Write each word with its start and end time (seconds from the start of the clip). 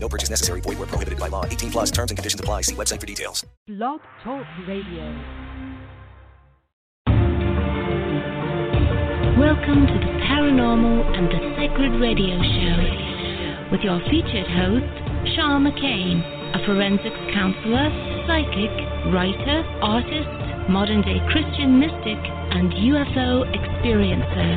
No 0.00 0.08
purchase 0.08 0.30
necessary. 0.30 0.60
Void 0.60 0.78
where 0.78 0.86
prohibited 0.86 1.18
by 1.18 1.28
law. 1.28 1.44
18 1.44 1.70
plus 1.70 1.90
terms 1.90 2.10
and 2.10 2.18
conditions 2.18 2.40
apply. 2.40 2.62
See 2.62 2.74
website 2.74 3.00
for 3.00 3.06
details. 3.06 3.44
Blog 3.66 4.00
Talk 4.24 4.46
Radio. 4.66 5.04
Welcome 9.38 9.86
to 9.86 9.94
the 9.94 10.12
Paranormal 10.26 11.16
and 11.16 11.28
the 11.30 11.38
Sacred 11.54 12.00
Radio 12.00 12.34
Show 12.42 13.08
with 13.70 13.82
your 13.82 14.00
featured 14.10 14.48
host, 14.48 14.94
Shaw 15.36 15.60
McCain, 15.60 16.24
a 16.56 16.64
forensics 16.64 17.22
counselor, 17.36 17.86
psychic, 18.26 18.72
writer, 19.12 19.62
artist, 19.82 20.47
modern 20.68 21.02
day 21.02 21.18
Christian 21.32 21.80
mystic, 21.80 22.20
and 22.52 22.72
UFO 22.72 23.44
experiencer. 23.56 24.52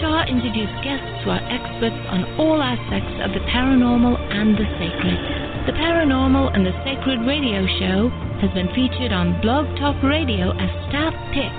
Shaw 0.00 0.24
introduced 0.28 0.76
guests 0.84 1.24
who 1.24 1.30
are 1.30 1.44
experts 1.48 2.00
on 2.12 2.38
all 2.38 2.62
aspects 2.62 3.16
of 3.24 3.32
the 3.32 3.40
paranormal 3.48 4.16
and 4.32 4.54
the 4.56 4.68
sacred. 4.78 5.46
The 5.66 5.72
Paranormal 5.72 6.54
and 6.54 6.64
the 6.64 6.70
Sacred 6.86 7.26
Radio 7.26 7.66
Show 7.82 8.08
has 8.38 8.54
been 8.54 8.68
featured 8.70 9.10
on 9.10 9.40
Blog 9.42 9.66
Talk 9.82 10.00
Radio 10.04 10.52
as 10.54 10.70
staff 10.86 11.12
pick. 11.34 11.50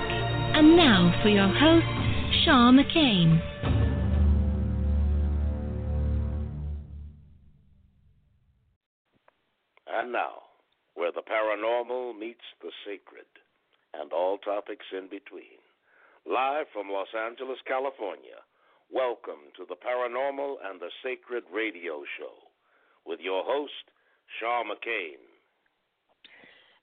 And 0.56 0.78
now 0.78 1.12
for 1.20 1.28
your 1.28 1.46
host, 1.46 1.84
Shaw 2.42 2.72
McCain. 2.72 3.36
And 9.92 10.10
now, 10.10 10.48
where 10.94 11.12
the 11.12 11.20
paranormal 11.20 12.18
meets 12.18 12.40
the 12.62 12.72
sacred, 12.86 13.27
and 13.94 14.12
all 14.12 14.38
topics 14.38 14.86
in 14.96 15.08
between. 15.08 15.58
Live 16.26 16.66
from 16.72 16.90
Los 16.90 17.08
Angeles, 17.16 17.58
California, 17.66 18.42
welcome 18.92 19.48
to 19.56 19.64
the 19.68 19.76
Paranormal 19.76 20.56
and 20.68 20.80
the 20.80 20.90
Sacred 21.02 21.44
Radio 21.54 22.02
Show 22.18 22.34
with 23.06 23.20
your 23.20 23.42
host, 23.44 23.72
Shaw 24.38 24.62
McCain. 24.64 25.16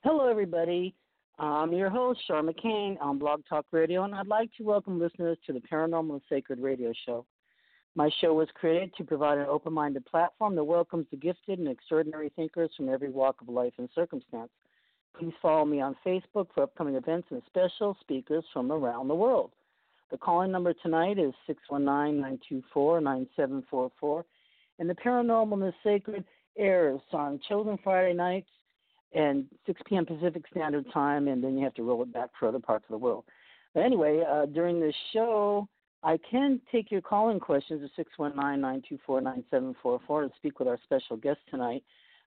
Hello, 0.02 0.28
everybody. 0.28 0.94
I'm 1.38 1.72
your 1.72 1.90
host, 1.90 2.20
Shaw 2.26 2.42
McCain 2.42 2.96
on 3.00 3.18
Blog 3.18 3.42
Talk 3.48 3.66
Radio, 3.70 4.04
and 4.04 4.14
I'd 4.14 4.26
like 4.26 4.50
to 4.56 4.64
welcome 4.64 4.98
listeners 4.98 5.38
to 5.46 5.52
the 5.52 5.60
Paranormal 5.60 6.12
and 6.12 6.22
Sacred 6.28 6.60
Radio 6.60 6.92
Show. 7.04 7.26
My 7.94 8.10
show 8.20 8.34
was 8.34 8.48
created 8.54 8.92
to 8.96 9.04
provide 9.04 9.38
an 9.38 9.46
open 9.46 9.72
minded 9.72 10.04
platform 10.06 10.54
that 10.56 10.64
welcomes 10.64 11.06
the 11.10 11.16
gifted 11.16 11.58
and 11.58 11.68
extraordinary 11.68 12.30
thinkers 12.36 12.70
from 12.76 12.88
every 12.88 13.10
walk 13.10 13.36
of 13.40 13.48
life 13.48 13.72
and 13.78 13.88
circumstance. 13.94 14.50
Please 15.18 15.32
follow 15.40 15.64
me 15.64 15.80
on 15.80 15.96
Facebook 16.04 16.48
for 16.54 16.64
upcoming 16.64 16.94
events 16.94 17.28
and 17.30 17.40
special 17.46 17.96
speakers 18.00 18.44
from 18.52 18.70
around 18.70 19.08
the 19.08 19.14
world. 19.14 19.50
The 20.10 20.18
calling 20.18 20.52
number 20.52 20.74
tonight 20.74 21.18
is 21.18 21.32
619 21.46 22.20
924 22.20 23.00
9744, 23.00 24.24
and 24.78 24.90
the 24.90 24.94
Paranormal 24.94 25.54
and 25.54 25.62
the 25.62 25.72
Sacred 25.82 26.24
airs 26.58 27.00
on 27.12 27.40
Chosen 27.48 27.78
Friday 27.82 28.12
nights 28.12 28.48
and 29.14 29.46
6 29.66 29.80
p.m. 29.86 30.04
Pacific 30.04 30.42
Standard 30.50 30.84
Time, 30.92 31.28
and 31.28 31.42
then 31.42 31.56
you 31.56 31.64
have 31.64 31.74
to 31.74 31.82
roll 31.82 32.02
it 32.02 32.12
back 32.12 32.30
for 32.38 32.48
other 32.48 32.58
parts 32.58 32.84
of 32.88 32.92
the 32.92 32.98
world. 32.98 33.24
But 33.74 33.84
anyway, 33.84 34.22
uh, 34.28 34.46
during 34.46 34.80
this 34.80 34.94
show, 35.12 35.66
I 36.02 36.18
can 36.30 36.60
take 36.70 36.90
your 36.90 37.00
calling 37.00 37.40
questions 37.40 37.82
at 37.82 37.90
619 37.96 38.60
924 38.60 39.20
9744 39.22 40.22
to 40.22 40.30
speak 40.36 40.58
with 40.58 40.68
our 40.68 40.78
special 40.84 41.16
guest 41.16 41.40
tonight. 41.50 41.82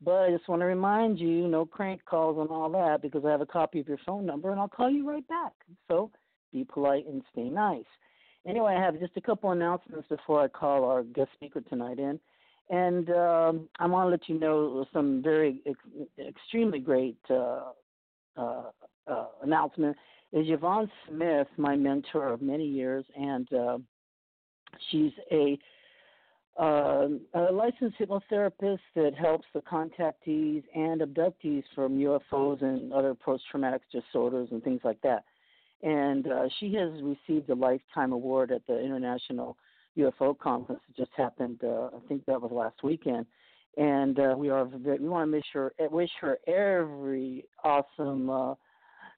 But 0.04 0.24
I 0.24 0.32
just 0.32 0.50
want 0.50 0.62
to 0.62 0.66
remind 0.66 1.20
you 1.20 1.48
no 1.48 1.66
crank 1.66 2.04
calls 2.06 2.38
and 2.40 2.50
all 2.50 2.70
that 2.72 3.02
because 3.02 3.24
I 3.26 3.32
have 3.32 3.42
a 3.42 3.46
copy 3.46 3.80
of 3.80 3.88
your 3.88 4.00
phone 4.06 4.26
number 4.26 4.52
and 4.52 4.60
I'll 4.60 4.68
call 4.68 4.90
you 4.90 5.08
right 5.08 5.28
back. 5.28 5.54
So 5.88 6.12
be 6.52 6.64
polite 6.66 7.06
and 7.08 7.22
stay 7.32 7.50
nice. 7.50 7.86
Anyway, 8.46 8.76
I 8.78 8.82
have 8.82 9.00
just 9.00 9.16
a 9.16 9.22
couple 9.22 9.52
announcements 9.52 10.08
before 10.10 10.42
I 10.42 10.48
call 10.50 10.84
our 10.84 11.04
guest 11.04 11.30
speaker 11.34 11.62
tonight 11.62 12.00
in. 12.00 12.20
And 12.70 13.10
um, 13.12 13.70
I 13.80 13.88
want 13.88 14.08
to 14.08 14.10
let 14.10 14.28
you 14.28 14.40
know 14.40 14.86
some 14.92 15.22
very 15.22 15.62
ex- 15.66 16.28
extremely 16.28 16.80
great 16.80 17.18
uh, 17.30 17.72
uh, 18.38 18.64
uh, 19.08 19.26
announcement. 19.44 19.96
Is 20.32 20.48
Yvonne 20.50 20.90
Smith, 21.08 21.48
my 21.58 21.76
mentor 21.76 22.30
of 22.30 22.42
many 22.42 22.66
years, 22.66 23.06
and 23.16 23.54
uh, 23.54 23.78
she's 24.90 25.12
a, 25.32 25.58
uh, 26.60 27.08
a 27.34 27.52
licensed 27.52 27.98
hypnotherapist 28.00 28.80
that 28.96 29.14
helps 29.16 29.46
the 29.54 29.62
contactees 29.62 30.64
and 30.76 31.02
abductees 31.02 31.64
from 31.74 31.98
UFOs 31.98 32.62
and 32.62 32.94
other 32.94 33.16
post-traumatic 33.16 33.82
disorders 33.92 34.50
and 34.52 34.64
things 34.64 34.82
like 34.84 35.02
that. 35.02 35.24
And 35.82 36.28
uh, 36.28 36.48
she 36.60 36.74
has 36.76 36.92
received 37.02 37.50
a 37.50 37.56
lifetime 37.56 38.14
award 38.14 38.52
at 38.52 38.66
the 38.68 38.80
International 38.80 39.58
UFO 39.98 40.38
conference 40.38 40.82
that 40.88 40.96
just 40.96 41.12
happened. 41.18 41.60
Uh, 41.64 41.88
I 41.88 42.00
think 42.08 42.26
that 42.26 42.42
was 42.42 42.52
last 42.52 42.84
weekend, 42.84 43.26
and 43.78 44.20
uh, 44.20 44.36
we 44.38 44.50
are 44.50 44.66
we 44.66 45.08
want 45.08 45.30
to 45.30 45.36
wish 45.36 45.46
her 45.54 45.74
wish 45.92 46.10
her 46.22 46.38
every 46.48 47.46
awesome 47.64 48.30
uh, 48.30 48.56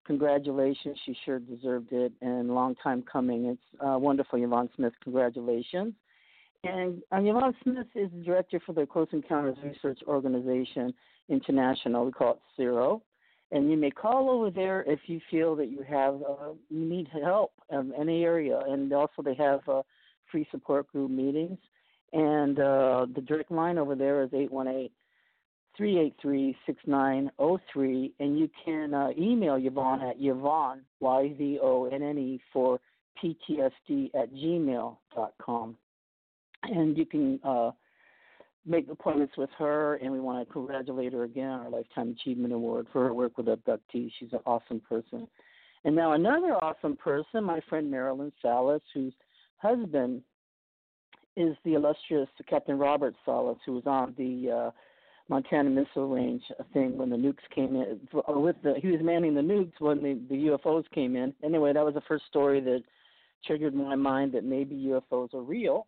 congratulations. 0.05 0.97
She 1.05 1.15
sure 1.23 1.39
deserved 1.39 1.91
it, 1.91 2.13
and 2.21 2.49
long 2.49 2.75
time 2.75 3.03
coming. 3.09 3.45
It's 3.45 3.81
uh, 3.81 3.97
wonderful, 3.97 4.41
Yvonne 4.41 4.69
Smith. 4.75 4.93
Congratulations. 5.03 5.93
And 6.65 7.01
uh, 7.11 7.17
Yvonne 7.17 7.55
Smith 7.63 7.87
is 7.95 8.09
director 8.23 8.59
for 8.65 8.73
the 8.73 8.85
Close 8.85 9.07
Encounters 9.11 9.57
Research 9.63 9.99
Organization 10.07 10.93
International. 11.29 12.05
We 12.05 12.11
call 12.11 12.33
it 12.33 12.39
CERO. 12.57 13.01
And 13.51 13.69
you 13.69 13.77
may 13.77 13.91
call 13.91 14.29
over 14.31 14.49
there 14.49 14.83
if 14.87 15.01
you 15.05 15.21
feel 15.29 15.55
that 15.57 15.67
you 15.67 15.83
have 15.87 16.15
uh, 16.15 16.53
you 16.69 16.79
need 16.79 17.07
help 17.23 17.53
in 17.71 17.93
any 17.99 18.23
area. 18.23 18.59
And 18.67 18.91
also 18.91 19.21
they 19.23 19.35
have 19.35 19.61
uh, 19.69 19.83
free 20.31 20.47
support 20.49 20.91
group 20.91 21.11
meetings. 21.11 21.59
And 22.11 22.59
uh, 22.59 23.05
the 23.13 23.21
direct 23.21 23.51
line 23.51 23.77
over 23.77 23.93
there 23.93 24.23
is 24.23 24.29
818 24.33 24.89
383 25.77 26.57
6903. 26.65 28.13
And 28.19 28.39
you 28.39 28.49
can 28.63 28.93
uh, 28.93 29.09
email 29.17 29.55
Yvonne 29.55 30.01
at 30.01 30.15
Yvonne, 30.19 30.81
Y 30.99 31.33
V 31.37 31.59
O 31.61 31.85
N 31.85 32.01
N 32.01 32.17
E, 32.17 32.41
for 32.51 32.79
PTSD 33.23 34.09
at 34.15 34.33
gmail.com. 34.33 35.77
And 36.71 36.97
you 36.97 37.05
can 37.05 37.39
uh, 37.43 37.71
make 38.65 38.89
appointments 38.89 39.33
with 39.37 39.49
her, 39.57 39.95
and 39.95 40.11
we 40.11 40.19
want 40.19 40.45
to 40.45 40.51
congratulate 40.51 41.13
her 41.13 41.23
again 41.23 41.59
her 41.63 41.69
Lifetime 41.69 42.15
Achievement 42.19 42.53
Award 42.53 42.87
for 42.91 43.03
her 43.03 43.13
work 43.13 43.37
with 43.37 43.47
abductees. 43.47 44.11
She's 44.19 44.33
an 44.33 44.39
awesome 44.45 44.81
person. 44.87 45.27
And 45.83 45.95
now 45.95 46.13
another 46.13 46.55
awesome 46.63 46.97
person, 46.97 47.43
my 47.43 47.59
friend 47.69 47.89
Marilyn 47.89 48.31
Salas, 48.41 48.81
whose 48.93 49.13
husband 49.57 50.23
is 51.37 51.55
the 51.63 51.75
illustrious 51.75 52.29
Captain 52.49 52.77
Robert 52.77 53.13
Salas, 53.23 53.57
who 53.65 53.73
was 53.73 53.83
on 53.85 54.15
the 54.17 54.51
uh, 54.51 54.71
Montana 55.29 55.69
Missile 55.69 56.07
Range 56.07 56.41
thing 56.73 56.97
when 56.97 57.09
the 57.09 57.15
nukes 57.15 57.37
came 57.53 57.75
in. 57.75 57.99
With 58.27 58.55
the 58.63 58.75
he 58.81 58.87
was 58.89 59.01
manning 59.01 59.35
the 59.35 59.41
nukes 59.41 59.79
when 59.79 60.01
the, 60.01 60.19
the 60.29 60.47
UFOs 60.47 60.85
came 60.91 61.15
in. 61.15 61.33
Anyway, 61.43 61.73
that 61.73 61.85
was 61.85 61.93
the 61.93 62.01
first 62.01 62.25
story 62.27 62.61
that 62.61 62.81
triggered 63.45 63.75
my 63.75 63.95
mind 63.95 64.31
that 64.33 64.43
maybe 64.43 64.75
UFOs 64.75 65.33
are 65.33 65.41
real. 65.41 65.87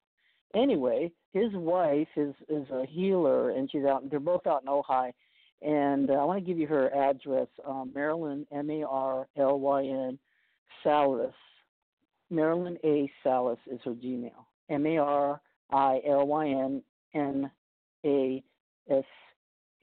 Anyway, 0.56 1.12
his 1.34 1.52
wife 1.54 2.08
is 2.16 2.34
is 2.50 2.70
a 2.72 2.86
healer, 2.86 3.52
and 3.52 3.70
she's 3.72 3.86
out. 3.86 4.10
They're 4.10 4.20
both 4.20 4.48
out 4.48 4.64
in 4.64 4.70
Ojai, 4.70 5.12
and 5.62 6.10
uh, 6.10 6.14
I 6.14 6.24
want 6.24 6.40
to 6.44 6.46
give 6.46 6.58
you 6.58 6.68
her 6.68 6.94
address. 6.94 7.48
Um, 7.66 7.92
Marilyn 7.94 8.46
M 8.52 8.70
A 8.70 8.84
R 8.84 9.28
L 9.38 9.60
Y 9.60 9.84
N 9.84 10.18
Salas. 10.84 11.34
Marilyn 12.30 12.78
A 12.84 13.12
Salas 13.24 13.58
is 13.70 13.80
her 13.84 13.94
Gmail. 13.94 14.32
M 14.70 14.86
A 14.86 14.98
R 14.98 15.42
I 15.72 16.02
L 16.08 16.28
Y 16.28 16.48
N 16.48 16.82
N 17.14 17.52
A 18.06 18.44
S 18.90 19.04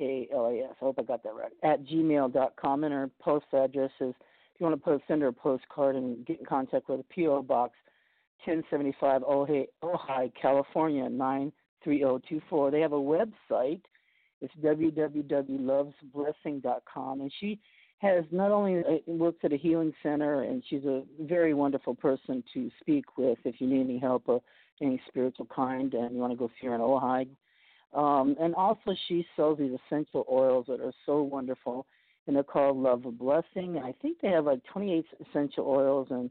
A 0.01 0.29
L 0.33 0.47
A 0.47 0.65
S. 0.65 0.77
I 0.81 0.85
hope 0.85 0.99
I 0.99 1.03
got 1.03 1.23
that 1.23 1.35
right. 1.35 1.53
At 1.63 1.85
gmail.com. 1.85 2.85
And 2.85 2.93
her 2.93 3.11
post 3.21 3.47
address 3.53 3.91
is 4.01 4.15
if 4.55 4.61
you 4.61 4.67
want 4.67 4.79
to 4.79 4.85
post, 4.85 5.05
send 5.09 5.23
her 5.23 5.29
a 5.29 5.33
postcard 5.33 5.97
and 5.97 6.25
get 6.25 6.39
in 6.39 6.47
contact 6.47 6.89
with 6.89 7.01
a 7.01 7.05
P.O. 7.05 7.43
Box 7.43 7.75
1075 8.47 9.23
Ojai, 9.23 9.67
California 10.41 11.09
93024. 11.09 12.71
They 12.71 12.81
have 12.81 12.93
a 12.93 12.97
website. 12.97 13.81
It's 14.41 14.55
www.lovesblessing.com. 14.63 17.21
And 17.21 17.33
she 17.41 17.59
has 17.99 18.25
not 18.31 18.51
only 18.51 18.81
uh, 18.81 18.99
works 19.07 19.39
at 19.45 19.53
a 19.53 19.57
healing 19.57 19.93
center, 20.03 20.43
and 20.43 20.63
she's 20.69 20.85
a 20.85 21.03
very 21.21 21.55
wonderful 21.55 21.95
person 21.95 22.43
to 22.53 22.71
speak 22.81 23.17
with 23.17 23.39
if 23.45 23.61
you 23.61 23.67
need 23.67 23.83
any 23.83 23.99
help 23.99 24.29
of 24.29 24.43
any 24.83 25.01
spiritual 25.09 25.47
kind 25.55 25.95
and 25.95 26.15
you 26.15 26.21
want 26.21 26.33
to 26.33 26.37
go 26.37 26.51
see 26.61 26.67
her 26.67 26.75
in 26.75 26.81
Ojai. 26.81 27.27
Um, 27.95 28.37
and 28.41 28.55
also, 28.57 28.95
she 29.07 29.25
sells 29.37 29.59
these 29.59 29.79
essential 29.87 30.27
oils 30.31 30.67
that 30.69 30.81
are 30.81 30.93
so 31.07 31.23
wonderful. 31.23 31.87
and 32.27 32.35
they're 32.35 32.43
called 32.43 32.77
Love 32.77 33.07
of 33.07 33.19
Blessing. 33.19 33.79
I 33.79 33.93
think 34.03 34.21
they 34.21 34.29
have 34.29 34.47
like 34.47 34.65
28 34.65 35.05
essential 35.29 35.67
oils, 35.67 36.09
and 36.11 36.29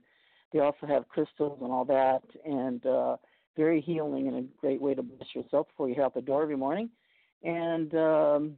they 0.53 0.59
also 0.59 0.85
have 0.87 1.09
crystals 1.09 1.59
and 1.61 1.71
all 1.71 1.85
that, 1.85 2.21
and 2.45 2.85
uh, 2.85 3.17
very 3.57 3.81
healing 3.81 4.27
and 4.27 4.37
a 4.37 4.61
great 4.61 4.79
way 4.79 4.93
to 4.93 5.01
bless 5.01 5.27
yourself 5.35 5.67
before 5.67 5.89
you 5.89 5.95
head 5.95 6.05
out 6.05 6.13
the 6.13 6.21
door 6.21 6.43
every 6.43 6.55
morning. 6.55 6.89
And 7.43 7.93
um, 7.95 8.57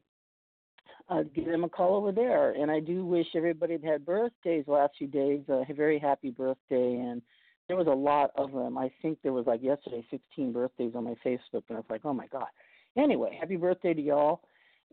uh, 1.10 1.24
give 1.34 1.46
them 1.46 1.64
a 1.64 1.70
call 1.70 1.96
over 1.96 2.12
there. 2.12 2.52
And 2.52 2.70
I 2.70 2.80
do 2.80 3.06
wish 3.06 3.28
everybody 3.36 3.78
that 3.78 3.86
had 3.86 4.06
birthdays 4.06 4.66
last 4.68 4.94
few 4.98 5.08
days 5.08 5.42
a 5.48 5.66
very 5.74 5.98
happy 6.00 6.32
birthday. 6.32 6.96
And 6.96 7.22
there 7.68 7.78
was 7.78 7.88
a 7.88 7.92
lot 7.92 8.32
of 8.36 8.52
them. 8.52 8.78
I 8.78 8.92
think 9.02 9.20
there 9.24 9.34
was 9.34 9.48
like 9.48 9.64
yesterday 9.64 10.06
16 10.12 10.52
birthdays 10.52 10.94
on 10.96 11.04
my 11.04 11.16
Facebook, 11.26 11.64
and 11.70 11.72
I 11.72 11.76
was 11.76 11.86
like, 11.90 12.02
oh 12.04 12.14
my 12.14 12.28
god. 12.28 12.48
Anyway, 12.98 13.38
happy 13.40 13.58
birthday 13.58 13.94
to 13.94 14.02
y'all, 14.02 14.42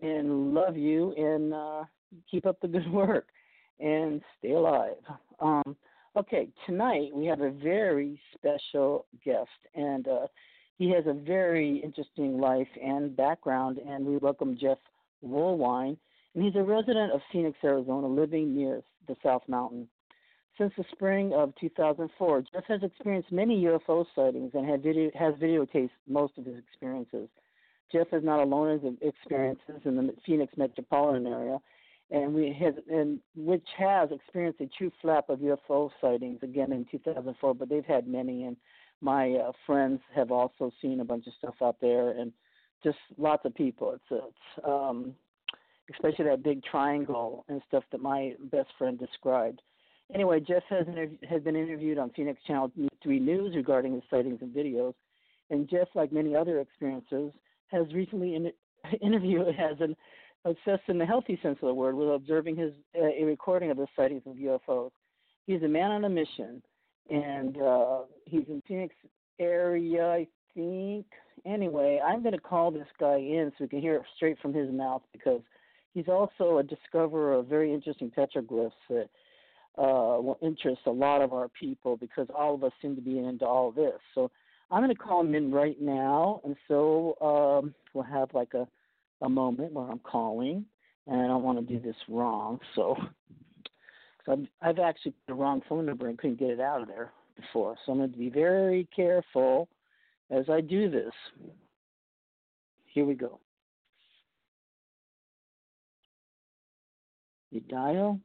and 0.00 0.54
love 0.54 0.76
you, 0.76 1.12
and 1.12 1.54
uh, 1.54 1.84
keep 2.30 2.46
up 2.46 2.60
the 2.60 2.68
good 2.68 2.90
work, 2.92 3.28
and 3.78 4.22
stay 4.38 4.52
alive. 4.52 4.96
Um, 5.38 5.76
okay, 6.16 6.48
tonight 6.66 7.10
we 7.14 7.26
have 7.26 7.40
a 7.40 7.50
very 7.50 8.20
special 8.34 9.06
guest, 9.24 9.48
and 9.74 10.06
uh, 10.08 10.26
he 10.78 10.90
has 10.90 11.04
a 11.06 11.12
very 11.12 11.78
interesting 11.78 12.38
life 12.38 12.68
and 12.82 13.16
background, 13.16 13.78
and 13.78 14.04
we 14.04 14.16
welcome 14.18 14.56
Jeff 14.60 14.78
Woolwine, 15.24 15.96
and 16.34 16.44
he's 16.44 16.56
a 16.56 16.62
resident 16.62 17.12
of 17.12 17.20
Phoenix, 17.32 17.56
Arizona, 17.64 18.06
living 18.06 18.54
near 18.54 18.82
the 19.08 19.16
South 19.22 19.42
Mountain. 19.48 19.88
Since 20.58 20.72
the 20.76 20.84
spring 20.92 21.32
of 21.32 21.54
2004, 21.58 22.44
Jeff 22.52 22.64
has 22.68 22.82
experienced 22.82 23.32
many 23.32 23.64
UFO 23.64 24.04
sightings 24.14 24.50
and 24.54 24.68
has, 24.68 24.80
video, 24.82 25.10
has 25.18 25.34
videotaped 25.34 25.90
most 26.06 26.36
of 26.36 26.44
his 26.44 26.58
experiences. 26.58 27.28
Jeff 27.90 28.08
is 28.12 28.22
not 28.22 28.40
alone 28.40 28.70
in 28.70 28.80
his 28.80 29.14
experiences 29.14 29.80
in 29.84 29.96
the 29.96 30.14
Phoenix 30.26 30.52
metropolitan 30.56 31.26
area, 31.26 31.58
and 32.10 32.34
we 32.34 32.56
has 32.60 32.74
and 32.90 33.18
which 33.34 33.66
has 33.78 34.10
experienced 34.10 34.60
a 34.60 34.66
true 34.78 34.92
flap 35.00 35.28
of 35.28 35.40
UFO 35.40 35.90
sightings 36.00 36.40
again 36.42 36.72
in 36.72 36.86
2004. 36.90 37.54
But 37.54 37.68
they've 37.68 37.84
had 37.84 38.06
many, 38.06 38.44
and 38.44 38.56
my 39.00 39.32
uh, 39.32 39.52
friends 39.66 40.00
have 40.14 40.30
also 40.30 40.70
seen 40.80 41.00
a 41.00 41.04
bunch 41.04 41.26
of 41.26 41.32
stuff 41.38 41.54
out 41.62 41.76
there, 41.80 42.10
and 42.10 42.32
just 42.82 42.98
lots 43.16 43.44
of 43.44 43.54
people. 43.54 43.92
It's 43.92 44.04
it's 44.10 44.66
um, 44.66 45.14
especially 45.90 46.26
that 46.26 46.42
big 46.42 46.62
triangle 46.64 47.44
and 47.48 47.60
stuff 47.68 47.84
that 47.92 48.00
my 48.00 48.34
best 48.50 48.68
friend 48.78 48.98
described. 48.98 49.62
Anyway, 50.14 50.40
Jeff 50.40 50.62
has 50.68 50.86
has 51.28 51.42
been 51.42 51.56
interviewed 51.56 51.98
on 51.98 52.10
Phoenix 52.10 52.40
Channel 52.46 52.70
3 53.02 53.20
News 53.20 53.54
regarding 53.56 53.94
his 53.94 54.02
sightings 54.10 54.38
and 54.42 54.54
videos, 54.54 54.94
and 55.50 55.68
Jeff, 55.68 55.88
like 55.94 56.12
many 56.12 56.36
other 56.36 56.60
experiences, 56.60 57.32
has 57.68 57.86
recently 57.94 58.34
in- 58.34 58.52
interviewed 59.00 59.54
has 59.54 59.76
an 59.80 59.96
obsessed 60.44 60.88
in 60.88 60.98
the 60.98 61.06
healthy 61.06 61.38
sense 61.42 61.58
of 61.62 61.68
the 61.68 61.74
word 61.74 61.94
with 61.94 62.08
observing 62.08 62.56
his 62.56 62.72
uh, 62.96 63.06
a 63.06 63.24
recording 63.24 63.70
of 63.70 63.76
the 63.76 63.86
sightings 63.96 64.22
of 64.26 64.36
UFOs. 64.36 64.90
He's 65.46 65.62
a 65.62 65.68
man 65.68 65.90
on 65.90 66.04
a 66.04 66.08
mission, 66.08 66.62
and 67.10 67.60
uh, 67.60 68.00
he's 68.26 68.44
in 68.48 68.62
Phoenix 68.66 68.94
area, 69.38 70.06
I 70.06 70.26
think. 70.54 71.06
Anyway, 71.44 72.00
I'm 72.04 72.22
going 72.22 72.34
to 72.34 72.40
call 72.40 72.70
this 72.70 72.86
guy 73.00 73.16
in 73.16 73.50
so 73.56 73.64
we 73.64 73.68
can 73.68 73.80
hear 73.80 73.96
it 73.96 74.02
straight 74.16 74.38
from 74.40 74.54
his 74.54 74.70
mouth 74.70 75.02
because 75.12 75.40
he's 75.94 76.08
also 76.08 76.58
a 76.58 76.62
discoverer 76.62 77.34
of 77.34 77.46
very 77.46 77.72
interesting 77.72 78.10
petroglyphs 78.16 78.70
that 78.88 79.08
uh, 79.78 80.20
will 80.20 80.38
interest 80.42 80.82
a 80.86 80.90
lot 80.90 81.22
of 81.22 81.32
our 81.32 81.48
people 81.48 81.96
because 81.96 82.28
all 82.36 82.54
of 82.54 82.62
us 82.62 82.72
seem 82.80 82.94
to 82.94 83.02
be 83.02 83.18
into 83.18 83.46
all 83.46 83.72
this. 83.72 83.98
So 84.14 84.30
I'm 84.70 84.82
going 84.82 84.94
to 84.94 85.02
call 85.02 85.22
him 85.22 85.34
in 85.34 85.50
right 85.50 85.80
now, 85.80 86.40
and 86.44 86.56
so 86.68 87.16
um, 87.20 87.74
we'll 87.92 88.04
have 88.04 88.28
like 88.34 88.54
a 88.54 88.68
a 89.22 89.28
moment 89.28 89.72
where 89.72 89.88
I'm 89.88 90.00
calling, 90.00 90.66
and 91.06 91.20
I 91.20 91.26
don't 91.26 91.42
want 91.42 91.66
to 91.66 91.74
do 91.74 91.80
this 91.80 91.96
wrong. 92.08 92.58
So, 92.74 92.96
so 94.26 94.32
I've, 94.32 94.46
I've 94.60 94.78
actually 94.78 95.12
put 95.12 95.26
the 95.28 95.34
wrong 95.34 95.62
phone 95.68 95.86
number 95.86 96.08
and 96.08 96.18
couldn't 96.18 96.38
get 96.38 96.50
it 96.50 96.60
out 96.60 96.82
of 96.82 96.88
there 96.88 97.12
before. 97.36 97.76
So 97.84 97.92
I'm 97.92 97.98
going 97.98 98.12
to 98.12 98.18
be 98.18 98.28
very 98.28 98.88
careful 98.94 99.68
as 100.30 100.48
I 100.50 100.60
do 100.60 100.90
this. 100.90 101.12
Here 102.86 103.04
we 103.04 103.14
go. 103.14 103.40
You 107.50 107.60
dial, 107.60 108.18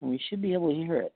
and 0.00 0.10
we 0.10 0.20
should 0.28 0.40
be 0.40 0.54
able 0.54 0.70
to 0.70 0.74
hear 0.74 0.96
it. 0.96 1.12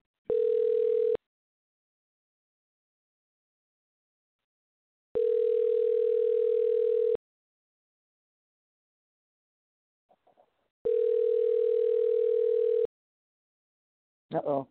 Uh 14.34 14.38
oh. 14.46 14.66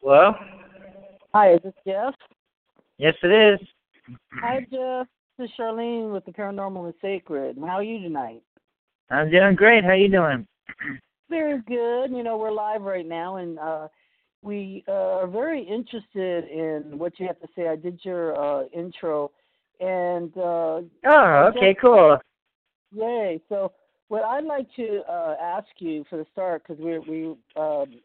Hello? 0.00 0.34
Hi, 1.34 1.54
is 1.54 1.60
this 1.64 1.72
Jeff? 1.84 2.14
Yes, 2.98 3.14
it 3.24 3.60
is. 3.60 3.68
Hi, 4.34 4.60
Jeff. 4.70 5.08
This 5.36 5.46
is 5.46 5.50
Charlene 5.58 6.12
with 6.12 6.24
the 6.24 6.30
Paranormal 6.30 6.84
and 6.84 6.94
Sacred. 7.02 7.56
How 7.58 7.78
are 7.78 7.82
you 7.82 8.00
tonight? 8.00 8.42
I'm 9.10 9.30
doing 9.30 9.56
great. 9.56 9.82
How 9.82 9.90
are 9.90 9.96
you 9.96 10.08
doing? 10.08 10.46
Very 11.28 11.60
good. 11.66 12.10
You 12.12 12.22
know, 12.22 12.36
we're 12.36 12.52
live 12.52 12.82
right 12.82 13.06
now, 13.06 13.36
and 13.36 13.58
uh, 13.58 13.88
we 14.42 14.84
uh, 14.86 14.92
are 14.92 15.26
very 15.26 15.62
interested 15.62 16.44
in 16.44 16.98
what 16.98 17.18
you 17.18 17.26
have 17.26 17.40
to 17.40 17.48
say. 17.56 17.66
I 17.66 17.74
did 17.74 17.98
your 18.04 18.38
uh, 18.40 18.68
intro, 18.72 19.32
and 19.80 20.32
uh, 20.36 20.82
oh, 21.06 21.50
okay, 21.50 21.72
Jeff, 21.72 21.82
cool. 21.82 22.18
Yay! 22.96 23.40
So, 23.48 23.72
what 24.08 24.24
I'd 24.24 24.44
like 24.44 24.68
to 24.76 25.02
uh, 25.08 25.36
ask 25.40 25.66
you 25.78 26.04
for 26.08 26.16
the 26.16 26.26
start, 26.32 26.62
because 26.66 26.82
we 26.82 26.98
we 26.98 27.36
um, 27.60 28.00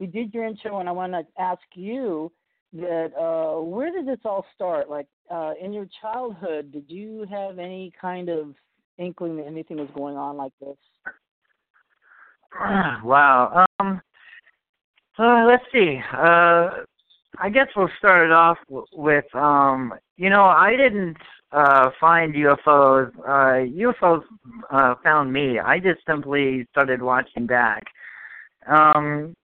we 0.00 0.06
did 0.06 0.34
your 0.34 0.44
intro, 0.44 0.80
and 0.80 0.88
I 0.88 0.92
want 0.92 1.12
to 1.12 1.24
ask 1.38 1.62
you 1.74 2.32
that 2.72 3.12
uh, 3.16 3.60
where 3.60 3.92
did 3.92 4.06
this 4.06 4.18
all 4.24 4.44
start? 4.54 4.90
Like 4.90 5.06
uh, 5.30 5.52
in 5.60 5.72
your 5.72 5.86
childhood, 6.00 6.72
did 6.72 6.86
you 6.88 7.24
have 7.30 7.58
any 7.58 7.92
kind 8.00 8.28
of 8.28 8.54
inkling 8.98 9.36
that 9.36 9.46
anything 9.46 9.76
was 9.76 9.90
going 9.94 10.16
on 10.16 10.36
like 10.36 10.52
this? 10.60 10.76
Wow. 13.04 13.66
Um. 13.80 14.02
Uh, 15.18 15.44
let's 15.46 15.64
see. 15.72 16.00
Uh, 16.12 16.84
I 17.38 17.48
guess 17.50 17.66
we'll 17.74 17.88
start 17.98 18.26
it 18.26 18.32
off 18.32 18.58
with 18.92 19.34
um. 19.34 19.94
You 20.16 20.30
know, 20.30 20.44
I 20.44 20.76
didn't 20.76 21.16
uh 21.52 21.90
find 22.00 22.34
UFOs. 22.34 23.12
Uh, 23.18 23.92
UFOs 23.92 24.22
uh, 24.70 24.94
found 25.02 25.32
me. 25.32 25.58
I 25.58 25.78
just 25.78 26.00
simply 26.06 26.66
started 26.72 27.02
watching 27.02 27.46
back. 27.46 27.84
Um. 28.66 29.34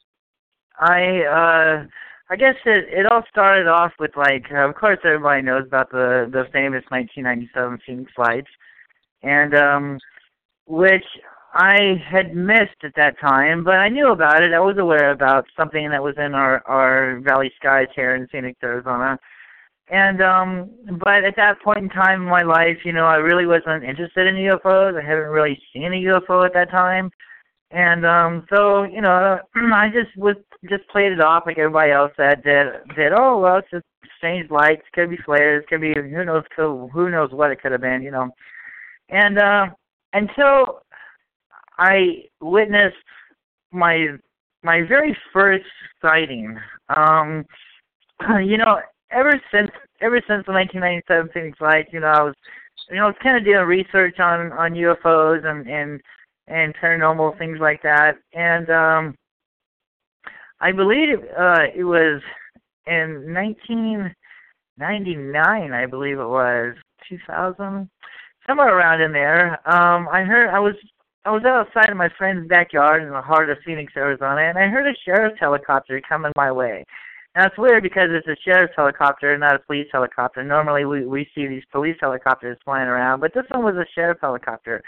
I 0.80 1.23
uh 1.25 1.87
I 2.30 2.37
guess 2.37 2.54
it 2.66 2.85
it 2.90 3.06
all 3.06 3.23
started 3.30 3.66
off 3.66 3.92
with 3.99 4.16
like 4.16 4.44
of 4.50 4.75
course 4.75 4.99
everybody 5.04 5.42
knows 5.42 5.64
about 5.66 5.90
the 5.90 6.28
the 6.30 6.44
famous 6.52 6.85
1997 6.90 7.78
Phoenix 7.87 8.12
Lights, 8.18 8.50
and 9.23 9.54
um, 9.54 9.99
which 10.66 11.04
I 11.54 11.94
had 12.06 12.37
missed 12.37 12.85
at 12.85 12.94
that 12.97 13.18
time, 13.18 13.64
but 13.64 13.75
I 13.75 13.88
knew 13.88 14.12
about 14.12 14.42
it. 14.42 14.52
I 14.52 14.61
was 14.61 14.76
aware 14.78 15.11
about 15.11 15.47
something 15.56 15.88
that 15.90 16.02
was 16.02 16.16
in 16.18 16.35
our 16.35 16.62
our 16.66 17.21
valley 17.21 17.50
skies 17.56 17.88
here 17.97 18.14
in 18.14 18.28
Phoenix, 18.28 18.59
Arizona. 18.62 19.18
And 19.90 20.23
um 20.23 20.71
but 21.02 21.25
at 21.25 21.37
that 21.37 21.62
point 21.62 21.78
in 21.78 21.88
time 21.88 22.23
in 22.23 22.28
my 22.28 22.42
life, 22.42 22.78
you 22.85 22.92
know, 22.92 23.07
I 23.07 23.16
really 23.16 23.47
wasn't 23.47 23.85
interested 23.85 24.26
in 24.26 24.35
UFOs. 24.35 24.99
I 24.99 25.07
haven't 25.07 25.30
really 25.30 25.61
seen 25.73 25.92
a 25.92 26.21
UFO 26.21 26.45
at 26.45 26.52
that 26.54 26.71
time. 26.71 27.11
And 27.71 28.04
um 28.04 28.47
so, 28.50 28.83
you 28.83 29.00
know, 29.00 29.38
I 29.54 29.88
just 29.88 30.16
was 30.16 30.37
just 30.68 30.87
played 30.88 31.12
it 31.12 31.21
off 31.21 31.45
like 31.47 31.59
everybody 31.59 31.92
else 31.92 32.12
said 32.16 32.42
that 32.45 32.83
that 32.97 33.12
oh 33.14 33.38
well 33.40 33.57
it's 33.59 33.71
just 33.71 33.87
strange 34.18 34.50
lights, 34.50 34.83
could 34.92 35.09
be 35.09 35.16
flares, 35.25 35.64
could 35.68 35.80
be 35.80 35.95
who 35.95 36.25
knows 36.25 36.45
who 36.57 36.88
who 36.92 37.09
knows 37.09 37.30
what 37.33 37.50
it 37.50 37.62
could 37.62 37.73
have 37.73 37.80
been, 37.80 38.02
you 38.02 38.11
know. 38.11 38.28
And 39.09 39.38
uh 39.38 39.66
until 40.12 40.83
I 41.78 42.25
witnessed 42.42 42.97
my 43.73 44.09
my 44.62 44.83
very 44.83 45.16
first 45.33 45.64
sighting. 46.02 46.59
Um 46.95 47.47
you 48.45 48.59
know, 48.59 48.80
ever 49.10 49.40
since 49.52 49.70
ever 50.00 50.20
since 50.28 50.46
the 50.46 50.52
1997 50.52 51.30
Phoenix 51.32 51.60
Lights, 51.60 51.88
you 51.92 51.98
know, 52.00 52.06
I 52.06 52.22
was 52.22 52.34
you 52.90 52.96
know, 52.96 53.12
kind 53.22 53.36
of 53.36 53.44
doing 53.44 53.66
research 53.66 54.18
on 54.20 54.52
on 54.52 54.72
UFOs 54.72 55.44
and 55.44 55.68
and 55.68 56.00
and 56.46 56.74
paranormal 56.76 57.36
things 57.38 57.58
like 57.60 57.82
that. 57.82 58.16
And 58.32 58.70
um 58.70 59.14
I 60.60 60.72
believe 60.72 61.18
uh 61.38 61.66
it 61.74 61.84
was 61.84 62.22
in 62.86 63.34
1999, 63.34 65.72
I 65.72 65.86
believe 65.86 66.18
it 66.18 66.26
was 66.26 66.74
2000, 67.08 67.88
somewhere 68.46 68.76
around 68.76 69.00
in 69.02 69.12
there. 69.12 69.52
Um 69.68 70.08
I 70.10 70.22
heard 70.22 70.48
I 70.48 70.58
was 70.58 70.74
I 71.24 71.30
was 71.30 71.44
outside 71.44 71.90
of 71.90 71.96
my 71.96 72.08
friend's 72.16 72.48
backyard 72.48 73.02
in 73.02 73.10
the 73.10 73.20
heart 73.20 73.50
of 73.50 73.58
Phoenix, 73.64 73.92
Arizona, 73.96 74.42
and 74.42 74.56
I 74.56 74.68
heard 74.68 74.86
a 74.86 74.94
sheriff's 75.04 75.38
helicopter 75.38 76.00
coming 76.08 76.32
my 76.36 76.50
way. 76.50 76.84
Now 77.37 77.47
it's 77.47 77.58
weird 77.58 77.82
because 77.82 78.08
it's 78.11 78.26
a 78.26 78.37
sheriff's 78.44 78.75
helicopter, 78.76 79.32
and 79.32 79.40
not 79.40 79.54
a 79.54 79.61
police 79.61 79.88
helicopter. 79.92 80.42
Normally 80.42 80.85
we 80.85 81.06
we 81.06 81.28
see 81.35 81.47
these 81.47 81.64
police 81.70 81.97
helicopters 82.00 82.58
flying 82.64 82.88
around, 82.88 83.20
but 83.20 83.32
this 83.35 83.44
one 83.50 83.64
was 83.64 83.76
a 83.76 83.87
sheriff's 83.94 84.20
helicopter. 84.20 84.82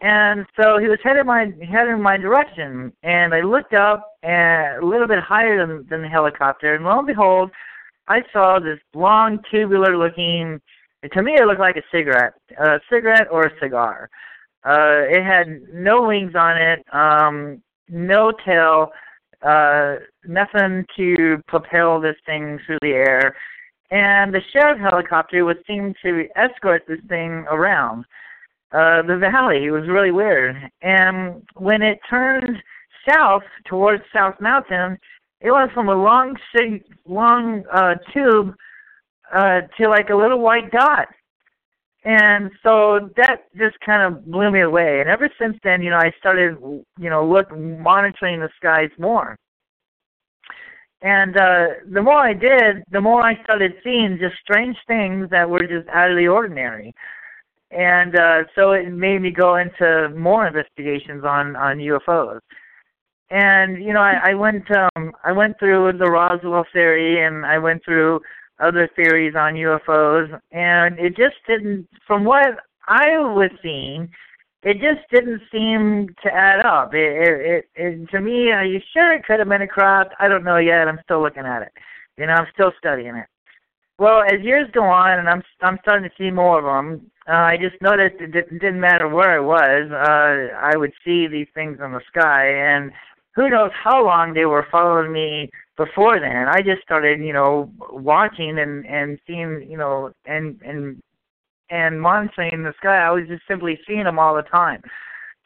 And 0.00 0.44
so 0.60 0.78
he 0.78 0.88
was 0.88 0.98
headed 1.02 1.24
my 1.26 1.52
headed 1.68 1.94
in 1.94 2.02
my 2.02 2.18
direction, 2.18 2.92
and 3.02 3.34
I 3.34 3.40
looked 3.40 3.72
up 3.72 4.16
and 4.22 4.82
a 4.82 4.86
little 4.86 5.08
bit 5.08 5.20
higher 5.20 5.58
than 5.58 5.86
than 5.88 6.02
the 6.02 6.08
helicopter, 6.08 6.74
and 6.74 6.84
lo 6.84 6.98
and 6.98 7.06
behold, 7.06 7.50
I 8.08 8.22
saw 8.32 8.58
this 8.58 8.78
long 8.94 9.38
tubular 9.50 9.96
looking. 9.96 10.60
To 11.12 11.22
me, 11.22 11.34
it 11.34 11.46
looked 11.46 11.60
like 11.60 11.76
a 11.76 11.82
cigarette, 11.92 12.34
a 12.58 12.80
cigarette 12.90 13.28
or 13.30 13.46
a 13.46 13.58
cigar. 13.60 14.10
Uh, 14.64 15.06
it 15.08 15.22
had 15.22 15.62
no 15.72 16.02
wings 16.02 16.34
on 16.34 16.60
it, 16.60 16.84
um, 16.92 17.62
no 17.88 18.32
tail, 18.44 18.90
uh, 19.46 19.96
nothing 20.26 20.84
to 20.96 21.42
propel 21.46 22.00
this 22.00 22.16
thing 22.26 22.58
through 22.66 22.78
the 22.82 22.92
air. 22.92 23.36
And 23.90 24.34
the 24.34 24.40
sheriff 24.52 24.80
helicopter 24.80 25.44
was 25.44 25.56
seen 25.66 25.94
to 26.02 26.26
escort 26.34 26.82
this 26.88 26.98
thing 27.08 27.44
around 27.48 28.04
uh, 28.72 29.02
the 29.02 29.16
valley. 29.16 29.66
It 29.66 29.70
was 29.70 29.88
really 29.88 30.10
weird. 30.10 30.56
And 30.82 31.42
when 31.54 31.82
it 31.82 32.00
turned 32.10 32.56
south 33.08 33.44
towards 33.66 34.02
South 34.12 34.34
Mountain, 34.40 34.98
it 35.40 35.52
went 35.52 35.72
from 35.72 35.88
a 35.88 35.94
long, 35.94 36.36
long 37.06 37.62
uh, 37.72 37.94
tube 38.12 38.54
uh, 39.32 39.60
to 39.78 39.88
like 39.88 40.10
a 40.10 40.16
little 40.16 40.40
white 40.40 40.70
dot. 40.72 41.06
And 42.06 42.52
so 42.62 43.10
that 43.16 43.46
just 43.58 43.80
kind 43.84 44.00
of 44.00 44.24
blew 44.26 44.52
me 44.52 44.60
away. 44.60 45.00
And 45.00 45.08
ever 45.08 45.28
since 45.40 45.58
then, 45.64 45.82
you 45.82 45.90
know, 45.90 45.96
I 45.96 46.12
started, 46.20 46.56
you 46.60 47.10
know, 47.10 47.26
look 47.26 47.50
monitoring 47.50 48.38
the 48.38 48.48
skies 48.56 48.90
more. 48.96 49.36
And 51.02 51.36
uh, 51.36 51.66
the 51.90 52.00
more 52.00 52.20
I 52.20 52.32
did, 52.32 52.84
the 52.92 53.00
more 53.00 53.22
I 53.22 53.42
started 53.42 53.72
seeing 53.82 54.18
just 54.20 54.36
strange 54.40 54.76
things 54.86 55.28
that 55.30 55.50
were 55.50 55.66
just 55.66 55.88
out 55.88 56.12
of 56.12 56.16
the 56.16 56.28
ordinary. 56.28 56.94
And 57.72 58.16
uh, 58.16 58.44
so 58.54 58.70
it 58.70 58.88
made 58.88 59.20
me 59.20 59.32
go 59.32 59.56
into 59.56 60.08
more 60.16 60.46
investigations 60.46 61.24
on 61.24 61.56
on 61.56 61.78
UFOs. 61.78 62.38
And 63.30 63.82
you 63.82 63.92
know, 63.92 64.00
I, 64.00 64.30
I 64.30 64.34
went 64.34 64.64
um, 64.70 65.10
I 65.24 65.32
went 65.32 65.58
through 65.58 65.94
the 65.98 66.08
Roswell 66.08 66.66
theory, 66.72 67.24
and 67.26 67.44
I 67.44 67.58
went 67.58 67.84
through 67.84 68.20
other 68.58 68.88
theories 68.96 69.34
on 69.36 69.54
UFOs, 69.54 70.40
and 70.52 70.98
it 70.98 71.16
just 71.16 71.36
didn't. 71.46 71.88
From 72.06 72.24
what 72.24 72.58
I 72.88 73.18
was 73.18 73.50
seeing, 73.62 74.08
it 74.62 74.74
just 74.74 75.08
didn't 75.12 75.42
seem 75.52 76.08
to 76.22 76.32
add 76.32 76.64
up. 76.64 76.94
It, 76.94 76.98
it, 76.98 77.40
it, 77.40 77.68
it 77.74 78.10
to 78.10 78.20
me, 78.20 78.50
are 78.50 78.64
you 78.64 78.80
sure 78.92 79.12
it 79.12 79.24
could 79.24 79.38
have 79.38 79.48
been 79.48 79.62
a 79.62 79.66
craft? 79.66 80.14
I 80.18 80.28
don't 80.28 80.44
know 80.44 80.56
yet. 80.56 80.88
I'm 80.88 81.00
still 81.04 81.22
looking 81.22 81.44
at 81.44 81.62
it. 81.62 81.72
You 82.16 82.26
know, 82.26 82.32
I'm 82.32 82.46
still 82.52 82.72
studying 82.78 83.14
it. 83.16 83.26
Well, 83.98 84.22
as 84.22 84.42
years 84.42 84.68
go 84.72 84.84
on, 84.84 85.18
and 85.18 85.28
I'm 85.28 85.42
I'm 85.62 85.78
starting 85.82 86.08
to 86.08 86.16
see 86.16 86.30
more 86.30 86.58
of 86.58 86.64
them. 86.64 87.10
Uh, 87.28 87.32
I 87.32 87.56
just 87.56 87.80
noticed 87.80 88.20
it 88.20 88.32
didn't, 88.32 88.58
didn't 88.58 88.80
matter 88.80 89.08
where 89.08 89.30
I 89.30 89.40
was. 89.40 89.90
Uh, 89.90 90.54
I 90.56 90.76
would 90.76 90.92
see 91.04 91.26
these 91.26 91.48
things 91.54 91.78
in 91.82 91.92
the 91.92 92.00
sky, 92.08 92.46
and 92.48 92.92
who 93.34 93.48
knows 93.48 93.70
how 93.72 94.04
long 94.04 94.34
they 94.34 94.46
were 94.46 94.66
following 94.70 95.12
me 95.12 95.50
before 95.76 96.18
then. 96.18 96.48
I 96.48 96.62
just 96.62 96.82
started, 96.82 97.20
you 97.20 97.32
know, 97.32 97.70
watching 97.90 98.58
and 98.58 98.86
and 98.86 99.18
seeing, 99.26 99.66
you 99.68 99.76
know, 99.76 100.12
and 100.24 100.60
and 100.62 101.02
and 101.70 102.00
monitoring 102.00 102.62
the 102.62 102.74
sky. 102.78 102.98
I 102.98 103.10
was 103.10 103.26
just 103.28 103.42
simply 103.48 103.78
seeing 103.86 104.04
them 104.04 104.18
all 104.18 104.34
the 104.34 104.42
time. 104.42 104.82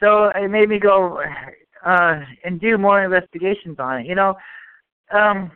So 0.00 0.30
it 0.34 0.48
made 0.48 0.68
me 0.68 0.78
go 0.78 1.20
uh 1.84 2.20
and 2.44 2.60
do 2.60 2.78
more 2.78 3.04
investigations 3.04 3.76
on 3.78 4.00
it. 4.00 4.06
You 4.06 4.14
know, 4.14 4.34
um 5.12 5.52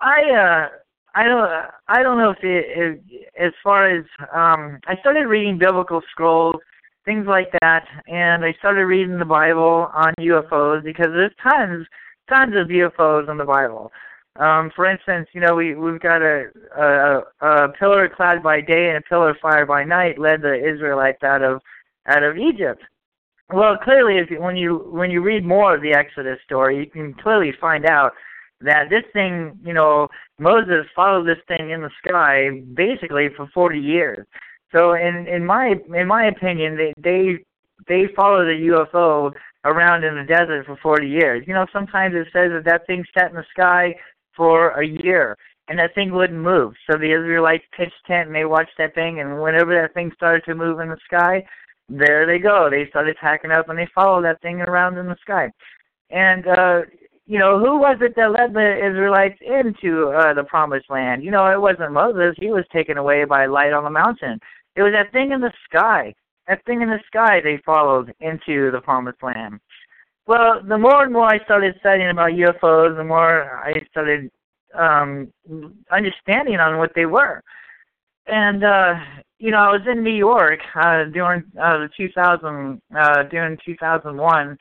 I 0.00 0.22
uh 0.30 0.68
I 1.14 1.24
don't 1.24 1.50
I 1.88 2.02
don't 2.02 2.18
know 2.18 2.30
if 2.30 2.42
it, 2.42 2.66
it 2.76 3.30
as 3.38 3.52
far 3.62 3.88
as 3.90 4.04
um 4.32 4.78
I 4.86 4.96
started 5.00 5.26
reading 5.26 5.58
biblical 5.58 6.00
scrolls 6.10 6.56
things 7.04 7.26
like 7.26 7.50
that 7.60 7.84
and 8.06 8.44
I 8.44 8.52
started 8.58 8.86
reading 8.86 9.18
the 9.18 9.24
Bible 9.24 9.90
on 9.92 10.14
UFOs 10.20 10.84
because 10.84 11.08
there's 11.08 11.32
tons 11.42 11.86
tons 12.28 12.54
of 12.56 12.68
UFOs 12.68 13.30
in 13.30 13.36
the 13.36 13.44
Bible. 13.44 13.92
Um, 14.36 14.70
for 14.74 14.86
instance, 14.86 15.28
you 15.34 15.40
know, 15.40 15.54
we 15.54 15.74
we've 15.74 16.00
got 16.00 16.22
a, 16.22 16.46
a 16.76 17.46
a 17.46 17.68
pillar 17.78 18.06
of 18.06 18.12
cloud 18.12 18.42
by 18.42 18.60
day 18.60 18.88
and 18.88 18.96
a 18.96 19.02
pillar 19.02 19.30
of 19.30 19.36
fire 19.42 19.66
by 19.66 19.84
night 19.84 20.18
led 20.18 20.40
the 20.40 20.54
Israelites 20.54 21.22
out 21.22 21.42
of 21.42 21.60
out 22.06 22.22
of 22.22 22.38
Egypt. 22.38 22.82
Well, 23.52 23.76
clearly, 23.76 24.16
if 24.16 24.30
you, 24.30 24.40
when 24.40 24.56
you 24.56 24.88
when 24.90 25.10
you 25.10 25.20
read 25.20 25.44
more 25.44 25.74
of 25.74 25.82
the 25.82 25.92
Exodus 25.92 26.38
story, 26.44 26.78
you 26.78 26.86
can 26.86 27.12
clearly 27.14 27.52
find 27.60 27.84
out 27.84 28.12
that 28.62 28.88
this 28.88 29.04
thing, 29.12 29.58
you 29.62 29.74
know, 29.74 30.08
Moses 30.38 30.86
followed 30.96 31.26
this 31.26 31.42
thing 31.48 31.70
in 31.70 31.82
the 31.82 31.90
sky 32.04 32.62
basically 32.74 33.28
for 33.36 33.48
40 33.52 33.78
years. 33.78 34.26
So, 34.74 34.94
in 34.94 35.26
in 35.26 35.44
my 35.44 35.74
in 35.94 36.06
my 36.06 36.26
opinion, 36.26 36.76
they 36.76 36.94
they 36.96 37.44
they 37.86 38.12
followed 38.14 38.46
the 38.46 38.68
UFO 38.72 39.32
around 39.64 40.04
in 40.04 40.16
the 40.16 40.24
desert 40.24 40.66
for 40.66 40.76
40 40.82 41.08
years. 41.08 41.44
You 41.46 41.54
know, 41.54 41.66
sometimes 41.72 42.14
it 42.14 42.28
says 42.32 42.50
that 42.52 42.64
that 42.64 42.86
thing 42.86 43.04
sat 43.16 43.30
in 43.30 43.36
the 43.36 43.44
sky 43.50 43.94
for 44.36 44.70
a 44.80 44.86
year 44.86 45.36
and 45.68 45.78
that 45.78 45.94
thing 45.94 46.12
wouldn't 46.12 46.38
move. 46.38 46.74
So 46.90 46.98
the 46.98 47.12
Israelites 47.12 47.64
pitched 47.76 47.92
tent 48.06 48.26
and 48.26 48.36
they 48.36 48.44
watched 48.44 48.76
that 48.78 48.94
thing 48.94 49.20
and 49.20 49.40
whenever 49.40 49.74
that 49.80 49.94
thing 49.94 50.10
started 50.16 50.44
to 50.44 50.54
move 50.54 50.80
in 50.80 50.88
the 50.88 50.98
sky, 51.04 51.44
there 51.88 52.26
they 52.26 52.38
go. 52.38 52.68
They 52.70 52.88
started 52.88 53.16
packing 53.20 53.50
up 53.50 53.68
and 53.68 53.78
they 53.78 53.88
followed 53.94 54.24
that 54.24 54.40
thing 54.42 54.60
around 54.60 54.98
in 54.98 55.06
the 55.06 55.16
sky. 55.22 55.50
And 56.10 56.46
uh 56.46 56.82
you 57.26 57.38
know, 57.38 57.58
who 57.58 57.78
was 57.78 57.98
it 58.00 58.14
that 58.16 58.32
led 58.32 58.52
the 58.52 58.76
Israelites 58.76 59.38
into 59.40 60.08
uh, 60.08 60.34
the 60.34 60.42
promised 60.44 60.90
land? 60.90 61.22
You 61.22 61.30
know, 61.30 61.46
it 61.46 61.60
wasn't 61.60 61.92
Moses. 61.92 62.34
He 62.36 62.50
was 62.50 62.64
taken 62.72 62.98
away 62.98 63.24
by 63.24 63.46
light 63.46 63.72
on 63.72 63.84
the 63.84 63.90
mountain. 63.90 64.40
It 64.74 64.82
was 64.82 64.92
that 64.92 65.12
thing 65.12 65.30
in 65.30 65.40
the 65.40 65.52
sky. 65.68 66.14
That 66.52 66.66
thing 66.66 66.82
in 66.82 66.90
the 66.90 67.00
sky 67.06 67.40
they 67.40 67.62
followed 67.64 68.12
into 68.20 68.70
the 68.72 68.82
promised 68.82 69.22
land. 69.22 69.58
Well, 70.26 70.60
the 70.62 70.76
more 70.76 71.02
and 71.02 71.10
more 71.10 71.24
I 71.24 71.42
started 71.46 71.74
studying 71.80 72.10
about 72.10 72.32
UFOs, 72.32 72.94
the 72.94 73.04
more 73.04 73.56
I 73.56 73.72
started 73.90 74.30
um 74.74 75.32
understanding 75.90 76.56
on 76.56 76.76
what 76.76 76.92
they 76.94 77.06
were. 77.06 77.42
And 78.26 78.64
uh 78.64 78.96
you 79.38 79.50
know, 79.50 79.60
I 79.60 79.70
was 79.70 79.80
in 79.90 80.04
New 80.04 80.14
York 80.14 80.60
uh 80.74 81.04
during 81.04 81.42
uh 81.58 81.78
the 81.78 81.88
2000 81.96 82.82
uh 82.94 83.22
during 83.30 83.56
2001 83.64 84.58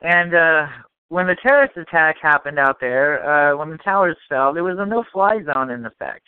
and 0.00 0.34
uh 0.34 0.66
when 1.10 1.28
the 1.28 1.36
terrorist 1.40 1.76
attack 1.76 2.16
happened 2.20 2.58
out 2.58 2.80
there, 2.80 3.08
uh 3.22 3.56
when 3.56 3.70
the 3.70 3.78
towers 3.78 4.16
fell, 4.28 4.52
there 4.52 4.64
was 4.64 4.78
a 4.80 4.84
no-fly 4.84 5.44
zone 5.44 5.70
in 5.70 5.86
effect. 5.86 6.26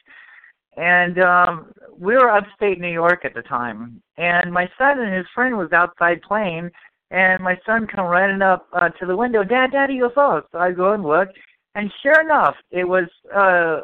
And 0.76 1.18
um 1.18 1.72
we 1.98 2.14
were 2.14 2.30
upstate 2.30 2.80
New 2.80 2.92
York 2.92 3.24
at 3.24 3.34
the 3.34 3.42
time, 3.42 4.02
and 4.16 4.52
my 4.52 4.68
son 4.78 4.98
and 4.98 5.14
his 5.14 5.26
friend 5.34 5.56
was 5.56 5.72
outside 5.72 6.20
playing, 6.22 6.70
and 7.10 7.42
my 7.42 7.58
son 7.66 7.86
come 7.86 8.06
running 8.06 8.42
up 8.42 8.66
uh, 8.72 8.88
to 8.88 9.06
the 9.06 9.16
window, 9.16 9.44
Dad, 9.44 9.72
Daddy, 9.72 9.94
you 9.94 10.08
UFO. 10.08 10.42
So 10.50 10.58
I 10.58 10.72
go 10.72 10.92
and 10.94 11.04
look, 11.04 11.28
and 11.74 11.92
sure 12.02 12.20
enough, 12.20 12.56
it 12.70 12.84
was 12.88 13.04
uh, 13.34 13.82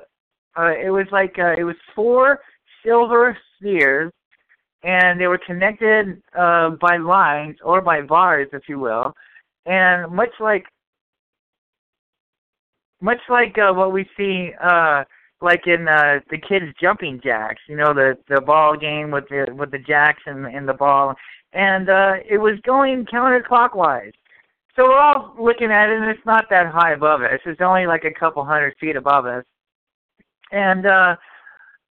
uh, 0.58 0.72
it 0.72 0.90
was 0.90 1.06
like 1.12 1.38
uh, 1.38 1.54
it 1.58 1.64
was 1.64 1.76
four 1.94 2.40
silver 2.84 3.36
spheres, 3.56 4.12
and 4.82 5.20
they 5.20 5.26
were 5.26 5.40
connected 5.46 6.22
uh, 6.36 6.70
by 6.80 6.96
lines 6.96 7.56
or 7.62 7.80
by 7.80 8.00
bars, 8.00 8.48
if 8.52 8.62
you 8.68 8.78
will, 8.78 9.14
and 9.66 10.10
much 10.10 10.32
like 10.40 10.64
much 13.00 13.20
like 13.28 13.56
uh, 13.58 13.72
what 13.72 13.92
we 13.92 14.08
see 14.16 14.50
uh, 14.60 15.04
like 15.40 15.66
in 15.66 15.86
uh, 15.88 16.20
the 16.30 16.38
kids 16.38 16.66
jumping 16.80 17.20
jacks, 17.22 17.62
you 17.68 17.76
know, 17.76 17.94
the 17.94 18.16
the 18.28 18.40
ball 18.40 18.76
game 18.76 19.10
with 19.10 19.28
the 19.28 19.46
with 19.54 19.70
the 19.70 19.78
jacks 19.78 20.22
and, 20.26 20.46
and 20.46 20.68
the 20.68 20.74
ball 20.74 21.14
and 21.52 21.88
uh, 21.88 22.14
it 22.28 22.38
was 22.38 22.58
going 22.64 23.06
counterclockwise. 23.06 24.12
So 24.76 24.84
we're 24.84 24.98
all 24.98 25.34
looking 25.38 25.72
at 25.72 25.90
it, 25.90 26.00
and 26.00 26.10
it's 26.10 26.24
not 26.24 26.44
that 26.50 26.72
high 26.72 26.92
above 26.92 27.22
us. 27.22 27.40
It's 27.46 27.60
only 27.60 27.86
like 27.86 28.04
a 28.04 28.12
couple 28.12 28.44
hundred 28.44 28.74
feet 28.78 28.96
above 28.96 29.26
us. 29.26 29.44
And 30.52 30.86
uh, 30.86 31.16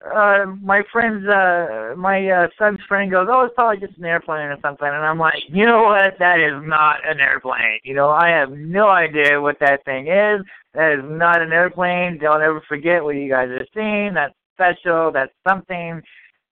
uh, 0.06 0.46
my 0.62 0.84
friend's, 0.92 1.28
uh, 1.28 1.94
my 1.98 2.30
uh, 2.30 2.48
son's 2.58 2.80
friend 2.88 3.10
goes, 3.10 3.28
"Oh, 3.30 3.46
it's 3.46 3.56
probably 3.56 3.86
just 3.86 3.98
an 3.98 4.06
airplane 4.06 4.48
or 4.48 4.58
something." 4.62 4.88
And 4.88 4.96
I'm 4.96 5.20
like, 5.20 5.44
"You 5.48 5.66
know 5.66 5.84
what? 5.84 6.18
That 6.20 6.40
is 6.40 6.62
not 6.68 7.08
an 7.08 7.20
airplane. 7.20 7.80
You 7.84 7.94
know, 7.94 8.10
I 8.10 8.30
have 8.30 8.52
no 8.52 8.90
idea 8.90 9.40
what 9.40 9.60
that 9.60 9.86
thing 9.86 10.08
is. 10.08 10.42
That 10.74 10.94
is 10.94 11.04
not 11.04 11.42
an 11.42 11.54
airplane. 11.54 12.18
Don't 12.18 12.42
ever 12.42 12.62
forget 12.68 13.04
what 13.04 13.16
you 13.16 13.30
guys 13.30 13.50
are 13.50 13.66
seeing. 13.74 14.14
That's 14.14 14.36
special. 14.56 15.12
That's 15.12 15.34
something." 15.48 16.02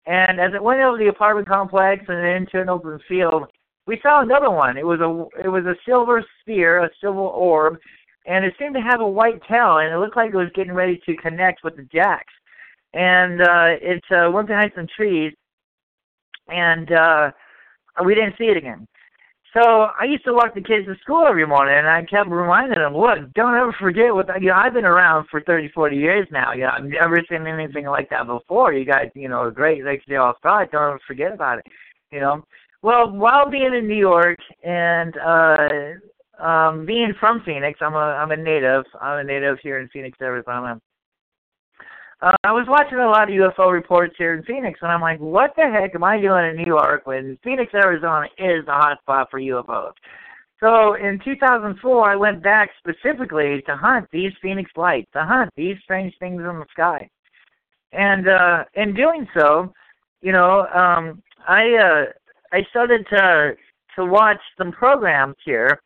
And 0.05 0.39
as 0.39 0.53
it 0.53 0.63
went 0.63 0.81
over 0.81 0.97
the 0.97 1.09
apartment 1.09 1.47
complex 1.47 2.03
and 2.07 2.25
into 2.25 2.59
an 2.61 2.69
open 2.69 2.99
field, 3.07 3.45
we 3.85 3.99
saw 4.01 4.21
another 4.21 4.49
one. 4.49 4.77
It 4.77 4.85
was 4.85 4.99
a 5.01 5.43
it 5.43 5.49
was 5.49 5.65
a 5.65 5.75
silver 5.85 6.23
sphere, 6.41 6.83
a 6.83 6.89
silver 7.01 7.19
orb, 7.19 7.77
and 8.25 8.45
it 8.45 8.53
seemed 8.57 8.75
to 8.75 8.81
have 8.81 9.01
a 9.01 9.07
white 9.07 9.41
tail, 9.49 9.79
and 9.79 9.93
it 9.93 9.97
looked 9.97 10.15
like 10.15 10.31
it 10.33 10.37
was 10.37 10.49
getting 10.55 10.73
ready 10.73 11.01
to 11.05 11.15
connect 11.17 11.63
with 11.63 11.75
the 11.75 11.83
jacks. 11.83 12.33
And 12.93 13.41
uh, 13.41 13.77
it 13.81 14.03
uh, 14.11 14.29
went 14.31 14.47
behind 14.47 14.71
some 14.75 14.87
trees, 14.95 15.33
and 16.49 16.91
uh, 16.91 17.31
we 18.03 18.15
didn't 18.15 18.35
see 18.37 18.45
it 18.45 18.57
again. 18.57 18.85
So 19.53 19.87
I 19.99 20.05
used 20.05 20.23
to 20.25 20.33
walk 20.33 20.55
the 20.55 20.61
kids 20.61 20.85
to 20.87 20.95
school 21.01 21.25
every 21.27 21.45
morning, 21.45 21.77
and 21.77 21.87
I 21.87 22.03
kept 22.05 22.29
reminding 22.29 22.79
them, 22.79 22.95
look, 22.95 23.33
don't 23.33 23.55
ever 23.55 23.75
forget 23.79 24.13
what 24.13 24.27
you 24.41 24.47
know. 24.47 24.55
I've 24.55 24.73
been 24.73 24.85
around 24.85 25.27
for 25.29 25.41
thirty, 25.41 25.67
forty 25.69 25.97
years 25.97 26.25
now. 26.31 26.53
You 26.53 26.61
know, 26.61 26.71
I've 26.77 26.85
never 26.85 27.21
seen 27.29 27.45
anything 27.45 27.85
like 27.85 28.09
that 28.11 28.27
before. 28.27 28.73
You 28.73 28.85
guys, 28.85 29.09
you 29.13 29.27
know, 29.27 29.51
great 29.51 29.83
like 29.83 30.03
they 30.07 30.15
all 30.15 30.35
thought. 30.41 30.71
Don't 30.71 30.81
ever 30.81 30.99
forget 31.05 31.33
about 31.33 31.59
it. 31.59 31.65
You 32.11 32.21
know. 32.21 32.45
Well, 32.81 33.11
while 33.11 33.49
being 33.49 33.73
in 33.73 33.87
New 33.87 33.93
York 33.95 34.39
and 34.63 35.15
uh 35.17 35.67
um 36.39 36.85
being 36.85 37.13
from 37.19 37.41
Phoenix, 37.45 37.79
I'm 37.81 37.93
a 37.93 37.97
I'm 37.97 38.31
a 38.31 38.37
native. 38.37 38.85
I'm 39.01 39.19
a 39.19 39.23
native 39.23 39.57
here 39.61 39.79
in 39.79 39.89
Phoenix, 39.89 40.17
Arizona. 40.21 40.79
Uh, 42.21 42.33
I 42.43 42.51
was 42.51 42.67
watching 42.67 42.99
a 42.99 43.07
lot 43.07 43.23
of 43.23 43.35
UFO 43.35 43.71
reports 43.71 44.13
here 44.17 44.35
in 44.35 44.43
Phoenix, 44.43 44.79
and 44.83 44.91
I'm 44.91 45.01
like, 45.01 45.19
what 45.19 45.53
the 45.55 45.63
heck 45.63 45.95
am 45.95 46.03
I 46.03 46.21
doing 46.21 46.45
in 46.51 46.55
New 46.55 46.67
York 46.67 47.07
when 47.07 47.37
Phoenix, 47.43 47.73
Arizona 47.73 48.27
is 48.37 48.63
the 48.65 48.71
hot 48.71 48.99
spot 49.01 49.29
for 49.31 49.39
UFOs? 49.39 49.93
So 50.59 50.93
in 50.93 51.19
2004, 51.25 52.11
I 52.11 52.15
went 52.15 52.43
back 52.43 52.69
specifically 52.77 53.63
to 53.65 53.75
hunt 53.75 54.07
these 54.11 54.31
Phoenix 54.39 54.69
lights, 54.75 55.09
to 55.13 55.23
hunt 55.25 55.49
these 55.55 55.75
strange 55.83 56.13
things 56.19 56.39
in 56.41 56.59
the 56.59 56.65
sky. 56.71 57.09
And 57.91 58.27
uh, 58.27 58.65
in 58.75 58.93
doing 58.93 59.27
so, 59.35 59.73
you 60.21 60.31
know, 60.31 60.67
um, 60.67 61.23
I 61.47 61.73
uh, 61.73 62.05
I 62.53 62.63
started 62.69 63.07
to 63.09 63.55
to 63.95 64.05
watch 64.05 64.39
some 64.59 64.71
programs 64.71 65.35
here, 65.43 65.81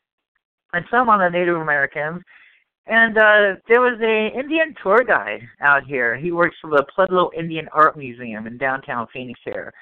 and 0.74 0.86
some 0.92 1.08
on 1.08 1.20
the 1.20 1.30
Native 1.30 1.56
Americans, 1.56 2.22
and 2.88 3.18
uh, 3.18 3.56
there 3.68 3.82
was 3.82 4.00
a 4.02 4.38
Indian 4.38 4.76
tour 4.82 5.04
guide 5.04 5.42
out 5.62 5.86
here. 5.86 6.16
He 6.16 6.32
works 6.32 6.56
for 6.62 6.70
the 6.70 6.86
Pueblo 6.96 7.32
Indian 7.38 7.68
Art 7.74 7.98
Museum 7.98 8.46
in 8.46 8.58
downtown 8.58 9.08
Phoenix 9.12 9.40
here. 9.44 9.74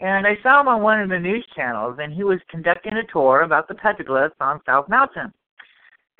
And 0.00 0.26
I 0.26 0.36
saw 0.42 0.60
him 0.60 0.68
on 0.68 0.82
one 0.82 1.00
of 1.00 1.08
the 1.08 1.18
news 1.18 1.44
channels, 1.56 1.98
and 2.00 2.12
he 2.12 2.24
was 2.24 2.38
conducting 2.50 2.94
a 2.94 3.12
tour 3.12 3.42
about 3.42 3.68
the 3.68 3.74
petroglyphs 3.74 4.40
on 4.40 4.60
South 4.64 4.88
Mountain. 4.88 5.32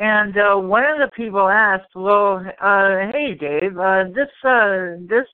And 0.01 0.37
uh, 0.37 0.57
one 0.57 0.85
of 0.85 0.99
the 0.99 1.11
people 1.17 1.49
asked, 1.49 1.95
"Well, 1.95 2.45
uh, 2.61 3.11
hey 3.13 3.35
Dave, 3.35 3.77
uh, 3.77 4.05
this 4.15 4.29
uh, 4.45 4.97
this 5.09 5.27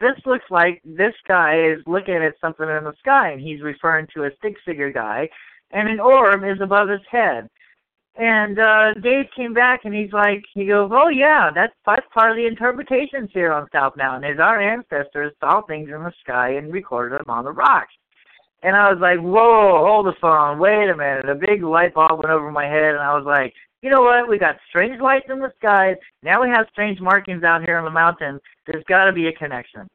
this 0.00 0.18
looks 0.26 0.44
like 0.50 0.80
this 0.84 1.14
guy 1.28 1.60
is 1.60 1.78
looking 1.86 2.16
at 2.16 2.34
something 2.40 2.68
in 2.68 2.84
the 2.84 2.94
sky, 2.98 3.30
and 3.30 3.40
he's 3.40 3.62
referring 3.62 4.08
to 4.14 4.24
a 4.24 4.30
stick 4.38 4.56
figure 4.64 4.90
guy, 4.90 5.28
and 5.70 5.88
an 5.88 6.00
orb 6.00 6.42
is 6.42 6.60
above 6.60 6.88
his 6.88 7.00
head." 7.08 7.48
And 8.16 8.58
uh 8.58 8.92
Dave 9.02 9.26
came 9.34 9.54
back 9.54 9.80
and 9.84 9.94
he's 9.94 10.12
like, 10.12 10.44
he 10.52 10.66
goes, 10.66 10.90
"Oh 10.92 11.08
yeah, 11.08 11.50
that's 11.54 11.72
that's 11.86 12.06
part 12.12 12.30
of 12.30 12.36
the 12.36 12.46
interpretations 12.46 13.30
here 13.32 13.52
on 13.52 13.68
South 13.72 13.96
Mountain. 13.96 14.30
Is 14.30 14.38
our 14.38 14.60
ancestors 14.60 15.32
saw 15.40 15.62
things 15.62 15.88
in 15.88 16.02
the 16.02 16.12
sky 16.22 16.50
and 16.50 16.72
recorded 16.72 17.18
them 17.18 17.30
on 17.30 17.44
the 17.44 17.52
rocks." 17.52 17.94
And 18.62 18.76
I 18.76 18.92
was 18.92 19.00
like, 19.00 19.18
"Whoa, 19.18 19.84
hold 19.86 20.06
the 20.06 20.12
phone, 20.20 20.58
wait 20.58 20.90
a 20.90 20.96
minute!" 20.96 21.28
A 21.28 21.34
big 21.34 21.62
light 21.62 21.94
bulb 21.94 22.18
went 22.18 22.30
over 22.30 22.50
my 22.50 22.66
head, 22.66 22.94
and 22.94 23.02
I 23.02 23.14
was 23.14 23.24
like, 23.24 23.54
"You 23.80 23.88
know 23.88 24.02
what? 24.02 24.28
We 24.28 24.38
got 24.38 24.56
strange 24.68 25.00
lights 25.00 25.30
in 25.30 25.38
the 25.38 25.52
sky. 25.56 25.96
Now 26.22 26.42
we 26.42 26.50
have 26.50 26.66
strange 26.70 27.00
markings 27.00 27.44
out 27.44 27.64
here 27.64 27.78
on 27.78 27.84
the 27.84 27.90
mountain. 27.90 28.38
There's 28.66 28.84
got 28.84 29.06
to 29.06 29.12
be 29.12 29.28
a 29.28 29.32
connection." 29.32 29.88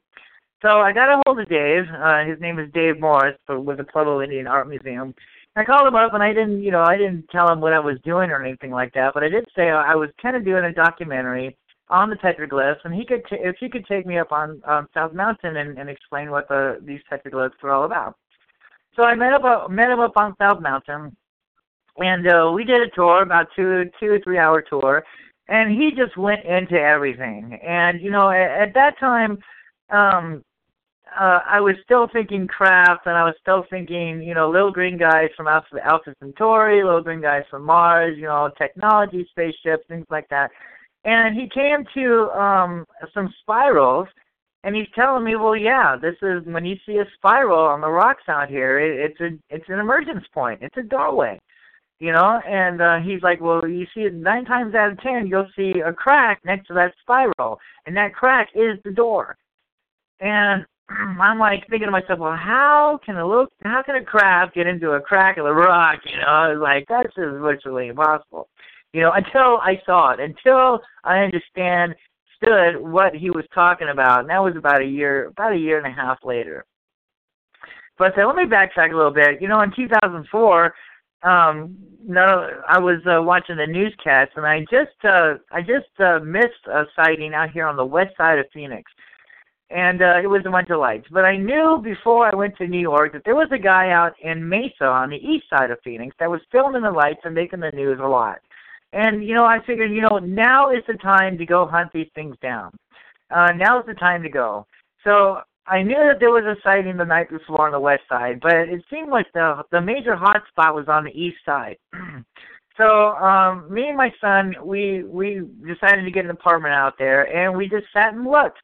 So 0.64 0.80
I 0.82 0.92
got 0.92 1.10
a 1.10 1.22
hold 1.28 1.40
of 1.40 1.50
Dave. 1.50 1.84
Uh, 1.88 2.26
his 2.26 2.40
name 2.40 2.58
is 2.58 2.72
Dave 2.74 3.00
Morris, 3.00 3.38
but 3.48 3.62
with 3.62 3.78
the 3.78 3.84
Pueblo 3.84 4.24
Indian 4.24 4.48
Art 4.48 4.68
Museum 4.68 5.14
I 5.58 5.66
called 5.66 5.88
him 5.88 5.96
up 5.96 6.14
and 6.14 6.22
I 6.22 6.34
didn't, 6.34 6.62
you 6.62 6.70
know, 6.70 6.84
I 6.84 6.98
didn't 6.98 7.28
tell 7.32 7.52
him 7.52 7.60
what 7.60 7.74
I 7.74 7.80
was 7.80 7.98
doing 8.04 8.30
or 8.30 8.44
anything 8.44 8.70
like 8.70 8.94
that, 8.94 9.16
but 9.16 9.24
I 9.24 9.30
did 9.30 9.44
say 9.56 9.70
I 9.70 9.96
was 9.96 10.10
kind 10.22 10.36
of 10.36 10.46
doing 10.46 10.66
a 10.66 10.72
documentary 10.72 11.58
on 11.90 12.12
the 12.12 12.16
petroglyphs, 12.16 12.84
and 12.84 12.94
he 12.94 13.06
could, 13.06 13.24
t- 13.30 13.38
if 13.40 13.56
he 13.60 13.68
could 13.68 13.86
take 13.88 14.06
me 14.06 14.20
up 14.20 14.32
on 14.32 14.62
um, 14.68 14.88
South 14.94 15.14
Mountain 15.14 15.58
and, 15.58 15.80
and 15.80 15.90
explain 15.90 16.30
what 16.30 16.48
the 16.48 16.80
these 16.84 17.00
petroglyphs 17.12 17.62
were 17.64 17.72
all 17.72 17.86
about. 17.86 18.16
So 18.96 19.04
I 19.04 19.16
met 19.16 19.34
up, 19.34 19.44
uh, 19.44 19.68
met 19.68 19.90
him 19.90 20.00
up 20.00 20.14
on 20.16 20.36
South 20.38 20.62
Mountain, 20.62 21.16
and 21.98 22.28
uh, 22.28 22.52
we 22.54 22.64
did 22.64 22.82
a 22.82 22.90
tour, 22.90 23.24
about 23.24 23.48
two, 23.56 23.86
two 24.00 24.12
or 24.12 24.20
three 24.20 24.38
hour 24.38 24.62
tour, 24.62 25.04
and 25.48 25.72
he 25.72 25.92
just 25.92 26.18
went 26.18 26.44
into 26.46 26.80
everything. 26.80 27.58
And 27.66 28.00
you 28.02 28.12
know, 28.12 28.30
at, 28.30 28.68
at 28.68 28.74
that 28.76 29.00
time, 29.00 29.38
um, 29.90 30.44
uh, 31.20 31.40
I 31.46 31.60
was 31.60 31.76
still 31.84 32.08
thinking 32.14 32.48
craft, 32.48 33.08
and 33.08 33.16
I 33.16 33.24
was 33.24 33.36
still 33.42 33.66
thinking, 33.70 34.22
you 34.22 34.34
know, 34.34 34.50
little 34.50 34.72
green 34.72 34.98
guys 34.98 35.30
from 35.36 35.48
Alpha, 35.48 35.78
Alpha 35.84 36.14
Centauri, 36.20 36.84
little 36.84 37.02
green 37.02 37.22
guys 37.22 37.44
from 37.50 37.64
Mars, 37.66 38.16
you 38.18 38.26
know, 38.26 38.52
technology, 38.58 39.28
spaceships, 39.32 39.86
things 39.88 40.06
like 40.10 40.30
that. 40.30 40.52
And 41.06 41.36
he 41.36 41.50
came 41.50 41.86
to 41.96 42.30
um 42.32 42.86
some 43.14 43.34
spirals, 43.42 44.08
and 44.64 44.76
he's 44.76 44.88
telling 44.94 45.24
me, 45.24 45.36
well, 45.36 45.56
yeah, 45.56 45.96
this 45.96 46.16
is 46.22 46.44
when 46.46 46.66
you 46.66 46.76
see 46.86 46.98
a 46.98 47.06
spiral 47.16 47.60
on 47.60 47.82
the 47.82 47.90
rocks 47.90 48.24
out 48.28 48.50
here, 48.50 48.80
it, 48.80 49.12
it's 49.12 49.20
a 49.22 49.56
it's 49.56 49.70
an 49.70 49.80
emergence 49.80 50.26
point, 50.34 50.60
it's 50.62 50.78
a 50.78 50.84
doorway, 50.84 51.40
you 52.00 52.12
know. 52.12 52.40
And 52.46 52.82
uh, 52.82 53.00
he's 53.00 53.22
like, 53.22 53.42
well, 53.42 53.68
you 53.68 53.86
see, 53.94 54.02
it 54.02 54.14
nine 54.14 54.46
times 54.46 54.76
out 54.76 54.92
of 54.92 55.00
ten, 55.02 55.28
you'll 55.28 55.50
see 55.56 55.80
a 55.80 55.94
crack 55.94 56.42
next 56.46 56.68
to 56.68 56.74
that 56.74 56.94
spiral, 57.02 57.60
and 57.86 57.96
that 57.98 58.14
crack 58.14 58.50
is 58.56 58.78
the 58.84 58.92
door. 58.92 59.36
And 60.20 60.66
I'm 60.90 61.38
like 61.38 61.68
thinking 61.70 61.88
to 61.88 61.92
myself, 61.92 62.20
well, 62.20 62.36
how 62.36 63.00
can 63.06 63.18
a 63.18 63.28
little, 63.28 63.48
how 63.64 63.84
can 63.84 63.96
a 63.96 64.04
craft 64.04 64.56
get 64.56 64.68
into 64.68 64.92
a 64.92 65.02
crack 65.02 65.38
of 65.38 65.46
the 65.46 65.54
rock? 65.54 66.00
You 66.06 66.18
know, 66.18 66.28
I 66.28 66.50
was 66.50 66.60
like, 66.62 66.86
that's 66.88 67.14
just 67.14 67.38
virtually 67.40 67.88
impossible. 67.88 68.48
You 68.94 69.02
know, 69.02 69.12
until 69.12 69.58
I 69.58 69.82
saw 69.86 70.12
it, 70.12 70.20
until 70.20 70.80
I 71.04 71.20
understand, 71.20 71.94
stood 72.38 72.78
what 72.80 73.14
he 73.16 73.30
was 73.30 73.46
talking 73.54 73.90
about, 73.90 74.22
and 74.22 74.30
that 74.30 74.42
was 74.42 74.56
about 74.56 74.82
a 74.82 74.86
year, 74.86 75.26
about 75.26 75.54
a 75.54 75.58
year 75.58 75.78
and 75.78 75.88
a 75.88 75.96
half 75.96 76.20
later. 76.24 76.66
But 77.98 78.18
uh, 78.18 78.26
let 78.26 78.36
me 78.36 78.44
backtrack 78.44 78.94
a 78.94 78.96
little 78.96 79.12
bit. 79.12 79.42
You 79.42 79.48
know, 79.48 79.62
in 79.62 79.74
2004, 79.76 80.74
um, 81.24 81.76
no, 82.08 82.50
I 82.68 82.78
was 82.78 83.02
uh, 83.08 83.22
watching 83.22 83.58
the 83.58 83.68
newscast, 83.68 84.32
and 84.36 84.46
I 84.46 84.62
just, 84.62 85.04
uh, 85.04 85.36
I 85.52 85.62
just 85.62 86.00
uh, 86.00 86.20
missed 86.20 86.68
a 86.72 86.86
sighting 86.96 87.34
out 87.34 87.50
here 87.50 87.66
on 87.66 87.76
the 87.76 87.86
west 87.86 88.16
side 88.18 88.40
of 88.40 88.46
Phoenix 88.54 88.90
and 89.70 90.02
uh, 90.02 90.20
it 90.24 90.28
was 90.28 90.44
a 90.46 90.50
bunch 90.50 90.70
of 90.70 90.80
lights. 90.80 91.08
But 91.12 91.26
I 91.26 91.38
knew 91.38 91.82
before 91.84 92.26
I 92.26 92.36
went 92.36 92.56
to 92.58 92.68
New 92.68 92.80
York 92.80 93.14
that 93.14 93.24
there 93.26 93.36
was 93.36 93.50
a 93.52 93.58
guy 93.58 93.92
out 93.92 94.14
in 94.22 94.48
Mesa 94.48 94.86
on 94.86 95.10
the 95.10 95.18
east 95.18 95.46
side 95.50 95.72
of 95.72 95.80
Phoenix 95.84 96.16
that 96.20 96.32
was 96.32 96.42
filming 96.52 96.84
the 96.84 96.92
lights 96.92 97.22
and 97.24 97.36
making 97.36 97.60
the 97.60 97.72
news 97.72 98.00
a 98.02 98.08
lot. 98.08 98.40
And 98.94 99.24
you 99.24 99.34
know, 99.34 99.46
I 99.46 99.60
figured, 99.66 99.92
you 99.92 100.02
know, 100.02 100.20
now 100.20 100.72
is 100.72 100.84
the 100.88 100.94
time 100.94 101.38
to 101.38 101.46
go 101.46 101.68
hunt 101.68 101.92
these 101.94 102.10
things 102.16 102.36
down. 102.42 102.72
Uh, 103.30 103.52
now 103.52 103.80
is 103.80 103.86
the 103.86 103.94
time 103.94 104.24
to 104.24 104.30
go. 104.30 104.66
So 105.04 105.42
I 105.66 105.84
knew 105.84 105.96
that 105.96 106.20
there 106.20 106.32
was 106.32 106.46
a 106.46 106.56
sighting 106.64 106.96
the 106.96 107.04
night 107.04 107.30
before 107.30 107.66
on 107.66 107.74
the 107.74 107.80
west 107.80 108.04
side, 108.08 108.40
but 108.42 108.56
it 108.56 108.84
seemed 108.90 109.10
like 109.10 109.28
the 109.34 109.64
the 109.72 109.82
major 109.82 110.16
hot 110.16 110.44
spot 110.50 110.76
was 110.76 110.88
on 110.88 111.04
the 111.04 111.12
east 111.12 111.38
side. 111.46 111.78
so 112.78 113.10
um 113.16 113.72
me 113.74 113.90
and 113.90 113.98
my 113.98 114.14
son 114.22 114.56
we 114.64 115.04
we 115.04 115.42
decided 115.66 116.06
to 116.06 116.12
get 116.12 116.24
an 116.24 116.32
apartment 116.32 116.74
out 116.74 116.94
there 116.98 117.24
and 117.36 117.58
we 117.58 117.68
just 117.68 117.88
sat 117.92 118.14
and 118.14 118.24
looked 118.24 118.60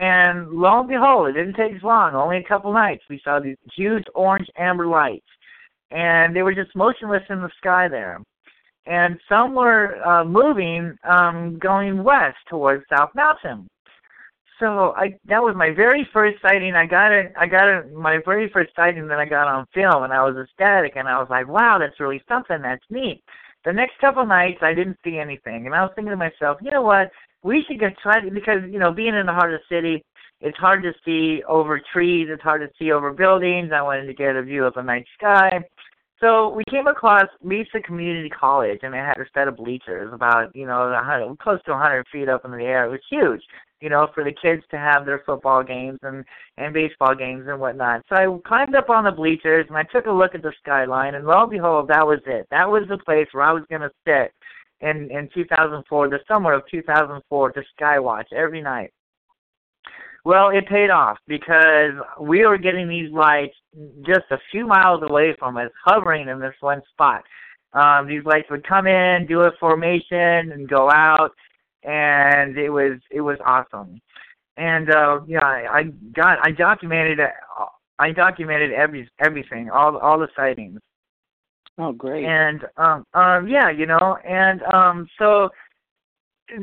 and 0.00 0.48
lo 0.50 0.80
and 0.80 0.88
behold, 0.88 1.28
it 1.28 1.32
didn't 1.34 1.56
take 1.56 1.82
long. 1.82 2.14
Only 2.14 2.38
a 2.38 2.48
couple 2.48 2.72
nights, 2.72 3.04
we 3.10 3.20
saw 3.22 3.38
these 3.38 3.58
huge 3.76 4.04
orange 4.14 4.48
amber 4.56 4.86
lights, 4.86 5.26
and 5.90 6.34
they 6.34 6.42
were 6.42 6.54
just 6.54 6.74
motionless 6.74 7.22
in 7.28 7.42
the 7.42 7.50
sky 7.58 7.86
there. 7.86 8.18
And 8.86 9.20
some 9.28 9.54
were 9.54 10.02
uh, 10.06 10.24
moving, 10.24 10.96
um, 11.04 11.58
going 11.58 12.02
west 12.02 12.38
towards 12.48 12.82
South 12.88 13.10
Mountain. 13.14 13.68
So 14.58 14.94
I 14.96 15.14
that 15.26 15.42
was 15.42 15.54
my 15.54 15.70
very 15.70 16.08
first 16.12 16.40
sighting. 16.40 16.74
I 16.74 16.86
got 16.86 17.12
it. 17.12 17.32
I 17.38 17.46
got 17.46 17.68
it. 17.68 17.92
My 17.92 18.20
very 18.24 18.48
first 18.50 18.70
sighting 18.74 19.06
that 19.08 19.18
I 19.18 19.26
got 19.26 19.48
on 19.48 19.66
film, 19.74 20.02
and 20.02 20.12
I 20.12 20.22
was 20.22 20.36
ecstatic. 20.36 20.96
And 20.96 21.08
I 21.08 21.18
was 21.18 21.28
like, 21.30 21.46
"Wow, 21.46 21.78
that's 21.78 22.00
really 22.00 22.22
something. 22.26 22.60
That's 22.62 22.84
neat." 22.90 23.22
The 23.64 23.72
next 23.72 23.98
couple 24.00 24.24
nights, 24.24 24.58
I 24.62 24.72
didn't 24.72 24.98
see 25.04 25.18
anything, 25.18 25.66
and 25.66 25.74
I 25.74 25.82
was 25.82 25.92
thinking 25.94 26.10
to 26.10 26.16
myself, 26.16 26.58
"You 26.62 26.70
know 26.70 26.82
what? 26.82 27.10
We 27.42 27.64
should 27.66 27.80
get 27.80 27.98
try 27.98 28.20
because 28.28 28.60
you 28.70 28.78
know 28.78 28.92
being 28.92 29.14
in 29.14 29.26
the 29.26 29.32
heart 29.32 29.54
of 29.54 29.60
the 29.60 29.74
city 29.74 30.02
it's 30.40 30.56
hard 30.58 30.82
to 30.82 30.92
see 31.04 31.42
over 31.48 31.80
trees 31.92 32.28
it's 32.30 32.42
hard 32.42 32.60
to 32.60 32.68
see 32.78 32.92
over 32.92 33.12
buildings 33.12 33.70
i 33.74 33.82
wanted 33.82 34.06
to 34.06 34.14
get 34.14 34.36
a 34.36 34.42
view 34.42 34.64
of 34.64 34.74
the 34.74 34.82
night 34.82 35.06
sky 35.16 35.60
so 36.20 36.50
we 36.50 36.64
came 36.70 36.86
across 36.86 37.28
Mesa 37.42 37.80
Community 37.82 38.28
College, 38.28 38.80
and 38.82 38.92
they 38.92 38.98
had 38.98 39.16
a 39.16 39.24
set 39.32 39.48
of 39.48 39.56
bleachers 39.56 40.12
about, 40.12 40.54
you 40.54 40.66
know, 40.66 40.90
100, 40.90 41.38
close 41.38 41.62
to 41.64 41.70
100 41.70 42.06
feet 42.12 42.28
up 42.28 42.44
in 42.44 42.50
the 42.50 42.58
air. 42.58 42.84
It 42.84 42.90
was 42.90 43.00
huge, 43.08 43.40
you 43.80 43.88
know, 43.88 44.06
for 44.14 44.22
the 44.22 44.32
kids 44.32 44.62
to 44.70 44.76
have 44.76 45.06
their 45.06 45.22
football 45.24 45.62
games 45.62 45.98
and 46.02 46.22
and 46.58 46.74
baseball 46.74 47.14
games 47.14 47.46
and 47.48 47.58
whatnot. 47.58 48.02
So 48.10 48.16
I 48.16 48.26
climbed 48.46 48.74
up 48.74 48.90
on 48.90 49.04
the 49.04 49.10
bleachers 49.10 49.64
and 49.68 49.78
I 49.78 49.84
took 49.84 50.04
a 50.04 50.12
look 50.12 50.34
at 50.34 50.42
the 50.42 50.52
skyline, 50.62 51.14
and 51.14 51.26
lo 51.26 51.40
and 51.40 51.50
behold, 51.50 51.88
that 51.88 52.06
was 52.06 52.20
it. 52.26 52.46
That 52.50 52.70
was 52.70 52.82
the 52.90 52.98
place 52.98 53.28
where 53.32 53.44
I 53.44 53.52
was 53.52 53.64
going 53.70 53.80
to 53.80 53.90
sit 54.06 54.34
in 54.80 55.10
in 55.10 55.28
2004, 55.34 56.08
the 56.08 56.18
summer 56.26 56.52
of 56.52 56.62
2004, 56.70 57.52
to 57.52 57.62
Skywatch 57.78 58.32
every 58.32 58.62
night. 58.62 58.92
Well, 60.24 60.50
it 60.50 60.66
paid 60.66 60.90
off 60.90 61.18
because 61.26 61.92
we 62.20 62.44
were 62.44 62.58
getting 62.58 62.88
these 62.88 63.10
lights 63.10 63.54
just 64.06 64.30
a 64.30 64.38
few 64.50 64.66
miles 64.66 65.02
away 65.02 65.34
from 65.38 65.56
us, 65.56 65.70
hovering 65.84 66.28
in 66.28 66.38
this 66.38 66.54
one 66.60 66.82
spot. 66.92 67.24
Um, 67.72 68.06
these 68.06 68.24
lights 68.24 68.50
would 68.50 68.66
come 68.66 68.86
in, 68.86 69.26
do 69.26 69.40
a 69.40 69.52
formation, 69.58 70.52
and 70.52 70.68
go 70.68 70.90
out, 70.90 71.30
and 71.84 72.58
it 72.58 72.70
was 72.70 72.98
it 73.10 73.20
was 73.20 73.38
awesome. 73.44 74.00
And 74.56 74.90
uh, 74.90 75.20
yeah, 75.26 75.44
I, 75.44 75.78
I 75.78 75.82
got 76.14 76.38
I 76.42 76.50
documented 76.50 77.20
I 77.98 78.12
documented 78.12 78.72
every 78.72 79.08
everything, 79.20 79.70
all 79.70 79.96
all 79.98 80.18
the 80.18 80.28
sightings. 80.36 80.80
Oh, 81.78 81.92
great. 81.92 82.24
And 82.24 82.64
um, 82.76 83.04
um, 83.14 83.48
yeah, 83.48 83.70
you 83.70 83.86
know, 83.86 84.18
and 84.24 84.62
um, 84.72 85.06
so 85.18 85.48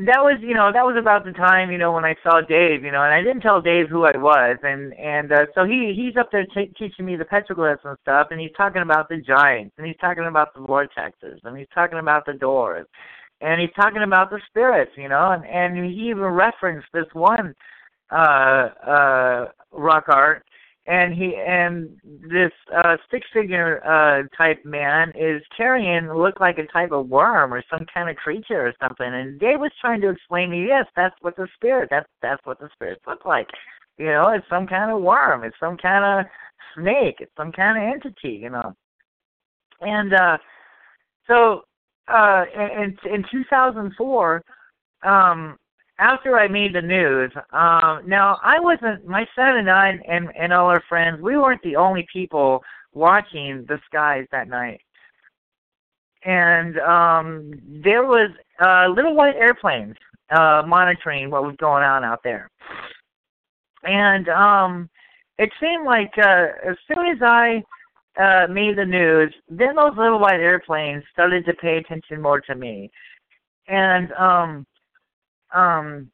that 0.06 0.20
was, 0.20 0.38
you 0.42 0.54
know, 0.54 0.70
that 0.72 0.84
was 0.84 0.96
about 0.98 1.24
the 1.24 1.32
time, 1.32 1.70
you 1.70 1.78
know, 1.78 1.92
when 1.92 2.04
I 2.04 2.14
saw 2.22 2.40
Dave, 2.40 2.84
you 2.84 2.92
know, 2.92 3.02
and 3.02 3.14
I 3.14 3.22
didn't 3.22 3.40
tell 3.40 3.60
Dave 3.60 3.88
who 3.88 4.04
I 4.04 4.16
was, 4.16 4.58
and 4.62 4.92
and 4.94 5.32
uh, 5.32 5.46
so 5.54 5.64
he 5.64 5.94
he's 5.96 6.16
up 6.16 6.30
there 6.30 6.46
t- 6.46 6.72
teaching 6.78 7.06
me 7.06 7.16
the 7.16 7.24
petroglyphs 7.24 7.84
and 7.84 7.96
stuff, 8.02 8.28
and 8.30 8.40
he's 8.40 8.52
talking 8.56 8.82
about 8.82 9.08
the 9.08 9.16
giants, 9.16 9.74
and 9.78 9.86
he's 9.86 9.96
talking 10.00 10.26
about 10.26 10.52
the 10.54 10.60
vortexes, 10.60 11.38
and 11.44 11.56
he's 11.56 11.68
talking 11.74 11.98
about 11.98 12.26
the 12.26 12.34
doors, 12.34 12.86
and 13.40 13.60
he's 13.60 13.72
talking 13.74 14.02
about 14.02 14.30
the 14.30 14.40
spirits, 14.48 14.92
you 14.96 15.08
know, 15.08 15.30
and 15.30 15.46
and 15.46 15.84
he 15.84 16.08
even 16.08 16.24
referenced 16.24 16.88
this 16.92 17.06
one 17.14 17.54
uh 18.10 18.68
uh 18.86 19.48
rock 19.72 20.04
art 20.08 20.44
and 20.88 21.12
he 21.12 21.36
and 21.36 21.90
this 22.04 22.50
uh 22.74 22.96
six 23.10 23.26
figure 23.32 23.84
uh 23.84 24.26
type 24.36 24.64
man 24.64 25.12
is 25.14 25.42
carrying 25.54 26.10
look 26.10 26.40
like 26.40 26.56
a 26.56 26.66
type 26.72 26.92
of 26.92 27.08
worm 27.08 27.52
or 27.52 27.62
some 27.70 27.84
kind 27.92 28.08
of 28.08 28.16
creature 28.16 28.66
or 28.66 28.72
something. 28.80 29.06
And 29.06 29.38
Dave 29.38 29.60
was 29.60 29.70
trying 29.80 30.00
to 30.00 30.08
explain 30.08 30.48
to 30.48 30.56
me 30.56 30.66
yes 30.66 30.86
that's 30.96 31.14
what 31.20 31.36
the 31.36 31.46
spirit 31.54 31.88
that's 31.90 32.08
that's 32.22 32.44
what 32.44 32.58
the 32.58 32.70
spirits 32.72 33.02
look 33.06 33.26
like. 33.26 33.48
You 33.98 34.06
know 34.06 34.30
it's 34.34 34.48
some 34.48 34.66
kind 34.66 34.90
of 34.90 35.02
worm 35.02 35.44
it's 35.44 35.56
some 35.60 35.76
kind 35.76 36.20
of 36.20 36.30
snake 36.74 37.16
it's 37.20 37.36
some 37.36 37.52
kind 37.52 37.76
of 37.76 37.94
entity 37.94 38.40
you 38.42 38.48
know. 38.48 38.74
And 39.82 40.14
uh 40.14 40.38
so 41.26 41.62
uh 42.08 42.44
in 42.56 42.96
in 43.04 43.24
2004 43.30 44.42
um 45.04 45.58
after 45.98 46.38
I 46.38 46.48
made 46.48 46.74
the 46.74 46.82
news, 46.82 47.32
um, 47.52 48.02
now 48.06 48.38
I 48.42 48.60
wasn't. 48.60 49.06
My 49.06 49.26
son 49.34 49.56
and 49.56 49.70
I 49.70 49.98
and 50.06 50.30
and 50.38 50.52
all 50.52 50.66
our 50.66 50.82
friends, 50.88 51.20
we 51.20 51.36
weren't 51.36 51.62
the 51.62 51.76
only 51.76 52.06
people 52.12 52.62
watching 52.92 53.64
the 53.68 53.78
skies 53.86 54.26
that 54.30 54.48
night. 54.48 54.80
And 56.24 56.78
um, 56.80 57.52
there 57.82 58.04
was 58.04 58.30
uh, 58.64 58.88
little 58.88 59.14
white 59.14 59.36
airplanes 59.36 59.96
uh, 60.30 60.62
monitoring 60.66 61.30
what 61.30 61.44
was 61.44 61.56
going 61.58 61.84
on 61.84 62.04
out 62.04 62.20
there. 62.22 62.50
And 63.84 64.28
um, 64.28 64.90
it 65.38 65.50
seemed 65.60 65.84
like 65.84 66.12
uh, 66.18 66.46
as 66.68 66.76
soon 66.92 67.06
as 67.06 67.18
I 67.22 67.62
uh, 68.20 68.48
made 68.48 68.76
the 68.76 68.84
news, 68.84 69.32
then 69.48 69.76
those 69.76 69.96
little 69.96 70.18
white 70.18 70.40
airplanes 70.40 71.04
started 71.12 71.44
to 71.46 71.54
pay 71.54 71.78
attention 71.78 72.20
more 72.20 72.40
to 72.40 72.54
me. 72.54 72.90
And 73.68 74.12
um, 74.12 74.66
um 75.54 76.10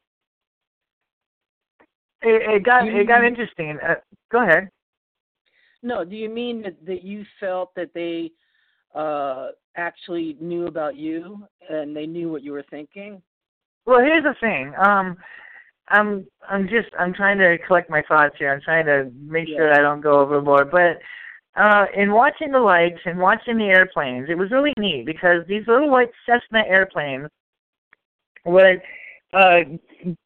it, 2.21 2.55
it 2.55 2.63
got 2.63 2.87
it 2.87 3.07
got 3.07 3.23
interesting. 3.23 3.77
Uh, 3.87 3.95
go 4.31 4.43
ahead. 4.43 4.69
No, 5.83 6.03
do 6.03 6.15
you 6.15 6.29
mean 6.29 6.63
that, 6.63 6.83
that 6.85 7.03
you 7.03 7.23
felt 7.39 7.73
that 7.75 7.93
they 7.93 8.31
uh 8.95 9.49
actually 9.77 10.37
knew 10.39 10.67
about 10.67 10.95
you 10.95 11.45
and 11.69 11.95
they 11.95 12.07
knew 12.07 12.31
what 12.31 12.43
you 12.43 12.53
were 12.53 12.65
thinking? 12.69 13.21
Well, 13.85 13.99
here's 13.99 14.23
the 14.23 14.35
thing. 14.39 14.73
Um 14.77 15.17
I'm 15.89 16.25
I'm 16.49 16.67
just 16.67 16.89
I'm 16.97 17.13
trying 17.13 17.37
to 17.37 17.57
collect 17.67 17.89
my 17.89 18.01
thoughts 18.07 18.35
here. 18.39 18.51
I'm 18.51 18.61
trying 18.61 18.85
to 18.87 19.11
make 19.15 19.47
Yeah. 19.47 19.57
sure 19.57 19.73
I 19.73 19.81
don't 19.81 20.01
go 20.01 20.19
overboard. 20.19 20.71
But 20.71 20.99
uh 21.61 21.85
in 21.95 22.11
watching 22.11 22.51
the 22.51 22.59
lights 22.59 22.99
and 23.05 23.19
watching 23.19 23.57
the 23.57 23.65
airplanes, 23.65 24.29
it 24.29 24.37
was 24.37 24.49
really 24.49 24.73
neat 24.79 25.05
because 25.05 25.45
these 25.47 25.67
little 25.67 25.91
white 25.91 26.09
Cessna 26.25 26.63
airplanes 26.67 27.29
would 28.45 28.81
uh 29.35 29.59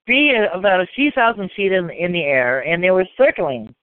be 0.05 0.35
about 0.53 0.81
a 0.81 0.87
few 0.95 1.11
thousand 1.11 1.49
feet 1.55 1.71
in 1.71 1.89
in 1.89 2.11
the 2.11 2.23
air 2.23 2.61
and 2.61 2.83
they 2.83 2.91
were 2.91 3.07
circling. 3.17 3.73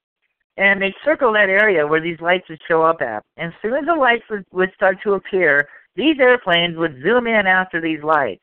And 0.58 0.80
they'd 0.80 0.94
circle 1.04 1.32
that 1.34 1.50
area 1.50 1.86
where 1.86 2.00
these 2.00 2.20
lights 2.20 2.48
would 2.48 2.60
show 2.66 2.82
up 2.82 3.02
at. 3.02 3.22
And 3.36 3.52
as 3.52 3.58
soon 3.60 3.74
as 3.74 3.84
the 3.84 3.94
lights 3.94 4.24
would, 4.30 4.44
would 4.52 4.72
start 4.74 4.96
to 5.02 5.12
appear, 5.12 5.68
these 5.96 6.16
airplanes 6.18 6.78
would 6.78 7.02
zoom 7.02 7.26
in 7.26 7.46
after 7.46 7.78
these 7.78 8.02
lights. 8.02 8.42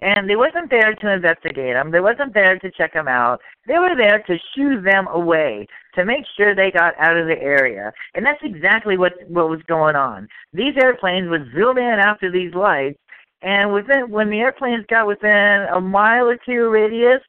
And 0.00 0.28
they 0.28 0.34
wasn't 0.34 0.70
there 0.70 0.92
to 0.92 1.12
investigate 1.12 1.74
them. 1.74 1.92
They 1.92 2.00
wasn't 2.00 2.34
there 2.34 2.58
to 2.58 2.70
check 2.72 2.92
them 2.94 3.06
out. 3.06 3.40
They 3.68 3.78
were 3.78 3.94
there 3.96 4.18
to 4.26 4.36
shoo 4.52 4.82
them 4.82 5.06
away, 5.06 5.68
to 5.94 6.04
make 6.04 6.24
sure 6.36 6.56
they 6.56 6.72
got 6.72 6.98
out 6.98 7.16
of 7.16 7.28
the 7.28 7.40
area. 7.40 7.92
And 8.14 8.26
that's 8.26 8.42
exactly 8.42 8.98
what 8.98 9.12
what 9.28 9.48
was 9.48 9.62
going 9.68 9.94
on. 9.94 10.26
These 10.52 10.74
airplanes 10.82 11.30
would 11.30 11.52
zoom 11.54 11.78
in 11.78 12.00
after 12.00 12.32
these 12.32 12.52
lights, 12.52 12.98
and 13.42 13.72
within 13.72 14.10
when 14.10 14.30
the 14.30 14.38
airplanes 14.40 14.86
got 14.88 15.06
within 15.06 15.66
a 15.74 15.80
mile 15.80 16.28
or 16.28 16.36
two 16.36 16.70
radius 16.70 17.20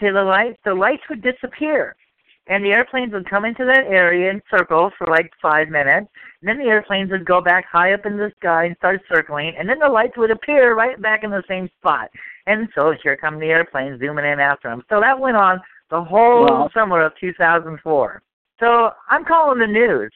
to 0.00 0.12
the 0.12 0.22
lights, 0.22 0.58
the 0.64 0.74
lights 0.74 1.02
would 1.08 1.22
disappear. 1.22 1.94
And 2.50 2.64
the 2.64 2.70
airplanes 2.72 3.12
would 3.12 3.28
come 3.28 3.44
into 3.44 3.66
that 3.66 3.86
area 3.86 4.30
and 4.30 4.40
circle 4.50 4.90
for 4.96 5.06
like 5.08 5.30
five 5.42 5.68
minutes. 5.68 6.08
And 6.40 6.48
then 6.48 6.58
the 6.58 6.70
airplanes 6.70 7.10
would 7.10 7.26
go 7.26 7.42
back 7.42 7.66
high 7.70 7.92
up 7.92 8.06
in 8.06 8.16
the 8.16 8.32
sky 8.38 8.64
and 8.64 8.76
start 8.78 9.02
circling. 9.12 9.52
And 9.58 9.68
then 9.68 9.78
the 9.78 9.88
lights 9.88 10.16
would 10.16 10.30
appear 10.30 10.74
right 10.74 11.00
back 11.00 11.24
in 11.24 11.30
the 11.30 11.42
same 11.46 11.68
spot. 11.78 12.08
And 12.46 12.68
so 12.74 12.94
here 13.02 13.18
come 13.18 13.38
the 13.38 13.46
airplanes 13.46 14.00
zooming 14.00 14.24
in 14.24 14.40
after 14.40 14.70
them. 14.70 14.82
So 14.88 14.98
that 15.00 15.20
went 15.20 15.36
on 15.36 15.60
the 15.90 16.02
whole 16.02 16.46
Wow. 16.46 16.70
summer 16.72 17.02
of 17.02 17.12
2004. 17.20 18.22
So 18.60 18.92
I'm 19.10 19.26
calling 19.26 19.58
the 19.58 19.66
news. 19.66 20.10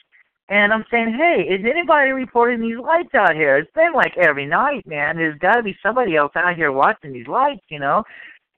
And 0.48 0.72
I'm 0.72 0.84
saying, 0.90 1.14
hey, 1.14 1.44
is 1.48 1.64
anybody 1.64 2.10
reporting 2.10 2.60
these 2.60 2.78
lights 2.78 3.14
out 3.14 3.34
here? 3.34 3.56
It's 3.56 3.72
been 3.72 3.92
like 3.94 4.16
every 4.18 4.46
night, 4.46 4.86
man. 4.86 5.16
There's 5.16 5.38
got 5.38 5.54
to 5.54 5.62
be 5.62 5.76
somebody 5.82 6.16
else 6.16 6.32
out 6.34 6.56
here 6.56 6.72
watching 6.72 7.12
these 7.12 7.28
lights, 7.28 7.62
you 7.68 7.78
know. 7.78 8.02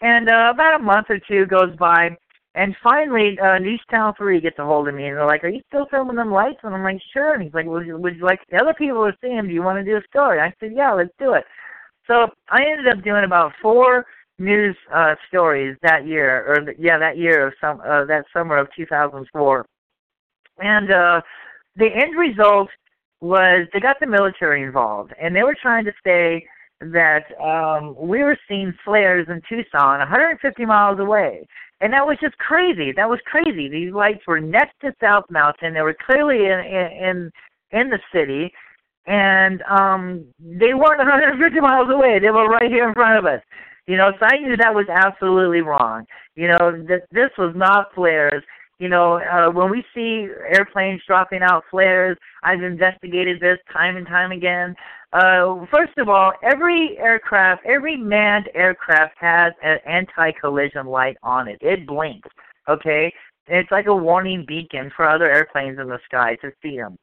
And 0.01 0.29
uh, 0.29 0.51
about 0.53 0.81
a 0.81 0.83
month 0.83 1.07
or 1.09 1.19
two 1.19 1.47
goes 1.47 1.77
by, 1.77 2.17
and 2.57 2.77
finally, 2.83 3.39
uh, 3.41 3.59
News 3.59 3.83
Channel 3.91 4.15
3 4.17 4.41
gets 4.41 4.59
a 4.59 4.65
hold 4.65 4.89
of 4.89 4.95
me, 4.95 5.07
and 5.07 5.17
they're 5.17 5.27
like, 5.27 5.43
are 5.43 5.49
you 5.49 5.61
still 5.69 5.87
filming 5.91 6.17
them 6.17 6.31
lights? 6.31 6.61
And 6.63 6.75
I'm 6.75 6.85
like, 6.85 7.01
sure. 7.13 7.35
And 7.35 7.43
he's 7.43 7.55
like, 7.55 7.67
would 7.67 7.87
you, 7.87 7.97
would 7.97 8.17
you 8.17 8.25
like, 8.25 8.41
the 8.51 8.59
other 8.59 8.75
people 8.75 9.05
are 9.05 9.17
seeing 9.21 9.37
them, 9.37 9.49
do 9.49 9.55
you 9.55 9.63
want 9.63 9.79
to 9.79 9.85
do 9.85 9.97
a 9.97 10.03
story? 10.09 10.41
I 10.41 10.53
said, 10.61 10.73
yeah, 10.75 10.93
let's 10.93 11.11
do 11.19 11.33
it. 11.33 11.45
So 12.07 12.29
I 12.51 12.63
ended 12.63 12.87
up 12.87 13.03
doing 13.03 13.25
about 13.25 13.53
four 13.61 14.07
news 14.39 14.77
uh, 14.95 15.15
stories 15.29 15.77
that 15.83 16.07
year, 16.07 16.45
or 16.47 16.73
yeah, 16.79 16.99
that 16.99 17.17
year 17.19 17.49
of 17.49 17.55
some, 17.61 17.81
uh, 17.81 18.05
that 18.05 18.25
summer 18.33 18.57
of 18.57 18.69
2004. 18.77 19.67
And 20.59 20.93
uh, 20.93 21.21
the 21.77 21.89
end 21.95 22.17
result 22.19 22.69
was 23.21 23.67
they 23.73 23.81
got 23.81 23.97
the 24.01 24.07
military 24.07 24.63
involved, 24.63 25.13
and 25.21 25.35
they 25.35 25.43
were 25.43 25.57
trying 25.61 25.85
to 25.85 25.93
say 26.05 26.47
that 26.81 27.25
um, 27.41 27.95
we 27.99 28.23
were 28.23 28.39
seeing 28.49 28.75
flares 28.85 29.27
in 29.29 29.41
Tucson, 29.49 29.99
150 29.99 30.65
miles 30.67 30.99
away, 30.99 31.47
and 31.81 31.93
that 31.93 32.07
was 32.07 32.19
just 32.21 32.37
crazy. 32.39 32.93
That 32.93 33.09
was 33.09 33.21
crazy. 33.25 33.69
These 33.69 33.93
lights 33.93 34.27
were 34.27 34.41
next 34.41 34.75
to 34.83 34.95
South 35.01 35.25
Mountain. 35.31 35.75
They 35.75 35.83
were 35.83 35.97
clearly 36.07 36.47
in 36.47 36.61
in 36.61 37.31
in 37.71 37.91
the 37.91 37.99
city, 38.13 38.53
and 39.07 39.63
um, 39.63 40.25
they 40.39 40.75
weren't 40.75 40.99
150 40.99 41.61
miles 41.61 41.89
away. 41.91 42.19
They 42.19 42.31
were 42.31 42.49
right 42.49 42.71
here 42.71 42.89
in 42.89 42.95
front 42.95 43.19
of 43.19 43.27
us. 43.27 43.41
You 43.87 43.99
know, 43.99 44.13
so 44.19 44.27
I 44.27 44.39
knew 44.39 44.57
that 44.57 44.75
was 44.75 44.87
absolutely 44.89 45.61
wrong. 45.61 46.07
You 46.37 46.49
know, 46.49 46.85
that 46.89 47.03
this 47.13 47.31
was 47.37 47.53
not 47.55 47.95
flares. 47.95 48.43
You 48.79 48.89
know, 48.89 49.21
uh, 49.21 49.51
when 49.51 49.71
we 49.71 49.85
see 49.95 50.29
airplanes 50.53 51.01
dropping 51.07 51.43
out 51.43 51.65
flares, 51.71 52.17
I've 52.43 52.63
investigated 52.63 53.41
this 53.41 53.59
time 53.73 53.97
and 53.97 54.07
time 54.07 54.33
again. 54.33 54.75
Uh, 55.13 55.65
first 55.71 55.97
of 55.97 56.09
all, 56.09 56.33
every 56.43 56.99
aircraft, 56.99 57.65
every 57.65 57.97
manned 57.97 58.49
aircraft 58.55 59.15
has 59.21 59.53
an 59.63 59.79
anti-collision 59.87 60.87
light 60.87 61.17
on 61.23 61.47
it. 61.47 61.59
It 61.61 61.87
blinks, 61.87 62.29
okay? 62.69 63.13
It's 63.47 63.71
like 63.71 63.87
a 63.87 63.95
warning 63.95 64.45
beacon 64.47 64.91
for 64.97 65.09
other 65.09 65.31
airplanes 65.31 65.79
in 65.79 65.89
the 65.89 66.01
sky 66.07 66.37
to 66.43 66.51
see 66.61 66.77
them. 66.77 66.99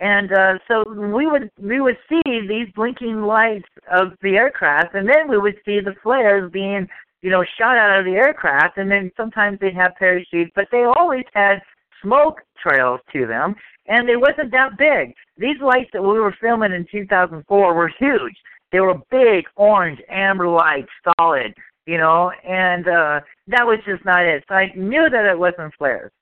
And 0.00 0.32
uh, 0.32 0.58
so 0.66 0.84
we 0.92 1.26
would 1.26 1.50
we 1.58 1.80
would 1.80 1.96
see 2.08 2.20
these 2.26 2.66
blinking 2.74 3.22
lights 3.22 3.68
of 3.92 4.08
the 4.22 4.36
aircraft, 4.36 4.94
and 4.94 5.08
then 5.08 5.28
we 5.28 5.38
would 5.38 5.54
see 5.64 5.78
the 5.78 5.94
flares 6.02 6.50
being 6.52 6.88
you 7.24 7.30
know, 7.30 7.42
shot 7.58 7.78
out 7.78 7.98
of 7.98 8.04
the 8.04 8.10
aircraft, 8.10 8.76
and 8.76 8.90
then 8.90 9.10
sometimes 9.16 9.58
they'd 9.58 9.74
have 9.74 9.94
parachutes, 9.98 10.52
but 10.54 10.66
they 10.70 10.84
always 10.84 11.24
had 11.32 11.62
smoke 12.02 12.42
trails 12.62 13.00
to 13.14 13.26
them, 13.26 13.54
and 13.86 14.06
they 14.06 14.16
wasn't 14.16 14.50
that 14.50 14.76
big. 14.76 15.14
These 15.38 15.56
lights 15.62 15.88
that 15.94 16.02
we 16.02 16.20
were 16.20 16.36
filming 16.38 16.72
in 16.72 16.86
2004 16.92 17.74
were 17.74 17.90
huge. 17.98 18.36
They 18.72 18.80
were 18.80 19.00
big, 19.10 19.46
orange, 19.56 20.00
amber 20.10 20.48
lights, 20.48 20.90
solid, 21.18 21.54
you 21.86 21.96
know, 21.96 22.30
and 22.46 22.86
uh, 22.86 23.20
that 23.46 23.66
was 23.66 23.78
just 23.86 24.04
not 24.04 24.26
it. 24.26 24.44
So 24.46 24.56
I 24.56 24.70
knew 24.76 25.08
that 25.08 25.24
it 25.24 25.38
wasn't 25.38 25.72
flares. 25.78 26.12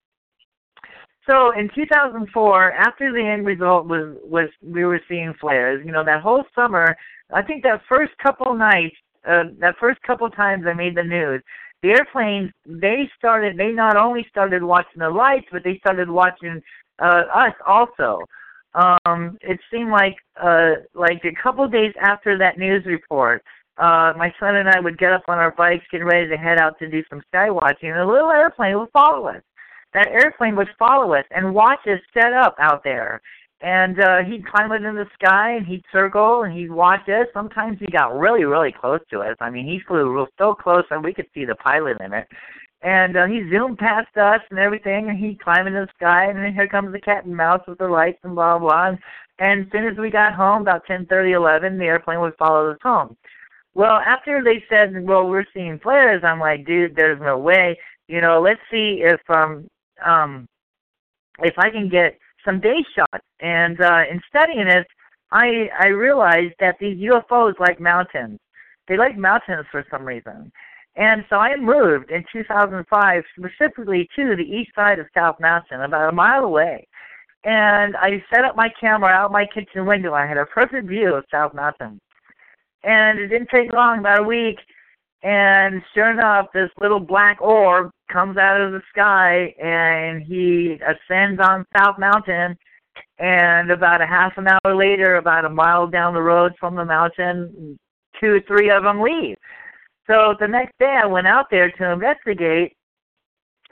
So 1.28 1.50
in 1.58 1.68
2004, 1.74 2.72
after 2.74 3.12
the 3.12 3.26
end 3.26 3.44
result 3.44 3.88
was 3.88 4.16
was 4.22 4.48
we 4.62 4.84
were 4.84 5.00
seeing 5.08 5.34
flares, 5.40 5.82
you 5.84 5.90
know, 5.90 6.04
that 6.04 6.22
whole 6.22 6.44
summer, 6.54 6.96
I 7.32 7.42
think 7.42 7.64
that 7.64 7.80
first 7.88 8.12
couple 8.22 8.54
nights 8.54 8.94
uh, 9.26 9.44
that 9.58 9.76
first 9.78 10.00
couple 10.02 10.28
times 10.30 10.64
I 10.66 10.74
made 10.74 10.96
the 10.96 11.02
news, 11.02 11.42
the 11.82 11.90
airplanes 11.90 12.50
they 12.66 13.11
started 13.18 13.56
they 13.56 13.72
not 13.72 13.96
only 13.96 14.26
started 14.30 14.62
watching 14.62 15.00
the 15.00 15.11
lights, 15.11 15.46
but 15.50 15.64
they 15.64 15.78
started 15.78 16.08
watching 16.08 16.62
uh, 17.00 17.22
us 17.35 17.54
also. 17.66 18.20
Um, 18.74 19.37
it 19.42 19.61
seemed 19.70 19.90
like 19.90 20.16
uh, 20.42 20.72
like 20.94 21.22
a 21.24 21.42
couple 21.42 21.66
days 21.68 21.92
after 22.00 22.38
that 22.38 22.58
news 22.58 22.85
report, 22.87 23.42
uh, 23.78 24.12
my 24.16 24.32
son 24.38 24.56
and 24.56 24.68
I 24.68 24.80
would 24.80 24.98
get 24.98 25.12
up 25.12 25.24
on 25.28 25.38
our 25.38 25.50
bikes, 25.52 25.85
get 25.90 26.04
ready 26.04 26.28
to 26.28 26.37
head 26.37 26.58
out 26.58 26.78
to 26.78 26.88
do 26.88 27.02
some 27.11 27.22
sky 27.28 27.50
watching, 27.50 27.90
and 27.90 27.98
a 27.98 28.06
little 28.06 28.30
airplane 28.30 28.78
would 28.78 28.90
follow 28.92 29.26
us. 29.26 29.42
That 29.92 30.08
airplane 30.08 30.56
would 30.56 30.70
follow 30.78 31.14
us 31.14 31.24
and 31.30 31.54
watch 31.54 31.80
us 31.87 32.00
set 32.14 32.32
up 32.32 32.54
out 32.58 32.82
there. 32.82 33.20
And 33.62 34.01
uh, 34.01 34.18
he'd 34.25 34.46
climb 34.46 34.72
it 34.72 34.83
in 34.83 34.96
the 34.96 35.07
sky 35.14 35.53
and 35.53 35.64
he'd 35.64 35.85
circle 35.92 36.42
and 36.42 36.53
he'd 36.53 36.70
watch 36.70 37.09
us. 37.09 37.27
Sometimes 37.33 37.79
he 37.79 37.87
got 37.87 38.18
really, 38.18 38.44
really 38.44 38.72
close 38.72 39.01
to 39.11 39.20
us. 39.20 39.37
I 39.40 39.51
mean, 39.51 39.66
he 39.66 39.81
flew 39.87 40.12
real 40.12 40.27
so 40.37 40.55
close 40.55 40.85
that 40.90 41.03
we 41.03 41.14
could 41.14 41.29
see 41.33 41.44
the 41.44 41.55
pilot 41.55 41.98
in 42.01 42.12
it. 42.12 42.27
And 42.83 43.16
uh, 43.16 43.27
he 43.27 43.48
zoomed 43.48 43.79
past 43.79 44.16
us 44.16 44.40
and 44.51 44.59
everything, 44.59 45.09
and 45.09 45.16
he'd 45.16 45.40
climb 45.40 45.68
into 45.68 45.87
the 45.87 45.92
sky, 45.94 46.27
and 46.27 46.38
then 46.38 46.53
here 46.53 46.66
comes 46.66 46.92
the 46.92 47.01
cat 47.01 47.25
and 47.25 47.37
mouse 47.37 47.62
with 47.68 47.79
the 47.79 47.87
lights 47.87 48.18
and 48.25 48.35
blah 48.35 48.59
blah. 48.59 48.68
blah. 48.68 48.88
And, 48.88 48.98
and 49.38 49.66
as 49.66 49.72
soon 49.72 49.87
as 49.87 49.96
we 49.96 50.11
got 50.11 50.35
home, 50.35 50.62
about 50.62 50.85
ten 50.87 51.07
thirty, 51.07 51.31
eleven, 51.31 51.79
the 51.79 51.85
airplane 51.85 52.20
would 52.20 52.35
follow 52.37 52.72
us 52.72 52.79
home. 52.83 53.16
Well, 53.75 54.01
after 54.05 54.42
they 54.42 54.64
said, 54.68 55.07
"Well, 55.07 55.29
we're 55.29 55.46
seeing 55.55 55.79
flares," 55.79 56.22
I'm 56.25 56.40
like, 56.40 56.66
"Dude, 56.66 56.96
there's 56.96 57.20
no 57.20 57.38
way." 57.38 57.79
You 58.09 58.20
know, 58.20 58.40
let's 58.40 58.61
see 58.68 59.03
if 59.05 59.20
um 59.31 59.68
um 60.05 60.48
if 61.38 61.55
I 61.59 61.70
can 61.70 61.88
get 61.88 62.18
some 62.44 62.61
day 62.61 62.85
shots. 62.94 63.24
And 63.40 63.81
uh, 63.81 64.02
in 64.11 64.20
studying 64.28 64.68
it, 64.68 64.87
I 65.31 65.68
I 65.78 65.88
realized 65.88 66.55
that 66.61 66.76
these 66.81 66.98
UFOs 66.98 67.59
like 67.59 67.81
mountains. 67.81 68.38
They 68.88 68.96
like 68.96 69.16
mountains 69.16 69.66
for 69.70 69.85
some 69.90 70.05
reason. 70.05 70.52
And 70.96 71.24
so 71.31 71.37
I 71.37 71.57
moved 71.57 72.11
in 72.11 72.24
2005 72.33 73.22
specifically 73.38 74.09
to 74.16 74.37
the 74.37 74.42
east 74.42 74.72
side 74.74 74.98
of 74.98 75.07
South 75.14 75.37
Mountain, 75.40 75.81
about 75.81 76.11
a 76.11 76.14
mile 76.14 76.44
away. 76.44 76.87
And 77.44 77.96
I 77.96 78.22
set 78.33 78.44
up 78.44 78.57
my 78.57 78.68
camera 78.78 79.11
out 79.11 79.33
my 79.33 79.46
kitchen 79.46 79.87
window. 79.87 80.12
I 80.12 80.26
had 80.26 80.37
a 80.37 80.44
perfect 80.46 80.87
view 80.87 81.14
of 81.14 81.24
South 81.31 81.55
Mountain. 81.55 81.98
And 82.85 83.18
it 83.18 83.28
didn't 83.28 83.48
take 83.48 83.72
long, 83.72 84.00
about 84.00 84.20
a 84.20 84.22
week, 84.24 84.59
and 85.22 85.83
sure 85.94 86.11
enough, 86.11 86.48
this 86.52 86.70
little 86.81 86.98
black 86.98 87.40
orb 87.40 87.90
comes 88.12 88.37
out 88.37 88.61
of 88.61 88.72
the 88.72 88.83
sky 88.90 89.55
and 89.62 90.22
he 90.22 90.79
ascends 90.83 91.40
on 91.40 91.66
South 91.77 91.98
Mountain. 91.98 92.57
And 93.18 93.70
about 93.70 94.03
a 94.03 94.07
half 94.07 94.33
an 94.37 94.48
hour 94.48 94.75
later, 94.75 95.16
about 95.16 95.44
a 95.44 95.48
mile 95.48 95.87
down 95.87 96.12
the 96.12 96.22
road 96.22 96.53
from 96.59 96.75
the 96.75 96.85
mountain, 96.85 97.79
two 98.20 98.35
or 98.35 98.40
three 98.46 98.70
of 98.70 98.83
them 98.83 99.01
leave. 99.01 99.37
So 100.07 100.35
the 100.40 100.48
next 100.48 100.72
day, 100.79 100.98
I 101.03 101.07
went 101.07 101.27
out 101.27 101.46
there 101.51 101.70
to 101.70 101.92
investigate. 101.92 102.77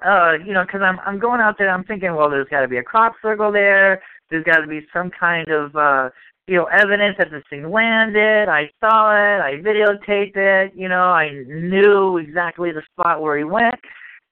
Uh, 0.05 0.35
you 0.46 0.55
know, 0.55 0.64
because 0.64 0.81
I'm 0.81 0.98
I'm 1.05 1.18
going 1.18 1.40
out 1.40 1.57
there. 1.59 1.68
I'm 1.68 1.85
thinking, 1.85 2.14
well, 2.14 2.31
there's 2.31 2.48
got 2.48 2.62
to 2.62 2.68
be 2.68 2.79
a 2.79 2.83
crop 2.83 3.14
circle 3.20 3.53
there. 3.53 4.00
There's 4.31 4.44
got 4.44 4.61
to 4.61 4.66
be 4.66 4.87
some 4.94 5.11
kind 5.11 5.48
of 5.48 5.76
uh, 5.76 6.09
you 6.50 6.57
know, 6.57 6.64
evidence 6.64 7.16
that 7.16 7.31
this 7.31 7.44
thing 7.48 7.70
landed. 7.70 8.48
I 8.48 8.68
saw 8.81 9.12
it. 9.12 9.40
I 9.40 9.62
videotaped 9.62 10.37
it. 10.37 10.72
You 10.74 10.88
know, 10.88 11.05
I 11.05 11.31
knew 11.46 12.18
exactly 12.18 12.72
the 12.72 12.83
spot 12.92 13.20
where 13.20 13.38
he 13.38 13.44
went. 13.44 13.79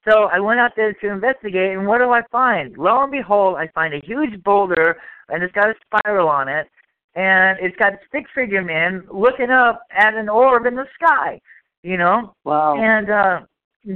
So 0.09 0.25
I 0.25 0.41
went 0.41 0.61
out 0.61 0.73
there 0.77 0.93
to 0.93 1.09
investigate, 1.11 1.77
and 1.77 1.87
what 1.87 1.99
do 1.99 2.11
I 2.11 2.23
find? 2.31 2.77
Lo 2.79 3.03
and 3.03 3.13
behold, 3.13 3.57
I 3.57 3.69
find 3.69 3.93
a 3.93 4.01
huge 4.05 4.43
boulder, 4.43 4.97
and 5.29 5.43
it's 5.43 5.53
got 5.53 5.69
a 5.69 5.75
spiral 5.85 6.29
on 6.29 6.49
it, 6.49 6.67
and 7.15 7.59
it's 7.61 7.77
got 7.77 7.95
a 7.95 7.99
stick 8.09 8.25
figure 8.35 8.63
man 8.63 9.05
looking 9.13 9.51
up 9.51 9.83
at 9.91 10.15
an 10.15 10.29
orb 10.29 10.67
in 10.67 10.77
the 10.77 10.87
sky. 10.95 11.41
You 11.83 11.97
know. 11.97 12.35
Wow. 12.45 12.77
And 12.79 13.11
uh, 13.11 13.41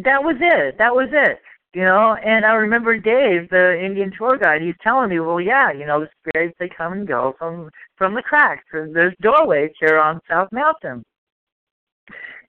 that 0.04 0.22
was 0.22 0.36
it. 0.40 0.76
That 0.78 0.94
was 0.94 1.08
it 1.12 1.38
you 1.74 1.82
know 1.82 2.16
and 2.22 2.44
i 2.44 2.52
remember 2.52 2.98
dave 2.98 3.48
the 3.48 3.82
indian 3.82 4.12
tour 4.16 4.36
guide 4.36 4.60
he's 4.60 4.74
telling 4.82 5.08
me 5.08 5.20
well 5.20 5.40
yeah 5.40 5.72
you 5.72 5.86
know 5.86 6.00
the 6.00 6.08
spirits 6.20 6.54
they 6.58 6.68
come 6.68 6.92
and 6.92 7.08
go 7.08 7.34
from 7.38 7.70
from 7.96 8.14
the 8.14 8.22
cracks 8.22 8.64
there's 8.72 9.14
doorways 9.22 9.70
here 9.80 9.98
on 9.98 10.20
south 10.28 10.48
mountain 10.52 11.02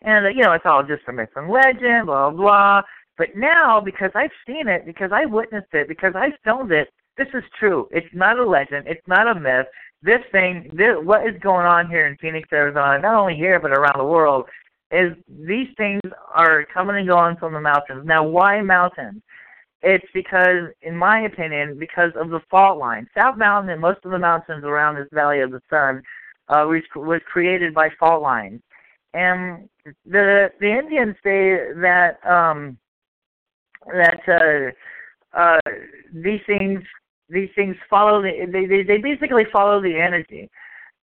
and 0.02 0.26
uh, 0.26 0.30
you 0.30 0.44
know 0.44 0.52
it's 0.52 0.66
all 0.66 0.84
just 0.84 1.08
a 1.08 1.14
myth 1.14 1.30
and 1.36 1.50
legend 1.50 2.06
blah 2.06 2.30
blah 2.30 2.82
but 3.18 3.30
now 3.36 3.80
because 3.80 4.12
i've 4.16 4.32
seen 4.46 4.68
it 4.68 4.86
because 4.86 5.12
i 5.12 5.26
witnessed 5.26 5.74
it 5.74 5.88
because 5.88 6.14
i 6.16 6.30
filmed 6.44 6.72
it 6.72 6.90
this 7.18 7.28
is 7.34 7.44
true 7.60 7.88
it's 7.92 8.14
not 8.14 8.40
a 8.40 8.46
legend 8.46 8.88
it's 8.88 9.08
not 9.08 9.28
a 9.28 9.40
myth 9.40 9.68
this 10.02 10.22
thing 10.32 10.70
this, 10.74 10.96
what 11.02 11.26
is 11.28 11.40
going 11.42 11.66
on 11.66 11.88
here 11.88 12.08
in 12.08 12.18
phoenix 12.18 12.48
arizona 12.52 13.00
not 13.00 13.16
only 13.16 13.36
here 13.36 13.60
but 13.60 13.72
around 13.72 13.98
the 13.98 14.06
world 14.06 14.46
is 14.94 15.14
these 15.28 15.68
things 15.76 16.02
are 16.36 16.66
coming 16.72 16.96
and 16.98 17.08
going 17.08 17.36
from 17.38 17.54
the 17.54 17.60
mountains. 17.60 18.06
Now, 18.06 18.24
why 18.24 18.62
mountains? 18.62 19.22
It's 19.82 20.06
because, 20.14 20.70
in 20.84 20.96
my 20.96 21.22
opinion, 21.22 21.78
because 21.78 22.12
of 22.16 22.30
the 22.30 22.40
fault 22.50 22.78
line. 22.78 23.08
South 23.18 23.38
Mountain 23.38 23.72
and 23.72 23.82
most 23.82 24.00
of 24.06 24.12
the 24.12 24.20
mountains 24.20 24.64
around 24.64 24.96
this 24.96 25.08
Valley 25.12 25.42
of 25.42 25.52
the 25.52 25.62
Sun 25.70 26.04
uh, 26.48 26.66
was, 26.68 26.84
was 26.96 27.20
created 27.26 27.74
by 27.74 27.90
fault 28.00 28.22
lines. 28.22 28.62
And 29.14 29.68
the 30.06 30.52
the 30.60 30.72
Indians 30.72 31.16
say 31.24 31.74
that 31.82 32.18
um, 32.26 32.78
that 33.88 34.74
uh, 35.36 35.38
uh, 35.38 35.72
these 36.14 36.42
things 36.46 36.82
these 37.30 37.50
things 37.56 37.76
follow 37.90 38.22
the 38.22 38.32
they, 38.52 38.66
they 38.66 38.84
they 38.84 38.98
basically 38.98 39.46
follow 39.52 39.82
the 39.82 40.00
energy. 40.00 40.50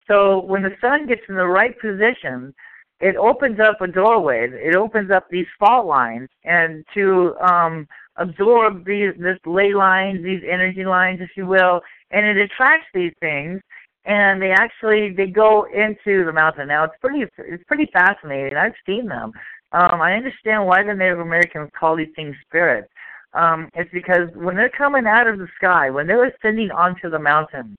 So 0.07 0.41
when 0.41 0.63
the 0.63 0.75
sun 0.81 1.07
gets 1.07 1.23
in 1.29 1.37
the 1.37 1.47
right 1.47 1.79
position, 1.81 2.53
it 3.01 3.17
opens 3.17 3.59
up 3.61 3.81
a 3.81 3.87
doorway. 3.87 4.49
It 4.51 4.77
opens 4.77 5.11
up 5.11 5.27
these 5.31 5.47
fault 5.59 5.87
lines, 5.87 6.29
and 6.45 6.85
to 6.95 7.35
um, 7.41 7.87
absorb 8.17 8.85
these 8.85 9.13
this 9.19 9.39
ley 9.47 9.73
lines, 9.73 10.23
these 10.23 10.43
energy 10.49 10.85
lines, 10.85 11.21
if 11.21 11.31
you 11.37 11.47
will, 11.47 11.81
and 12.11 12.27
it 12.27 12.37
attracts 12.37 12.87
these 12.95 13.13
things. 13.21 13.61
And 14.05 14.41
they 14.41 14.51
actually 14.51 15.15
they 15.15 15.27
go 15.27 15.67
into 15.73 16.25
the 16.25 16.33
mountain. 16.33 16.69
Now 16.69 16.85
it's 16.85 16.95
pretty 17.01 17.25
it's 17.39 17.65
pretty 17.65 17.89
fascinating. 17.93 18.57
I've 18.57 18.73
seen 18.87 19.07
them. 19.07 19.33
Um, 19.73 20.01
I 20.01 20.15
understand 20.15 20.67
why 20.67 20.83
the 20.83 20.95
Native 20.95 21.21
Americans 21.21 21.71
call 21.79 21.97
these 21.97 22.09
things 22.17 22.35
spirits. 22.47 22.89
Um, 23.33 23.69
it's 23.75 23.91
because 23.93 24.29
when 24.35 24.57
they're 24.57 24.69
coming 24.69 25.07
out 25.07 25.29
of 25.29 25.39
the 25.39 25.47
sky, 25.57 25.91
when 25.91 26.07
they're 26.07 26.25
ascending 26.25 26.71
onto 26.73 27.09
the 27.09 27.19
mountain, 27.19 27.77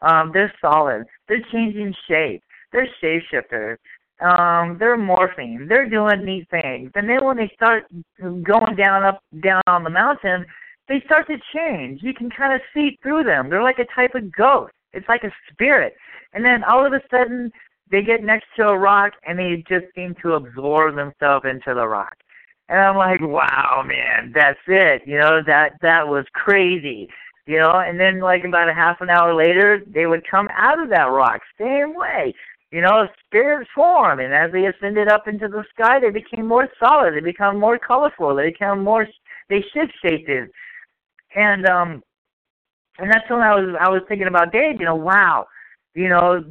um, 0.00 0.30
they're 0.32 0.52
solid. 0.60 1.04
They're 1.28 1.44
changing 1.52 1.94
shape. 2.08 2.42
They're 2.72 2.88
shapeshifters 3.02 3.76
um, 4.20 4.76
they're 4.78 4.96
morphing, 4.96 5.68
they're 5.68 5.88
doing 5.88 6.24
neat 6.24 6.48
things. 6.50 6.90
And 6.94 7.08
then 7.08 7.24
when 7.24 7.36
they 7.36 7.50
start 7.54 7.84
going 8.20 8.76
down 8.76 9.04
up 9.04 9.20
down 9.42 9.62
on 9.66 9.82
the 9.82 9.90
mountain, 9.90 10.46
they 10.88 11.02
start 11.04 11.26
to 11.26 11.36
change. 11.54 12.02
You 12.02 12.14
can 12.14 12.30
kind 12.30 12.52
of 12.52 12.60
see 12.72 12.98
through 13.02 13.24
them. 13.24 13.50
They're 13.50 13.62
like 13.62 13.78
a 13.78 13.94
type 13.94 14.14
of 14.14 14.30
ghost. 14.32 14.72
It's 14.92 15.08
like 15.08 15.24
a 15.24 15.32
spirit. 15.50 15.94
And 16.32 16.44
then 16.44 16.62
all 16.62 16.86
of 16.86 16.92
a 16.92 17.00
sudden 17.10 17.50
they 17.94 18.02
get 18.02 18.24
next 18.24 18.46
to 18.56 18.68
a 18.68 18.76
rock 18.76 19.12
and 19.26 19.38
they 19.38 19.64
just 19.68 19.86
seem 19.94 20.16
to 20.22 20.32
absorb 20.32 20.96
themselves 20.96 21.46
into 21.48 21.74
the 21.74 21.86
rock. 21.86 22.16
And 22.68 22.80
I'm 22.80 22.96
like, 22.96 23.20
wow, 23.20 23.84
man, 23.86 24.32
that's 24.34 24.58
it. 24.66 25.02
You 25.06 25.18
know, 25.18 25.42
that 25.46 25.74
that 25.82 26.08
was 26.08 26.24
crazy. 26.32 27.08
You 27.46 27.58
know, 27.58 27.78
and 27.78 28.00
then 28.00 28.20
like 28.20 28.42
about 28.44 28.70
a 28.70 28.74
half 28.74 29.00
an 29.00 29.10
hour 29.10 29.34
later, 29.34 29.82
they 29.86 30.06
would 30.06 30.26
come 30.28 30.48
out 30.56 30.82
of 30.82 30.88
that 30.88 31.04
rock, 31.04 31.40
same 31.58 31.94
way 31.94 32.34
you 32.74 32.80
know, 32.80 33.06
spirits 33.24 33.70
form, 33.72 34.18
and 34.18 34.34
as 34.34 34.50
they 34.50 34.66
ascended 34.66 35.06
up 35.06 35.28
into 35.28 35.46
the 35.46 35.62
sky, 35.72 36.00
they 36.00 36.10
became 36.10 36.48
more 36.48 36.68
solid. 36.80 37.14
They 37.14 37.20
become 37.20 37.60
more 37.60 37.78
colorful. 37.78 38.34
They 38.34 38.50
become 38.50 38.82
more. 38.82 39.06
They 39.48 39.64
shift 39.72 39.92
shaped, 40.02 40.28
and 41.36 41.66
um, 41.66 42.02
and 42.98 43.12
that's 43.12 43.30
when 43.30 43.42
I 43.42 43.54
was 43.54 43.76
I 43.78 43.88
was 43.88 44.02
thinking 44.08 44.26
about 44.26 44.50
Dave. 44.50 44.80
You 44.80 44.86
know, 44.86 44.96
wow, 44.96 45.46
you 45.94 46.08
know, 46.08 46.42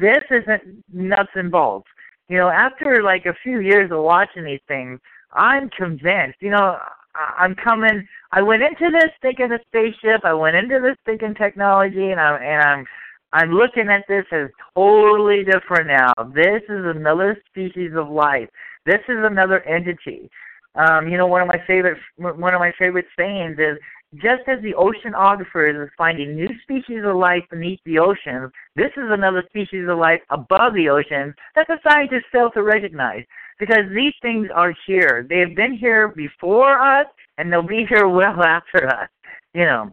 this 0.00 0.24
isn't 0.30 0.84
nuts 0.92 1.30
and 1.34 1.50
bolts. 1.50 1.88
You 2.28 2.38
know, 2.38 2.48
after 2.48 3.02
like 3.02 3.26
a 3.26 3.34
few 3.42 3.60
years 3.60 3.90
of 3.90 4.02
watching 4.02 4.44
these 4.44 4.60
things, 4.68 5.00
I'm 5.32 5.70
convinced. 5.70 6.38
You 6.40 6.50
know, 6.50 6.78
I'm 7.14 7.54
coming. 7.54 8.06
I 8.32 8.42
went 8.42 8.62
into 8.62 8.90
this 8.90 9.10
thinking 9.22 9.52
a 9.52 9.58
spaceship. 9.66 10.24
I 10.24 10.34
went 10.34 10.56
into 10.56 10.80
this 10.80 10.96
thinking 11.06 11.34
technology, 11.34 12.10
and 12.10 12.20
I'm 12.20 12.42
and 12.42 12.62
I'm 12.62 12.86
I'm 13.32 13.52
looking 13.52 13.88
at 13.88 14.04
this 14.08 14.24
as 14.32 14.48
totally 14.74 15.44
different 15.44 15.88
now. 15.88 16.12
This 16.34 16.62
is 16.68 16.84
another 16.84 17.40
species 17.50 17.92
of 17.94 18.08
life. 18.08 18.48
This 18.84 19.00
is 19.08 19.18
another 19.20 19.60
entity. 19.62 20.30
Um, 20.74 21.08
you 21.08 21.16
know, 21.18 21.26
one 21.26 21.42
of 21.42 21.48
my 21.48 21.62
favorite 21.66 21.98
one 22.16 22.54
of 22.54 22.60
my 22.60 22.72
favorite 22.78 23.06
sayings 23.18 23.58
is 23.58 23.78
just 24.14 24.42
as 24.46 24.62
the 24.62 24.72
oceanographers 24.72 25.74
are 25.74 25.92
finding 25.98 26.34
new 26.34 26.48
species 26.62 27.02
of 27.04 27.16
life 27.16 27.42
beneath 27.50 27.80
the 27.84 27.98
oceans, 27.98 28.50
this 28.74 28.90
is 28.96 29.10
another 29.10 29.44
species 29.48 29.86
of 29.88 29.98
life 29.98 30.20
above 30.30 30.74
the 30.74 30.88
oceans 30.88 31.34
that 31.54 31.66
the 31.66 31.78
scientists 31.86 32.24
fail 32.32 32.50
to 32.52 32.62
recognize. 32.62 33.24
Because 33.58 33.84
these 33.94 34.14
things 34.22 34.48
are 34.54 34.72
here. 34.86 35.26
They 35.28 35.40
have 35.40 35.56
been 35.56 35.76
here 35.76 36.08
before 36.08 36.78
us 36.80 37.06
and 37.36 37.52
they'll 37.52 37.62
be 37.62 37.84
here 37.88 38.08
well 38.08 38.42
after 38.42 38.86
us. 38.88 39.08
You 39.52 39.64
know 39.64 39.92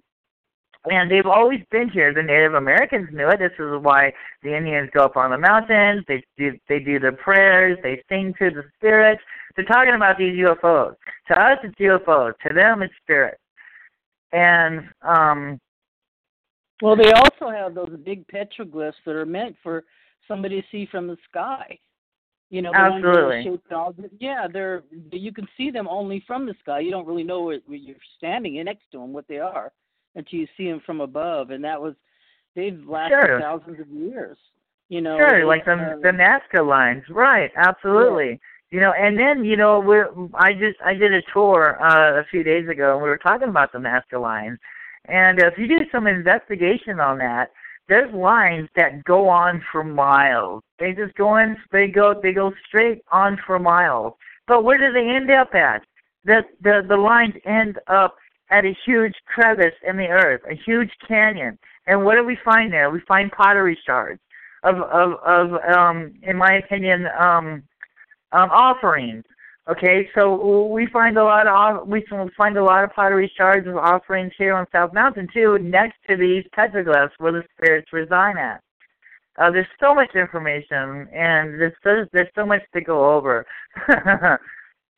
and 0.92 1.10
they've 1.10 1.26
always 1.26 1.60
been 1.72 1.90
here. 1.90 2.14
The 2.14 2.22
Native 2.22 2.54
Americans 2.54 3.10
knew 3.12 3.28
it. 3.30 3.40
This 3.40 3.52
is 3.58 3.82
why 3.82 4.14
the 4.44 4.56
Indians 4.56 4.90
go 4.94 5.06
up 5.06 5.18
on 5.18 5.32
the 5.32 5.38
mountains. 5.38 6.04
They 6.08 6.24
do 6.38 6.52
they 6.70 6.80
do 6.80 7.00
their 7.00 7.12
prayers. 7.12 7.78
They 7.82 8.02
sing 8.10 8.34
to 8.40 8.50
the 8.50 8.64
spirits. 8.78 9.22
They're 9.56 9.66
talking 9.66 9.96
about 9.96 10.18
these 10.18 10.38
UFOs. 10.38 10.96
To 11.30 11.42
us, 11.42 11.58
it's 11.64 11.76
UFOs. 11.80 12.34
To 12.48 12.54
them, 12.54 12.82
it's 12.82 12.94
spirits. 13.02 13.40
And 14.32 14.90
um, 15.02 15.60
well, 16.82 16.96
they 16.96 17.12
also 17.12 17.50
have 17.50 17.74
those 17.74 17.96
big 18.04 18.26
petroglyphs 18.28 18.94
that 19.06 19.16
are 19.16 19.26
meant 19.26 19.56
for 19.64 19.84
somebody 20.28 20.62
to 20.62 20.68
see 20.72 20.88
from 20.92 21.08
the 21.08 21.18
sky. 21.30 21.80
You 22.50 22.62
know, 22.62 22.72
the 22.72 22.78
absolutely. 22.78 23.22
Ones 23.22 23.34
that 23.34 23.40
are 23.40 23.44
shaped 23.44 23.72
all, 23.72 23.96
yeah, 24.20 24.48
they're 24.52 24.84
you 25.12 25.34
can 25.34 25.48
see 25.58 25.72
them 25.72 25.88
only 25.88 26.24
from 26.28 26.46
the 26.46 26.54
sky. 26.60 26.80
You 26.80 26.92
don't 26.92 27.08
really 27.08 27.24
know 27.24 27.42
where, 27.44 27.60
where 27.66 27.78
you're 27.78 27.96
standing 28.18 28.64
next 28.64 28.84
to 28.92 29.00
them 29.00 29.14
what 29.14 29.28
they 29.28 29.40
are 29.40 29.72
until 30.16 30.40
you 30.40 30.48
see 30.56 30.70
them 30.70 30.82
from 30.86 31.02
above. 31.02 31.50
And 31.50 31.64
that 31.64 31.82
was, 31.82 31.96
they've 32.56 32.82
lasted 32.88 33.16
Sure. 33.26 33.42
thousands 33.42 33.80
of 33.80 33.90
years. 33.90 34.38
You 34.90 35.02
know, 35.02 35.18
Sure, 35.18 35.46
like 35.46 35.66
the 35.66 35.74
uh, 35.74 35.96
the 36.04 36.10
Nazca 36.10 36.66
lines, 36.66 37.04
right? 37.10 37.50
Absolutely. 37.56 38.40
You 38.72 38.80
know, 38.80 38.94
and 38.98 39.18
then 39.18 39.46
you 39.46 39.56
know, 39.56 39.80
we're 39.80 40.10
I 40.34 40.54
just 40.54 40.82
I 40.84 40.94
did 40.94 41.14
a 41.14 41.22
tour 41.34 41.78
uh, 41.82 42.20
a 42.20 42.26
few 42.26 42.44
days 42.44 42.68
ago, 42.68 42.94
and 42.94 43.04
we 43.04 43.10
were 43.10 43.18
talking 43.18 43.50
about 43.50 43.72
the 43.72 43.80
Nazca 43.80 44.20
lines. 44.20 44.60
And 45.08 45.40
if 45.40 45.58
you 45.58 45.68
do 45.68 45.86
some 45.92 46.08
investigation 46.08 47.00
on 47.00 47.20
that, 47.20 47.52
there's 47.88 48.12
lines 48.14 48.68
that 48.76 49.04
go 49.04 49.30
on 49.30 49.64
for 49.72 49.84
miles. 49.84 50.64
They 50.80 50.94
just 50.94 51.14
go 51.16 51.38
in, 51.38 51.56
they 51.72 51.88
go 51.88 52.20
they 52.22 52.34
go 52.34 52.54
straight 52.68 53.04
on 53.12 53.38
for 53.46 53.60
miles. 53.60 54.14
But 54.48 54.64
where 54.64 54.78
do 54.78 54.92
they 54.92 55.08
end 55.10 55.30
up 55.32 55.54
at? 55.54 55.84
The 56.24 56.42
the 56.62 56.82
the 56.88 56.98
lines 56.98 57.36
end 57.46 57.80
up 57.88 58.16
at 58.50 58.66
a 58.66 58.76
huge 58.86 59.14
crevice 59.28 59.76
in 59.88 59.98
the 59.98 60.08
earth, 60.08 60.42
a 60.50 60.56
huge 60.56 60.92
canyon. 61.08 61.58
And 61.88 62.04
what 62.04 62.16
do 62.16 62.24
we 62.24 62.38
find 62.44 62.74
there? 62.74 62.90
We 62.90 63.00
find 63.08 63.32
pottery 63.32 63.78
shards 63.86 64.20
of 64.64 64.78
of 64.78 65.14
of 65.24 65.78
um 65.78 66.14
in 66.24 66.36
my 66.36 66.56
opinion 66.64 67.06
um 67.18 67.64
um 68.36 68.50
offerings 68.52 69.24
okay 69.70 70.08
so 70.14 70.68
we 70.68 70.86
find 70.88 71.18
a 71.18 71.24
lot 71.24 71.48
of 71.48 71.88
we 71.88 72.06
find 72.38 72.58
a 72.58 72.64
lot 72.64 72.84
of 72.84 72.92
pottery 72.94 73.32
shards 73.36 73.68
of 73.68 73.78
offerings 73.78 74.32
here 74.38 74.54
on 74.54 74.66
south 74.72 74.94
mountain 74.94 75.28
too 75.34 75.58
next 75.60 75.98
to 76.08 76.16
these 76.16 76.44
petroglyphs 76.58 77.12
where 77.18 77.32
the 77.32 77.44
spirits 77.56 77.92
reside 77.92 78.38
at 78.38 78.62
uh, 79.38 79.52
there's 79.52 79.68
so 79.82 79.94
much 79.94 80.16
information 80.16 81.08
and 81.12 81.60
there's 81.60 81.74
so, 81.84 82.06
there's 82.14 82.30
so 82.36 82.46
much 82.46 82.62
to 82.74 82.82
go 82.82 83.14
over 83.16 83.46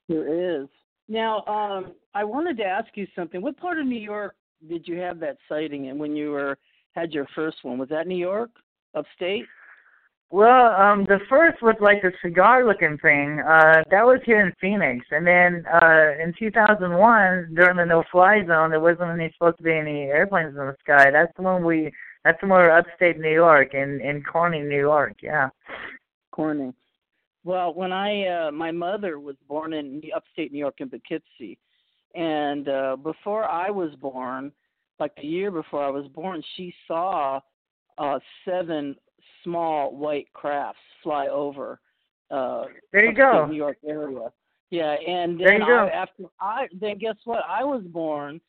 There 0.09 0.61
is. 0.61 0.67
Now, 1.07 1.43
um, 1.45 1.93
I 2.13 2.23
wanted 2.23 2.57
to 2.57 2.63
ask 2.63 2.89
you 2.95 3.07
something. 3.15 3.41
What 3.41 3.57
part 3.57 3.79
of 3.79 3.85
New 3.85 3.99
York 3.99 4.35
did 4.67 4.87
you 4.87 4.97
have 4.99 5.19
that 5.19 5.37
sighting 5.47 5.85
in 5.85 5.97
when 5.97 6.15
you 6.15 6.31
were 6.31 6.57
had 6.95 7.13
your 7.13 7.27
first 7.35 7.57
one? 7.63 7.77
Was 7.77 7.89
that 7.89 8.07
New 8.07 8.17
York, 8.17 8.49
upstate? 8.95 9.45
Well, 10.29 10.73
um, 10.75 11.05
the 11.05 11.19
first 11.29 11.61
was 11.61 11.75
like 11.79 12.03
a 12.03 12.11
cigar-looking 12.21 12.97
thing. 12.97 13.39
Uh, 13.39 13.83
that 13.89 14.05
was 14.05 14.19
here 14.25 14.45
in 14.45 14.53
Phoenix, 14.59 15.05
and 15.11 15.25
then 15.25 15.63
uh, 15.71 16.21
in 16.21 16.33
2001, 16.37 17.53
during 17.55 17.77
the 17.77 17.85
no-fly 17.85 18.45
zone, 18.45 18.71
there 18.71 18.81
wasn't 18.81 19.11
any 19.11 19.31
supposed 19.31 19.57
to 19.57 19.63
be 19.63 19.71
any 19.71 20.03
airplanes 20.03 20.49
in 20.49 20.55
the 20.57 20.75
sky. 20.81 21.11
That's 21.11 21.31
the 21.37 21.43
one 21.43 21.63
we. 21.63 21.91
That's 22.25 22.41
the 22.41 22.47
one 22.47 22.69
upstate 22.69 23.17
New 23.17 23.31
York, 23.31 23.73
in 23.73 24.01
in 24.01 24.21
Corning, 24.21 24.67
New 24.67 24.79
York. 24.79 25.15
Yeah. 25.23 25.47
Corning. 26.31 26.73
Well, 27.45 27.73
when 27.73 27.93
I 27.93 28.27
uh, 28.27 28.51
my 28.51 28.71
mother 28.71 29.19
was 29.19 29.37
born 29.47 29.71
in 29.71 30.01
upstate 30.13 30.51
New 30.51 30.59
York 30.59 30.81
in 30.81 30.89
Poughkeepsie, 30.89 31.57
and 32.15 32.67
uh, 32.67 32.97
before 33.01 33.45
I 33.45 33.69
was 33.69 33.95
born, 34.01 34.51
like 34.99 35.13
a 35.19 35.25
year 35.25 35.51
before 35.51 35.85
I 35.85 35.89
was 35.89 36.05
born, 36.09 36.43
she 36.57 36.73
saw 36.85 37.39
uh, 37.97 38.19
seven 38.43 38.97
small 39.47 39.95
white 39.95 40.27
crafts 40.33 40.79
fly 41.03 41.27
over. 41.27 41.79
Uh, 42.29 42.65
There 42.91 43.05
you 43.05 43.13
go. 43.13 43.45
New 43.45 43.55
York 43.55 43.77
area. 43.87 44.29
Yeah, 44.69 44.95
and 45.07 45.39
There 45.39 45.47
then. 45.47 45.63
I, 45.63 45.87
after 45.89 46.23
I 46.41 46.67
then 46.77 46.97
guess 46.97 47.15
what? 47.23 47.43
I 47.47 47.63
was 47.63 47.83
born 47.85 48.41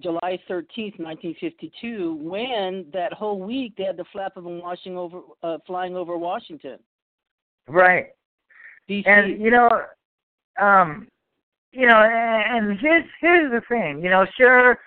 July 0.00 0.38
thirteenth, 0.46 0.98
nineteen 0.98 1.34
fifty-two, 1.40 2.18
when 2.20 2.84
that 2.92 3.14
whole 3.14 3.40
week 3.40 3.72
they 3.78 3.84
had 3.84 3.96
the 3.96 4.04
flap 4.12 4.36
of 4.36 4.44
them 4.44 4.60
washing 4.60 4.98
over, 4.98 5.20
uh, 5.42 5.56
flying 5.66 5.96
over 5.96 6.18
Washington, 6.18 6.78
Right. 7.66 8.08
D.C. 8.88 9.08
And 9.08 9.40
you 9.40 9.50
know, 9.50 9.70
um, 10.60 11.08
you 11.72 11.86
know, 11.86 11.96
and 11.96 12.68
and 12.70 12.78
here's 12.80 13.04
here's 13.22 13.50
the 13.50 13.62
thing. 13.66 14.02
You 14.02 14.10
know, 14.10 14.26
sure. 14.36 14.78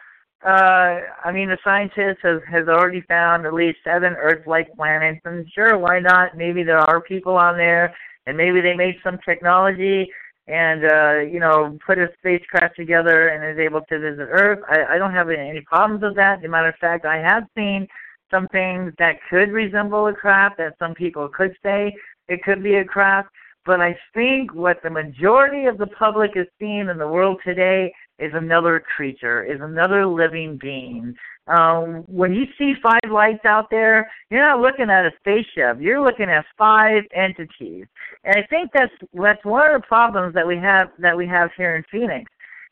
Uh, 0.46 1.02
I 1.26 1.32
mean, 1.34 1.50
the 1.50 1.58
scientist 1.64 2.20
has 2.22 2.42
has 2.50 2.68
already 2.68 3.02
found 3.02 3.46
at 3.46 3.54
least 3.54 3.80
seven 3.84 4.14
Earth-like 4.14 4.76
planets, 4.76 5.22
and 5.26 5.48
sure, 5.52 5.78
why 5.78 6.00
not? 6.00 6.38
Maybe 6.38 6.64
there 6.64 6.78
are 6.78 7.02
people 7.02 7.36
on 7.36 7.58
there, 7.58 7.96
and 8.28 8.38
maybe 8.38 8.62
they 8.62 8.76
made 8.76 8.96
some 9.04 9.18
technology 9.26 10.08
and 10.48 10.86
uh, 10.86 11.20
you 11.20 11.40
know 11.40 11.78
put 11.86 11.98
a 11.98 12.08
spacecraft 12.20 12.76
together 12.76 13.30
and 13.30 13.44
is 13.44 13.64
able 13.64 13.82
to 13.82 14.00
visit 14.00 14.28
Earth. 14.30 14.60
I, 14.70 14.96
I 14.96 14.98
don't 14.98 15.14
have 15.14 15.30
any, 15.30 15.62
problems 15.62 16.04
with 16.04 16.16
that. 16.16 16.40
As 16.40 16.46
a 16.46 16.48
matter 16.48 16.70
of 16.70 16.76
fact, 16.76 17.06
I 17.06 17.18
have 17.18 17.44
seen 17.56 17.88
some 18.32 18.48
things 18.50 18.94
that 19.00 19.16
could 19.30 19.52
resemble 19.52 20.08
a 20.08 20.14
craft 20.14 20.58
that 20.58 20.76
some 20.80 20.94
people 20.94 21.30
could 21.30 21.56
say 21.64 21.96
it 22.28 22.44
could 22.44 22.62
be 22.62 22.76
a 22.76 22.86
craft. 22.86 23.30
But 23.66 23.82
I 23.82 23.98
think 24.14 24.54
what 24.54 24.82
the 24.82 24.90
majority 24.90 25.66
of 25.66 25.78
the 25.78 25.88
public 25.88 26.32
is 26.36 26.48
seeing 26.58 26.88
in 26.88 26.98
the 26.98 27.08
world 27.08 27.40
today 27.44 27.94
is 28.20 28.32
another 28.34 28.84
creature, 28.96 29.44
is 29.44 29.60
another 29.62 30.06
living 30.06 30.58
being. 30.62 31.16
Um, 31.48 32.04
when 32.08 32.34
you 32.34 32.46
see 32.58 32.74
five 32.82 33.12
lights 33.12 33.46
out 33.46 33.70
there, 33.70 34.10
you're 34.30 34.46
not 34.46 34.60
looking 34.60 34.90
at 34.90 35.06
a 35.06 35.12
spaceship. 35.20 35.78
You're 35.80 36.04
looking 36.04 36.30
at 36.30 36.46
five 36.58 37.04
entities, 37.16 37.86
and 38.24 38.36
I 38.36 38.46
think 38.50 38.72
that's 38.74 38.92
that's 39.14 39.44
one 39.46 39.74
of 39.74 39.82
the 39.82 39.88
problems 39.88 40.34
that 40.34 40.46
we 40.46 40.58
have 40.58 40.90
that 41.00 41.16
we 41.16 41.28
have 41.28 41.52
here 41.56 41.76
in 41.76 41.84
Phoenix 41.92 42.30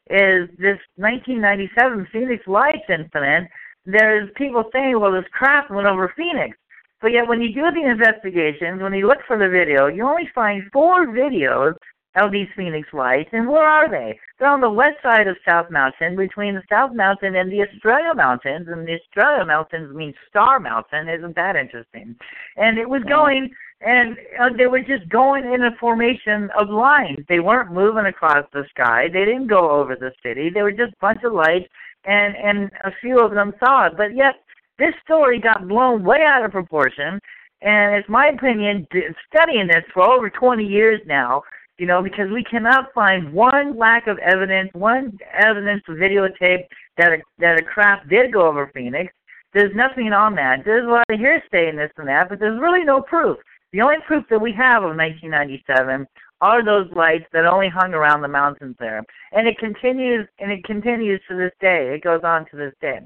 is 0.10 0.49
this 0.60 0.77
1997 0.97 2.08
Phoenix 2.12 2.43
Lights 2.47 2.86
incident. 2.89 3.49
There's 3.86 4.29
people 4.36 4.63
saying, 4.71 4.99
well, 4.99 5.12
this 5.12 5.25
craft 5.31 5.71
went 5.71 5.88
over 5.88 6.13
Phoenix. 6.15 6.58
But 7.01 7.12
yet, 7.12 7.27
when 7.27 7.41
you 7.41 7.53
do 7.53 7.69
the 7.71 7.89
investigations, 7.89 8.81
when 8.81 8.93
you 8.93 9.08
look 9.08 9.19
for 9.27 9.38
the 9.38 9.49
video, 9.49 9.88
you 9.88 10.05
only 10.08 10.29
find 10.34 10.63
four 10.71 11.08
videos 11.08 11.75
of 12.15 12.32
these 12.32 12.47
Phoenix 12.56 12.88
lights. 12.93 13.30
And 13.34 13.47
where 13.47 13.67
are 13.67 13.89
they? 13.89 14.17
They're 14.39 14.49
on 14.49 14.62
the 14.62 14.69
west 14.69 14.97
side 15.04 15.28
of 15.28 15.38
South 15.45 15.69
Mountain, 15.69 16.15
between 16.15 16.56
the 16.56 16.63
South 16.69 16.93
Mountain 16.93 17.36
and 17.36 17.51
the 17.51 17.62
Estrella 17.62 18.15
Mountains. 18.15 18.67
And 18.69 18.88
the 18.88 18.95
Estrella 18.95 19.45
Mountains 19.45 19.95
means 19.95 20.15
Star 20.30 20.60
Mountain. 20.60 21.10
Isn't 21.10 21.36
that 21.36 21.56
interesting? 21.56 22.15
And 22.58 22.78
it 22.78 22.89
was 22.89 23.04
going, 23.04 23.49
and 23.82 24.17
uh, 24.39 24.49
they 24.58 24.67
were 24.67 24.82
just 24.82 25.08
going 25.10 25.51
in 25.51 25.63
a 25.63 25.75
formation 25.80 26.49
of 26.58 26.69
lines. 26.69 27.19
They 27.28 27.39
weren't 27.39 27.73
moving 27.73 28.06
across 28.06 28.45
the 28.54 28.63
sky. 28.69 29.08
They 29.12 29.25
didn't 29.25 29.47
go 29.47 29.69
over 29.71 29.95
the 29.95 30.12
city. 30.23 30.49
They 30.49 30.62
were 30.62 30.71
just 30.71 30.93
a 30.93 31.01
bunch 31.01 31.23
of 31.23 31.34
lights, 31.34 31.67
and 32.06 32.36
and 32.36 32.71
a 32.84 32.91
few 33.01 33.19
of 33.19 33.32
them 33.32 33.54
saw 33.60 33.88
it. 33.88 33.93
But 33.97 34.15
yet, 34.15 34.36
this 34.80 34.93
story 35.04 35.39
got 35.39 35.67
blown 35.67 36.04
way 36.04 36.23
out 36.25 36.45
of 36.45 36.51
proportion. 36.51 37.19
And 37.62 37.95
it's 37.95 38.10
my 38.10 38.28
opinion, 38.28 38.88
studying 39.34 39.67
this 39.67 39.84
for 39.93 40.04
over 40.04 40.30
20 40.30 40.63
years 40.63 41.01
now, 41.08 41.41
you 41.77 41.85
know, 41.85 42.01
because 42.01 42.29
we 42.31 42.43
cannot 42.43 42.93
find 42.93 43.33
one 43.33 43.77
lack 43.77 44.07
of 44.07 44.17
evidence, 44.19 44.69
one 44.73 45.17
evidence 45.33 45.83
videotape 45.89 46.63
that 46.97 47.11
a, 47.11 47.17
that 47.39 47.59
a 47.59 47.63
craft 47.63 48.09
did 48.09 48.31
go 48.31 48.47
over 48.47 48.71
Phoenix. 48.73 49.13
There's 49.53 49.75
nothing 49.75 50.11
on 50.11 50.35
that. 50.35 50.63
There's 50.65 50.85
a 50.85 50.89
lot 50.89 51.05
of 51.09 51.19
hearsay 51.19 51.69
in 51.69 51.75
this 51.75 51.91
and 51.97 52.07
that, 52.07 52.29
but 52.29 52.39
there's 52.39 52.59
really 52.59 52.83
no 52.83 53.01
proof. 53.01 53.38
The 53.71 53.81
only 53.81 53.97
proof 54.07 54.23
that 54.29 54.39
we 54.39 54.53
have 54.53 54.83
of 54.83 54.95
1997 54.95 56.07
are 56.41 56.63
those 56.63 56.88
lights 56.95 57.25
that 57.33 57.45
only 57.45 57.69
hung 57.69 57.93
around 57.93 58.21
the 58.21 58.27
mountains 58.27 58.75
there, 58.79 59.03
and 59.31 59.47
it 59.47 59.57
continues 59.57 60.27
and 60.39 60.51
it 60.51 60.63
continues 60.63 61.21
to 61.29 61.35
this 61.35 61.51
day. 61.59 61.93
It 61.95 62.03
goes 62.03 62.21
on 62.23 62.45
to 62.51 62.57
this 62.57 62.73
day. 62.81 62.99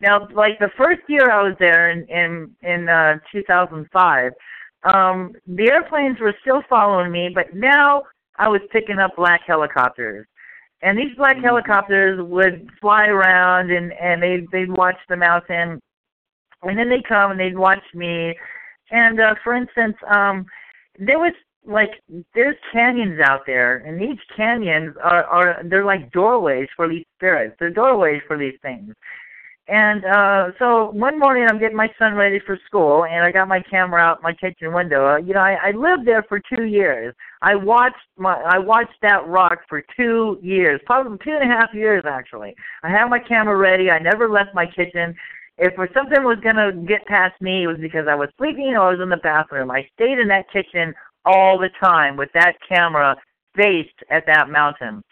Now, 0.00 0.28
like 0.32 0.58
the 0.58 0.70
first 0.76 1.00
year 1.08 1.30
I 1.30 1.42
was 1.42 1.56
there 1.58 1.90
in 1.90 2.06
in 2.08 2.54
in 2.62 2.88
uh, 2.88 3.18
2005, 3.32 4.32
um, 4.84 5.32
the 5.46 5.70
airplanes 5.70 6.20
were 6.20 6.34
still 6.40 6.62
following 6.68 7.10
me, 7.10 7.30
but 7.34 7.54
now 7.54 8.02
I 8.36 8.48
was 8.48 8.60
picking 8.70 8.98
up 8.98 9.16
black 9.16 9.42
helicopters, 9.46 10.26
and 10.82 10.96
these 10.96 11.16
black 11.16 11.38
helicopters 11.38 12.20
would 12.22 12.68
fly 12.80 13.06
around 13.06 13.70
and 13.70 13.92
and 13.92 14.22
they 14.22 14.46
they'd 14.52 14.70
watch 14.70 14.96
the 15.08 15.16
mountain, 15.16 15.80
and 16.62 16.78
then 16.78 16.88
they 16.88 16.96
would 16.96 17.08
come 17.08 17.32
and 17.32 17.40
they'd 17.40 17.58
watch 17.58 17.82
me, 17.94 18.34
and 18.90 19.20
uh, 19.20 19.34
for 19.42 19.54
instance, 19.54 19.96
um, 20.08 20.46
there 20.98 21.18
was 21.18 21.32
like 21.66 21.90
there's 22.34 22.56
canyons 22.72 23.20
out 23.20 23.40
there, 23.46 23.78
and 23.78 24.00
these 24.00 24.18
canyons 24.36 24.94
are 25.02 25.24
are 25.24 25.62
they're 25.64 25.84
like 25.84 26.10
doorways 26.12 26.68
for 26.76 26.88
these 26.88 27.04
spirits. 27.16 27.56
They're 27.58 27.70
doorways 27.70 28.22
for 28.26 28.38
these 28.38 28.58
things. 28.62 28.94
And 29.68 30.02
uh 30.06 30.52
so 30.58 30.90
one 30.92 31.18
morning 31.18 31.46
I'm 31.48 31.58
getting 31.58 31.76
my 31.76 31.90
son 31.98 32.14
ready 32.14 32.40
for 32.44 32.58
school 32.66 33.04
and 33.04 33.22
I 33.22 33.30
got 33.30 33.48
my 33.48 33.60
camera 33.60 34.00
out 34.00 34.22
my 34.22 34.32
kitchen 34.32 34.72
window. 34.72 35.06
Uh, 35.06 35.16
you 35.18 35.34
know, 35.34 35.40
I, 35.40 35.58
I 35.62 35.70
lived 35.72 36.06
there 36.06 36.24
for 36.26 36.40
two 36.40 36.64
years. 36.64 37.14
I 37.42 37.54
watched 37.54 37.96
my 38.16 38.34
I 38.34 38.58
watched 38.58 38.98
that 39.02 39.26
rock 39.26 39.58
for 39.68 39.82
two 39.94 40.38
years, 40.42 40.80
probably 40.86 41.18
two 41.22 41.36
and 41.38 41.50
a 41.50 41.54
half 41.54 41.74
years 41.74 42.04
actually. 42.06 42.54
I 42.82 42.88
had 42.88 43.08
my 43.10 43.18
camera 43.18 43.56
ready, 43.56 43.90
I 43.90 43.98
never 43.98 44.30
left 44.30 44.54
my 44.54 44.64
kitchen. 44.64 45.14
If 45.58 45.74
something 45.92 46.24
was 46.24 46.38
gonna 46.42 46.72
get 46.72 47.04
past 47.06 47.38
me, 47.42 47.64
it 47.64 47.66
was 47.66 47.78
because 47.78 48.06
I 48.08 48.14
was 48.14 48.30
sleeping 48.38 48.74
or 48.74 48.88
I 48.88 48.90
was 48.92 49.00
in 49.02 49.10
the 49.10 49.18
bathroom. 49.18 49.70
I 49.70 49.86
stayed 49.92 50.18
in 50.18 50.28
that 50.28 50.50
kitchen 50.50 50.94
all 51.26 51.58
the 51.58 51.70
time 51.78 52.16
with 52.16 52.30
that 52.32 52.54
camera 52.66 53.16
faced 53.54 54.02
at 54.08 54.24
that 54.26 54.48
mountain. 54.48 55.02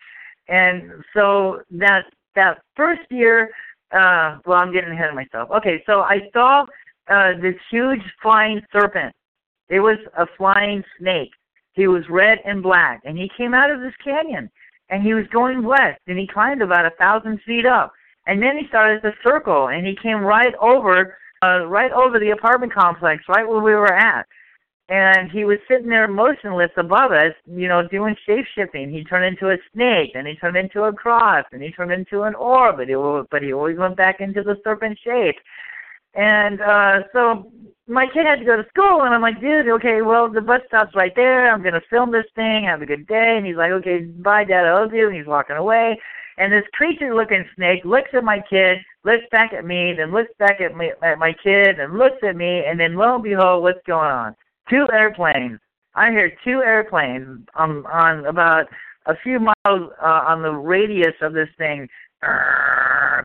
And 0.48 0.92
so 1.12 1.60
that 1.72 2.04
that 2.36 2.62
first 2.74 3.02
year 3.10 3.50
uh 3.96 4.38
well 4.46 4.58
i'm 4.58 4.72
getting 4.72 4.90
ahead 4.90 5.08
of 5.08 5.14
myself. 5.14 5.50
Okay 5.50 5.82
so 5.86 6.00
i 6.00 6.20
saw 6.32 6.64
uh 7.08 7.32
this 7.40 7.54
huge 7.70 8.02
flying 8.22 8.60
serpent. 8.72 9.14
It 9.68 9.80
was 9.80 9.98
a 10.16 10.26
flying 10.36 10.84
snake. 10.98 11.30
He 11.72 11.88
was 11.88 12.04
red 12.08 12.38
and 12.44 12.62
black 12.62 13.00
and 13.04 13.16
he 13.18 13.30
came 13.36 13.54
out 13.54 13.70
of 13.70 13.80
this 13.80 13.94
canyon 14.02 14.50
and 14.90 15.02
he 15.02 15.14
was 15.14 15.26
going 15.32 15.64
west 15.64 16.00
and 16.06 16.18
he 16.18 16.26
climbed 16.26 16.62
about 16.62 16.86
a 16.86 16.96
thousand 16.98 17.40
feet 17.46 17.66
up 17.66 17.92
and 18.26 18.42
then 18.42 18.58
he 18.58 18.66
started 18.68 19.02
to 19.02 19.12
circle 19.22 19.68
and 19.68 19.86
he 19.86 19.96
came 20.02 20.20
right 20.20 20.54
over 20.60 21.16
uh, 21.42 21.66
right 21.66 21.92
over 21.92 22.18
the 22.18 22.30
apartment 22.30 22.72
complex, 22.72 23.22
right 23.28 23.46
where 23.46 23.60
we 23.60 23.72
were 23.72 23.92
at. 23.92 24.26
And 24.88 25.30
he 25.30 25.44
was 25.44 25.58
sitting 25.68 25.88
there 25.88 26.06
motionless 26.06 26.70
above 26.76 27.10
us, 27.10 27.32
you 27.44 27.66
know, 27.66 27.86
doing 27.88 28.14
shape 28.24 28.46
shifting. 28.54 28.88
He 28.88 29.02
turned 29.02 29.24
into 29.24 29.50
a 29.50 29.56
snake, 29.72 30.12
and 30.14 30.28
he 30.28 30.36
turned 30.36 30.56
into 30.56 30.84
a 30.84 30.92
cross, 30.92 31.44
and 31.50 31.60
he 31.60 31.72
turned 31.72 31.90
into 31.90 32.22
an 32.22 32.36
orb, 32.36 32.76
but 32.76 32.88
he, 32.88 32.94
but 33.30 33.42
he 33.42 33.52
always 33.52 33.78
went 33.78 33.96
back 33.96 34.20
into 34.20 34.42
the 34.44 34.56
serpent 34.62 34.96
shape. 35.02 35.36
And 36.14 36.60
uh 36.60 37.00
so 37.12 37.50
my 37.88 38.06
kid 38.06 38.26
had 38.26 38.38
to 38.38 38.44
go 38.44 38.56
to 38.56 38.68
school, 38.68 39.02
and 39.02 39.14
I'm 39.14 39.22
like, 39.22 39.40
dude, 39.40 39.68
okay, 39.68 40.02
well, 40.02 40.28
the 40.28 40.40
bus 40.40 40.60
stop's 40.66 40.94
right 40.94 41.14
there. 41.14 41.52
I'm 41.52 41.62
gonna 41.62 41.80
film 41.90 42.10
this 42.10 42.24
thing. 42.34 42.64
Have 42.64 42.82
a 42.82 42.86
good 42.86 43.06
day. 43.06 43.34
And 43.36 43.46
he's 43.46 43.56
like, 43.56 43.72
okay, 43.72 44.04
bye, 44.04 44.44
Dad. 44.44 44.66
I 44.66 44.80
love 44.80 44.94
you. 44.94 45.08
And 45.08 45.16
he's 45.16 45.26
walking 45.26 45.56
away. 45.56 46.00
And 46.38 46.52
this 46.52 46.64
creature-looking 46.74 47.44
snake 47.54 47.84
looks 47.84 48.10
at 48.12 48.22
my 48.22 48.40
kid, 48.48 48.78
looks 49.04 49.24
back 49.30 49.52
at 49.52 49.64
me, 49.64 49.94
then 49.96 50.12
looks 50.12 50.32
back 50.38 50.60
at, 50.60 50.76
me, 50.76 50.92
at 51.02 51.18
my 51.18 51.32
kid, 51.42 51.78
and 51.80 51.96
looks 51.96 52.22
at 52.22 52.36
me, 52.36 52.62
and 52.66 52.78
then 52.78 52.94
lo 52.94 53.14
and 53.14 53.24
behold, 53.24 53.62
what's 53.62 53.80
going 53.86 54.10
on? 54.10 54.36
Two 54.68 54.86
airplanes. 54.92 55.58
I 55.94 56.10
hear 56.10 56.32
two 56.44 56.62
airplanes 56.62 57.46
on 57.54 57.86
on 57.86 58.26
about 58.26 58.66
a 59.06 59.14
few 59.22 59.38
miles 59.38 59.56
uh, 60.02 60.22
on 60.26 60.42
the 60.42 60.52
radius 60.52 61.14
of 61.22 61.32
this 61.32 61.48
thing 61.56 61.88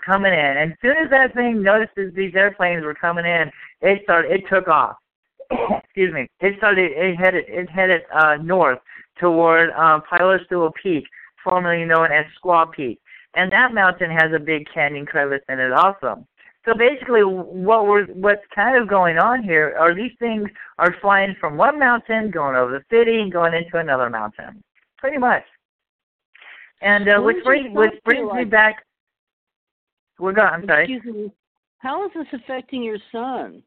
coming 0.05 0.33
in. 0.33 0.57
And 0.57 0.71
as 0.71 0.77
soon 0.81 0.97
as 0.97 1.09
that 1.09 1.33
thing 1.33 1.63
notices 1.63 2.13
these 2.15 2.35
airplanes 2.35 2.83
were 2.83 2.93
coming 2.93 3.25
in, 3.25 3.51
it 3.81 4.01
started. 4.03 4.31
It 4.31 4.43
took 4.49 4.67
off. 4.67 4.97
Excuse 5.83 6.13
me. 6.13 6.27
It 6.39 6.55
started. 6.57 6.91
It 6.93 7.15
headed. 7.15 7.45
It 7.47 7.69
headed 7.69 8.01
uh, 8.13 8.37
north 8.41 8.79
toward 9.19 9.71
um, 9.71 10.01
Piestewa 10.11 10.71
Peak, 10.81 11.05
formerly 11.43 11.85
known 11.85 12.11
as 12.11 12.25
Squaw 12.41 12.71
Peak, 12.71 12.99
and 13.35 13.51
that 13.51 13.73
mountain 13.73 14.09
has 14.11 14.31
a 14.35 14.39
big 14.39 14.67
canyon 14.73 15.05
crevice 15.05 15.43
in 15.49 15.59
it 15.59 15.71
also. 15.71 16.25
So 16.65 16.73
basically, 16.75 17.23
what 17.23 17.87
we're 17.87 18.05
what's 18.07 18.43
kind 18.53 18.77
of 18.79 18.87
going 18.87 19.17
on 19.17 19.41
here 19.43 19.75
are 19.79 19.95
these 19.95 20.11
things 20.19 20.47
are 20.77 20.95
flying 21.01 21.35
from 21.39 21.57
one 21.57 21.79
mountain, 21.79 22.29
going 22.29 22.55
over 22.55 22.71
the 22.71 22.95
city, 22.95 23.19
and 23.19 23.31
going 23.31 23.53
into 23.53 23.77
another 23.77 24.09
mountain, 24.09 24.63
pretty 24.99 25.17
much. 25.17 25.43
And 26.81 27.09
uh, 27.09 27.19
which 27.21 27.43
brings 27.43 27.75
which 27.75 27.93
brings 28.05 28.27
like, 28.29 28.37
me 28.39 28.45
back. 28.45 28.85
We're 30.19 30.33
going. 30.33 30.49
I'm 30.49 30.65
sorry. 30.67 30.93
Excuse 30.93 31.15
me. 31.15 31.31
How 31.79 32.05
is 32.05 32.11
this 32.13 32.27
affecting 32.31 32.83
your 32.83 32.99
son? 33.11 33.63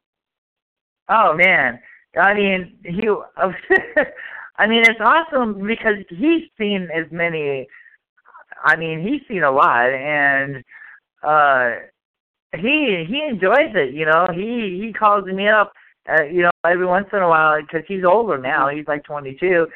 Oh 1.09 1.35
man, 1.35 1.81
I 2.17 2.33
mean 2.33 2.77
he. 2.85 3.09
I 4.57 4.69
mean 4.69 4.83
it's 4.83 5.01
awesome 5.01 5.67
because 5.67 5.97
he's 6.11 6.43
seen 6.57 6.89
as 6.95 7.07
many. 7.11 7.67
I 8.65 8.77
mean 8.77 9.03
he's 9.03 9.21
seen 9.27 9.43
a 9.43 9.51
lot, 9.51 9.91
and 9.91 10.63
uh 11.25 11.71
he 12.57 13.05
he 13.09 13.23
enjoys 13.29 13.75
it. 13.75 13.95
You 13.95 14.07
know 14.07 14.29
he 14.33 14.81
he 14.85 14.93
calls 14.93 15.25
me 15.27 15.49
up. 15.49 15.73
Uh, 16.09 16.25
you 16.25 16.43
know 16.43 16.51
every 16.67 16.87
once 16.87 17.07
in 17.13 17.21
a 17.21 17.29
while 17.29 17.61
because 17.61 17.83
he's 17.89 18.05
older 18.05 18.39
now. 18.39 18.69
He's 18.69 18.87
like 18.87 19.05
22, 19.05 19.67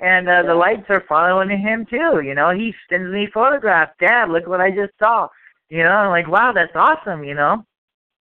and 0.00 0.28
uh, 0.28 0.42
the 0.42 0.54
lights 0.54 0.86
are 0.88 1.04
following 1.08 1.50
him 1.50 1.86
too. 1.88 2.20
You 2.24 2.34
know, 2.34 2.50
he 2.50 2.74
sends 2.90 3.12
me 3.12 3.28
photographs. 3.32 3.92
Dad, 4.00 4.28
look 4.30 4.46
what 4.46 4.60
I 4.60 4.70
just 4.70 4.92
saw. 4.98 5.28
You 5.68 5.82
know, 5.84 5.90
I'm 5.90 6.10
like, 6.10 6.28
wow, 6.28 6.52
that's 6.52 6.74
awesome. 6.74 7.24
You 7.24 7.34
know. 7.34 7.64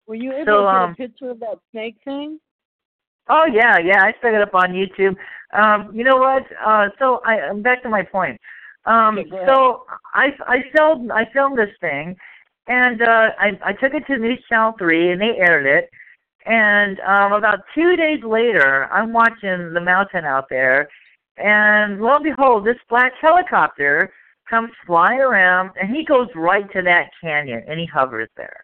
Were 0.08 0.16
you 0.16 0.32
able 0.32 0.46
so, 0.46 0.58
to 0.58 0.64
get 0.64 0.76
um, 0.76 0.92
a 0.92 0.96
picture 0.96 1.30
of 1.32 1.40
that 1.42 1.60
snake 1.72 1.98
thing? 2.06 2.40
Oh 3.30 3.46
yeah, 3.52 3.78
yeah. 3.78 4.02
I 4.02 4.14
set 4.22 4.34
it 4.34 4.42
up 4.42 4.56
on 4.56 4.72
YouTube. 4.72 5.16
Um, 5.54 5.92
you 5.94 6.04
know 6.04 6.18
what? 6.18 6.44
Uh, 6.66 6.88
so 7.00 7.22
I, 7.26 7.40
I'm 7.42 7.62
back 7.62 7.84
to 7.84 7.90
my 7.90 8.04
point. 8.04 8.40
Um, 8.86 9.20
okay, 9.20 9.30
so 9.46 9.84
I 10.14 10.28
I 10.48 10.58
filmed 10.76 11.12
I 11.12 11.26
filmed 11.34 11.58
this 11.58 11.76
thing, 11.82 12.16
and 12.68 13.02
uh, 13.02 13.30
I 13.40 13.60
I 13.64 13.74
took 13.74 13.94
it 13.94 14.06
to 14.08 14.18
News 14.18 14.44
Channel 14.50 14.74
Three, 14.78 15.12
and 15.12 15.22
they 15.22 15.38
aired 15.38 15.66
it. 15.66 15.90
And 16.46 17.00
um, 17.02 17.34
about 17.34 17.60
two 17.76 17.96
days 17.98 18.24
later, 18.24 18.86
I'm 18.92 19.12
watching 19.12 19.74
the 19.74 19.82
mountain 19.82 20.24
out 20.24 20.46
there, 20.50 20.88
and 21.38 22.02
lo 22.02 22.16
and 22.16 22.24
behold, 22.24 22.66
this 22.66 22.78
black 22.90 23.14
helicopter 23.20 24.12
comes 24.50 24.72
flying 24.86 25.20
around, 25.20 25.72
and 25.80 25.94
he 25.94 26.06
goes 26.06 26.28
right 26.36 26.72
to 26.72 26.82
that 26.84 27.10
canyon, 27.22 27.64
and 27.68 27.80
he 27.80 27.86
hovers 27.86 28.30
there. 28.38 28.64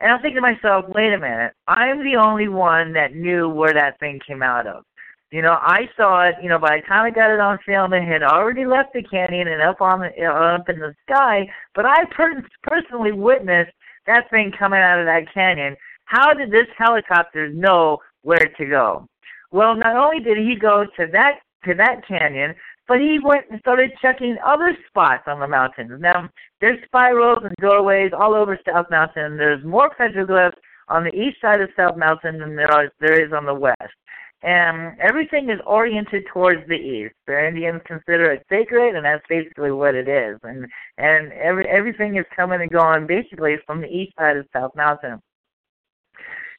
And 0.00 0.10
I'm 0.10 0.20
thinking 0.22 0.36
to 0.36 0.40
myself, 0.40 0.86
wait 0.88 1.12
a 1.12 1.18
minute, 1.18 1.52
I'm 1.68 2.02
the 2.02 2.16
only 2.16 2.48
one 2.48 2.92
that 2.94 3.14
knew 3.14 3.48
where 3.48 3.74
that 3.74 3.98
thing 4.00 4.18
came 4.26 4.42
out 4.42 4.66
of. 4.66 4.84
You 5.30 5.42
know, 5.42 5.58
I 5.60 5.88
saw 5.96 6.28
it. 6.28 6.34
You 6.42 6.48
know, 6.48 6.58
by 6.58 6.76
the 6.76 6.86
time 6.86 7.04
I 7.04 7.10
got 7.10 7.30
it 7.30 7.40
on 7.40 7.58
film, 7.64 7.92
it 7.92 8.06
had 8.06 8.22
already 8.22 8.66
left 8.66 8.92
the 8.92 9.02
canyon 9.02 9.48
and 9.48 9.62
up 9.62 9.80
on 9.80 10.00
the, 10.00 10.10
uh, 10.26 10.56
up 10.56 10.68
in 10.68 10.80
the 10.80 10.94
sky. 11.08 11.48
But 11.74 11.86
I 11.86 12.04
per- 12.06 12.44
personally 12.64 13.12
witnessed 13.12 13.72
that 14.06 14.28
thing 14.30 14.52
coming 14.58 14.80
out 14.80 14.98
of 14.98 15.06
that 15.06 15.32
canyon. 15.32 15.76
How 16.06 16.34
did 16.34 16.50
this 16.50 16.66
helicopter 16.76 17.48
know 17.48 17.98
where 18.22 18.50
to 18.58 18.66
go? 18.66 19.06
Well, 19.52 19.76
not 19.76 19.96
only 19.96 20.22
did 20.22 20.38
he 20.38 20.56
go 20.56 20.84
to 20.84 21.06
that 21.12 21.40
to 21.64 21.74
that 21.74 22.06
canyon, 22.08 22.54
but 22.88 22.98
he 22.98 23.18
went 23.22 23.44
and 23.50 23.60
started 23.60 23.92
checking 24.02 24.36
other 24.44 24.76
spots 24.88 25.24
on 25.28 25.38
the 25.38 25.46
mountains. 25.46 25.92
Now, 26.00 26.28
there's 26.60 26.82
spirals 26.86 27.44
and 27.44 27.54
doorways 27.60 28.12
all 28.12 28.34
over 28.34 28.58
South 28.66 28.86
Mountain. 28.90 29.36
There's 29.36 29.64
more 29.64 29.90
petroglyphs 29.90 30.56
on 30.88 31.04
the 31.04 31.14
east 31.14 31.40
side 31.40 31.60
of 31.60 31.68
South 31.76 31.96
Mountain 31.96 32.40
than 32.40 32.56
there 32.56 32.72
are 32.72 32.90
there 32.98 33.24
is 33.24 33.32
on 33.32 33.46
the 33.46 33.54
west. 33.54 33.94
And 34.42 34.98
everything 35.00 35.50
is 35.50 35.60
oriented 35.66 36.24
towards 36.32 36.66
the 36.66 36.74
east. 36.74 37.14
The 37.26 37.46
Indians 37.46 37.82
consider 37.84 38.32
it 38.32 38.46
sacred, 38.48 38.96
and 38.96 39.04
that's 39.04 39.24
basically 39.28 39.70
what 39.70 39.94
it 39.94 40.08
is. 40.08 40.38
And 40.42 40.66
and 40.96 41.32
every 41.32 41.68
everything 41.68 42.16
is 42.16 42.24
coming 42.34 42.62
and 42.62 42.70
going 42.70 43.06
basically 43.06 43.56
from 43.66 43.82
the 43.82 43.88
east 43.88 44.14
side 44.18 44.38
of 44.38 44.46
South 44.52 44.74
Mountain. 44.74 45.20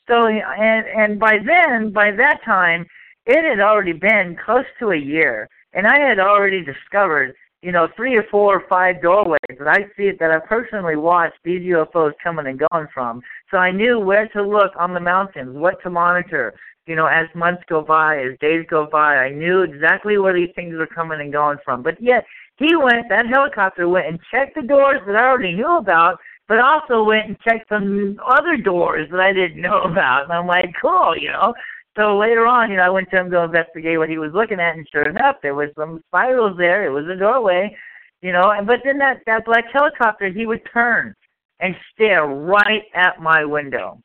So 0.07 0.27
and 0.27 0.85
and 0.85 1.19
by 1.19 1.37
then, 1.43 1.91
by 1.91 2.11
that 2.11 2.41
time, 2.45 2.85
it 3.25 3.43
had 3.43 3.59
already 3.59 3.93
been 3.93 4.37
close 4.43 4.65
to 4.79 4.91
a 4.91 4.97
year, 4.97 5.47
and 5.73 5.87
I 5.87 5.97
had 5.97 6.19
already 6.19 6.63
discovered, 6.63 7.33
you 7.61 7.71
know, 7.71 7.87
three 7.95 8.15
or 8.15 8.25
four 8.29 8.57
or 8.57 8.67
five 8.67 9.01
doorways 9.01 9.39
that 9.57 9.67
I 9.67 9.85
see 9.95 10.11
that 10.19 10.31
I 10.31 10.39
personally 10.39 10.95
watched 10.95 11.37
these 11.43 11.61
UFOs 11.61 12.13
coming 12.23 12.47
and 12.47 12.61
going 12.69 12.87
from. 12.93 13.21
So 13.51 13.57
I 13.57 13.71
knew 13.71 13.99
where 13.99 14.27
to 14.29 14.41
look 14.41 14.71
on 14.77 14.93
the 14.93 14.99
mountains, 14.99 15.55
what 15.55 15.81
to 15.83 15.89
monitor. 15.89 16.53
You 16.87 16.95
know, 16.95 17.05
as 17.05 17.27
months 17.35 17.63
go 17.69 17.81
by, 17.81 18.17
as 18.19 18.37
days 18.39 18.65
go 18.69 18.87
by, 18.91 19.17
I 19.17 19.29
knew 19.29 19.61
exactly 19.61 20.17
where 20.17 20.33
these 20.33 20.49
things 20.55 20.75
were 20.75 20.87
coming 20.87 21.21
and 21.21 21.31
going 21.31 21.57
from. 21.63 21.83
But 21.83 22.01
yet, 22.01 22.25
he 22.57 22.75
went, 22.75 23.07
that 23.09 23.27
helicopter 23.27 23.87
went 23.87 24.07
and 24.07 24.19
checked 24.31 24.55
the 24.55 24.61
doors 24.61 25.01
that 25.05 25.15
I 25.15 25.27
already 25.27 25.53
knew 25.53 25.77
about, 25.77 26.19
but 26.47 26.59
also 26.59 27.03
went 27.03 27.27
and 27.27 27.39
checked 27.39 27.69
some 27.69 28.19
other 28.27 28.57
doors 28.57 29.07
that 29.11 29.19
I 29.19 29.31
didn't 29.31 29.61
know 29.61 29.81
about. 29.91 30.23
And 30.23 30.33
I'm 30.33 30.47
like, 30.47 30.73
cool, 30.81 31.15
you 31.17 31.29
know. 31.31 31.53
So 31.97 32.17
later 32.17 32.47
on, 32.47 32.71
you 32.71 32.77
know, 32.77 32.83
I 32.83 32.89
went 32.89 33.09
to 33.11 33.17
him 33.19 33.31
to 33.31 33.43
investigate 33.43 33.97
what 33.97 34.09
he 34.09 34.17
was 34.17 34.31
looking 34.33 34.59
at, 34.59 34.75
and 34.75 34.87
sure 34.91 35.09
enough, 35.09 35.37
there 35.41 35.55
was 35.55 35.69
some 35.77 36.01
spirals 36.07 36.57
there. 36.57 36.85
It 36.85 36.91
was 36.91 37.05
a 37.07 37.19
doorway, 37.19 37.75
you 38.21 38.31
know. 38.31 38.51
And 38.51 38.65
but 38.65 38.79
then 38.85 38.97
that 38.99 39.19
that 39.25 39.43
black 39.45 39.65
helicopter, 39.73 40.29
he 40.29 40.45
would 40.45 40.61
turn 40.71 41.13
and 41.59 41.75
stare 41.93 42.25
right 42.25 42.83
at 42.95 43.21
my 43.21 43.43
window. 43.43 44.01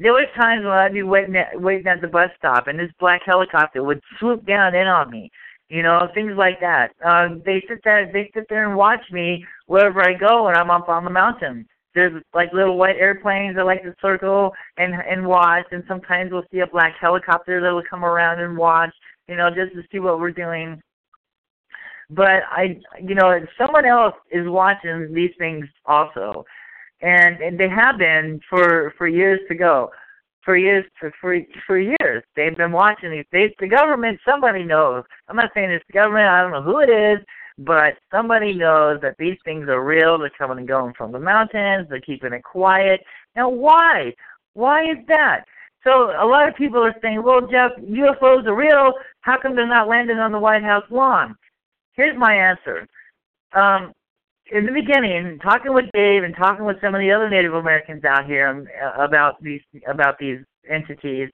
There 0.00 0.12
was 0.12 0.26
times 0.34 0.64
when 0.64 0.72
I'd 0.72 0.94
be 0.94 1.02
waiting 1.02 1.36
at, 1.36 1.60
waiting 1.60 1.86
at 1.86 2.00
the 2.00 2.08
bus 2.08 2.30
stop, 2.38 2.66
and 2.66 2.78
this 2.78 2.90
black 2.98 3.20
helicopter 3.24 3.84
would 3.84 4.00
swoop 4.18 4.46
down 4.46 4.74
in 4.74 4.86
on 4.86 5.10
me. 5.10 5.30
You 5.68 5.82
know, 5.82 6.08
things 6.14 6.32
like 6.36 6.58
that. 6.60 6.92
Um, 7.04 7.42
they 7.44 7.62
sit 7.68 7.78
there, 7.84 8.10
they 8.12 8.30
sit 8.34 8.46
there 8.48 8.66
and 8.66 8.76
watch 8.76 9.02
me 9.12 9.44
wherever 9.66 10.00
I 10.00 10.14
go 10.14 10.46
when 10.46 10.56
I'm 10.56 10.70
up 10.70 10.88
on 10.88 11.04
the 11.04 11.10
mountain 11.10 11.66
there's 11.94 12.22
like 12.34 12.52
little 12.52 12.76
white 12.76 12.96
airplanes 12.96 13.56
that 13.56 13.64
like 13.64 13.82
to 13.82 13.94
circle 14.00 14.52
and 14.76 14.94
and 14.94 15.26
watch 15.26 15.64
and 15.72 15.82
sometimes 15.88 16.30
we'll 16.30 16.44
see 16.52 16.60
a 16.60 16.66
black 16.66 16.94
helicopter 17.00 17.60
that 17.60 17.72
will 17.72 17.82
come 17.88 18.04
around 18.04 18.40
and 18.40 18.56
watch 18.56 18.94
you 19.28 19.36
know 19.36 19.48
just 19.48 19.72
to 19.74 19.82
see 19.90 19.98
what 19.98 20.20
we're 20.20 20.30
doing 20.30 20.80
but 22.10 22.42
i 22.50 22.78
you 23.02 23.14
know 23.14 23.38
someone 23.58 23.84
else 23.84 24.14
is 24.30 24.46
watching 24.46 25.12
these 25.12 25.32
things 25.38 25.66
also 25.86 26.44
and 27.02 27.40
and 27.40 27.58
they 27.58 27.68
have 27.68 27.98
been 27.98 28.40
for 28.48 28.92
for 28.96 29.08
years 29.08 29.40
to 29.48 29.54
go 29.54 29.90
for 30.44 30.56
years 30.56 30.84
for 30.98 31.12
for 31.20 31.38
for 31.66 31.78
years 31.78 32.22
they've 32.36 32.56
been 32.56 32.72
watching 32.72 33.10
these 33.10 33.24
they 33.32 33.54
the 33.58 33.68
government 33.68 34.18
somebody 34.28 34.64
knows 34.64 35.04
i'm 35.28 35.36
not 35.36 35.50
saying 35.54 35.70
it's 35.70 35.84
the 35.86 35.92
government 35.92 36.26
i 36.28 36.40
don't 36.40 36.52
know 36.52 36.62
who 36.62 36.80
it 36.80 36.90
is 36.90 37.18
but 37.60 37.94
somebody 38.10 38.54
knows 38.54 39.00
that 39.02 39.16
these 39.18 39.36
things 39.44 39.68
are 39.68 39.84
real. 39.84 40.18
They're 40.18 40.30
coming 40.30 40.58
and 40.58 40.68
going 40.68 40.94
from 40.94 41.12
the 41.12 41.20
mountains. 41.20 41.86
They're 41.88 42.00
keeping 42.00 42.32
it 42.32 42.42
quiet. 42.42 43.00
Now, 43.36 43.50
why? 43.50 44.14
Why 44.54 44.84
is 44.84 44.96
that? 45.08 45.44
So 45.84 46.10
a 46.10 46.24
lot 46.24 46.48
of 46.48 46.56
people 46.56 46.82
are 46.82 46.94
saying, 47.02 47.22
well, 47.22 47.42
Jeff, 47.42 47.72
UFOs 47.78 48.46
are 48.46 48.56
real. 48.56 48.94
How 49.20 49.38
come 49.40 49.54
they're 49.54 49.66
not 49.66 49.88
landing 49.88 50.18
on 50.18 50.32
the 50.32 50.38
White 50.38 50.62
House 50.62 50.84
lawn? 50.90 51.36
Here's 51.92 52.18
my 52.18 52.34
answer. 52.34 52.86
Um, 53.52 53.92
in 54.52 54.66
the 54.66 54.72
beginning, 54.72 55.38
talking 55.40 55.72
with 55.72 55.86
Dave 55.92 56.24
and 56.24 56.34
talking 56.36 56.64
with 56.64 56.80
some 56.80 56.94
of 56.94 57.00
the 57.00 57.12
other 57.12 57.30
Native 57.30 57.54
Americans 57.54 58.04
out 58.04 58.26
here 58.26 58.48
um, 58.48 58.66
about 58.98 59.42
these 59.42 59.60
about 59.88 60.18
these 60.18 60.38
entities, 60.68 61.28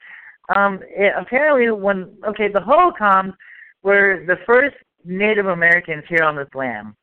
um, 0.54 0.80
it, 0.88 1.12
apparently 1.18 1.70
when 1.70 2.16
okay, 2.28 2.48
the 2.48 2.60
Hohokams 2.60 3.34
were 3.82 4.24
the 4.26 4.36
first 4.46 4.76
Native 5.04 5.46
Americans 5.46 6.04
here 6.08 6.24
on 6.24 6.36
this 6.36 6.48
land. 6.54 6.94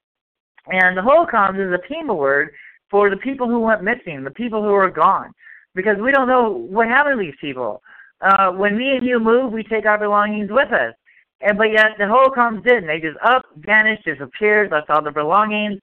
And 0.67 0.97
the 0.97 1.01
Hohokam 1.01 1.55
is 1.55 1.73
a 1.73 1.87
Pima 1.87 2.13
word 2.13 2.51
for 2.89 3.09
the 3.09 3.17
people 3.17 3.47
who 3.47 3.59
went 3.59 3.83
missing, 3.83 4.23
the 4.23 4.31
people 4.31 4.61
who 4.61 4.73
are 4.73 4.89
gone. 4.89 5.33
because 5.75 5.97
we 5.99 6.11
don't 6.11 6.27
know 6.27 6.49
what 6.49 6.87
happened 6.87 7.19
to 7.19 7.25
these 7.25 7.35
people. 7.41 7.81
Uh, 8.21 8.51
when 8.51 8.77
me 8.77 8.95
and 8.95 9.05
you 9.05 9.19
move, 9.19 9.51
we 9.51 9.63
take 9.63 9.85
our 9.85 9.97
belongings 9.97 10.49
with 10.51 10.71
us. 10.71 10.93
And 11.41 11.57
but 11.57 11.71
yet 11.71 11.97
the 11.97 12.05
Hohokam 12.05 12.63
didn't. 12.63 12.87
They 12.87 12.99
just 12.99 13.17
up, 13.25 13.43
vanished, 13.57 14.05
disappeared, 14.05 14.71
left 14.71 14.89
all 14.89 15.01
the 15.01 15.11
belongings. 15.11 15.79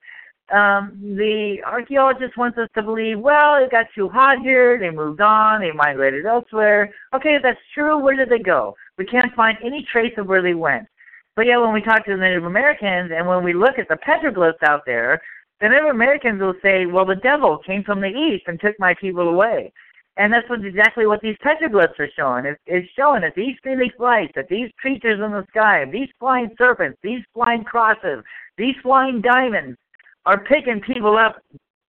Um, 0.49 0.99
the 1.01 1.57
archaeologist 1.65 2.35
wants 2.35 2.57
us 2.57 2.67
to 2.75 2.83
believe, 2.83 3.19
well, 3.19 3.55
it 3.55 3.71
got 3.71 3.85
too 3.95 4.09
hot 4.09 4.39
here, 4.39 4.77
they 4.77 4.89
moved 4.89 5.21
on, 5.21 5.61
they 5.61 5.71
migrated 5.71 6.25
elsewhere. 6.25 6.93
Okay, 7.15 7.35
if 7.35 7.43
that's 7.43 7.59
true, 7.73 7.97
where 7.97 8.17
did 8.17 8.29
they 8.29 8.39
go? 8.39 8.75
We 8.97 9.05
can't 9.05 9.33
find 9.33 9.57
any 9.63 9.87
trace 9.89 10.13
of 10.17 10.27
where 10.27 10.41
they 10.41 10.53
went. 10.53 10.87
But 11.35 11.45
yet 11.45 11.61
when 11.61 11.73
we 11.73 11.81
talk 11.81 12.05
to 12.05 12.11
the 12.11 12.17
Native 12.17 12.43
Americans 12.43 13.11
and 13.15 13.25
when 13.25 13.43
we 13.43 13.53
look 13.53 13.79
at 13.79 13.87
the 13.87 13.97
petroglyphs 14.05 14.61
out 14.63 14.81
there, 14.85 15.21
the 15.61 15.69
Native 15.69 15.89
Americans 15.89 16.41
will 16.41 16.55
say, 16.61 16.85
well, 16.85 17.05
the 17.05 17.15
devil 17.15 17.59
came 17.65 17.83
from 17.83 18.01
the 18.01 18.07
east 18.07 18.43
and 18.47 18.59
took 18.59 18.77
my 18.79 18.93
people 18.99 19.29
away. 19.29 19.71
And 20.17 20.33
that's 20.33 20.49
what 20.49 20.65
exactly 20.65 21.07
what 21.07 21.21
these 21.21 21.37
petroglyphs 21.43 21.97
are 21.99 22.09
showing. 22.17 22.45
It's, 22.45 22.59
it's 22.65 22.91
showing 22.97 23.21
that 23.21 23.35
these 23.35 23.55
phoenix 23.63 23.95
lights, 23.97 24.33
that 24.35 24.49
these 24.49 24.69
creatures 24.77 25.21
in 25.23 25.31
the 25.31 25.45
sky, 25.49 25.85
these 25.89 26.09
flying 26.19 26.49
serpents, 26.57 26.99
these 27.01 27.21
flying 27.33 27.63
crosses, 27.63 28.23
these 28.57 28.75
flying 28.83 29.21
diamonds 29.21 29.77
are 30.25 30.43
picking 30.43 30.81
people 30.81 31.17
up 31.17 31.41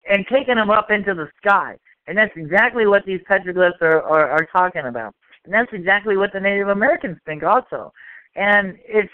and 0.09 0.25
taking 0.31 0.55
them 0.55 0.69
up 0.69 0.91
into 0.91 1.13
the 1.13 1.27
sky. 1.37 1.75
And 2.07 2.17
that's 2.17 2.35
exactly 2.35 2.87
what 2.87 3.05
these 3.05 3.19
petroglyphs 3.29 3.81
are, 3.81 4.01
are, 4.01 4.29
are 4.29 4.47
talking 4.51 4.85
about. 4.85 5.13
And 5.45 5.53
that's 5.53 5.71
exactly 5.73 6.17
what 6.17 6.31
the 6.33 6.39
Native 6.39 6.69
Americans 6.69 7.17
think 7.25 7.43
also. 7.43 7.91
And 8.35 8.77
it's, 8.85 9.11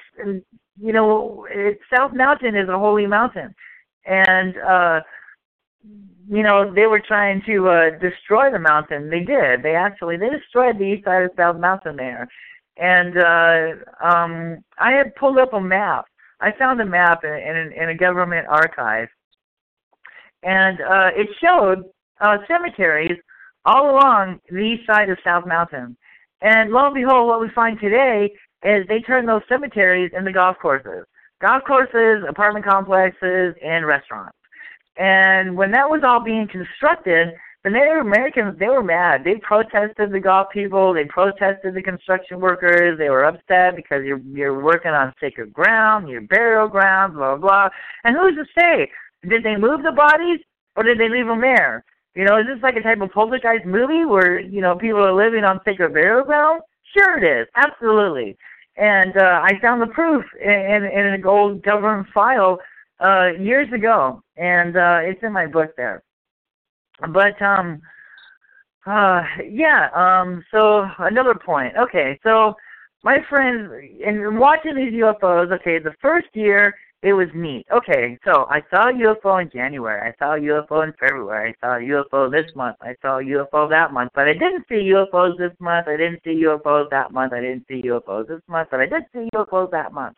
you 0.80 0.94
know, 0.94 1.48
South 1.96 2.14
Mountain 2.14 2.56
is 2.56 2.70
a 2.70 2.78
holy 2.78 3.08
mountain. 3.08 3.54
And, 4.06 4.58
uh, 4.58 5.02
you 6.30 6.44
know, 6.44 6.74
they 6.74 6.88
were 6.88 7.02
trying 7.06 7.42
to 7.46 7.70
uh, 7.70 7.90
destroy 8.00 8.52
the 8.52 8.60
mountain. 8.60 9.10
They 9.10 9.22
did. 9.22 9.64
They 9.64 9.76
actually 9.76 10.18
they 10.18 10.30
destroyed 10.30 10.78
the 10.78 10.86
east 10.86 11.06
side 11.06 11.24
of 11.24 11.32
South 11.38 11.58
Mountain 11.58 11.96
there. 11.98 12.28
And 12.78 13.18
uh, 13.18 14.06
um, 14.06 14.58
I 14.80 14.92
had 14.92 15.16
pulled 15.16 15.38
up 15.38 15.54
a 15.54 15.62
map. 15.62 16.06
I 16.44 16.52
found 16.60 16.82
a 16.82 16.86
map 16.86 17.24
in, 17.24 17.32
in, 17.32 17.72
in 17.72 17.90
a 17.90 17.96
government 17.96 18.48
archive, 18.48 19.08
and 20.44 20.82
uh, 20.82 21.10
it 21.16 21.28
showed 21.42 21.86
uh, 22.20 22.38
cemeteries 22.48 23.18
all 23.64 23.92
along 23.92 24.42
the 24.50 24.58
east 24.58 24.86
side 24.86 25.10
of 25.10 25.18
South 25.24 25.46
Mountain. 25.48 25.96
And 26.42 26.72
lo 26.72 26.88
and 26.88 26.94
behold, 26.94 27.28
what 27.28 27.40
we 27.40 27.50
find 27.56 27.80
today 27.80 28.30
is 28.64 28.86
they 28.88 29.00
turn 29.00 29.26
those 29.26 29.42
cemeteries 29.48 30.12
into 30.14 30.34
golf 30.34 30.58
courses, 30.62 31.06
golf 31.42 31.64
courses, 31.66 32.26
apartment 32.28 32.66
complexes, 32.66 33.56
and 33.64 33.88
restaurants. 33.88 34.38
And 34.98 35.56
when 35.56 35.72
that 35.72 35.90
was 35.90 36.02
all 36.04 36.22
being 36.22 36.48
constructed, 36.48 37.30
the 37.64 37.70
Native 37.70 38.06
Americans 38.06 38.60
they 38.60 38.68
were 38.68 38.84
mad. 38.84 39.24
They 39.24 39.36
protested 39.36 40.12
the 40.12 40.20
golf 40.20 40.48
people. 40.52 40.94
They 40.94 41.06
protested 41.06 41.74
the 41.74 41.82
construction 41.82 42.42
workers. 42.42 42.98
They 42.98 43.10
were 43.10 43.24
upset 43.24 43.76
because 43.76 44.04
you're 44.04 44.20
you're 44.20 44.62
working 44.62 44.92
on 44.92 45.14
sacred 45.20 45.54
ground, 45.54 46.10
your 46.10 46.22
burial 46.22 46.68
grounds, 46.68 47.16
blah 47.16 47.38
blah 47.38 47.48
blah. 47.48 47.70
And 48.04 48.16
who's 48.18 48.36
to 48.36 48.46
say? 48.60 48.92
Did 49.28 49.44
they 49.44 49.56
move 49.56 49.84
the 49.84 49.94
bodies 49.94 50.40
or 50.76 50.84
did 50.84 51.00
they 51.00 51.08
leave 51.08 51.28
them 51.28 51.40
there? 51.40 51.86
You 52.16 52.26
know, 52.26 52.38
is 52.38 52.46
this 52.46 52.62
like 52.62 52.76
a 52.76 52.82
type 52.82 53.02
of 53.02 53.12
poltergeist 53.12 53.66
movie 53.66 54.06
where 54.06 54.40
you 54.40 54.62
know 54.62 54.76
people 54.76 55.00
are 55.00 55.14
living 55.14 55.46
on 55.46 55.62
sacred 55.64 55.94
burial 55.94 56.26
ground? 56.26 56.62
Sure, 56.96 57.18
it 57.18 57.42
is. 57.42 57.48
Absolutely. 57.56 58.38
And 58.76 59.16
uh, 59.18 59.42
I 59.44 59.52
found 59.62 59.82
the 59.82 59.88
proof 59.88 60.26
in, 60.44 60.52
in, 60.52 60.84
in 60.84 61.06
an 61.06 61.26
old 61.26 61.64
government 61.64 62.08
file 62.14 62.60
uh, 63.00 63.30
years 63.40 63.72
ago, 63.72 64.22
and 64.36 64.76
uh, 64.76 65.00
it's 65.02 65.22
in 65.24 65.32
my 65.32 65.46
book 65.46 65.72
there. 65.78 66.04
But 67.12 67.42
um, 67.42 67.82
uh, 68.86 69.24
yeah. 69.50 69.90
Um, 69.96 70.44
so 70.52 70.86
another 71.00 71.36
point. 71.36 71.74
Okay, 71.78 72.20
so 72.24 72.56
my 73.04 73.18
friends, 73.30 73.72
in 74.06 74.38
watching 74.40 74.76
these 74.76 74.94
UFOs, 74.94 75.52
okay, 75.52 75.80
the 75.80 75.94
first 76.02 76.28
year 76.34 76.74
it 77.04 77.12
was 77.12 77.28
neat. 77.36 77.66
Okay, 77.70 78.18
so 78.24 78.46
I 78.50 78.62
saw 78.70 78.88
a 78.88 78.94
UFO 78.94 79.42
in 79.42 79.50
January. 79.52 80.10
I 80.10 80.16
saw 80.18 80.36
a 80.36 80.40
UFO 80.40 80.86
in 80.86 80.94
February. 80.94 81.54
I 81.62 81.66
saw 81.66 81.76
a 81.76 81.80
UFO 81.80 82.32
this 82.32 82.50
month. 82.56 82.78
I 82.82 82.96
saw 83.02 83.20
a 83.20 83.24
UFO 83.24 83.70
that 83.70 83.92
month. 83.92 84.12
But 84.16 84.30
I 84.30 84.34
didn't 84.34 84.66
see 84.70 84.92
UFOs 84.96 85.38
this 85.38 85.52
month. 85.60 85.90
I 85.90 85.98
didn't 85.98 86.22
see 86.24 86.44
UFOs 86.46 86.90
that 86.92 87.12
month. 87.12 87.34
I 87.34 87.42
didn't 87.42 87.66
see 87.68 87.82
UFOs 87.82 88.30
this 88.30 88.42
month. 88.48 88.70
But 88.72 88.80
I 88.80 88.86
did 88.86 89.04
see 89.12 89.28
UFOs 89.36 89.70
that 89.72 89.92
month. 89.92 90.16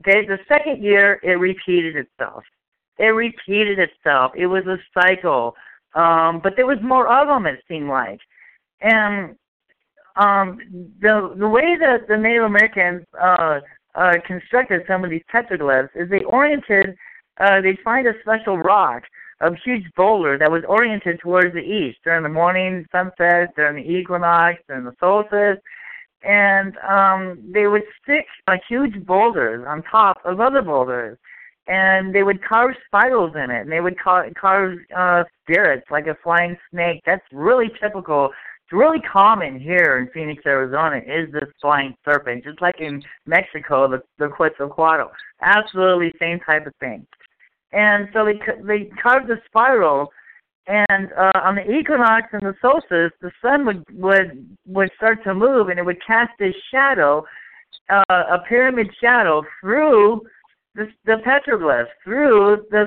Okay, 0.00 0.26
the 0.26 0.38
second 0.48 0.82
year 0.82 1.20
it 1.22 1.38
repeated 1.38 1.94
itself. 1.94 2.42
It 2.98 3.14
repeated 3.14 3.78
itself. 3.78 4.32
It 4.36 4.46
was 4.46 4.64
a 4.66 4.78
cycle. 4.92 5.54
Um, 5.94 6.40
but 6.42 6.54
there 6.56 6.66
was 6.66 6.78
more 6.82 7.08
of 7.08 7.28
them, 7.28 7.46
it 7.46 7.62
seemed 7.68 7.88
like. 7.88 8.20
And 8.80 9.36
um, 10.16 10.58
the 11.00 11.34
the 11.38 11.48
way 11.48 11.76
that 11.78 12.08
the 12.08 12.16
Native 12.16 12.44
Americans 12.44 13.04
uh, 13.20 13.60
uh, 13.94 14.14
constructed 14.26 14.82
some 14.86 15.04
of 15.04 15.10
these 15.10 15.22
petroglyphs 15.32 15.90
is 15.94 16.08
they 16.10 16.24
oriented, 16.24 16.96
uh, 17.40 17.60
they'd 17.60 17.80
find 17.80 18.06
a 18.06 18.12
special 18.22 18.58
rock, 18.58 19.02
a 19.40 19.54
huge 19.64 19.84
boulder 19.96 20.38
that 20.38 20.50
was 20.50 20.62
oriented 20.68 21.20
towards 21.20 21.52
the 21.54 21.60
east 21.60 21.98
during 22.04 22.22
the 22.22 22.28
morning 22.28 22.86
sunset, 22.92 23.54
during 23.56 23.82
the 23.82 23.90
equinox, 23.90 24.58
during 24.68 24.84
the 24.84 24.94
solstice, 25.00 25.58
and 26.22 26.76
um, 26.78 27.38
they 27.52 27.66
would 27.66 27.82
stick 28.02 28.26
uh, 28.46 28.56
huge 28.68 29.04
boulders 29.06 29.64
on 29.66 29.82
top 29.84 30.18
of 30.24 30.40
other 30.40 30.62
boulders, 30.62 31.16
and 31.66 32.14
they 32.14 32.22
would 32.22 32.42
carve 32.44 32.74
spirals 32.86 33.34
in 33.34 33.50
it, 33.50 33.62
and 33.62 33.72
they 33.72 33.80
would 33.80 33.98
car- 33.98 34.28
carve 34.38 34.78
uh, 34.96 35.24
spirits 35.42 35.86
like 35.90 36.06
a 36.06 36.16
flying 36.22 36.56
snake. 36.70 37.02
That's 37.06 37.24
really 37.32 37.70
typical. 37.80 38.26
It's 38.26 38.72
really 38.72 39.00
common 39.00 39.58
here 39.58 39.98
in 39.98 40.08
Phoenix, 40.12 40.42
Arizona, 40.46 40.98
is 40.98 41.32
this 41.32 41.48
flying 41.60 41.94
serpent, 42.04 42.44
just 42.44 42.60
like 42.62 42.80
in 42.80 43.02
Mexico, 43.26 43.88
the 43.88 44.02
the 44.18 44.28
Quetzalcoatl. 44.28 45.10
Absolutely 45.42 46.12
same 46.18 46.40
type 46.40 46.66
of 46.66 46.74
thing. 46.80 47.06
And 47.72 48.08
so 48.12 48.24
they 48.24 48.38
they 48.66 48.90
carved 49.02 49.28
the 49.28 49.40
spiral 49.46 50.10
and 50.66 51.08
uh, 51.18 51.40
on 51.42 51.56
the 51.56 51.68
equinox 51.68 52.28
and 52.32 52.42
the 52.42 52.54
solstice, 52.60 53.12
the 53.20 53.32
sun 53.42 53.66
would 53.66 53.84
would 53.92 54.56
would 54.66 54.90
start 54.96 55.22
to 55.24 55.34
move, 55.34 55.68
and 55.68 55.78
it 55.78 55.84
would 55.84 55.98
cast 56.06 56.30
this 56.38 56.54
shadow, 56.70 57.24
uh, 57.88 58.04
a 58.08 58.38
pyramid 58.48 58.88
shadow, 59.00 59.42
through 59.60 60.22
the, 60.74 60.88
the 61.04 61.16
petroglyph, 61.26 61.86
through 62.04 62.64
the 62.70 62.86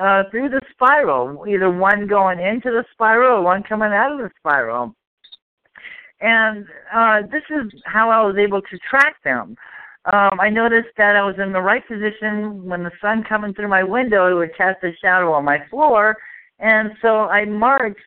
uh, 0.00 0.22
through 0.30 0.48
the 0.48 0.60
spiral, 0.72 1.44
either 1.46 1.70
one 1.70 2.06
going 2.06 2.40
into 2.40 2.70
the 2.70 2.84
spiral 2.92 3.38
or 3.38 3.42
one 3.42 3.62
coming 3.62 3.92
out 3.92 4.12
of 4.12 4.18
the 4.18 4.30
spiral. 4.38 4.94
And 6.20 6.66
uh, 6.92 7.22
this 7.30 7.42
is 7.50 7.70
how 7.84 8.10
I 8.10 8.22
was 8.22 8.36
able 8.36 8.62
to 8.62 8.78
track 8.90 9.16
them. 9.22 9.56
Um, 10.12 10.40
I 10.40 10.48
noticed 10.48 10.88
that 10.96 11.16
I 11.16 11.22
was 11.22 11.36
in 11.38 11.52
the 11.52 11.60
right 11.60 11.86
position 11.86 12.64
when 12.64 12.82
the 12.82 12.90
sun 13.00 13.22
coming 13.22 13.52
through 13.52 13.68
my 13.68 13.82
window, 13.82 14.30
it 14.30 14.34
would 14.34 14.56
cast 14.56 14.82
a 14.82 14.92
shadow 15.02 15.32
on 15.32 15.44
my 15.44 15.58
floor 15.68 16.16
and 16.60 16.90
so 17.00 17.24
I 17.24 17.46
marked, 17.46 18.00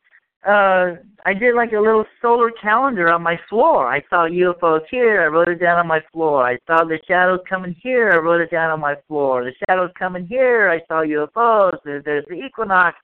uh, 0.46 0.96
I 1.26 1.34
did 1.34 1.56
like 1.56 1.72
a 1.72 1.80
little 1.80 2.06
solar 2.22 2.52
calendar 2.52 3.10
on 3.10 3.24
my 3.24 3.40
floor. 3.50 3.88
I 3.88 4.02
saw 4.10 4.28
UFOs 4.28 4.82
here, 4.92 5.22
I 5.22 5.28
wrote 5.28 5.48
it 5.48 5.60
down 5.60 5.80
on 5.80 5.88
my 5.88 6.02
floor. 6.12 6.46
I 6.46 6.58
saw 6.68 6.84
the 6.84 7.00
shadows 7.08 7.40
coming 7.48 7.76
here, 7.82 8.12
I 8.12 8.18
wrote 8.18 8.42
it 8.42 8.52
down 8.52 8.72
on 8.72 8.80
my 8.80 8.96
floor. 9.08 9.46
The 9.46 9.54
shadows 9.68 9.92
coming 9.98 10.28
here, 10.28 10.70
I 10.70 10.80
saw 10.88 11.04
UFOs. 11.04 11.78
There's, 11.86 12.04
there's 12.04 12.26
the 12.28 12.36
equinox. 12.36 12.98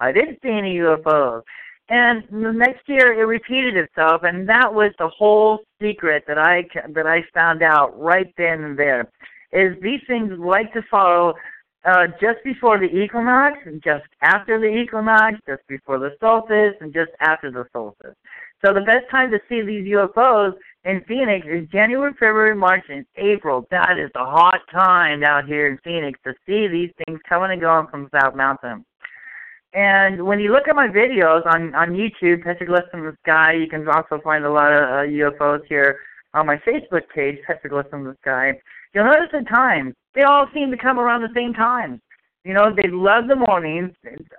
I 0.00 0.12
didn't 0.12 0.38
see 0.42 0.50
any 0.50 0.76
UFOs. 0.76 1.42
And 1.90 2.24
the 2.30 2.52
next 2.52 2.86
year 2.86 3.18
it 3.18 3.24
repeated 3.24 3.76
itself, 3.76 4.22
and 4.22 4.48
that 4.48 4.72
was 4.72 4.92
the 4.98 5.08
whole 5.08 5.60
secret 5.80 6.24
that 6.28 6.36
I 6.36 6.68
that 6.92 7.06
I 7.06 7.24
found 7.32 7.62
out 7.62 7.98
right 7.98 8.32
then 8.36 8.62
and 8.62 8.78
there. 8.78 9.10
Is 9.52 9.74
these 9.82 10.00
things 10.06 10.32
like 10.38 10.70
to 10.74 10.82
follow 10.90 11.34
uh, 11.84 12.06
just 12.20 12.42
before 12.44 12.78
the 12.78 12.86
equinox, 12.86 13.58
and 13.64 13.82
just 13.82 14.04
after 14.22 14.58
the 14.60 14.66
equinox, 14.66 15.36
just 15.46 15.66
before 15.68 15.98
the 15.98 16.10
solstice, 16.20 16.74
and 16.80 16.92
just 16.92 17.10
after 17.20 17.50
the 17.50 17.64
solstice. 17.72 18.14
So 18.64 18.74
the 18.74 18.80
best 18.80 19.08
time 19.10 19.30
to 19.30 19.38
see 19.48 19.62
these 19.62 19.86
UFOs 19.92 20.54
in 20.84 21.02
Phoenix 21.06 21.46
is 21.48 21.68
January, 21.68 22.12
February, 22.14 22.56
March, 22.56 22.84
and 22.88 23.06
April. 23.16 23.66
That 23.70 23.98
is 23.98 24.10
the 24.14 24.24
hot 24.24 24.60
time 24.72 25.22
out 25.22 25.46
here 25.46 25.68
in 25.68 25.78
Phoenix 25.84 26.18
to 26.24 26.34
see 26.44 26.66
these 26.66 26.90
things 27.04 27.20
coming 27.28 27.52
and 27.52 27.60
going 27.60 27.86
from 27.86 28.08
South 28.12 28.34
Mountain. 28.34 28.84
And 29.74 30.24
when 30.24 30.40
you 30.40 30.50
look 30.50 30.66
at 30.66 30.74
my 30.74 30.88
videos 30.88 31.46
on 31.46 31.74
on 31.74 31.90
YouTube, 31.90 32.42
Petroglyphs 32.42 32.92
in 32.94 33.04
the 33.04 33.16
Sky, 33.22 33.52
you 33.52 33.68
can 33.68 33.86
also 33.88 34.18
find 34.24 34.44
a 34.44 34.50
lot 34.50 34.72
of 34.72 34.82
uh, 34.82 35.06
UFOs 35.06 35.60
here 35.68 36.00
on 36.34 36.46
my 36.46 36.56
Facebook 36.56 37.02
page, 37.14 37.38
Petroglyphs 37.48 37.92
in 37.92 38.04
the 38.04 38.16
Sky. 38.22 38.58
You'll 38.94 39.04
notice 39.04 39.28
at 39.34 39.46
times 39.48 39.94
they 40.18 40.24
all 40.24 40.48
seem 40.52 40.72
to 40.72 40.76
come 40.76 40.98
around 40.98 41.22
the 41.22 41.28
same 41.32 41.54
time. 41.54 42.02
You 42.44 42.52
know, 42.52 42.74
they 42.74 42.88
love 42.88 43.28
the 43.28 43.36
mornings. 43.36 43.92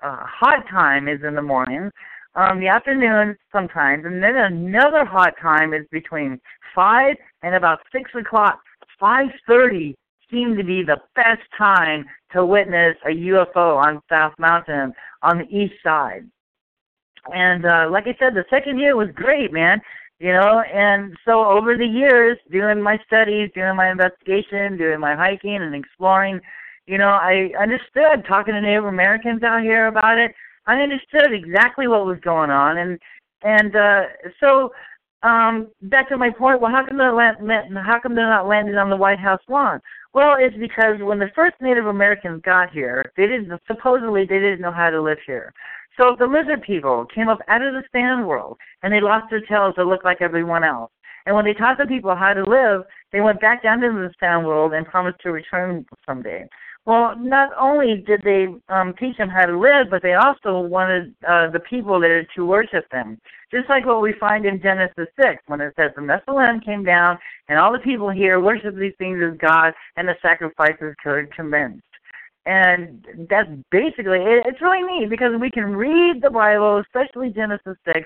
Uh, 0.04 0.26
hot 0.26 0.68
time 0.70 1.08
is 1.08 1.22
in 1.26 1.36
the 1.36 1.42
mornings. 1.42 1.94
Um, 2.36 2.60
the 2.60 2.68
afternoons 2.68 3.38
sometimes, 3.50 4.04
and 4.06 4.22
then 4.22 4.36
another 4.36 5.06
hot 5.06 5.36
time 5.42 5.74
is 5.74 5.86
between 5.90 6.40
five 6.76 7.16
and 7.44 7.56
about 7.56 7.80
six 7.94 8.12
o'clock. 8.14 8.60
Five 9.00 9.28
thirty 9.48 9.96
seemed 10.30 10.58
to 10.58 10.66
be 10.66 10.84
the 10.84 10.98
best 11.16 11.42
time 11.58 12.06
to 12.34 12.46
witness 12.46 12.98
a 13.06 13.10
UFO 13.10 13.78
on 13.78 14.02
South 14.10 14.34
Mountain 14.38 14.94
on 15.24 15.38
the 15.40 15.46
east 15.46 15.76
side. 15.82 16.26
and 17.34 17.66
uh, 17.66 17.88
like 17.90 18.06
I 18.06 18.16
said, 18.20 18.34
the 18.34 18.46
second 18.50 18.80
year 18.80 18.98
was 18.98 19.10
great, 19.16 19.54
man. 19.54 19.80
You 20.20 20.34
know, 20.34 20.62
and 20.62 21.16
so 21.24 21.46
over 21.46 21.78
the 21.78 21.86
years, 21.86 22.38
doing 22.52 22.82
my 22.82 23.00
studies, 23.08 23.52
doing 23.56 23.78
my 23.78 23.90
investigation, 23.90 24.78
doing 24.78 25.00
my 25.00 25.16
hiking 25.16 25.56
and 25.56 25.74
exploring, 25.74 26.42
you 26.88 26.98
know, 26.98 27.10
I 27.10 27.52
understood 27.58 28.26
talking 28.28 28.54
to 28.54 28.62
Native 28.62 28.86
Americans 28.86 29.44
out 29.44 29.62
here 29.62 29.88
about 29.88 30.18
it. 30.18 30.34
I 30.66 30.82
understood 30.82 31.32
exactly 31.32 31.88
what 31.88 32.06
was 32.06 32.20
going 32.22 32.50
on, 32.50 32.78
and 32.78 33.00
and 33.44 33.76
uh, 33.76 34.04
so 34.40 34.72
um, 35.24 35.68
back 35.84 36.10
to 36.10 36.18
my 36.18 36.30
point. 36.32 36.62
Well, 36.62 36.72
how 36.72 36.86
come 36.86 36.98
they're 36.98 37.14
land, 37.14 37.38
how 37.78 38.00
come 38.02 38.16
they're 38.16 38.30
not 38.30 38.48
landing 38.48 38.76
on 38.76 38.90
the 38.90 38.98
White 38.98 39.20
House 39.20 39.42
lawn? 39.48 39.80
Well, 40.14 40.36
it's 40.40 40.58
because 40.58 40.98
when 41.02 41.20
the 41.20 41.30
first 41.36 41.56
Native 41.62 41.86
Americans 41.86 42.42
got 42.44 42.72
here, 42.72 43.12
they 43.16 43.28
didn't 43.28 43.52
supposedly 43.68 44.26
they 44.26 44.40
didn't 44.40 44.62
know 44.62 44.72
how 44.72 44.90
to 44.90 45.02
live 45.02 45.20
here. 45.26 45.54
So 45.98 46.16
the 46.18 46.26
lizard 46.26 46.64
people 46.64 47.06
came 47.14 47.28
up 47.28 47.40
out 47.48 47.62
of 47.62 47.74
the 47.74 47.84
sand 47.92 48.28
world, 48.28 48.58
and 48.82 48.92
they 48.92 49.02
lost 49.02 49.30
their 49.30 49.42
tails 49.42 49.76
to 49.76 49.84
look 49.84 50.04
like 50.04 50.22
everyone 50.22 50.64
else. 50.64 50.92
And 51.26 51.36
when 51.36 51.46
they 51.46 51.54
taught 51.54 51.78
the 51.78 51.86
people 51.86 52.16
how 52.16 52.34
to 52.34 52.44
live, 52.44 52.84
they 53.12 53.22
went 53.22 53.42
back 53.42 53.62
down 53.62 53.84
into 53.84 54.00
the 54.00 54.14
sand 54.20 54.46
world 54.46 54.74
and 54.74 54.86
promised 54.86 55.20
to 55.22 55.32
return 55.32 55.86
someday. 56.08 56.48
Well, 56.86 57.16
not 57.18 57.50
only 57.60 58.04
did 58.08 58.22
they 58.24 58.48
um, 58.70 58.94
teach 59.00 59.18
them 59.18 59.30
how 59.30 59.46
to 59.46 59.58
live, 59.58 59.88
but 59.92 60.02
they 60.02 60.14
also 60.14 60.60
wanted 60.60 61.14
uh, 61.28 61.50
the 61.50 61.60
people 61.60 62.00
there 62.00 62.26
to 62.36 62.46
worship 62.46 62.90
them. 62.90 63.20
Just 63.52 63.70
like 63.70 63.86
what 63.86 64.02
we 64.02 64.14
find 64.20 64.46
in 64.46 64.62
Genesis 64.62 65.08
6, 65.22 65.44
when 65.48 65.62
it 65.62 65.74
says 65.76 65.92
the 65.96 66.02
Nephilim 66.02 66.64
came 66.64 66.84
down, 66.84 67.18
and 67.48 67.60
all 67.60 67.74
the 67.74 67.80
people 67.80 68.10
here 68.10 68.40
worship 68.40 68.76
these 68.76 68.94
things 68.98 69.20
as 69.22 69.38
God, 69.38 69.74
and 69.98 70.08
the 70.08 70.16
sacrifices 70.22 70.96
commenced. 71.36 71.84
And 72.46 73.06
that's 73.30 73.50
basically 73.70 74.20
it. 74.20 74.46
It's 74.46 74.62
really 74.62 74.82
neat 74.82 75.10
because 75.10 75.34
we 75.40 75.52
can 75.52 75.76
read 75.76 76.22
the 76.22 76.30
Bible, 76.30 76.78
especially 76.78 77.30
Genesis 77.30 77.78
6, 77.86 78.00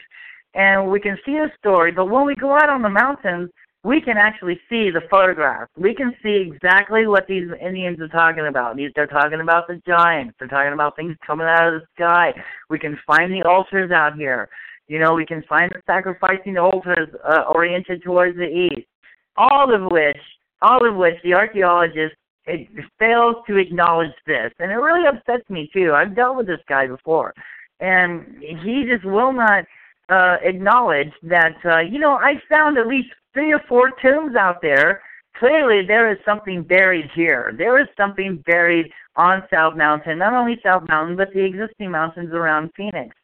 and 0.56 0.90
we 0.90 1.00
can 1.00 1.18
see 1.26 1.34
the 1.34 1.52
story. 1.58 1.92
But 1.92 2.06
when 2.06 2.26
we 2.26 2.36
go 2.36 2.54
out 2.54 2.70
on 2.70 2.82
the 2.82 2.90
mountains, 2.90 3.50
we 3.84 4.00
can 4.00 4.18
actually 4.18 4.60
see 4.70 4.90
the 4.90 5.02
photographs. 5.10 5.70
We 5.78 5.94
can 5.94 6.14
see 6.24 6.50
exactly 6.50 7.06
what 7.06 7.28
these 7.28 7.50
Indians 7.62 8.00
are 8.00 8.08
talking 8.08 8.48
about. 8.48 8.78
They're 8.96 9.08
talking 9.08 9.42
about 9.42 9.68
the 9.68 9.82
giants. 9.86 10.36
They're 10.40 10.48
talking 10.48 10.74
about 10.74 10.96
things 10.96 11.18
coming 11.26 11.48
out 11.48 11.74
of 11.74 11.82
the 11.82 11.88
sky. 11.96 12.34
We 12.70 12.80
can 12.80 12.98
find 13.06 13.32
the 13.32 13.44
altars 13.44 13.92
out 13.92 14.16
here. 14.16 14.48
You 14.88 15.00
know, 15.00 15.14
we 15.14 15.26
can 15.26 15.44
find 15.50 15.70
the 15.72 15.82
sacrificing 15.86 16.58
altars 16.58 17.10
uh, 17.28 17.44
oriented 17.54 18.04
towards 18.04 18.38
the 18.38 18.48
east. 18.48 18.88
All 19.36 19.74
of 19.74 19.92
which, 19.92 20.18
all 20.62 20.88
of 20.88 20.96
which 20.96 21.16
the 21.24 21.34
archaeologists 21.34 22.18
it 22.46 22.68
fails 23.00 23.38
to 23.48 23.58
acknowledge 23.58 24.12
this, 24.28 24.52
and 24.60 24.70
it 24.70 24.76
really 24.76 25.08
upsets 25.08 25.50
me 25.50 25.70
too. 25.74 25.94
I've 25.94 26.16
dealt 26.16 26.36
with 26.36 26.48
this 26.48 26.60
guy 26.68 26.88
before, 26.88 27.34
and 27.80 28.38
he 28.42 28.84
just 28.86 29.06
will 29.06 29.32
not 29.32 29.64
uh, 30.10 30.38
acknowledge 30.44 31.12
that. 31.24 31.56
Uh, 31.66 31.80
you 31.80 32.00
know, 32.00 32.16
I 32.16 32.34
found 32.50 32.78
at 32.78 32.88
least 32.88 33.10
three 33.34 33.54
or 33.54 33.62
four 33.68 33.92
tombs 34.02 34.36
out 34.36 34.62
there. 34.62 35.02
Clearly, 35.38 35.86
there 35.86 36.12
is 36.12 36.18
something 36.26 36.62
buried 36.64 37.10
here. 37.16 37.54
There 37.58 37.80
is 37.82 37.88
something 37.98 38.44
buried 38.46 38.92
on 39.16 39.44
South 39.52 39.76
Mountain, 39.76 40.20
not 40.20 40.34
only 40.34 40.60
South 40.64 40.84
Mountain, 40.88 41.18
but 41.18 41.34
the 41.34 41.44
existing 41.44 41.92
mountains 41.92 42.34
around 42.34 42.72
Phoenix. 42.76 43.16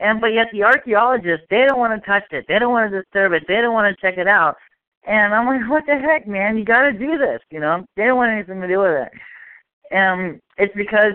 And 0.00 0.20
but 0.20 0.28
yet 0.28 0.46
the 0.52 0.62
archaeologists, 0.62 1.46
they 1.50 1.64
don't 1.66 1.78
want 1.78 2.00
to 2.00 2.06
touch 2.06 2.24
it. 2.30 2.46
They 2.48 2.58
don't 2.58 2.72
want 2.72 2.90
to 2.90 3.02
disturb 3.02 3.32
it. 3.32 3.44
They 3.48 3.60
don't 3.60 3.74
want 3.74 3.94
to 3.94 4.00
check 4.00 4.18
it 4.18 4.28
out. 4.28 4.56
And 5.06 5.34
I'm 5.34 5.46
like, 5.46 5.68
what 5.68 5.84
the 5.86 5.96
heck, 5.96 6.28
man? 6.28 6.56
You 6.56 6.64
got 6.64 6.82
to 6.82 6.92
do 6.92 7.18
this, 7.18 7.40
you 7.50 7.60
know? 7.60 7.84
They 7.96 8.04
don't 8.04 8.16
want 8.16 8.32
anything 8.32 8.60
to 8.60 8.68
do 8.68 8.80
with 8.80 9.06
it. 9.06 9.12
And 9.90 10.40
it's 10.56 10.74
because 10.74 11.14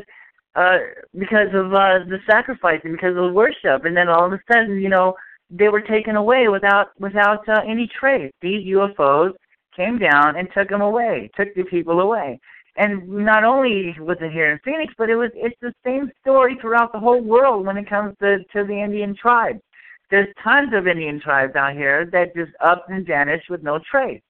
uh 0.56 0.78
because 1.18 1.48
of 1.54 1.74
uh 1.74 2.00
the 2.08 2.20
sacrifice 2.30 2.80
and 2.84 2.94
because 2.94 3.16
of 3.18 3.34
worship 3.34 3.86
and 3.86 3.96
then 3.96 4.10
all 4.10 4.26
of 4.26 4.34
a 4.34 4.40
sudden, 4.52 4.82
you 4.82 4.90
know, 4.90 5.16
they 5.56 5.70
were 5.70 5.82
taken 5.82 6.16
away 6.16 6.48
without 6.48 6.88
without 7.00 7.48
uh, 7.48 7.62
any 7.68 7.88
trace. 8.00 8.32
These 8.42 8.68
UFOs 8.68 9.34
came 9.76 10.00
down 10.00 10.36
and 10.36 10.48
took 10.54 10.70
them 10.70 10.82
away, 10.82 11.30
took 11.36 11.54
the 11.56 11.64
people 11.64 12.00
away. 12.00 12.40
And 12.76 13.08
not 13.08 13.44
only 13.44 13.96
was 14.00 14.18
it 14.20 14.32
here 14.32 14.52
in 14.52 14.60
Phoenix, 14.66 14.94
but 14.98 15.10
it 15.10 15.16
was 15.16 15.30
it's 15.36 15.56
the 15.62 15.74
same 15.86 16.12
story 16.22 16.58
throughout 16.60 16.92
the 16.92 17.00
whole 17.00 17.22
world 17.22 17.66
when 17.66 17.78
it 17.78 17.90
comes 17.90 18.16
to 18.20 18.40
to 18.54 18.66
the 18.66 18.82
Indian 18.82 19.16
tribes. 19.16 19.62
There's 20.10 20.34
tons 20.44 20.74
of 20.74 20.88
Indian 20.88 21.20
tribes 21.20 21.56
out 21.56 21.74
here 21.74 22.10
that 22.12 22.36
just 22.36 22.52
up 22.60 22.86
and 22.90 23.06
vanish 23.06 23.44
with 23.50 23.64
no 23.64 23.80
trace. 23.90 24.22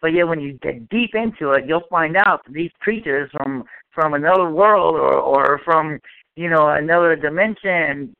But 0.00 0.12
yet, 0.12 0.28
when 0.28 0.40
you 0.40 0.52
get 0.62 0.88
deep 0.90 1.14
into 1.14 1.52
it, 1.52 1.64
you'll 1.66 1.88
find 1.90 2.16
out 2.16 2.44
that 2.44 2.52
these 2.52 2.70
creatures 2.80 3.30
from 3.36 3.64
from 3.92 4.14
another 4.14 4.48
world 4.48 4.94
or 4.94 5.14
or 5.14 5.60
from 5.64 5.98
you 6.36 6.48
know 6.48 6.68
another 6.68 7.16
dimension 7.16 8.14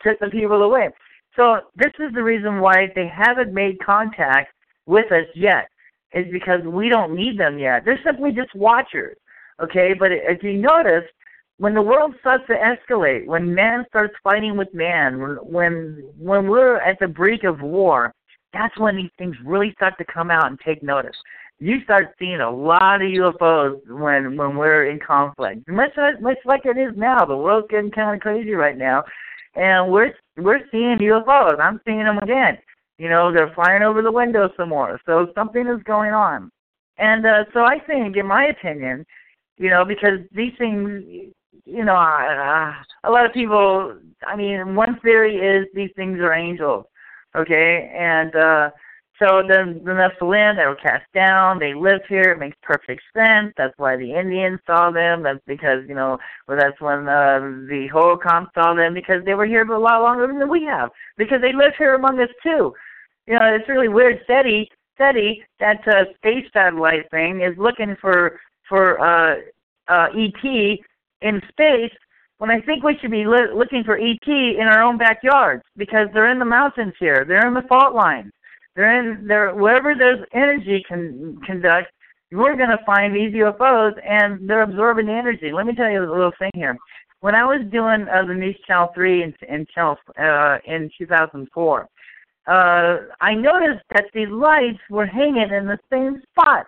took 0.00 0.20
the 0.20 0.30
people 0.30 0.62
away. 0.62 0.90
So 1.36 1.60
this 1.76 1.92
is 1.98 2.12
the 2.14 2.22
reason 2.22 2.60
why 2.60 2.92
they 2.94 3.08
haven't 3.08 3.52
made 3.52 3.78
contact 3.84 4.52
with 4.86 5.10
us 5.12 5.26
yet, 5.34 5.68
is 6.12 6.30
because 6.30 6.62
we 6.62 6.88
don't 6.88 7.14
need 7.14 7.38
them 7.38 7.58
yet. 7.58 7.84
They're 7.84 8.00
simply 8.04 8.30
just 8.32 8.54
watchers, 8.54 9.16
okay? 9.60 9.94
But 9.98 10.12
if 10.12 10.42
you 10.42 10.54
notice, 10.54 11.04
when 11.58 11.74
the 11.74 11.82
world 11.82 12.14
starts 12.20 12.44
to 12.48 12.54
escalate, 12.54 13.26
when 13.26 13.54
man 13.54 13.84
starts 13.88 14.14
fighting 14.22 14.56
with 14.56 14.72
man, 14.74 15.38
when 15.42 16.04
when 16.18 16.48
we're 16.48 16.78
at 16.78 16.98
the 16.98 17.08
brink 17.08 17.44
of 17.44 17.60
war, 17.60 18.12
that's 18.52 18.76
when 18.78 18.96
these 18.96 19.10
things 19.18 19.36
really 19.44 19.72
start 19.72 19.94
to 19.98 20.04
come 20.04 20.30
out 20.30 20.46
and 20.46 20.58
take 20.60 20.82
notice. 20.82 21.16
You 21.60 21.80
start 21.84 22.14
seeing 22.18 22.40
a 22.40 22.50
lot 22.50 23.02
of 23.02 23.08
UFOs 23.08 23.80
when 23.88 24.36
when 24.36 24.56
we're 24.56 24.86
in 24.90 24.98
conflict, 24.98 25.68
much 25.68 25.92
much 26.20 26.38
like 26.44 26.66
it 26.66 26.76
is 26.76 26.96
now. 26.96 27.24
The 27.24 27.36
world's 27.36 27.68
getting 27.70 27.90
kind 27.90 28.14
of 28.14 28.20
crazy 28.20 28.54
right 28.54 28.76
now, 28.76 29.04
and 29.56 29.90
we're 29.90 30.12
we're 30.36 30.60
seeing 30.70 30.98
UFOs. 30.98 31.60
I'm 31.60 31.80
seeing 31.84 32.04
them 32.04 32.18
again. 32.18 32.58
You 32.98 33.08
know, 33.08 33.32
they're 33.32 33.52
flying 33.54 33.82
over 33.82 34.02
the 34.02 34.12
window 34.12 34.50
some 34.56 34.68
more. 34.68 35.00
So 35.06 35.28
something 35.34 35.66
is 35.66 35.82
going 35.84 36.12
on. 36.12 36.50
And 36.98 37.26
uh, 37.26 37.44
so 37.52 37.60
I 37.60 37.78
think, 37.80 38.16
in 38.16 38.26
my 38.26 38.46
opinion, 38.46 39.04
you 39.58 39.70
know, 39.70 39.84
because 39.84 40.20
these 40.32 40.52
things, 40.58 41.02
you 41.64 41.84
know, 41.84 41.96
uh, 41.96 42.72
a 43.04 43.10
lot 43.10 43.26
of 43.26 43.32
people. 43.32 43.98
I 44.26 44.36
mean, 44.36 44.74
one 44.74 44.98
theory 45.00 45.36
is 45.36 45.66
these 45.74 45.90
things 45.96 46.18
are 46.20 46.32
angels. 46.32 46.86
Okay, 47.36 47.92
and 47.94 48.34
uh, 48.36 48.70
so 49.20 49.42
then 49.46 49.80
the 49.84 49.92
Nephilim, 49.92 50.56
they 50.56 50.66
were 50.66 50.74
cast 50.74 51.04
down. 51.14 51.60
They 51.60 51.72
live 51.72 52.00
here. 52.08 52.32
It 52.32 52.38
makes 52.40 52.56
perfect 52.62 53.00
sense. 53.16 53.52
That's 53.56 53.74
why 53.76 53.96
the 53.96 54.12
Indians 54.12 54.58
saw 54.66 54.90
them. 54.90 55.22
That's 55.22 55.38
because 55.46 55.84
you 55.88 55.94
know, 55.94 56.18
well, 56.48 56.58
that's 56.60 56.80
when 56.80 57.08
uh, 57.08 57.38
the 57.68 57.88
Hohokam 57.94 58.48
saw 58.54 58.74
them 58.74 58.92
because 58.92 59.24
they 59.24 59.34
were 59.34 59.46
here 59.46 59.64
a 59.64 59.78
lot 59.78 60.02
longer 60.02 60.26
than 60.26 60.48
we 60.48 60.64
have. 60.64 60.90
Because 61.16 61.40
they 61.40 61.52
live 61.52 61.72
here 61.78 61.94
among 61.94 62.18
us 62.18 62.28
too. 62.42 62.74
You 63.26 63.38
know, 63.38 63.54
it's 63.54 63.68
really 63.68 63.88
weird. 63.88 64.20
SETI, 64.26 64.68
SETI, 64.98 65.44
that 65.60 65.86
uh, 65.86 66.12
space 66.16 66.46
satellite 66.52 67.08
thing, 67.12 67.40
is 67.40 67.56
looking 67.56 67.96
for 68.00 68.40
for 68.68 68.98
uh, 68.98 69.36
uh, 69.86 70.08
ET 70.16 70.78
in 71.22 71.40
space. 71.50 71.92
When 72.38 72.50
I 72.50 72.60
think 72.62 72.82
we 72.82 72.98
should 73.00 73.12
be 73.12 73.26
li- 73.26 73.54
looking 73.54 73.84
for 73.84 73.96
ET 73.96 74.26
in 74.26 74.66
our 74.66 74.82
own 74.82 74.98
backyards 74.98 75.62
because 75.76 76.08
they're 76.12 76.32
in 76.32 76.40
the 76.40 76.44
mountains 76.44 76.94
here. 76.98 77.24
They're 77.26 77.46
in 77.46 77.54
the 77.54 77.62
fault 77.68 77.94
lines 77.94 78.32
they're 78.76 78.98
in 79.00 79.26
there 79.26 79.54
wherever 79.54 79.94
there's 79.94 80.24
energy 80.32 80.84
can 80.86 81.40
conduct. 81.46 81.88
We're 82.32 82.56
going 82.56 82.70
to 82.70 82.84
find 82.84 83.14
these 83.14 83.32
UFOs, 83.34 83.92
and 84.04 84.48
they're 84.48 84.62
absorbing 84.62 85.06
the 85.06 85.12
energy. 85.12 85.52
Let 85.52 85.66
me 85.66 85.74
tell 85.74 85.90
you 85.90 86.00
a 86.00 86.10
little 86.10 86.32
thing 86.38 86.50
here. 86.54 86.76
When 87.20 87.34
I 87.34 87.44
was 87.44 87.60
doing 87.70 88.06
uh, 88.08 88.26
the 88.26 88.34
News 88.34 88.56
Channel 88.66 88.90
Three 88.94 89.22
in 89.22 89.34
in 89.48 89.66
Channel 89.74 89.96
uh, 90.18 90.58
in 90.66 90.90
2004, 90.98 91.88
uh, 92.46 92.96
I 93.20 93.34
noticed 93.34 93.84
that 93.94 94.06
these 94.12 94.28
lights 94.28 94.80
were 94.90 95.06
hanging 95.06 95.50
in 95.50 95.66
the 95.66 95.78
same 95.90 96.22
spot. 96.30 96.66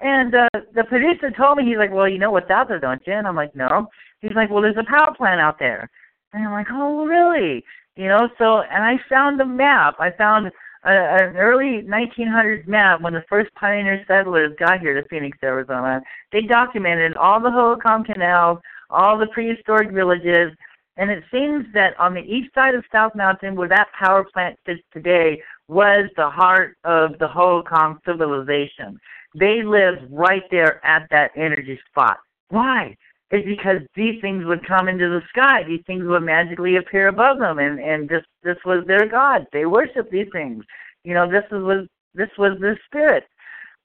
And 0.00 0.34
uh, 0.34 0.48
the 0.74 0.84
producer 0.84 1.30
told 1.30 1.58
me, 1.58 1.64
he's 1.64 1.78
like, 1.78 1.92
well, 1.92 2.08
you 2.08 2.18
know 2.18 2.30
what's 2.30 2.50
out 2.50 2.68
there, 2.68 2.80
don't 2.80 3.02
you? 3.06 3.12
And 3.12 3.26
I'm 3.26 3.36
like, 3.36 3.54
no. 3.54 3.86
He's 4.20 4.32
like, 4.34 4.50
well, 4.50 4.62
there's 4.62 4.76
a 4.76 4.84
power 4.88 5.14
plant 5.16 5.40
out 5.40 5.58
there. 5.58 5.88
And 6.32 6.44
I'm 6.44 6.52
like, 6.52 6.66
oh, 6.70 7.04
really? 7.04 7.64
You 7.96 8.08
know, 8.08 8.28
so, 8.38 8.62
and 8.62 8.82
I 8.82 8.98
found 9.08 9.40
a 9.40 9.46
map. 9.46 9.96
I 10.00 10.10
found 10.10 10.50
an 10.84 11.36
early 11.36 11.82
1900s 11.82 12.66
map 12.66 13.00
when 13.00 13.12
the 13.12 13.24
first 13.28 13.54
pioneer 13.54 14.04
settlers 14.06 14.54
got 14.58 14.80
here 14.80 15.00
to 15.00 15.08
Phoenix, 15.08 15.38
Arizona. 15.42 16.02
They 16.32 16.42
documented 16.42 17.16
all 17.16 17.40
the 17.40 17.50
Hohokam 17.50 18.04
canals, 18.04 18.58
all 18.90 19.16
the 19.18 19.28
prehistoric 19.28 19.90
villages, 19.92 20.52
and 20.96 21.10
it 21.10 21.24
seems 21.30 21.64
that 21.72 21.98
on 21.98 22.14
the 22.14 22.20
east 22.20 22.54
side 22.54 22.74
of 22.74 22.84
South 22.92 23.14
Mountain, 23.14 23.54
where 23.54 23.68
that 23.68 23.88
power 23.98 24.24
plant 24.24 24.58
sits 24.66 24.82
today, 24.92 25.40
was 25.68 26.10
the 26.16 26.28
heart 26.28 26.76
of 26.84 27.18
the 27.18 27.28
Hohokam 27.28 27.98
civilization. 28.04 28.98
They 29.34 29.62
lived 29.62 30.02
right 30.10 30.42
there 30.50 30.84
at 30.84 31.08
that 31.10 31.30
energy 31.36 31.80
spot. 31.88 32.18
Why? 32.50 32.96
Is 33.32 33.44
because 33.44 33.80
these 33.96 34.20
things 34.20 34.44
would 34.44 34.66
come 34.66 34.88
into 34.88 35.08
the 35.08 35.22
sky. 35.30 35.64
These 35.64 35.82
things 35.86 36.04
would 36.04 36.22
magically 36.22 36.76
appear 36.76 37.08
above 37.08 37.38
them, 37.38 37.58
and 37.58 37.80
and 37.80 38.08
this 38.08 38.24
this 38.42 38.58
was 38.64 38.84
their 38.86 39.06
god. 39.06 39.46
They 39.52 39.66
worship 39.66 40.10
these 40.10 40.28
things. 40.32 40.64
You 41.02 41.14
know, 41.14 41.28
this 41.28 41.44
was 41.50 41.88
this 42.14 42.30
was 42.38 42.58
their 42.60 42.78
spirit. 42.86 43.24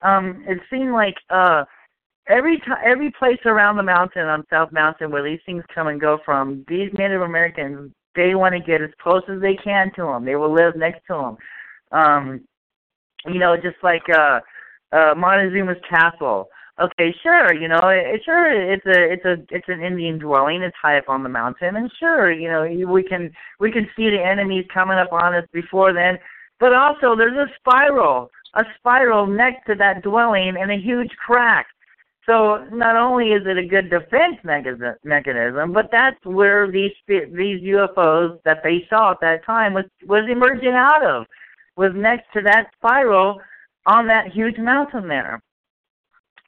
Um, 0.01 0.43
it 0.47 0.59
seemed 0.69 0.91
like 0.91 1.15
uh, 1.29 1.63
every 2.27 2.59
time, 2.59 2.77
every 2.85 3.11
place 3.11 3.39
around 3.45 3.77
the 3.77 3.83
mountain 3.83 4.27
on 4.27 4.45
South 4.49 4.71
Mountain 4.71 5.11
where 5.11 5.23
these 5.23 5.39
things 5.45 5.63
come 5.73 5.87
and 5.87 5.99
go 5.99 6.19
from, 6.23 6.63
these 6.67 6.91
Native 6.93 7.21
Americans 7.21 7.91
they 8.15 8.35
want 8.35 8.53
to 8.53 8.59
get 8.59 8.81
as 8.81 8.89
close 9.01 9.21
as 9.29 9.39
they 9.39 9.55
can 9.55 9.91
to 9.95 10.01
them. 10.01 10.25
They 10.25 10.35
will 10.35 10.53
live 10.53 10.75
next 10.75 11.01
to 11.07 11.13
them. 11.13 11.37
Um, 11.91 12.41
you 13.25 13.39
know, 13.39 13.55
just 13.55 13.77
like 13.83 14.01
uh, 14.09 14.39
uh, 14.91 15.13
Montezuma's 15.15 15.79
castle. 15.89 16.49
Okay, 16.79 17.11
sure, 17.23 17.55
you 17.55 17.67
know, 17.67 17.79
it, 17.85 18.21
sure, 18.23 18.51
it's 18.51 18.85
a, 18.85 19.11
it's 19.11 19.25
a, 19.25 19.55
it's 19.55 19.67
an 19.67 19.81
Indian 19.81 20.19
dwelling. 20.19 20.61
It's 20.61 20.75
high 20.79 20.99
up 20.99 21.09
on 21.09 21.23
the 21.23 21.29
mountain, 21.29 21.75
and 21.75 21.91
sure, 21.99 22.31
you 22.31 22.47
know, 22.47 22.91
we 22.91 23.01
can, 23.01 23.31
we 23.59 23.71
can 23.71 23.89
see 23.95 24.11
the 24.11 24.23
enemies 24.23 24.65
coming 24.71 24.99
up 24.99 25.11
on 25.11 25.33
us 25.33 25.45
before 25.51 25.91
then. 25.91 26.19
But 26.59 26.73
also, 26.73 27.15
there's 27.15 27.37
a 27.37 27.51
spiral, 27.57 28.29
a 28.53 28.63
spiral 28.77 29.25
next 29.25 29.65
to 29.67 29.75
that 29.75 30.03
dwelling, 30.03 30.55
and 30.59 30.71
a 30.71 30.77
huge 30.77 31.09
crack. 31.25 31.65
So 32.27 32.67
not 32.71 32.95
only 32.95 33.31
is 33.31 33.43
it 33.47 33.57
a 33.57 33.65
good 33.65 33.89
defense 33.89 34.37
mechanism, 34.43 35.73
but 35.73 35.89
that's 35.91 36.23
where 36.25 36.69
these 36.69 36.91
these 37.07 37.61
UFOs 37.61 38.37
that 38.43 38.61
they 38.63 38.85
saw 38.89 39.11
at 39.11 39.21
that 39.21 39.45
time 39.45 39.73
was 39.73 39.85
was 40.05 40.29
emerging 40.29 40.73
out 40.73 41.03
of, 41.03 41.25
was 41.77 41.91
next 41.95 42.25
to 42.33 42.41
that 42.41 42.69
spiral 42.77 43.39
on 43.85 44.07
that 44.07 44.27
huge 44.27 44.57
mountain 44.57 45.07
there. 45.07 45.41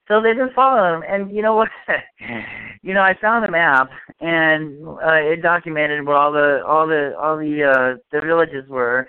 So 0.09 0.21
they 0.21 0.33
just 0.33 0.55
follow 0.55 0.81
them, 0.81 1.03
and 1.07 1.31
you 1.35 1.43
know 1.43 1.55
what? 1.55 1.69
you 2.81 2.95
know, 2.95 3.01
I 3.01 3.13
found 3.21 3.45
a 3.45 3.51
map, 3.51 3.89
and 4.19 4.87
uh, 4.87 5.13
it 5.13 5.43
documented 5.43 6.03
where 6.03 6.17
all 6.17 6.31
the 6.31 6.63
all 6.65 6.87
the 6.87 7.15
all 7.15 7.37
the 7.37 7.63
uh, 7.63 7.97
the 8.11 8.25
villages 8.25 8.67
were, 8.67 9.07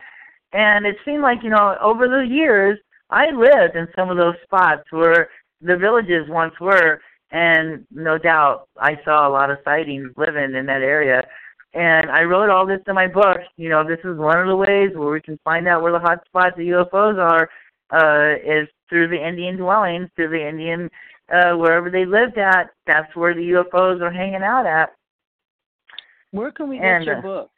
and 0.53 0.85
it 0.85 0.97
seemed 1.07 1.23
like 1.23 1.39
you 1.43 1.49
know 1.49 1.77
over 1.81 2.07
the 2.07 2.27
years 2.29 2.79
I 3.09 3.31
lived 3.31 3.77
in 3.77 3.89
some 3.97 4.11
of 4.11 4.19
those 4.19 4.35
spots 4.45 4.83
where 4.91 5.31
the 5.63 5.77
villages 5.77 6.29
once 6.29 6.53
were, 6.61 7.01
and 7.31 7.87
no 7.91 8.19
doubt 8.19 8.69
I 8.79 8.99
saw 9.03 9.27
a 9.27 9.33
lot 9.33 9.51
of 9.51 9.59
sightings 9.65 10.11
living 10.19 10.55
in 10.55 10.67
that 10.67 10.83
area. 10.83 11.27
And 11.73 12.11
I 12.11 12.23
wrote 12.25 12.51
all 12.51 12.67
this 12.67 12.81
in 12.87 12.95
my 12.95 13.07
book. 13.07 13.39
You 13.57 13.69
know, 13.69 13.85
this 13.87 14.01
is 14.05 14.19
one 14.19 14.39
of 14.39 14.49
the 14.49 14.57
ways 14.57 14.91
where 14.95 15.11
we 15.11 15.21
can 15.21 15.39
find 15.45 15.69
out 15.69 15.83
where 15.83 15.93
the 15.93 16.01
hot 16.01 16.19
spots 16.27 16.57
of 16.59 16.65
UFOs 16.65 17.17
are, 17.19 17.49
uh, 17.93 18.35
is 18.45 18.69
through 18.89 19.09
the 19.09 19.27
Indian 19.27 19.57
dwellings, 19.57 20.09
through 20.17 20.31
the 20.31 20.49
Indian 20.49 20.91
uh, 21.33 21.53
wherever 21.57 21.91
they 21.91 22.05
lived 22.05 22.39
at. 22.39 22.71
That's 22.87 23.15
where 23.15 23.35
the 23.35 23.51
UFOs 23.51 24.01
are 24.01 24.11
hanging 24.11 24.43
out 24.43 24.67
at. 24.67 24.95
Where 26.33 26.51
can 26.51 26.69
we 26.69 26.77
get 26.77 26.85
and, 26.87 27.05
your 27.05 27.19
uh, 27.19 27.23
book? 27.23 27.51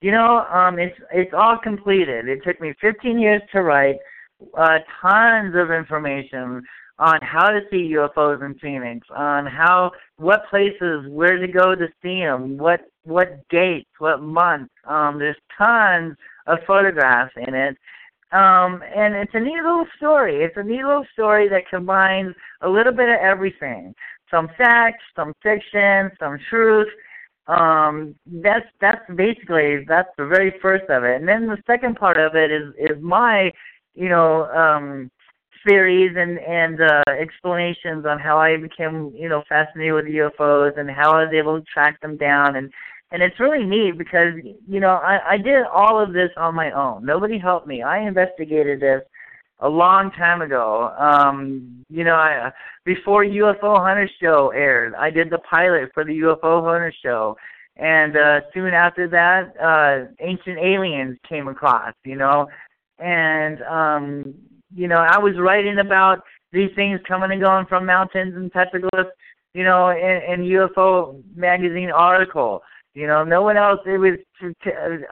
You 0.00 0.10
know, 0.10 0.46
um, 0.52 0.78
it's 0.78 0.98
it's 1.12 1.32
all 1.32 1.56
completed. 1.56 2.28
It 2.28 2.42
took 2.44 2.60
me 2.60 2.74
15 2.80 3.18
years 3.18 3.42
to 3.52 3.62
write. 3.62 3.96
Uh, 4.58 4.78
tons 5.00 5.54
of 5.54 5.70
information 5.70 6.64
on 6.98 7.18
how 7.22 7.48
to 7.50 7.60
see 7.70 7.92
UFOs 7.94 8.44
in 8.44 8.54
Phoenix, 8.58 9.06
on 9.14 9.46
how 9.46 9.92
what 10.16 10.48
places, 10.50 11.06
where 11.08 11.38
to 11.38 11.46
go 11.46 11.74
to 11.74 11.86
see 12.02 12.20
them, 12.20 12.58
what 12.58 12.80
what 13.04 13.48
dates, 13.48 13.90
what 13.98 14.22
months. 14.22 14.72
Um, 14.84 15.18
there's 15.18 15.36
tons 15.56 16.16
of 16.46 16.58
photographs 16.66 17.32
in 17.36 17.54
it. 17.54 17.76
Um, 18.32 18.82
and 18.94 19.14
it's 19.14 19.34
a 19.34 19.40
neat 19.40 19.62
little 19.62 19.86
story. 19.96 20.42
It's 20.42 20.56
a 20.56 20.62
neat 20.62 20.84
little 20.84 21.06
story 21.12 21.48
that 21.50 21.68
combines 21.68 22.34
a 22.62 22.68
little 22.68 22.92
bit 22.92 23.08
of 23.08 23.18
everything. 23.20 23.94
Some 24.30 24.48
facts, 24.56 25.04
some 25.14 25.34
fiction, 25.42 26.10
some 26.18 26.38
truth. 26.48 26.88
Um, 27.46 28.14
that's 28.26 28.64
that's 28.80 29.02
basically 29.14 29.84
that's 29.86 30.08
the 30.16 30.26
very 30.26 30.54
first 30.62 30.88
of 30.88 31.04
it. 31.04 31.16
And 31.16 31.28
then 31.28 31.46
the 31.46 31.58
second 31.66 31.96
part 31.96 32.16
of 32.16 32.34
it 32.34 32.50
is 32.50 32.72
is 32.78 33.02
my, 33.02 33.50
you 33.94 34.08
know, 34.08 34.46
um 34.46 35.10
theories 35.66 36.16
and 36.16 36.38
and 36.38 36.80
uh, 36.80 37.02
explanations 37.20 38.06
on 38.06 38.18
how 38.18 38.38
I 38.38 38.56
became 38.56 39.12
you 39.14 39.28
know 39.28 39.42
fascinated 39.48 39.94
with 39.94 40.06
UFOs 40.06 40.78
and 40.78 40.90
how 40.90 41.12
I 41.12 41.24
was 41.24 41.34
able 41.34 41.58
to 41.58 41.66
track 41.72 42.00
them 42.00 42.16
down 42.16 42.56
and 42.56 42.72
and 43.12 43.22
it's 43.22 43.38
really 43.38 43.64
neat 43.64 43.98
because 43.98 44.34
you 44.66 44.80
know 44.80 44.94
I, 44.94 45.34
I 45.34 45.36
did 45.36 45.64
all 45.72 46.02
of 46.02 46.12
this 46.12 46.30
on 46.36 46.54
my 46.54 46.72
own. 46.72 47.04
Nobody 47.04 47.38
helped 47.38 47.66
me. 47.66 47.82
I 47.82 48.00
investigated 48.00 48.80
this 48.80 49.02
a 49.60 49.68
long 49.68 50.10
time 50.12 50.42
ago. 50.42 50.92
Um, 50.98 51.84
you 51.88 52.04
know, 52.04 52.14
I 52.14 52.50
before 52.84 53.24
UFO 53.24 53.78
Hunter 53.78 54.08
Show 54.20 54.50
aired, 54.54 54.94
I 54.94 55.10
did 55.10 55.30
the 55.30 55.38
pilot 55.38 55.90
for 55.94 56.04
the 56.04 56.12
UFO 56.20 56.64
Hunter 56.64 56.92
Show, 57.02 57.36
and 57.76 58.16
uh, 58.16 58.40
soon 58.54 58.72
after 58.72 59.06
that, 59.08 59.54
uh, 59.62 60.12
Ancient 60.20 60.58
Aliens 60.58 61.18
came 61.28 61.48
across. 61.48 61.94
You 62.04 62.16
know, 62.16 62.48
and 62.98 63.62
um, 63.62 64.34
you 64.74 64.88
know, 64.88 64.98
I 64.98 65.18
was 65.18 65.34
writing 65.38 65.78
about 65.78 66.20
these 66.52 66.70
things 66.74 66.98
coming 67.06 67.30
and 67.30 67.40
going 67.40 67.66
from 67.66 67.84
mountains 67.84 68.34
and 68.36 68.52
petroglyphs, 68.52 69.10
you 69.54 69.64
know, 69.64 69.90
in, 69.90 70.40
in 70.40 70.48
UFO 70.48 71.22
magazine 71.34 71.90
article. 71.90 72.62
You 72.94 73.06
know, 73.06 73.24
no 73.24 73.42
one 73.42 73.56
else. 73.56 73.80
It 73.86 73.98
was 73.98 74.18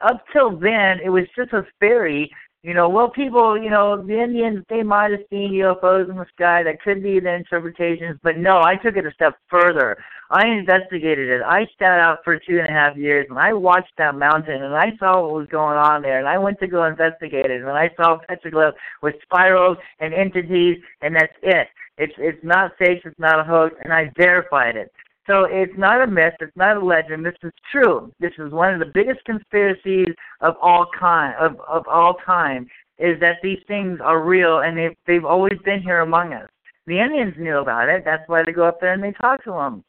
up 0.03 0.23
till 0.31 0.57
then. 0.57 0.99
It 1.03 1.09
was 1.09 1.25
just 1.35 1.53
a 1.53 1.65
theory 1.79 2.31
you 2.63 2.75
know, 2.75 2.87
well, 2.89 3.09
people, 3.09 3.59
you 3.59 3.71
know, 3.71 4.05
the 4.05 4.21
Indians, 4.21 4.63
they 4.69 4.83
might 4.83 5.09
have 5.09 5.21
seen 5.31 5.51
UFOs 5.53 6.07
in 6.11 6.15
the 6.15 6.27
sky. 6.35 6.61
That 6.61 6.81
could 6.81 7.01
be 7.01 7.19
the 7.19 7.33
interpretations, 7.33 8.19
but 8.21 8.37
no, 8.37 8.61
I 8.61 8.75
took 8.75 8.97
it 8.97 9.05
a 9.05 9.11
step 9.13 9.35
further. 9.49 9.97
I 10.29 10.45
investigated 10.45 11.29
it. 11.29 11.41
I 11.43 11.67
sat 11.79 11.99
out 11.99 12.19
for 12.23 12.37
two 12.37 12.59
and 12.59 12.67
a 12.67 12.71
half 12.71 12.95
years, 12.95 13.25
and 13.31 13.39
I 13.39 13.53
watched 13.53 13.93
that 13.97 14.13
mountain, 14.13 14.61
and 14.61 14.75
I 14.75 14.95
saw 14.99 15.21
what 15.21 15.33
was 15.33 15.47
going 15.47 15.75
on 15.75 16.03
there, 16.03 16.19
and 16.19 16.27
I 16.27 16.37
went 16.37 16.59
to 16.59 16.67
go 16.67 16.85
investigate 16.85 17.49
it, 17.49 17.61
and 17.61 17.71
I 17.71 17.89
saw 17.97 18.19
petroglyphs 18.29 18.75
with 19.01 19.15
spirals 19.23 19.77
and 19.99 20.13
entities, 20.13 20.77
and 21.01 21.15
that's 21.15 21.33
it. 21.41 21.67
It's 21.97 22.13
it's 22.17 22.43
not 22.43 22.77
fake. 22.77 23.01
It's 23.03 23.19
not 23.19 23.39
a 23.39 23.43
hoax, 23.43 23.75
and 23.83 23.91
I 23.91 24.11
verified 24.15 24.75
it. 24.75 24.91
So 25.27 25.45
it's 25.45 25.77
not 25.77 26.01
a 26.01 26.07
myth, 26.07 26.33
it's 26.39 26.55
not 26.55 26.77
a 26.77 26.85
legend. 26.85 27.25
This 27.25 27.35
is 27.43 27.51
true. 27.71 28.11
This 28.19 28.33
is 28.39 28.51
one 28.51 28.73
of 28.73 28.79
the 28.79 28.91
biggest 28.93 29.23
conspiracies 29.25 30.13
of 30.41 30.55
all 30.61 30.87
kind 30.97 31.35
of 31.35 31.59
of 31.67 31.87
all 31.87 32.15
time 32.25 32.67
is 32.97 33.19
that 33.19 33.37
these 33.43 33.59
things 33.67 33.99
are 34.01 34.23
real 34.23 34.59
and 34.59 34.77
they've 34.77 34.97
they've 35.05 35.25
always 35.25 35.57
been 35.63 35.81
here 35.81 36.01
among 36.01 36.33
us. 36.33 36.49
The 36.87 36.99
Indians 36.99 37.35
knew 37.37 37.59
about 37.59 37.89
it. 37.89 38.03
That's 38.03 38.27
why 38.27 38.43
they 38.43 38.51
go 38.51 38.65
up 38.65 38.81
there 38.81 38.93
and 38.93 39.03
they 39.03 39.11
talk 39.11 39.43
to 39.43 39.51
them. 39.51 39.83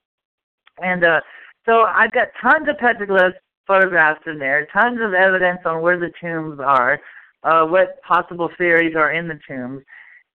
And 0.79 1.05
uh, 1.05 1.21
so 1.65 1.83
I've 1.83 2.13
got 2.13 2.29
tons 2.41 2.69
of 2.69 2.77
petroglyphs 2.77 3.35
photographs 3.67 4.21
in 4.27 4.39
there, 4.39 4.67
tons 4.73 4.99
of 5.01 5.15
evidence 5.15 5.61
on 5.65 5.83
where 5.83 5.99
the 5.99 6.11
tombs 6.21 6.59
are, 6.61 7.01
uh, 7.45 7.65
what 7.65 8.03
possible 8.03 8.51
theories 8.59 8.97
are 8.97 9.13
in 9.13 9.29
the 9.29 9.39
tombs 9.49 9.83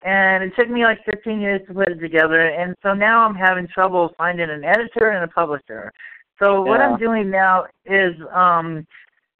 and 0.04 0.44
it 0.44 0.54
took 0.56 0.70
me 0.70 0.84
like 0.84 1.00
15 1.06 1.40
years 1.42 1.62
to 1.68 1.74
put 1.74 1.90
it 1.90 2.00
together. 2.00 2.50
And 2.50 2.76
so 2.84 2.94
now 2.94 3.26
I'm 3.26 3.36
having 3.36 3.68
trouble 3.68 4.14
finding 4.18 4.50
an 4.50 4.64
editor 4.64 5.10
and 5.10 5.24
a 5.24 5.28
publisher. 5.28 5.92
So 6.40 6.64
yeah. 6.64 6.70
what 6.70 6.82
I'm 6.82 6.98
doing 6.98 7.30
now 7.30 7.66
is 7.86 8.14
um 8.34 8.86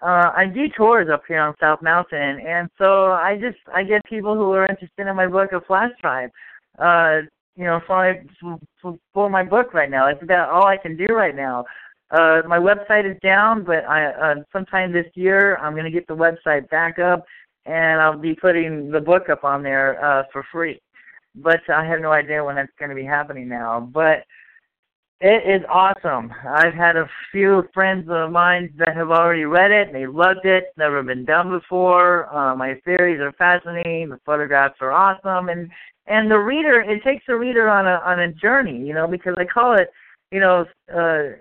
uh 0.02 0.32
I 0.36 0.46
do 0.54 0.68
tours 0.76 1.10
up 1.12 1.24
here 1.28 1.40
on 1.40 1.54
South 1.60 1.82
Mountain, 1.82 2.40
and 2.46 2.70
so 2.78 3.12
I 3.12 3.38
just 3.40 3.58
I 3.74 3.84
get 3.84 4.04
people 4.06 4.36
who 4.36 4.52
are 4.52 4.66
interested 4.66 5.08
in 5.08 5.16
my 5.16 5.28
book 5.28 5.52
a 5.54 5.62
flash 5.62 5.92
drive. 6.02 6.30
Uh, 6.80 7.22
you 7.56 7.64
know, 7.64 7.80
for 7.88 7.98
my 7.98 8.60
for, 8.82 8.98
for 9.14 9.30
my 9.30 9.44
book 9.44 9.74
right 9.74 9.90
now. 9.90 10.08
It's 10.08 10.22
about 10.22 10.50
all 10.50 10.68
I 10.68 10.78
can 10.78 10.96
do 10.96 11.08
right 11.08 11.36
now. 11.36 11.66
Uh, 12.12 12.42
my 12.48 12.58
website 12.58 13.10
is 13.10 13.18
down, 13.22 13.64
but 13.64 13.84
I 13.86 14.06
uh, 14.06 14.36
sometime 14.54 14.94
this 14.94 15.08
year 15.16 15.58
I'm 15.58 15.74
going 15.74 15.86
to 15.86 15.92
get 15.92 16.08
the 16.08 16.16
website 16.16 16.70
back 16.70 17.00
up 17.00 17.26
and 17.68 18.02
I'll 18.02 18.18
be 18.18 18.36
putting 18.36 18.90
the 18.90 19.02
book 19.02 19.30
up 19.30 19.44
on 19.44 19.64
there 19.64 20.04
uh, 20.04 20.24
for 20.32 20.46
free. 20.52 20.80
But 21.36 21.60
I 21.70 21.86
have 21.86 22.00
no 22.00 22.12
idea 22.12 22.44
when 22.44 22.56
that's 22.56 22.72
going 22.80 22.90
to 22.90 22.96
be 22.96 23.06
happening 23.06 23.48
now. 23.48 23.80
But 23.80 24.24
it 25.20 25.50
is 25.50 25.66
awesome. 25.68 26.32
I've 26.48 26.76
had 26.76 26.96
a 26.96 27.10
few 27.32 27.64
friends 27.74 28.08
of 28.10 28.32
mine 28.32 28.72
that 28.78 28.96
have 28.96 29.10
already 29.10 29.46
read 29.46 29.72
it. 29.72 29.92
They 29.92 30.06
loved 30.06 30.46
it. 30.46 30.66
Never 30.78 31.02
been 31.02 31.26
done 31.26 31.50
before. 31.50 32.34
Uh, 32.34 32.56
my 32.56 32.76
theories 32.86 33.20
are 33.20 33.32
fascinating. 33.34 34.10
The 34.10 34.20
photographs 34.26 34.78
are 34.80 34.92
awesome, 34.92 35.50
and 35.50 35.70
and 36.06 36.30
the 36.30 36.38
reader. 36.38 36.82
It 36.82 37.04
takes 37.04 37.24
the 37.28 37.36
reader 37.36 37.68
on 37.68 37.88
a 37.88 38.00
on 38.06 38.20
a 38.20 38.32
journey, 38.32 38.78
you 38.78 38.94
know, 38.94 39.08
because 39.08 39.34
I 39.40 39.46
call 39.46 39.74
it, 39.74 39.90
you 40.32 40.40
know, 40.40 40.66
uh, 40.94 41.38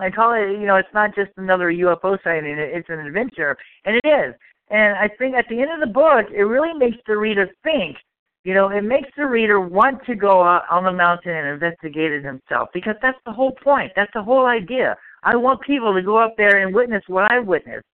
I 0.00 0.10
call 0.10 0.32
it, 0.32 0.58
you 0.58 0.66
know, 0.66 0.76
it's 0.76 0.88
not 0.94 1.14
just 1.14 1.30
another 1.36 1.70
UFO 1.70 2.16
sighting. 2.24 2.56
It's 2.58 2.88
an 2.88 3.00
adventure, 3.00 3.58
and 3.84 3.96
it 4.02 4.08
is. 4.08 4.34
And 4.70 4.96
I 4.96 5.08
think 5.18 5.34
at 5.34 5.46
the 5.48 5.60
end 5.60 5.70
of 5.72 5.80
the 5.80 5.92
book, 5.92 6.26
it 6.34 6.42
really 6.42 6.76
makes 6.78 6.98
the 7.06 7.16
reader 7.16 7.48
think. 7.62 7.96
You 8.44 8.54
know, 8.54 8.68
it 8.70 8.82
makes 8.82 9.08
the 9.16 9.26
reader 9.26 9.60
want 9.60 10.04
to 10.06 10.14
go 10.14 10.42
out 10.42 10.62
on 10.70 10.84
the 10.84 10.92
mountain 10.92 11.32
and 11.32 11.48
investigate 11.48 12.12
it 12.12 12.24
himself 12.24 12.68
because 12.72 12.94
that's 13.02 13.18
the 13.26 13.32
whole 13.32 13.52
point. 13.52 13.92
That's 13.96 14.12
the 14.14 14.22
whole 14.22 14.46
idea. 14.46 14.96
I 15.22 15.36
want 15.36 15.60
people 15.62 15.92
to 15.92 16.02
go 16.02 16.16
up 16.16 16.34
there 16.36 16.62
and 16.62 16.74
witness 16.74 17.02
what 17.08 17.30
I 17.30 17.40
witnessed. 17.40 17.86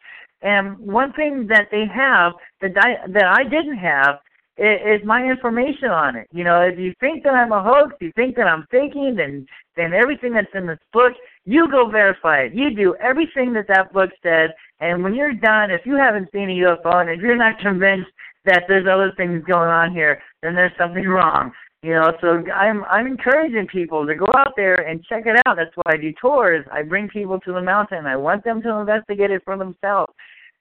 And 0.42 0.78
one 0.78 1.12
thing 1.14 1.46
that 1.48 1.68
they 1.70 1.86
have 1.92 2.34
that 2.60 2.72
I, 2.76 3.06
that 3.08 3.24
I 3.24 3.44
didn't 3.44 3.78
have 3.78 4.16
is, 4.58 5.00
is 5.00 5.06
my 5.06 5.24
information 5.24 5.88
on 5.88 6.16
it. 6.16 6.28
You 6.32 6.44
know, 6.44 6.60
if 6.60 6.78
you 6.78 6.92
think 7.00 7.24
that 7.24 7.34
I'm 7.34 7.52
a 7.52 7.62
hoax, 7.62 7.94
you 8.00 8.12
think 8.14 8.36
that 8.36 8.46
I'm 8.46 8.66
faking, 8.70 9.16
then 9.16 9.46
then 9.76 9.92
everything 9.92 10.34
that's 10.34 10.54
in 10.54 10.66
this 10.66 10.78
book, 10.92 11.12
you 11.44 11.68
go 11.70 11.88
verify 11.88 12.42
it. 12.42 12.54
You 12.54 12.74
do 12.74 12.94
everything 12.96 13.52
that 13.54 13.68
that 13.68 13.92
book 13.92 14.10
says, 14.22 14.50
and 14.80 15.02
when 15.02 15.14
you're 15.14 15.34
done, 15.34 15.70
if 15.70 15.82
you 15.84 15.96
haven't 15.96 16.30
seen 16.32 16.50
a 16.50 16.54
UFO 16.64 17.00
and 17.00 17.10
if 17.10 17.20
you're 17.20 17.36
not 17.36 17.58
convinced 17.62 18.10
that 18.44 18.64
there's 18.68 18.86
other 18.86 19.12
things 19.16 19.42
going 19.46 19.68
on 19.68 19.92
here, 19.92 20.22
then 20.42 20.54
there's 20.54 20.76
something 20.78 21.06
wrong. 21.06 21.52
You 21.82 21.92
know, 21.92 22.12
so 22.22 22.42
I'm 22.50 22.82
I'm 22.84 23.06
encouraging 23.06 23.66
people 23.66 24.06
to 24.06 24.14
go 24.14 24.26
out 24.34 24.54
there 24.56 24.88
and 24.88 25.04
check 25.04 25.24
it 25.26 25.36
out. 25.46 25.56
That's 25.56 25.76
why 25.76 25.94
I 25.94 25.96
do 25.98 26.14
tours. 26.18 26.64
I 26.72 26.80
bring 26.80 27.08
people 27.08 27.38
to 27.40 27.52
the 27.52 27.60
mountain. 27.60 28.06
I 28.06 28.16
want 28.16 28.42
them 28.42 28.62
to 28.62 28.76
investigate 28.76 29.30
it 29.30 29.42
for 29.44 29.58
themselves. 29.58 30.10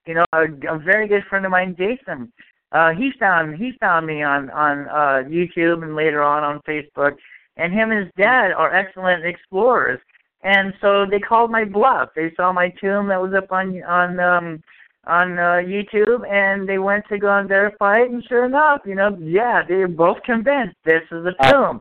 You 0.05 0.15
know, 0.15 0.25
a, 0.33 0.43
a 0.69 0.77
very 0.79 1.07
good 1.07 1.23
friend 1.29 1.45
of 1.45 1.51
mine, 1.51 1.77
Jason, 1.77 2.29
uh, 2.73 2.91
he 2.91 3.11
found 3.17 3.55
he 3.55 3.71
found 3.79 4.05
me 4.05 4.21
on 4.21 4.49
on 4.49 4.89
uh, 4.89 5.29
YouTube 5.29 5.83
and 5.83 5.95
later 5.95 6.21
on 6.21 6.43
on 6.43 6.59
Facebook. 6.67 7.15
And 7.55 7.71
him 7.71 7.91
and 7.91 8.03
his 8.03 8.13
dad 8.17 8.51
are 8.51 8.73
excellent 8.73 9.25
explorers. 9.25 10.01
And 10.43 10.73
so 10.81 11.05
they 11.09 11.19
called 11.19 11.51
my 11.51 11.63
bluff. 11.63 12.09
They 12.15 12.33
saw 12.35 12.51
my 12.51 12.69
tomb 12.81 13.07
that 13.07 13.21
was 13.21 13.33
up 13.33 13.51
on 13.51 13.81
on 13.83 14.19
um 14.19 14.63
on 15.05 15.37
uh, 15.37 15.61
YouTube, 15.63 16.29
and 16.29 16.67
they 16.67 16.77
went 16.77 17.05
to 17.09 17.17
go 17.17 17.37
and 17.37 17.47
verify 17.47 17.99
it. 17.99 18.11
And 18.11 18.23
sure 18.27 18.45
enough, 18.45 18.81
you 18.85 18.95
know, 18.95 19.17
yeah, 19.19 19.61
they 19.67 19.75
were 19.75 19.87
both 19.87 20.21
convinced 20.23 20.75
this 20.85 21.01
is 21.11 21.25
a 21.25 21.51
tomb. 21.51 21.79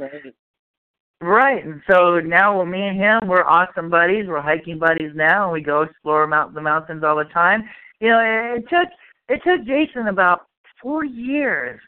Right, 1.21 1.65
and 1.65 1.81
so 1.89 2.19
now 2.19 2.57
well, 2.57 2.67
me 2.67 2.83
and 2.83 2.99
him, 2.99 3.29
we're 3.29 3.45
awesome 3.45 3.91
buddies. 3.91 4.27
We're 4.27 4.41
hiking 4.41 4.79
buddies 4.79 5.13
now, 5.15 5.45
and 5.45 5.53
we 5.53 5.61
go 5.61 5.83
explore 5.83 6.27
mount 6.27 6.55
the 6.55 6.61
mountains 6.61 7.05
all 7.05 7.17
the 7.17 7.25
time. 7.25 7.63
You 8.01 8.09
know, 8.09 8.19
it, 8.19 8.59
it 8.59 8.69
took 8.69 8.89
it 9.29 9.41
took 9.45 9.65
Jason 9.65 10.09
about 10.09 10.47
four 10.81 11.05
years, 11.05 11.81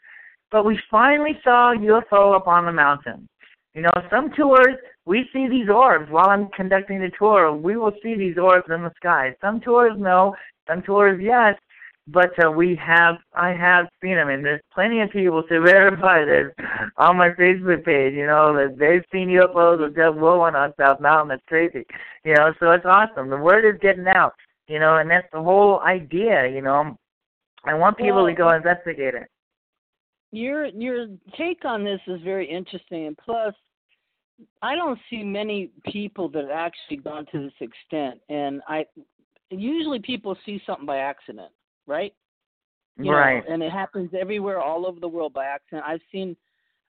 but 0.51 0.65
we 0.65 0.79
finally 0.89 1.37
saw 1.43 1.73
a 1.73 1.77
UFO 1.77 2.33
up 2.33 2.47
on 2.47 2.65
the 2.65 2.71
mountain. 2.71 3.27
You 3.73 3.81
know, 3.81 3.91
some 4.09 4.31
tours 4.37 4.77
we 5.05 5.29
see 5.31 5.47
these 5.47 5.69
orbs 5.69 6.09
while 6.09 6.29
I'm 6.29 6.49
conducting 6.49 6.99
the 6.99 7.11
tour. 7.17 7.53
We 7.53 7.77
will 7.77 7.93
see 8.01 8.15
these 8.15 8.37
orbs 8.37 8.67
in 8.69 8.81
the 8.83 8.91
sky. 8.95 9.35
Some 9.39 9.61
tours, 9.61 9.93
no. 9.97 10.35
Some 10.67 10.81
tours, 10.81 11.19
yes. 11.21 11.55
But 12.07 12.31
uh, 12.43 12.51
we 12.51 12.75
have, 12.75 13.15
I 13.33 13.49
have 13.49 13.87
seen 14.01 14.15
them, 14.15 14.29
and 14.29 14.45
there's 14.45 14.61
plenty 14.73 15.01
of 15.01 15.09
people 15.09 15.41
to 15.43 15.61
verify 15.65 16.23
this 16.23 16.51
on 16.97 17.17
my 17.17 17.29
Facebook 17.29 17.83
page. 17.83 18.13
You 18.13 18.27
know 18.27 18.53
that 18.53 18.77
they've 18.77 19.03
seen 19.11 19.29
UFOs 19.29 19.79
with 19.79 19.95
Jeff 19.95 20.13
Woolwine 20.13 20.53
on 20.53 20.73
South 20.79 20.99
Mountain. 20.99 21.29
That's 21.29 21.41
crazy. 21.47 21.85
You 22.23 22.35
know, 22.35 22.53
so 22.59 22.71
it's 22.71 22.85
awesome. 22.85 23.29
The 23.29 23.37
word 23.37 23.65
is 23.65 23.79
getting 23.81 24.07
out. 24.07 24.33
You 24.67 24.79
know, 24.79 24.97
and 24.97 25.09
that's 25.09 25.27
the 25.31 25.41
whole 25.41 25.79
idea. 25.81 26.47
You 26.47 26.61
know, 26.61 26.97
I 27.65 27.73
want 27.73 27.97
people 27.97 28.23
well, 28.23 28.27
to 28.27 28.33
go 28.33 28.49
investigate 28.49 29.15
it. 29.15 29.27
Your 30.31 30.65
your 30.65 31.07
take 31.37 31.65
on 31.65 31.83
this 31.83 32.01
is 32.07 32.21
very 32.21 32.47
interesting, 32.47 33.07
and 33.07 33.17
plus, 33.17 33.53
I 34.61 34.75
don't 34.75 34.99
see 35.09 35.23
many 35.23 35.71
people 35.85 36.29
that 36.29 36.43
have 36.43 36.51
actually 36.51 36.97
gone 36.97 37.25
to 37.31 37.43
this 37.43 37.53
extent. 37.61 38.19
And 38.29 38.61
I 38.67 38.85
usually 39.49 39.99
people 39.99 40.35
see 40.45 40.61
something 40.65 40.85
by 40.85 40.97
accident, 40.97 41.51
right? 41.87 42.13
You 42.97 43.11
right. 43.11 43.47
Know, 43.47 43.53
and 43.53 43.63
it 43.63 43.71
happens 43.71 44.11
everywhere, 44.19 44.61
all 44.61 44.85
over 44.85 44.99
the 44.99 45.07
world 45.07 45.33
by 45.33 45.45
accident. 45.45 45.83
I've 45.87 46.01
seen 46.11 46.35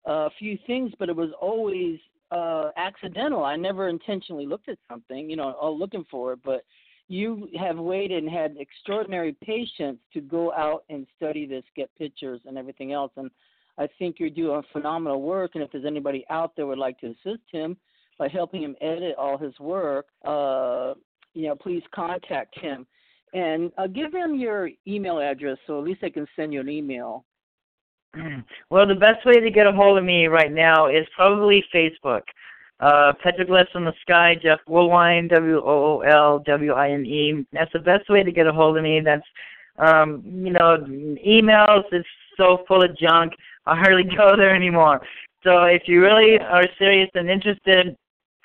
a 0.05 0.29
few 0.37 0.57
things, 0.67 0.91
but 0.99 1.09
it 1.09 1.15
was 1.15 1.29
always 1.41 1.99
uh 2.31 2.71
accidental. 2.77 3.43
I 3.43 3.55
never 3.55 3.89
intentionally 3.89 4.45
looked 4.45 4.69
at 4.69 4.77
something, 4.89 5.29
you 5.29 5.35
know, 5.35 5.51
all 5.51 5.77
looking 5.77 6.05
for 6.09 6.33
it, 6.33 6.39
but 6.43 6.63
you 7.07 7.49
have 7.59 7.77
waited 7.77 8.23
and 8.23 8.31
had 8.31 8.55
extraordinary 8.57 9.35
patience 9.43 9.99
to 10.13 10.21
go 10.21 10.53
out 10.53 10.83
and 10.89 11.05
study 11.17 11.45
this, 11.45 11.63
get 11.75 11.89
pictures 11.97 12.41
and 12.45 12.57
everything 12.57 12.93
else. 12.93 13.11
And 13.17 13.29
I 13.77 13.87
think 13.99 14.17
you're 14.19 14.29
doing 14.29 14.61
phenomenal 14.71 15.21
work. 15.21 15.51
And 15.55 15.63
if 15.63 15.71
there's 15.71 15.85
anybody 15.85 16.25
out 16.29 16.55
there 16.55 16.67
would 16.67 16.77
like 16.77 16.99
to 16.99 17.07
assist 17.07 17.43
him 17.51 17.77
by 18.17 18.27
helping 18.27 18.61
him 18.63 18.75
edit 18.81 19.15
all 19.17 19.37
his 19.37 19.57
work, 19.59 20.07
uh, 20.25 20.93
you 21.33 21.47
know, 21.47 21.55
please 21.55 21.83
contact 21.93 22.57
him. 22.59 22.85
And 23.33 23.71
uh, 23.77 23.87
give 23.87 24.13
him 24.13 24.35
your 24.35 24.69
email 24.87 25.19
address 25.19 25.57
so 25.65 25.79
at 25.79 25.85
least 25.85 26.03
I 26.03 26.09
can 26.09 26.27
send 26.35 26.53
you 26.53 26.59
an 26.59 26.69
email. 26.69 27.25
Well, 28.69 28.87
the 28.87 28.95
best 28.95 29.25
way 29.25 29.39
to 29.39 29.51
get 29.51 29.67
a 29.67 29.71
hold 29.71 29.97
of 29.97 30.03
me 30.03 30.27
right 30.27 30.51
now 30.51 30.87
is 30.87 31.05
probably 31.15 31.63
Facebook. 31.73 32.21
Uh, 32.79 33.13
Petroglyphs 33.23 33.75
in 33.75 33.85
the 33.85 33.93
Sky, 34.01 34.35
Jeff 34.41 34.59
Woolwine, 34.67 35.29
W 35.29 35.57
O 35.57 35.63
O 35.63 36.01
L 36.01 36.39
W 36.39 36.73
I 36.73 36.91
N 36.91 37.05
E. 37.05 37.45
That's 37.53 37.71
the 37.71 37.79
best 37.79 38.09
way 38.09 38.23
to 38.23 38.31
get 38.31 38.47
a 38.47 38.51
hold 38.51 38.77
of 38.77 38.83
me. 38.83 38.99
That's, 38.99 39.25
um, 39.77 40.21
you 40.25 40.51
know, 40.51 40.77
emails 41.25 41.83
is 41.91 42.05
so 42.35 42.63
full 42.67 42.83
of 42.83 42.97
junk. 42.97 43.33
I 43.65 43.75
hardly 43.75 44.03
go 44.03 44.35
there 44.35 44.55
anymore. 44.55 45.01
So 45.43 45.63
if 45.63 45.83
you 45.87 46.01
really 46.01 46.39
are 46.39 46.65
serious 46.77 47.09
and 47.15 47.29
interested, 47.29 47.95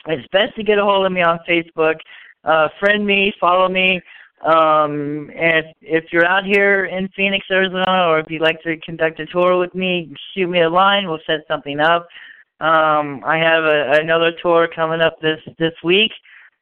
it's 0.06 0.28
best 0.32 0.54
to 0.56 0.62
get 0.62 0.78
a 0.78 0.84
hold 0.84 1.06
of 1.06 1.12
me 1.12 1.22
on 1.22 1.38
Facebook. 1.48 1.96
Uh, 2.44 2.68
friend 2.80 3.06
me, 3.06 3.32
follow 3.40 3.68
me. 3.68 4.00
Um, 4.44 5.30
and 5.34 5.66
if 5.80 6.04
you're 6.12 6.26
out 6.26 6.44
here 6.44 6.86
in 6.86 7.08
Phoenix, 7.16 7.46
Arizona, 7.50 8.06
or 8.06 8.20
if 8.20 8.26
you'd 8.30 8.42
like 8.42 8.62
to 8.62 8.76
conduct 8.78 9.18
a 9.20 9.26
tour 9.26 9.58
with 9.58 9.74
me, 9.74 10.14
shoot 10.34 10.48
me 10.48 10.62
a 10.62 10.70
line. 10.70 11.08
We'll 11.08 11.18
set 11.26 11.40
something 11.48 11.80
up. 11.80 12.06
Um, 12.60 13.22
I 13.24 13.38
have 13.38 13.64
a, 13.64 13.98
another 14.00 14.32
tour 14.42 14.68
coming 14.72 15.00
up 15.00 15.20
this 15.20 15.40
this 15.58 15.74
week. 15.82 16.12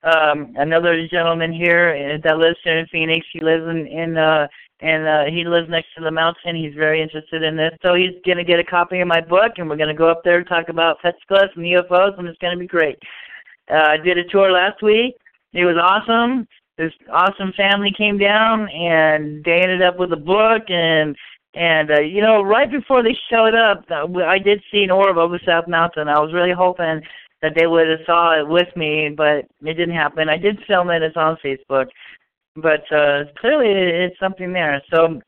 Um, 0.02 0.54
another 0.56 1.06
gentleman 1.08 1.52
here 1.52 2.18
that 2.22 2.38
lives 2.38 2.58
here 2.62 2.78
in 2.78 2.86
Phoenix. 2.86 3.26
He 3.32 3.40
lives 3.40 3.64
in 3.68 3.86
in 3.86 4.16
uh, 4.16 4.46
and 4.80 5.06
uh, 5.06 5.24
he 5.30 5.44
lives 5.44 5.68
next 5.70 5.88
to 5.96 6.04
the 6.04 6.10
mountain. 6.10 6.54
He's 6.54 6.74
very 6.74 7.00
interested 7.00 7.42
in 7.42 7.56
this, 7.56 7.72
so 7.82 7.94
he's 7.94 8.12
gonna 8.26 8.44
get 8.44 8.60
a 8.60 8.64
copy 8.64 9.00
of 9.00 9.08
my 9.08 9.20
book, 9.20 9.52
and 9.56 9.68
we're 9.68 9.76
gonna 9.76 9.94
go 9.94 10.08
up 10.08 10.22
there 10.22 10.38
and 10.38 10.46
talk 10.46 10.68
about 10.68 10.98
petroglyphs 11.02 11.56
and 11.56 11.64
UFOs, 11.64 12.18
and 12.18 12.28
it's 12.28 12.38
gonna 12.38 12.58
be 12.58 12.66
great. 12.66 12.98
Uh, 13.70 13.86
I 13.88 13.96
did 13.96 14.18
a 14.18 14.24
tour 14.24 14.52
last 14.52 14.82
week. 14.82 15.16
It 15.54 15.64
was 15.64 15.76
awesome. 15.80 16.46
This 16.76 16.92
awesome 17.10 17.52
family 17.56 17.90
came 17.96 18.18
down, 18.18 18.68
and 18.68 19.42
they 19.44 19.60
ended 19.62 19.80
up 19.80 19.98
with 19.98 20.12
a 20.12 20.16
book, 20.16 20.64
and 20.68 21.16
and 21.54 21.90
uh, 21.90 22.00
you 22.00 22.20
know, 22.20 22.42
right 22.42 22.70
before 22.70 23.02
they 23.02 23.16
showed 23.30 23.54
up, 23.54 23.84
uh, 23.90 24.06
I 24.26 24.38
did 24.38 24.62
see 24.70 24.84
an 24.84 24.90
orb 24.90 25.16
over 25.16 25.40
South 25.46 25.66
Mountain. 25.66 26.08
I 26.08 26.20
was 26.20 26.34
really 26.34 26.52
hoping 26.52 27.00
that 27.42 27.52
they 27.54 27.66
would 27.66 27.88
have 27.88 28.00
saw 28.06 28.38
it 28.38 28.46
with 28.46 28.68
me, 28.76 29.10
but 29.16 29.44
it 29.60 29.74
didn't 29.74 29.94
happen. 29.94 30.28
I 30.28 30.38
did 30.38 30.58
film 30.66 30.90
it. 30.90 31.02
It's 31.02 31.16
on 31.16 31.36
Facebook 31.44 31.88
but 32.56 32.90
uh, 32.90 33.24
clearly 33.38 33.68
it's 33.68 34.18
something 34.18 34.52
there. 34.52 34.82
So 34.92 35.20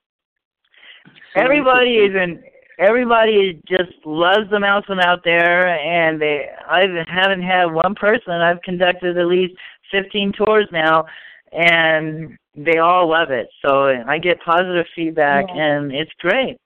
everybody 1.36 1.96
is 1.96 2.14
in. 2.14 2.42
Everybody 2.78 3.60
just 3.68 3.92
loves 4.04 4.48
the 4.50 4.60
mountain 4.60 5.00
out 5.00 5.20
there, 5.24 5.68
and 5.68 6.20
they. 6.20 6.46
I 6.68 6.86
haven't 7.08 7.42
had 7.42 7.66
one 7.66 7.94
person. 7.94 8.32
I've 8.32 8.62
conducted 8.62 9.18
at 9.18 9.26
least 9.26 9.54
15 9.90 10.32
tours 10.32 10.68
now, 10.72 11.04
and 11.52 12.36
they 12.56 12.78
all 12.78 13.08
love 13.08 13.30
it. 13.30 13.48
So 13.64 13.86
I 14.06 14.18
get 14.18 14.40
positive 14.42 14.86
feedback, 14.94 15.46
yeah. 15.48 15.62
and 15.62 15.92
it's 15.92 16.12
great. 16.20 16.56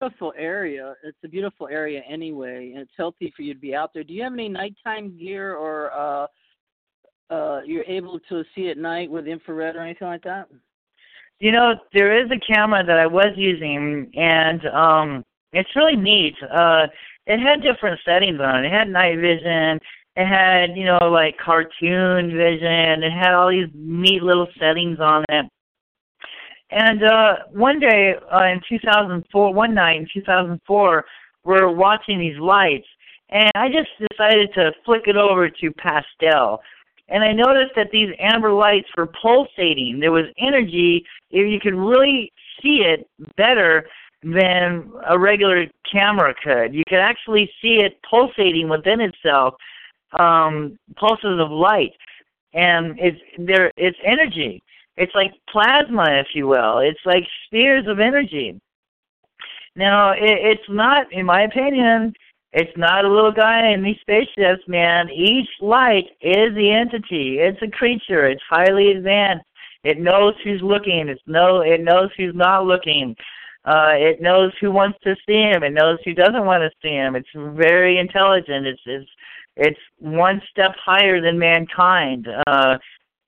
Beautiful 0.00 0.32
area. 0.36 0.94
It's 1.02 1.18
a 1.24 1.28
beautiful 1.28 1.68
area 1.68 2.02
anyway, 2.08 2.70
and 2.72 2.82
it's 2.82 2.92
healthy 2.96 3.32
for 3.36 3.42
you 3.42 3.52
to 3.54 3.60
be 3.60 3.74
out 3.74 3.92
there. 3.92 4.04
Do 4.04 4.12
you 4.14 4.22
have 4.22 4.32
any 4.32 4.48
nighttime 4.48 5.18
gear 5.18 5.54
or 5.54 5.92
uh 5.92 6.26
uh, 7.30 7.60
you're 7.66 7.84
able 7.84 8.18
to 8.28 8.42
see 8.54 8.70
at 8.70 8.78
night 8.78 9.10
with 9.10 9.26
infrared 9.26 9.76
or 9.76 9.80
anything 9.80 10.08
like 10.08 10.22
that? 10.22 10.48
You 11.40 11.52
know, 11.52 11.74
there 11.92 12.18
is 12.24 12.30
a 12.30 12.52
camera 12.52 12.84
that 12.84 12.98
I 12.98 13.06
was 13.06 13.32
using, 13.36 14.10
and 14.14 14.66
um, 14.66 15.24
it's 15.52 15.68
really 15.76 15.96
neat. 15.96 16.34
Uh, 16.42 16.86
it 17.26 17.38
had 17.38 17.62
different 17.62 18.00
settings 18.04 18.40
on 18.40 18.64
it. 18.64 18.68
It 18.68 18.72
had 18.72 18.88
night 18.88 19.18
vision. 19.18 19.78
It 20.16 20.26
had, 20.26 20.76
you 20.76 20.84
know, 20.84 21.10
like 21.10 21.36
cartoon 21.38 22.36
vision. 22.36 23.02
It 23.02 23.12
had 23.12 23.34
all 23.34 23.50
these 23.50 23.68
neat 23.74 24.22
little 24.22 24.48
settings 24.58 24.98
on 24.98 25.24
it. 25.28 25.46
And 26.70 27.02
uh, 27.02 27.36
one 27.50 27.80
day 27.80 28.14
uh, 28.32 28.44
in 28.44 28.60
2004, 28.68 29.54
one 29.54 29.74
night 29.74 30.00
in 30.00 30.08
2004, 30.12 31.04
we're 31.44 31.70
watching 31.70 32.18
these 32.18 32.38
lights, 32.38 32.86
and 33.30 33.50
I 33.54 33.68
just 33.68 33.88
decided 34.10 34.52
to 34.54 34.72
flick 34.84 35.02
it 35.06 35.16
over 35.16 35.48
to 35.48 35.72
pastel 35.72 36.60
and 37.08 37.24
I 37.24 37.32
noticed 37.32 37.74
that 37.76 37.90
these 37.90 38.14
amber 38.18 38.52
lights 38.52 38.88
were 38.96 39.06
pulsating. 39.06 39.98
There 39.98 40.12
was 40.12 40.26
energy. 40.38 41.04
You 41.30 41.58
could 41.60 41.74
really 41.74 42.32
see 42.62 42.82
it 42.84 43.08
better 43.36 43.86
than 44.22 44.90
a 45.08 45.18
regular 45.18 45.66
camera 45.90 46.34
could. 46.42 46.74
You 46.74 46.82
could 46.88 46.98
actually 46.98 47.50
see 47.62 47.76
it 47.76 47.98
pulsating 48.08 48.68
within 48.68 49.00
itself, 49.00 49.54
um, 50.18 50.78
pulses 50.96 51.40
of 51.40 51.50
light, 51.50 51.94
and 52.52 52.98
it's 52.98 53.20
there. 53.38 53.72
It's 53.76 53.98
energy. 54.04 54.62
It's 54.98 55.14
like 55.14 55.32
plasma, 55.48 56.06
if 56.10 56.28
you 56.34 56.48
will. 56.48 56.78
It's 56.78 57.00
like 57.06 57.24
spheres 57.46 57.86
of 57.86 58.00
energy. 58.00 58.60
Now, 59.76 60.10
it, 60.10 60.18
it's 60.20 60.68
not, 60.68 61.06
in 61.12 61.24
my 61.24 61.42
opinion, 61.42 62.12
it's 62.52 62.76
not 62.76 63.04
a 63.04 63.12
little 63.12 63.30
guy 63.32 63.68
in 63.68 63.82
these 63.82 63.98
spaceships, 64.00 64.66
man. 64.66 65.08
Each 65.10 65.48
light 65.60 66.06
is 66.20 66.54
the 66.54 66.72
entity. 66.72 67.38
It's 67.38 67.62
a 67.62 67.70
creature. 67.70 68.26
It's 68.26 68.42
highly 68.50 68.90
advanced. 68.90 69.44
It 69.84 70.00
knows 70.00 70.34
who's 70.42 70.60
looking. 70.62 71.08
It's 71.08 71.22
no. 71.26 71.60
It 71.60 71.82
knows 71.82 72.10
who's 72.16 72.34
not 72.34 72.66
looking. 72.66 73.14
Uh, 73.64 73.92
it 73.92 74.20
knows 74.20 74.50
who 74.60 74.72
wants 74.72 74.98
to 75.04 75.14
see 75.26 75.42
him. 75.42 75.62
It 75.62 75.74
knows 75.74 75.98
who 76.04 76.14
doesn't 76.14 76.44
want 76.44 76.62
to 76.62 76.70
see 76.82 76.94
him. 76.94 77.14
It's 77.14 77.28
very 77.34 77.98
intelligent. 77.98 78.66
It's 78.66 78.80
it's 78.86 79.10
it's 79.56 79.80
one 79.98 80.40
step 80.50 80.72
higher 80.84 81.20
than 81.20 81.38
mankind. 81.38 82.26
Uh, 82.46 82.78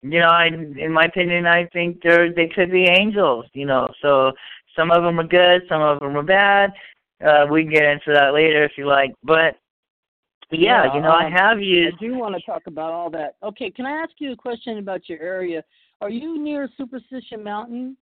you 0.03 0.21
know, 0.21 0.29
I, 0.29 0.47
in 0.47 0.93
my 0.93 1.05
opinion, 1.05 1.47
I 1.47 1.67
think 1.67 2.01
they're 2.03 2.33
they 2.33 2.49
could 2.49 2.71
be 2.71 2.85
angels. 2.85 3.47
You 3.53 3.67
know, 3.67 3.89
so 4.03 4.33
some 4.77 4.91
of 4.91 5.03
them 5.03 5.21
are 5.21 5.27
good, 5.27 5.63
some 5.69 5.83
of 5.83 6.01
them 6.01 6.17
are 6.17 6.23
bad 6.23 6.73
uh, 7.25 7.47
we 7.51 7.63
can 7.63 7.73
get 7.73 7.85
into 7.85 8.13
that 8.13 8.33
later 8.35 8.65
if 8.65 8.73
you 8.77 8.87
like. 8.87 9.15
But 9.23 9.57
yeah, 10.51 10.85
Yeah, 10.85 10.95
you 10.95 11.01
know, 11.01 11.13
I 11.13 11.27
um, 11.27 11.33
have 11.33 11.61
used. 11.61 11.97
I 11.97 12.05
do 12.05 12.15
want 12.17 12.35
to 12.35 12.41
talk 12.43 12.63
about 12.67 12.93
all 12.93 13.11
that. 13.11 13.37
Okay, 13.43 13.71
can 13.71 13.87
I 13.87 14.03
ask 14.03 14.13
you 14.19 14.33
a 14.33 14.37
question 14.37 14.79
about 14.79 15.09
your 15.09 15.21
area? 15.21 15.63
Are 16.01 16.11
you 16.11 16.43
near 16.43 16.69
Superstition 16.77 17.45
Mountain? 17.45 17.97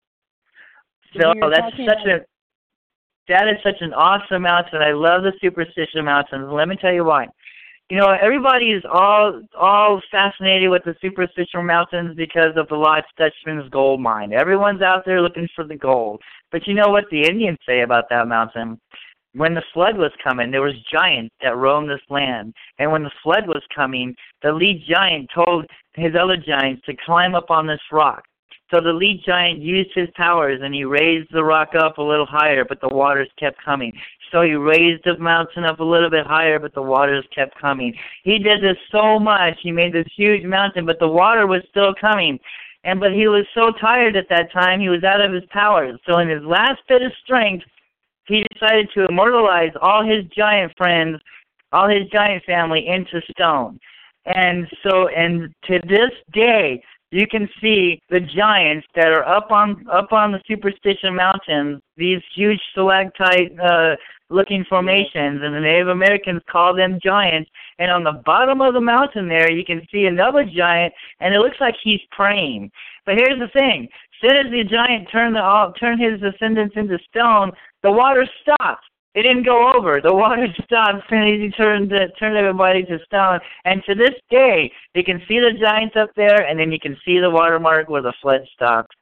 So 1.19 1.33
that's 1.49 1.75
such 1.77 2.05
a 2.05 2.19
that 3.27 3.47
is 3.47 3.57
such 3.63 3.81
an 3.81 3.93
awesome 3.93 4.43
mountain. 4.43 4.81
I 4.81 4.91
love 4.91 5.23
the 5.23 5.33
Superstition 5.41 6.05
Mountains. 6.05 6.47
Let 6.49 6.67
me 6.67 6.77
tell 6.79 6.93
you 6.93 7.03
why. 7.03 7.27
You 7.89 7.97
know, 7.97 8.09
everybody 8.21 8.71
is 8.71 8.83
all 8.91 9.41
all 9.57 10.01
fascinated 10.11 10.69
with 10.69 10.83
the 10.83 10.95
Superstition 11.01 11.65
Mountains 11.65 12.17
because 12.17 12.57
of 12.57 12.67
the 12.67 12.75
Lost 12.75 13.07
Dutchman's 13.17 13.69
gold 13.69 14.01
mine. 14.01 14.33
Everyone's 14.33 14.81
out 14.81 15.03
there 15.05 15.21
looking 15.21 15.47
for 15.55 15.63
the 15.63 15.77
gold. 15.77 16.21
But 16.51 16.67
you 16.67 16.73
know 16.73 16.89
what 16.89 17.05
the 17.09 17.23
Indians 17.23 17.59
say 17.65 17.81
about 17.81 18.09
that 18.09 18.27
mountain? 18.27 18.77
When 19.33 19.53
the 19.53 19.63
flood 19.73 19.97
was 19.97 20.11
coming, 20.21 20.51
there 20.51 20.61
was 20.61 20.73
giants 20.91 21.33
that 21.41 21.55
roamed 21.55 21.89
this 21.89 22.01
land. 22.09 22.53
And 22.77 22.91
when 22.91 23.03
the 23.03 23.11
flood 23.23 23.47
was 23.47 23.63
coming, 23.73 24.15
the 24.41 24.51
lead 24.51 24.83
giant 24.85 25.29
told 25.33 25.65
his 25.93 26.13
other 26.19 26.35
giants 26.35 26.85
to 26.87 26.95
climb 27.05 27.35
up 27.35 27.49
on 27.49 27.67
this 27.67 27.79
rock. 27.91 28.23
So 28.73 28.81
the 28.81 28.91
lead 28.91 29.21
giant 29.25 29.61
used 29.61 29.91
his 29.95 30.09
powers 30.15 30.59
and 30.61 30.75
he 30.75 30.83
raised 30.83 31.29
the 31.31 31.43
rock 31.43 31.69
up 31.73 31.99
a 31.99 32.03
little 32.03 32.25
higher, 32.25 32.65
but 32.65 32.81
the 32.81 32.89
waters 32.89 33.29
kept 33.39 33.63
coming. 33.63 33.93
So 34.31 34.41
he 34.41 34.53
raised 34.53 35.03
the 35.05 35.17
mountain 35.17 35.63
up 35.63 35.79
a 35.79 35.83
little 35.83 36.09
bit 36.09 36.25
higher, 36.25 36.59
but 36.59 36.73
the 36.73 36.81
waters 36.81 37.25
kept 37.33 37.59
coming. 37.59 37.93
He 38.23 38.39
did 38.39 38.61
this 38.61 38.77
so 38.91 39.19
much. 39.19 39.57
He 39.61 39.71
made 39.71 39.93
this 39.93 40.07
huge 40.15 40.43
mountain, 40.43 40.85
but 40.85 40.99
the 40.99 41.07
water 41.07 41.47
was 41.47 41.61
still 41.69 41.93
coming. 41.99 42.39
And 42.83 42.99
but 42.99 43.13
he 43.13 43.27
was 43.27 43.45
so 43.53 43.71
tired 43.71 44.15
at 44.15 44.29
that 44.29 44.51
time, 44.51 44.79
he 44.79 44.89
was 44.89 45.03
out 45.03 45.21
of 45.21 45.33
his 45.33 45.43
powers. 45.49 45.99
So 46.05 46.19
in 46.19 46.29
his 46.29 46.43
last 46.43 46.81
bit 46.87 47.01
of 47.01 47.11
strength, 47.23 47.65
he 48.27 48.45
decided 48.53 48.89
to 48.93 49.05
immortalize 49.05 49.71
all 49.81 50.05
his 50.05 50.25
giant 50.35 50.73
friends, 50.77 51.19
all 51.71 51.89
his 51.89 52.07
giant 52.11 52.43
family 52.45 52.87
into 52.87 53.21
stone. 53.31 53.79
And 54.25 54.67
so 54.83 55.07
and 55.09 55.53
to 55.65 55.79
this 55.87 56.11
day, 56.33 56.81
you 57.11 57.25
can 57.27 57.47
see 57.61 58.01
the 58.09 58.19
giants 58.19 58.85
that 58.95 59.07
are 59.07 59.25
up 59.27 59.51
on 59.51 59.85
up 59.89 60.11
on 60.11 60.31
the 60.31 60.41
superstition 60.45 61.15
mountains 61.15 61.81
these 61.95 62.21
huge 62.35 62.59
stalactite 62.71 63.57
uh 63.59 63.95
looking 64.29 64.65
formations 64.67 65.41
and 65.43 65.53
the 65.53 65.59
native 65.59 65.87
americans 65.87 66.41
call 66.49 66.75
them 66.75 66.99
giants 67.03 67.49
and 67.79 67.91
on 67.91 68.03
the 68.03 68.21
bottom 68.25 68.61
of 68.61 68.73
the 68.73 68.81
mountain 68.81 69.27
there 69.27 69.51
you 69.51 69.63
can 69.63 69.81
see 69.91 70.05
another 70.05 70.43
giant 70.43 70.93
and 71.19 71.33
it 71.33 71.39
looks 71.39 71.57
like 71.59 71.75
he's 71.83 72.01
praying 72.11 72.69
but 73.05 73.15
here's 73.15 73.39
the 73.39 73.47
thing 73.49 73.83
as 73.83 74.29
soon 74.29 74.37
as 74.37 74.51
the 74.51 74.63
giant 74.63 75.07
turned 75.11 75.35
the 75.35 75.41
all 75.41 75.71
turned 75.73 76.01
his 76.01 76.19
descendants 76.19 76.75
into 76.75 76.97
stone 77.09 77.51
the 77.83 77.91
water 77.91 78.27
stopped 78.41 78.83
it 79.17 79.23
didn't 79.23 79.47
go 79.47 79.73
over. 79.73 79.99
The 79.99 80.13
water 80.13 80.45
stopped 80.63 80.97
as 80.97 81.01
soon 81.09 81.23
as 81.23 81.39
he 81.39 81.49
turned 81.49 81.89
the, 81.89 82.09
turned 82.19 82.37
everybody 82.37 82.83
to 82.83 82.99
stone. 83.03 83.39
And 83.65 83.81
to 83.85 83.95
this 83.95 84.13
day, 84.29 84.71
you 84.93 85.03
can 85.03 85.19
see 85.27 85.39
the 85.39 85.57
giants 85.59 85.95
up 85.95 86.11
there, 86.15 86.45
and 86.45 86.59
then 86.59 86.71
you 86.71 86.79
can 86.79 86.95
see 87.03 87.17
the 87.17 87.31
watermark 87.31 87.89
where 87.89 88.03
the 88.03 88.13
flood 88.21 88.41
stopped. 88.53 88.95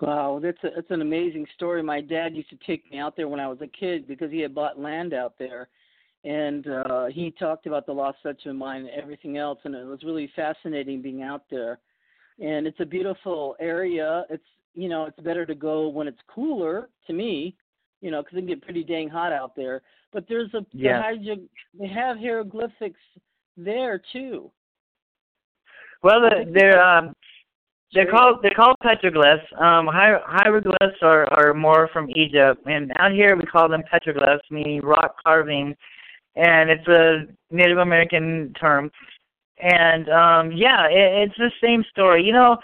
Wow, 0.00 0.40
that's 0.42 0.62
a, 0.64 0.70
that's 0.74 0.90
an 0.90 1.02
amazing 1.02 1.46
story. 1.54 1.82
My 1.82 2.00
dad 2.00 2.34
used 2.34 2.48
to 2.50 2.58
take 2.66 2.90
me 2.90 2.98
out 2.98 3.16
there 3.16 3.28
when 3.28 3.40
I 3.40 3.48
was 3.48 3.58
a 3.60 3.66
kid 3.66 4.08
because 4.08 4.30
he 4.30 4.40
had 4.40 4.54
bought 4.54 4.78
land 4.78 5.12
out 5.12 5.34
there, 5.38 5.68
and 6.24 6.66
uh, 6.66 7.06
he 7.06 7.30
talked 7.32 7.66
about 7.66 7.84
the 7.84 7.92
Lost 7.92 8.18
Dutchman 8.24 8.56
mine 8.56 8.86
and 8.86 9.02
everything 9.02 9.36
else, 9.36 9.58
and 9.64 9.74
it 9.74 9.86
was 9.86 10.02
really 10.02 10.30
fascinating 10.34 11.02
being 11.02 11.22
out 11.22 11.44
there. 11.50 11.80
And 12.42 12.66
it's 12.66 12.80
a 12.80 12.86
beautiful 12.86 13.56
area. 13.60 14.24
It's 14.30 14.44
you 14.74 14.88
know 14.88 15.04
it's 15.04 15.20
better 15.20 15.44
to 15.44 15.54
go 15.54 15.88
when 15.88 16.08
it's 16.08 16.20
cooler 16.28 16.88
to 17.06 17.12
me, 17.12 17.54
you 18.00 18.10
know, 18.10 18.22
because 18.22 18.38
it 18.38 18.40
can 18.40 18.48
get 18.48 18.62
pretty 18.62 18.84
dang 18.84 19.08
hot 19.08 19.32
out 19.32 19.54
there. 19.54 19.82
But 20.12 20.24
there's 20.28 20.52
a 20.54 20.64
Yeah. 20.72 20.96
the 20.96 21.02
hydro, 21.02 21.36
they 21.78 21.88
have 21.88 22.16
hieroglyphics 22.16 23.00
there 23.56 24.00
too. 24.12 24.50
Well, 26.02 26.22
the, 26.22 26.50
they're 26.50 26.82
um, 26.82 27.14
they're 27.92 28.10
called 28.10 28.38
they're 28.42 28.54
called 28.54 28.76
petroglyphs. 28.84 29.52
Um, 29.60 29.86
hier- 29.86 30.22
hieroglyphs 30.24 31.02
are 31.02 31.26
are 31.32 31.54
more 31.54 31.88
from 31.92 32.08
Egypt, 32.10 32.62
and 32.66 32.92
out 32.96 33.12
here 33.12 33.36
we 33.36 33.42
call 33.42 33.68
them 33.68 33.82
petroglyphs, 33.92 34.50
meaning 34.50 34.80
rock 34.82 35.16
carving, 35.24 35.74
and 36.36 36.70
it's 36.70 36.86
a 36.88 37.26
Native 37.50 37.78
American 37.78 38.54
term. 38.60 38.90
And 39.58 40.08
um, 40.08 40.52
yeah, 40.52 40.86
it, 40.86 41.28
it's 41.28 41.36
the 41.36 41.50
same 41.62 41.84
story. 41.90 42.24
You 42.24 42.32
know, 42.32 42.58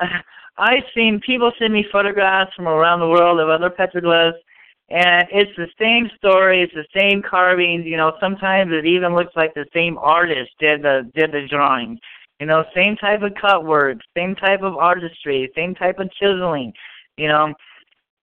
I've 0.58 0.84
seen 0.94 1.20
people 1.24 1.52
send 1.58 1.72
me 1.72 1.84
photographs 1.92 2.54
from 2.54 2.66
around 2.66 3.00
the 3.00 3.08
world 3.08 3.40
of 3.40 3.48
other 3.48 3.70
petroglyphs, 3.70 4.40
and 4.88 5.26
it's 5.30 5.52
the 5.56 5.68
same 5.78 6.10
story. 6.16 6.62
It's 6.62 6.74
the 6.74 6.98
same 6.98 7.22
carvings. 7.22 7.84
You 7.84 7.98
know, 7.98 8.16
sometimes 8.20 8.72
it 8.72 8.86
even 8.86 9.14
looks 9.14 9.36
like 9.36 9.52
the 9.52 9.66
same 9.74 9.98
artist 9.98 10.50
did 10.58 10.82
the 10.82 11.10
did 11.14 11.32
the 11.32 11.46
drawing. 11.46 11.98
You 12.42 12.46
know, 12.46 12.64
same 12.74 12.96
type 12.96 13.22
of 13.22 13.34
cut 13.40 13.64
work, 13.64 13.98
same 14.16 14.34
type 14.34 14.62
of 14.62 14.74
artistry, 14.74 15.48
same 15.54 15.76
type 15.76 16.00
of 16.00 16.10
chiseling. 16.20 16.72
You 17.16 17.28
know, 17.28 17.54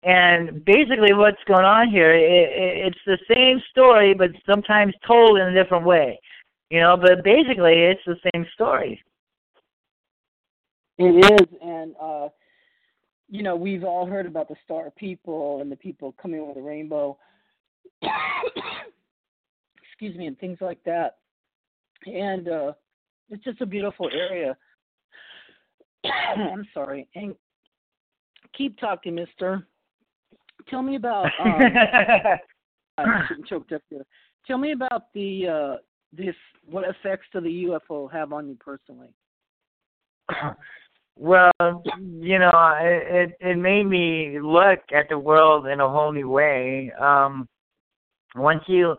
and 0.03 0.65
basically 0.65 1.13
what's 1.13 1.41
going 1.47 1.63
on 1.63 1.89
here, 1.89 2.11
it, 2.13 2.49
it, 2.49 2.87
it's 2.87 2.99
the 3.05 3.17
same 3.33 3.61
story, 3.71 4.13
but 4.13 4.31
sometimes 4.45 4.93
told 5.07 5.39
in 5.39 5.47
a 5.47 5.53
different 5.53 5.85
way. 5.85 6.19
You 6.69 6.81
know, 6.81 6.97
but 6.97 7.23
basically 7.23 7.75
it's 7.75 8.01
the 8.05 8.17
same 8.33 8.45
story. 8.53 9.01
It 10.97 11.31
is, 11.31 11.47
and 11.63 11.95
uh, 11.95 12.27
you 13.29 13.41
know 13.41 13.55
we've 13.55 13.85
all 13.85 14.05
heard 14.05 14.25
about 14.25 14.49
the 14.49 14.57
star 14.65 14.91
people 14.97 15.61
and 15.61 15.71
the 15.71 15.77
people 15.77 16.13
coming 16.21 16.45
with 16.45 16.57
a 16.57 16.61
rainbow. 16.61 17.17
Excuse 19.81 20.17
me, 20.17 20.27
and 20.27 20.37
things 20.39 20.57
like 20.59 20.83
that. 20.83 21.19
And 22.05 22.49
uh, 22.49 22.73
it's 23.29 23.43
just 23.43 23.61
a 23.61 23.65
beautiful 23.65 24.09
area. 24.11 24.57
I'm 26.05 26.67
sorry, 26.73 27.07
and 27.15 27.35
keep 28.57 28.77
talking, 28.79 29.15
Mister. 29.15 29.67
Tell 30.69 30.81
me 30.81 30.95
about. 30.95 31.29
Um, 32.99 33.05
I'm 33.29 33.43
choked 33.47 33.71
up 33.71 33.81
here. 33.89 34.05
Tell 34.45 34.57
me 34.57 34.73
about 34.73 35.13
the 35.13 35.47
uh, 35.47 35.77
this. 36.11 36.35
What 36.65 36.83
effects 36.83 37.27
do 37.31 37.39
the 37.39 37.63
UFO 37.69 38.11
have 38.11 38.33
on 38.33 38.49
you 38.49 38.57
personally? 38.59 39.07
well, 41.15 41.51
you 41.97 42.39
know, 42.39 42.51
it 42.81 43.37
it 43.39 43.57
made 43.57 43.85
me 43.85 44.39
look 44.41 44.79
at 44.93 45.07
the 45.09 45.17
world 45.17 45.67
in 45.67 45.79
a 45.79 45.87
whole 45.87 46.11
new 46.11 46.29
way. 46.29 46.91
Um, 46.99 47.47
once 48.35 48.63
you 48.67 48.97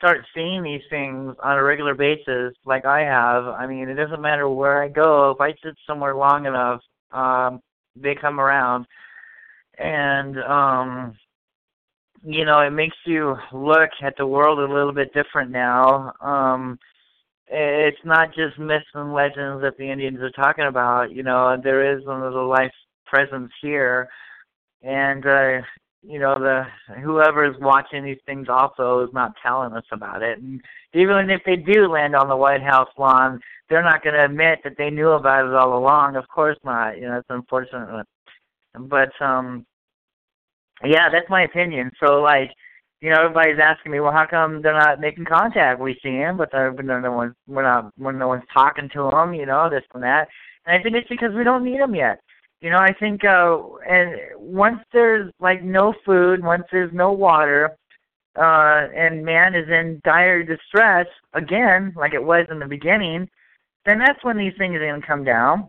start 0.00 0.24
seeing 0.34 0.62
these 0.62 0.80
things 0.88 1.36
on 1.42 1.58
a 1.58 1.62
regular 1.62 1.94
basis, 1.94 2.54
like 2.64 2.86
I 2.86 3.00
have, 3.00 3.44
I 3.44 3.66
mean, 3.66 3.90
it 3.90 3.96
doesn't 3.96 4.22
matter 4.22 4.48
where 4.48 4.82
I 4.82 4.88
go. 4.88 5.30
If 5.30 5.40
I 5.42 5.50
sit 5.62 5.76
somewhere 5.86 6.14
long 6.14 6.46
enough, 6.46 6.80
um, 7.12 7.60
they 7.94 8.14
come 8.14 8.40
around, 8.40 8.86
and 9.78 10.38
um, 10.38 11.14
you 12.24 12.46
know, 12.46 12.60
it 12.60 12.70
makes 12.70 12.96
you 13.04 13.36
look 13.52 13.90
at 14.02 14.16
the 14.16 14.26
world 14.26 14.58
a 14.58 14.72
little 14.72 14.92
bit 14.92 15.12
different 15.12 15.50
now. 15.50 16.14
Um, 16.22 16.78
it's 17.48 18.04
not 18.04 18.34
just 18.34 18.58
myths 18.58 18.86
and 18.94 19.12
legends 19.12 19.60
that 19.62 19.76
the 19.76 19.90
Indians 19.90 20.20
are 20.20 20.30
talking 20.30 20.66
about. 20.66 21.12
You 21.12 21.24
know, 21.24 21.56
there 21.62 21.94
is 21.94 22.02
another 22.04 22.42
life 22.42 22.72
presence 23.04 23.50
here, 23.60 24.08
and 24.82 25.26
uh, 25.26 25.60
you 26.02 26.18
know 26.18 26.38
the 26.38 26.64
whoever 27.02 27.44
is 27.44 27.54
watching 27.60 28.04
these 28.04 28.20
things 28.26 28.48
also 28.48 29.04
is 29.04 29.10
not 29.12 29.32
telling 29.42 29.72
us 29.72 29.84
about 29.92 30.22
it. 30.22 30.38
And 30.38 30.60
even 30.94 31.30
if 31.30 31.42
they 31.44 31.56
do 31.56 31.86
land 31.86 32.16
on 32.16 32.28
the 32.28 32.36
White 32.36 32.62
House 32.62 32.88
lawn, 32.98 33.40
they're 33.68 33.82
not 33.82 34.02
going 34.02 34.14
to 34.14 34.24
admit 34.24 34.60
that 34.64 34.76
they 34.78 34.90
knew 34.90 35.10
about 35.10 35.46
it 35.46 35.54
all 35.54 35.78
along. 35.78 36.16
Of 36.16 36.28
course 36.28 36.58
not. 36.64 36.96
You 36.98 37.08
know, 37.08 37.18
it's 37.18 37.26
unfortunate, 37.30 38.06
but 38.74 39.10
um, 39.20 39.66
yeah, 40.84 41.08
that's 41.10 41.28
my 41.28 41.42
opinion. 41.42 41.90
So 42.00 42.20
like 42.20 42.50
you 43.00 43.08
know, 43.08 43.16
everybody's 43.24 43.58
asking 43.62 43.92
me, 43.92 44.00
well, 44.00 44.12
how 44.12 44.26
come 44.28 44.60
they're 44.60 44.74
not 44.74 45.00
making 45.00 45.24
contact? 45.24 45.80
We 45.80 45.98
see 46.02 46.10
them, 46.10 46.36
but 46.36 46.50
they're, 46.52 46.70
but 46.70 46.84
no 46.84 47.00
one's 47.10 47.34
we're 47.46 47.62
not 47.62 47.92
when 47.96 48.18
no 48.18 48.28
one's 48.28 48.44
talking 48.52 48.90
to 48.92 49.10
them, 49.10 49.32
you 49.32 49.46
know, 49.46 49.70
this 49.70 49.84
and 49.94 50.02
that. 50.02 50.28
And 50.66 50.78
I 50.78 50.82
think 50.82 50.94
it's 50.96 51.08
because 51.08 51.34
we 51.34 51.44
don't 51.44 51.64
need 51.64 51.80
them 51.80 51.94
yet. 51.94 52.20
You 52.60 52.70
know, 52.70 52.78
I 52.78 52.92
think 52.92 53.24
uh 53.24 53.58
and 53.88 54.16
once 54.38 54.80
there's 54.92 55.32
like 55.40 55.62
no 55.62 55.94
food, 56.04 56.42
once 56.42 56.64
there's 56.70 56.92
no 56.92 57.12
water, 57.12 57.76
uh 58.36 58.88
and 58.94 59.24
man 59.24 59.54
is 59.54 59.68
in 59.68 60.00
dire 60.04 60.42
distress 60.42 61.06
again, 61.34 61.92
like 61.96 62.14
it 62.14 62.22
was 62.22 62.46
in 62.50 62.58
the 62.58 62.66
beginning, 62.66 63.28
then 63.86 63.98
that's 63.98 64.22
when 64.24 64.36
these 64.36 64.52
things 64.58 64.76
are 64.76 64.86
gonna 64.86 65.06
come 65.06 65.24
down. 65.24 65.68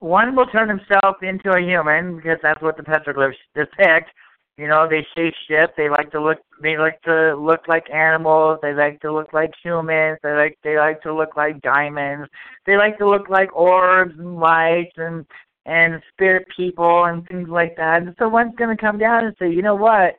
One 0.00 0.36
will 0.36 0.46
turn 0.46 0.68
himself 0.68 1.22
into 1.22 1.50
a 1.50 1.60
human 1.60 2.16
because 2.16 2.38
that's 2.42 2.60
what 2.60 2.76
the 2.76 2.82
petroglyphs 2.82 3.36
depict 3.54 4.10
you 4.56 4.68
know, 4.68 4.86
they 4.88 5.04
shape 5.16 5.34
shift. 5.48 5.72
They 5.76 5.88
like 5.88 6.12
to 6.12 6.22
look. 6.22 6.38
They 6.62 6.76
like 6.78 7.02
to 7.02 7.34
look 7.34 7.66
like 7.66 7.90
animals. 7.90 8.60
They 8.62 8.72
like 8.72 9.00
to 9.00 9.12
look 9.12 9.32
like 9.32 9.50
humans. 9.62 10.18
They 10.22 10.32
like. 10.32 10.58
They 10.62 10.76
like 10.76 11.02
to 11.02 11.12
look 11.12 11.36
like 11.36 11.60
diamonds. 11.62 12.28
They 12.64 12.76
like 12.76 12.96
to 12.98 13.08
look 13.08 13.28
like 13.28 13.54
orbs 13.54 14.14
and 14.16 14.36
lights 14.36 14.92
and 14.96 15.26
and 15.66 16.02
spirit 16.12 16.46
people 16.56 17.04
and 17.04 17.26
things 17.26 17.48
like 17.48 17.76
that. 17.76 18.02
And 18.02 18.14
so 18.18 18.28
one's 18.28 18.54
going 18.56 18.76
to 18.76 18.80
come 18.80 18.98
down 18.98 19.24
and 19.24 19.34
say, 19.38 19.50
you 19.50 19.62
know 19.62 19.74
what? 19.74 20.14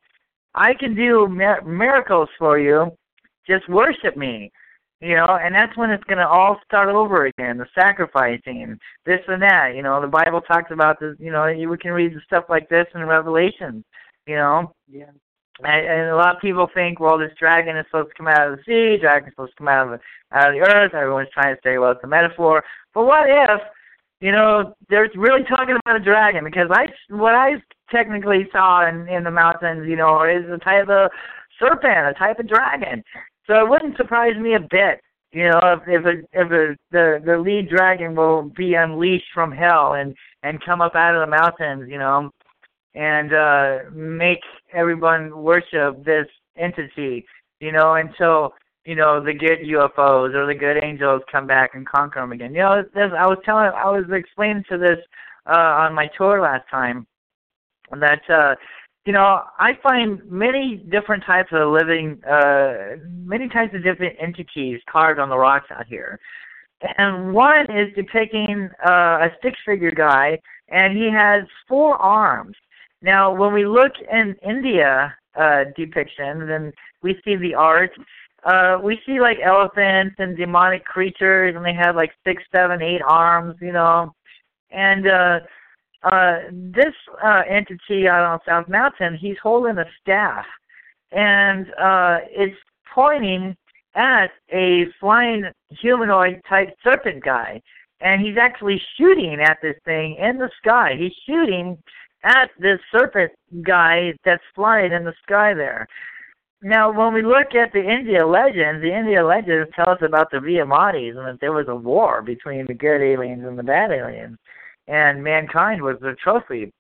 I 0.54 0.74
can 0.74 0.96
do 0.96 1.28
mir- 1.28 1.62
miracles 1.64 2.30
for 2.40 2.58
you. 2.60 2.92
Just 3.48 3.68
worship 3.70 4.18
me." 4.18 4.52
You 5.02 5.16
know, 5.18 5.38
and 5.40 5.54
that's 5.54 5.76
when 5.78 5.92
it's 5.92 6.04
going 6.06 6.20
to 6.20 6.28
all 6.28 6.58
start 6.66 6.88
over 6.88 7.26
again, 7.26 7.58
the 7.58 7.68
sacrificing, 7.78 8.80
this 9.06 9.20
and 9.28 9.42
that. 9.44 9.74
You 9.76 9.84
know, 9.84 10.02
the 10.02 10.08
Bible 10.08 10.40
talks 10.42 10.72
about 10.72 11.00
this. 11.00 11.16
You 11.20 11.32
know, 11.32 11.46
you 11.48 11.70
we 11.70 11.78
can 11.78 11.92
read 11.92 12.14
stuff 12.26 12.46
like 12.50 12.70
this 12.70 12.88
in 12.96 13.04
Revelation. 13.06 13.84
You 14.26 14.38
know, 14.38 14.74
Yeah. 14.90 15.12
and, 15.64 15.86
and 15.86 16.10
a 16.10 16.16
lot 16.16 16.36
of 16.36 16.42
people 16.42 16.68
think, 16.74 17.00
well, 17.00 17.18
this 17.20 17.34
dragon 17.38 17.78
is 17.78 17.86
supposed 17.88 18.10
to 18.10 18.16
come 18.16 18.28
out 18.28 18.50
of 18.50 18.58
the 18.58 18.64
sea, 18.64 19.00
dragon 19.00 19.28
is 19.28 19.34
supposed 19.34 19.52
to 19.52 19.58
come 19.58 19.68
out 19.68 19.94
of 19.94 20.00
the, 20.00 20.38
out 20.38 20.50
of 20.50 20.56
the 20.56 20.62
earth. 20.62 20.94
Everyone's 20.96 21.30
trying 21.34 21.54
to 21.54 21.62
say, 21.62 21.78
well, 21.78 21.92
it's 21.92 22.04
a 22.04 22.08
metaphor. 22.08 22.64
But 22.94 23.06
what 23.06 23.30
if, 23.30 23.62
you 24.26 24.32
know, 24.32 24.74
they're 24.90 25.08
really 25.16 25.44
talking 25.44 25.78
about 25.86 26.02
a 26.02 26.04
dragon? 26.04 26.44
Because 26.44 26.70
I, 26.72 26.88
what 27.10 27.36
I 27.36 27.62
technically 27.92 28.48
saw 28.52 28.90
in 28.90 29.08
in 29.08 29.24
the 29.24 29.30
mountains, 29.30 29.88
you 29.88 29.96
know, 29.96 30.24
is 30.24 30.50
a 30.52 30.58
type 30.58 30.90
of 30.90 31.12
serpent, 31.60 32.08
a 32.08 32.14
type 32.18 32.40
of 32.40 32.48
dragon. 32.48 33.04
So 33.46 33.64
it 33.64 33.70
wouldn't 33.70 33.98
surprise 33.98 34.36
me 34.42 34.56
a 34.56 34.60
bit, 34.60 35.00
you 35.32 35.44
know, 35.44 35.60
if 35.64 35.82
if, 35.88 36.06
a, 36.08 36.18
if 36.34 36.52
a, 36.52 36.76
the 36.90 37.22
the 37.24 37.38
lead 37.38 37.70
dragon 37.70 38.16
will 38.16 38.50
be 38.58 38.74
unleashed 38.74 39.30
from 39.32 39.52
hell 39.52 39.94
and 39.94 40.16
and 40.42 40.66
come 40.66 40.82
up 40.82 40.96
out 40.96 41.14
of 41.14 41.22
the 41.22 41.38
mountains, 41.38 41.88
you 41.88 42.00
know, 42.00 42.32
and 42.96 43.32
uh 43.32 43.78
make 43.94 44.42
everyone 44.74 45.38
worship 45.38 46.04
this 46.04 46.26
entity, 46.58 47.24
you 47.60 47.72
know, 47.72 47.94
until 47.94 48.54
you 48.86 48.96
know 48.96 49.24
the 49.24 49.34
good 49.34 49.60
UFOs 49.60 50.34
or 50.34 50.46
the 50.46 50.56
good 50.56 50.84
angels 50.84 51.22
come 51.32 51.48
back 51.48 51.72
and 51.74 51.88
conquer 51.88 52.22
them 52.22 52.32
again. 52.32 52.54
You 52.54 52.62
know, 52.62 52.84
this, 52.94 53.12
I 53.18 53.28
was 53.28 53.38
telling, 53.44 53.66
I 53.66 53.90
was 53.90 54.06
explaining 54.12 54.64
to 54.70 54.78
this 54.78 55.00
uh 55.48 55.84
on 55.84 55.94
my 55.94 56.10
tour 56.18 56.42
last 56.42 56.68
time 56.70 57.06
that 58.00 58.22
uh 58.30 58.56
you 59.06 59.14
know 59.14 59.42
I 59.60 59.78
find 59.84 60.22
many 60.30 60.78
different 60.90 61.24
types 61.26 61.50
of 61.52 61.72
living, 61.72 62.22
uh 62.24 62.98
many 63.10 63.50
types 63.50 63.74
of 63.76 63.84
different 63.84 64.16
entities 64.20 64.80
carved 64.90 65.20
on 65.20 65.30
the 65.30 65.38
rocks 65.38 65.68
out 65.72 65.88
here. 65.88 66.20
And 66.98 67.34
one 67.34 67.66
is 67.72 67.94
depicting 67.96 68.70
uh, 68.86 69.28
a 69.28 69.30
six-figure 69.42 69.92
guy, 69.92 70.38
and 70.70 70.96
he 70.96 71.10
has 71.10 71.44
four 71.68 71.96
arms. 71.96 72.56
Now, 73.02 73.34
when 73.34 73.54
we 73.54 73.66
look 73.66 73.94
in 74.12 74.36
India 74.48 75.16
uh, 75.36 75.66
depictions 75.78 76.54
and 76.54 76.74
we 77.02 77.20
see 77.24 77.38
the 77.38 77.56
art, 77.56 77.92
uh, 78.46 78.78
we 78.82 79.00
see 79.06 79.20
like 79.20 79.40
elephants 79.44 80.16
and 80.20 80.38
demonic 80.38 80.86
creatures, 80.86 81.56
and 81.56 81.66
they 81.66 81.74
have 81.74 81.96
like 81.96 82.12
six, 82.24 82.44
seven, 82.56 82.82
eight 82.82 83.02
arms, 83.06 83.56
you 83.60 83.72
know. 83.72 84.14
And 84.70 85.08
uh, 85.08 85.40
uh, 86.04 86.40
this 86.52 86.94
uh, 87.24 87.42
entity 87.50 88.08
out 88.08 88.24
on 88.24 88.40
South 88.48 88.70
Mountain, 88.70 89.18
he's 89.20 89.38
holding 89.42 89.80
a 89.80 89.86
staff, 90.02 90.46
and 91.12 91.68
uh, 91.82 92.20
it's 92.30 92.56
pointing 92.94 93.58
at 93.96 94.28
a 94.54 94.86
flying 95.00 95.46
humanoid 95.70 96.42
type 96.48 96.70
serpent 96.84 97.24
guy. 97.24 97.62
And 98.02 98.22
he's 98.22 98.38
actually 98.38 98.80
shooting 98.98 99.40
at 99.42 99.58
this 99.64 99.78
thing 99.86 100.18
in 100.20 100.38
the 100.38 100.52
sky. 100.62 100.96
He's 101.00 101.14
shooting 101.26 101.78
at 102.24 102.50
this 102.60 102.80
serpent 102.92 103.32
guy 103.64 104.14
that's 104.26 104.44
flying 104.54 104.92
in 104.92 105.06
the 105.06 105.14
sky 105.24 105.54
there. 105.54 105.88
Now, 106.66 106.92
when 106.92 107.14
we 107.14 107.22
look 107.22 107.54
at 107.54 107.74
the 107.74 107.88
India 107.88 108.26
legends, 108.26 108.82
the 108.82 108.92
India 108.92 109.24
legends 109.24 109.72
tell 109.76 109.92
us 109.92 110.00
about 110.02 110.32
the 110.32 110.38
Vimanas 110.38 111.16
and 111.16 111.28
that 111.28 111.38
there 111.40 111.54
was 111.54 111.68
a 111.70 111.76
war 111.76 112.24
between 112.24 112.66
the 112.66 112.74
good 112.74 113.04
aliens 113.04 113.44
and 113.46 113.56
the 113.56 113.62
bad 113.62 113.92
aliens, 113.92 114.40
and 114.88 115.24
mankind 115.24 115.80
was 115.80 115.98
the 116.02 116.16
trophy. 116.24 116.74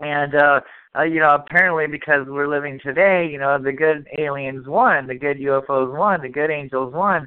And 0.00 0.34
uh, 0.34 0.60
uh, 0.98 1.04
you 1.04 1.20
know, 1.20 1.34
apparently 1.34 1.86
because 1.86 2.26
we're 2.26 2.46
living 2.46 2.78
today, 2.82 3.26
you 3.26 3.38
know, 3.38 3.56
the 3.58 3.72
good 3.72 4.06
aliens 4.18 4.66
won, 4.66 5.06
the 5.06 5.14
good 5.14 5.38
UFOs 5.38 5.96
won, 5.96 6.20
the 6.20 6.28
good 6.28 6.50
angels 6.50 6.92
won, 6.92 7.26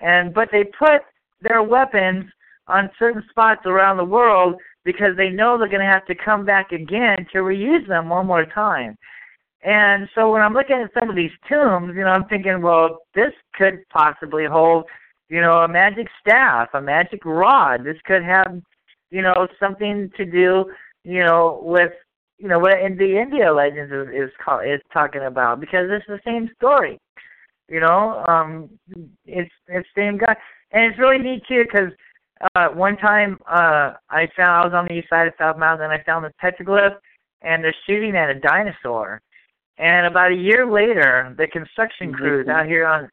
and 0.00 0.32
but 0.32 0.48
they 0.50 0.64
put 0.64 1.02
their 1.42 1.62
weapons 1.62 2.24
on 2.66 2.88
certain 2.98 3.22
spots 3.28 3.66
around 3.66 3.98
the 3.98 4.04
world 4.06 4.54
because 4.86 5.14
they 5.18 5.28
know 5.28 5.58
they're 5.58 5.68
going 5.68 5.80
to 5.80 5.86
have 5.86 6.06
to 6.06 6.14
come 6.14 6.46
back 6.46 6.72
again 6.72 7.26
to 7.34 7.40
reuse 7.40 7.86
them 7.86 8.08
one 8.08 8.26
more 8.26 8.46
time. 8.46 8.96
And 9.62 10.08
so 10.14 10.30
when 10.30 10.42
I'm 10.42 10.54
looking 10.54 10.76
at 10.76 10.90
some 10.98 11.10
of 11.10 11.16
these 11.16 11.30
tombs, 11.48 11.94
you 11.96 12.02
know, 12.02 12.10
I'm 12.10 12.26
thinking, 12.26 12.62
well, 12.62 12.98
this 13.14 13.32
could 13.54 13.88
possibly 13.88 14.44
hold, 14.44 14.84
you 15.28 15.40
know, 15.40 15.58
a 15.58 15.68
magic 15.68 16.06
staff, 16.20 16.68
a 16.74 16.80
magic 16.80 17.24
rod. 17.24 17.84
This 17.84 17.96
could 18.04 18.22
have, 18.22 18.60
you 19.10 19.22
know, 19.22 19.48
something 19.58 20.10
to 20.16 20.24
do, 20.24 20.66
you 21.04 21.24
know, 21.24 21.60
with, 21.62 21.92
you 22.38 22.48
know, 22.48 22.58
what 22.58 22.78
in 22.80 22.96
the 22.96 23.18
India 23.18 23.52
legends 23.52 23.92
is 23.92 24.08
is, 24.14 24.30
call, 24.44 24.60
is 24.60 24.80
talking 24.92 25.22
about 25.22 25.58
because 25.58 25.88
it's 25.90 26.06
the 26.06 26.20
same 26.24 26.50
story. 26.56 26.98
You 27.68 27.80
know, 27.80 28.24
um, 28.28 28.70
it's 29.24 29.50
it's 29.66 29.88
the 29.96 30.00
same 30.00 30.18
guy, 30.18 30.36
and 30.70 30.84
it's 30.84 30.98
really 30.98 31.18
neat 31.18 31.42
too 31.48 31.64
because 31.64 31.90
uh, 32.54 32.68
one 32.68 32.96
time 32.98 33.38
uh, 33.50 33.94
I 34.10 34.28
found 34.36 34.62
I 34.62 34.64
was 34.64 34.74
on 34.74 34.86
the 34.86 34.94
east 34.94 35.08
side 35.08 35.26
of 35.26 35.32
South 35.38 35.58
Mountain 35.58 35.90
and 35.90 35.92
I 35.92 36.04
found 36.04 36.24
this 36.24 36.32
petroglyph, 36.42 36.96
and 37.42 37.64
they're 37.64 37.74
shooting 37.86 38.16
at 38.16 38.30
a 38.30 38.38
dinosaur. 38.38 39.20
And 39.78 40.06
about 40.06 40.32
a 40.32 40.36
year 40.36 40.70
later, 40.70 41.34
the 41.36 41.46
construction 41.46 42.12
crews 42.12 42.48
out 42.48 42.66
here 42.66 42.86
on 42.86 43.10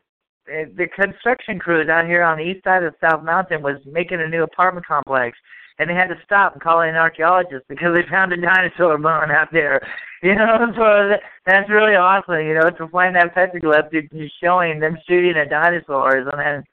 eh, 0.49 0.66
the 0.76 0.88
construction 0.88 1.59
crews 1.59 1.89
out 1.89 2.05
here 2.05 2.24
on 2.24 2.38
the 2.38 2.43
east 2.43 2.64
side 2.64 2.84
of 2.84 2.95
South 3.01 3.24
Mountain 3.24 3.61
was 3.61 3.78
making 3.86 4.22
a 4.22 4.28
new 4.28 4.43
apartment 4.43 4.86
complex, 4.86 5.38
and 5.78 5.89
they 5.89 5.93
had 5.93 6.07
to 6.07 6.16
stop 6.24 6.53
and 6.53 6.61
call 6.61 6.82
in 6.82 6.89
an 6.89 6.95
archaeologist 6.95 7.66
because 7.68 7.93
they 7.93 8.09
found 8.09 8.32
a 8.32 8.38
dinosaur 8.38 8.97
bone 8.97 9.32
out 9.32 9.49
there. 9.51 9.86
You 10.24 10.36
know, 10.36 10.72
so 10.78 11.18
that's 11.45 11.70
really 11.70 11.95
awesome. 11.95 12.47
You 12.47 12.53
know, 12.53 12.70
to 12.70 12.88
find 12.88 13.14
that 13.14 13.36
petroglyph, 13.36 13.91
you're 13.91 14.30
showing 14.41 14.80
them 14.80 14.97
shooting 15.05 15.36
at 15.36 15.49
dinosaurs, 15.49 16.26
and 16.32 16.39
then 16.39 16.64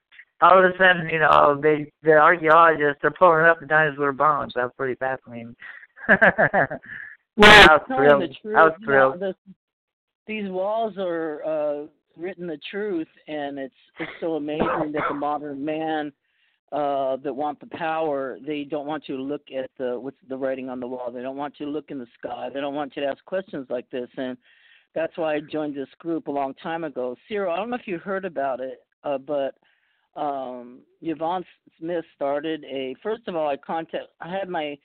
all 0.40 0.56
of 0.56 0.64
a 0.64 0.78
sudden, 0.78 1.08
you 1.08 1.18
know, 1.18 1.58
they 1.60 1.90
the 2.04 2.12
archaeologists 2.12 3.02
are 3.02 3.10
pulling 3.10 3.46
up 3.46 3.58
the 3.58 3.66
dinosaur 3.66 4.12
bones. 4.12 4.52
That's 4.54 4.72
pretty 4.76 4.94
fascinating. 4.94 5.56
Well, 7.36 7.70
I 7.70 7.74
was 7.74 7.82
thrilled. 7.86 8.22
the 8.22 8.34
truth, 8.42 8.56
I 8.56 8.64
was 8.64 8.72
you 8.80 8.86
know, 8.86 9.16
the, 9.16 9.34
these 10.30 10.48
walls 10.48 10.94
are 10.96 11.42
uh, 11.44 11.86
written 12.16 12.46
the 12.46 12.60
truth, 12.70 13.08
and 13.26 13.58
it's 13.58 13.74
it's 13.98 14.12
so 14.20 14.34
amazing 14.34 14.92
that 14.92 15.02
the 15.08 15.14
modern 15.14 15.64
man 15.64 16.12
uh, 16.70 17.16
that 17.16 17.34
want 17.34 17.58
the 17.58 17.66
power, 17.66 18.38
they 18.46 18.62
don't 18.62 18.86
want 18.86 19.08
you 19.08 19.16
to 19.16 19.22
look 19.22 19.42
at 19.50 19.68
the 19.76 19.98
what's 19.98 20.16
the 20.28 20.36
writing 20.36 20.68
on 20.68 20.78
the 20.78 20.86
wall. 20.86 21.10
They 21.10 21.20
don't 21.20 21.36
want 21.36 21.54
you 21.58 21.66
to 21.66 21.72
look 21.72 21.90
in 21.90 21.98
the 21.98 22.06
sky. 22.16 22.48
They 22.54 22.60
don't 22.60 22.76
want 22.76 22.94
you 22.94 23.02
to 23.02 23.08
ask 23.08 23.24
questions 23.24 23.66
like 23.70 23.90
this, 23.90 24.08
and 24.16 24.38
that's 24.94 25.16
why 25.18 25.34
I 25.34 25.40
joined 25.40 25.76
this 25.76 25.88
group 25.98 26.28
a 26.28 26.30
long 26.30 26.54
time 26.62 26.84
ago. 26.84 27.16
Cyril, 27.26 27.52
I 27.52 27.56
don't 27.56 27.68
know 27.68 27.76
if 27.76 27.88
you 27.88 27.98
heard 27.98 28.24
about 28.24 28.60
it, 28.60 28.84
uh, 29.02 29.18
but 29.18 29.56
um 30.16 30.80
Yvonne 31.02 31.44
Smith 31.78 32.04
started 32.16 32.64
a 32.64 32.96
first 33.00 33.22
of 33.28 33.36
all 33.36 33.48
I 33.48 33.56
contact 33.56 34.06
I 34.20 34.28
had 34.28 34.48
my 34.48 34.76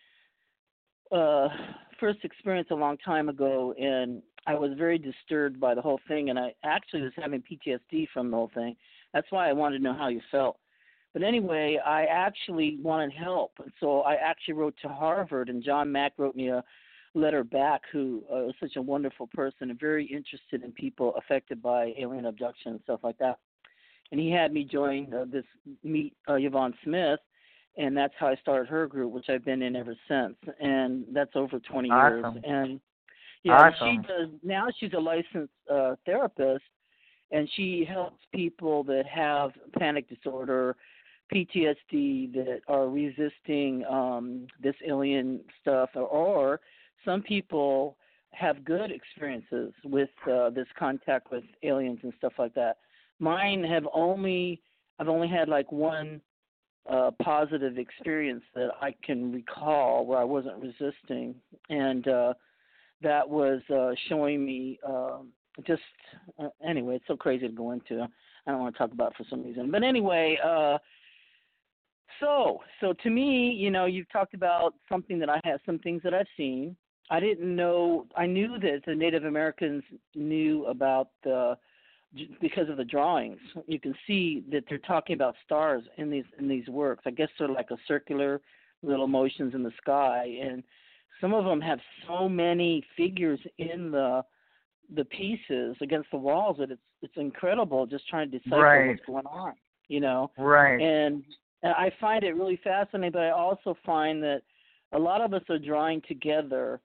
uh 1.12 1.48
first 2.00 2.20
experience 2.24 2.68
a 2.70 2.76
long 2.76 2.96
time 3.00 3.28
ago 3.28 3.74
and 3.74 4.22
I 4.48 4.56
was 4.56 4.72
very 4.78 4.98
disturbed 4.98 5.60
by 5.60 5.74
the 5.74 5.82
whole 5.82 6.00
thing 6.08 6.30
and 6.30 6.40
I 6.40 6.54
actually 6.64 7.02
was 7.02 7.14
having 7.16 7.42
PTSD 7.42 8.08
from 8.14 8.32
the 8.32 8.38
whole 8.38 8.52
thing. 8.54 8.76
That's 9.14 9.28
why 9.30 9.50
I 9.50 9.54
wanted 9.54 9.78
to 9.78 9.84
know 9.84 9.94
how 9.94 10.08
you 10.08 10.22
felt. 10.32 10.58
But 11.14 11.24
anyway, 11.24 11.80
I 11.86 12.06
actually 12.06 12.78
wanted 12.82 13.14
help. 13.14 13.54
And 13.64 13.72
so 13.80 14.02
I 14.02 14.16
actually 14.16 14.56
wrote 14.56 14.76
to 14.82 14.90
Harvard 14.90 15.50
and 15.50 15.64
John 15.64 15.92
Mack 15.92 16.14
wrote 16.18 16.36
me 16.36 16.50
a 16.50 16.64
letter 17.14 17.44
back 17.44 17.82
who 17.92 18.24
uh, 18.30 18.38
was 18.38 18.56
such 18.60 18.76
a 18.76 18.82
wonderful 18.82 19.28
person 19.28 19.70
and 19.70 19.80
very 19.80 20.06
interested 20.06 20.64
in 20.64 20.72
people 20.74 21.16
affected 21.16 21.62
by 21.62 21.94
alien 21.98 22.26
abduction 22.26 22.74
and 22.74 22.82
stuff 22.84 23.00
like 23.04 23.18
that 23.20 23.40
and 24.12 24.20
he 24.20 24.32
had 24.32 24.54
me 24.54 24.64
join 24.64 25.14
uh, 25.14 25.26
this 25.32 25.46
meet 25.84 26.14
uh, 26.30 26.36
Yvonne 26.36 26.74
Smith, 26.84 27.20
and 27.78 27.96
that's 27.96 28.14
how 28.18 28.28
I 28.28 28.36
started 28.36 28.68
her 28.70 28.88
group, 28.88 29.12
which 29.12 29.30
I've 29.30 29.46
been 29.46 29.62
in 29.62 29.76
ever 29.76 29.96
since, 30.08 30.36
and 30.60 31.06
that's 31.12 31.32
over 31.36 31.60
20 31.60 31.90
years. 31.90 32.26
And 32.44 32.80
yeah, 33.46 33.72
Awesome. 33.72 34.02
she 34.02 34.08
does 34.08 34.30
now. 34.44 34.68
She's 34.80 34.94
a 34.94 35.00
licensed 35.00 35.54
uh, 35.72 35.96
therapist, 36.06 36.64
and 37.32 37.50
she 37.56 37.86
helps 37.88 38.20
people 38.34 38.84
that 38.86 39.06
have 39.06 39.52
panic 39.80 40.10
disorder, 40.10 40.76
PTSD, 41.34 42.34
that 42.34 42.60
are 42.68 42.90
resisting 42.90 43.86
um, 43.90 44.48
this 44.62 44.76
alien 44.86 45.42
stuff, 45.62 45.90
or, 45.96 46.04
or 46.04 46.60
some 47.06 47.22
people 47.22 47.98
have 48.32 48.66
good 48.66 48.92
experiences 48.92 49.74
with 49.86 50.10
uh, 50.30 50.50
this 50.50 50.68
contact 50.78 51.32
with 51.32 51.44
aliens 51.64 52.00
and 52.04 52.12
stuff 52.18 52.34
like 52.38 52.54
that 52.54 52.78
mine 53.20 53.64
have 53.64 53.88
only 53.94 54.62
I've 55.00 55.08
only 55.10 55.28
had 55.28 55.50
like 55.50 55.72
one 55.72 56.22
uh 56.90 57.12
positive 57.22 57.78
experience 57.78 58.44
that 58.54 58.70
I 58.82 58.94
can 59.04 59.32
recall 59.32 60.06
where 60.06 60.20
I 60.20 60.24
wasn't 60.24 60.62
resisting 60.62 61.36
and 61.70 62.08
uh 62.08 62.34
that 63.02 63.28
was 63.28 63.62
uh 63.74 63.92
showing 64.10 64.46
me 64.46 64.80
um 64.88 65.30
just 65.66 65.82
uh, 66.40 66.50
anyway 66.68 66.96
it's 66.96 67.08
so 67.08 67.16
crazy 67.16 67.48
to 67.48 67.54
go 67.54 67.72
into 67.72 68.08
I 68.48 68.52
don't 68.52 68.62
want 68.62 68.76
to 68.76 68.78
talk 68.78 68.92
about 68.92 69.12
it 69.12 69.18
for 69.18 69.26
some 69.30 69.44
reason 69.44 69.72
but 69.72 69.84
anyway 69.84 70.38
uh 70.44 70.78
so 72.20 72.62
so 72.82 72.94
to 73.04 73.10
me 73.10 73.52
you 73.52 73.72
know 73.72 73.86
you've 73.86 74.12
talked 74.12 74.34
about 74.34 74.74
something 74.90 75.20
that 75.20 75.30
I 75.30 75.40
have 75.44 75.60
some 75.66 75.80
things 75.80 76.02
that 76.04 76.14
I've 76.14 76.28
seen 76.38 76.76
I 77.10 77.20
didn't 77.20 77.56
know. 77.56 78.08
I 78.16 78.26
knew 78.26 78.58
that 78.60 78.82
the 78.86 78.96
Native 78.96 79.26
Americans 79.26 79.84
knew 80.16 80.66
about 80.66 81.10
the 81.24 81.58
because 82.40 82.70
of 82.70 82.78
the 82.78 82.84
drawings. 82.84 83.40
You 83.68 83.80
can 83.80 83.94
see 84.08 84.44
that 84.52 84.64
they're 84.70 84.78
talking 84.80 85.16
about 85.16 85.36
stars 85.46 85.84
in 85.98 86.10
these 86.10 86.26
in 86.40 86.48
these 86.48 86.68
works. 86.68 87.04
I 87.06 87.12
guess 87.12 87.30
they're 87.38 87.48
like 87.48 87.72
a 87.72 87.78
circular 87.88 88.42
little 88.82 89.08
motions 89.08 89.54
in 89.54 89.64
the 89.64 89.72
sky, 89.82 90.38
and 90.42 90.64
some 91.22 91.34
of 91.34 91.46
them 91.46 91.62
have 91.62 91.80
so 92.08 92.28
many 92.28 92.84
figures 92.98 93.40
in 93.58 93.92
the 93.92 94.24
the 94.94 95.06
pieces 95.06 95.76
against 95.82 96.12
the 96.12 96.18
walls 96.18 96.58
that 96.60 96.70
it's 96.72 96.82
it's 97.02 97.18
incredible 97.18 97.86
just 97.86 98.08
trying 98.08 98.30
to 98.30 98.40
decipher 98.40 98.62
right. 98.62 98.88
what's 98.90 99.06
going 99.06 99.26
on. 99.26 99.54
You 99.88 100.00
know, 100.00 100.32
right? 100.38 100.82
And, 100.82 101.24
and 101.62 101.74
I 101.74 101.92
find 102.02 102.24
it 102.24 102.36
really 102.36 102.60
fascinating, 102.64 103.12
but 103.12 103.22
I 103.22 103.30
also 103.30 103.78
find 103.86 104.22
that 104.24 104.42
a 104.94 105.00
lot 105.00 105.22
of 105.22 105.34
us 105.34 105.44
are 105.50 105.60
drawing 105.60 106.02
together 106.08 106.82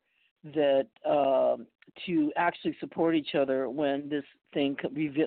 that 0.54 0.86
um, 1.08 1.66
to 2.06 2.32
actually 2.36 2.76
support 2.80 3.14
each 3.14 3.34
other 3.34 3.68
when 3.68 4.08
this 4.08 4.24
thing 4.52 4.76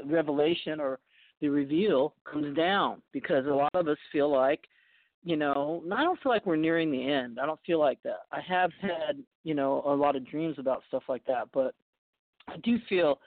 revelation 0.06 0.80
or 0.80 1.00
the 1.42 1.50
reveal 1.50 2.14
comes 2.26 2.56
down 2.56 3.02
because 3.12 3.46
a 3.46 3.54
lot 3.54 3.72
of 3.74 3.88
us 3.88 3.98
feel 4.12 4.32
like 4.32 4.62
you 5.24 5.36
know 5.36 5.84
i 5.94 6.04
don't 6.04 6.20
feel 6.22 6.32
like 6.32 6.46
we're 6.46 6.56
nearing 6.56 6.92
the 6.92 7.04
end 7.04 7.40
i 7.40 7.46
don't 7.46 7.60
feel 7.66 7.80
like 7.80 8.02
that 8.04 8.20
i 8.32 8.40
have 8.42 8.72
had 8.82 9.24
you 9.44 9.54
know 9.54 9.82
a 9.86 9.94
lot 9.94 10.16
of 10.16 10.28
dreams 10.30 10.56
about 10.58 10.84
stuff 10.88 11.04
like 11.08 11.24
that 11.26 11.48
but 11.54 11.74
i 12.48 12.58
do 12.58 12.78
feel 12.90 13.20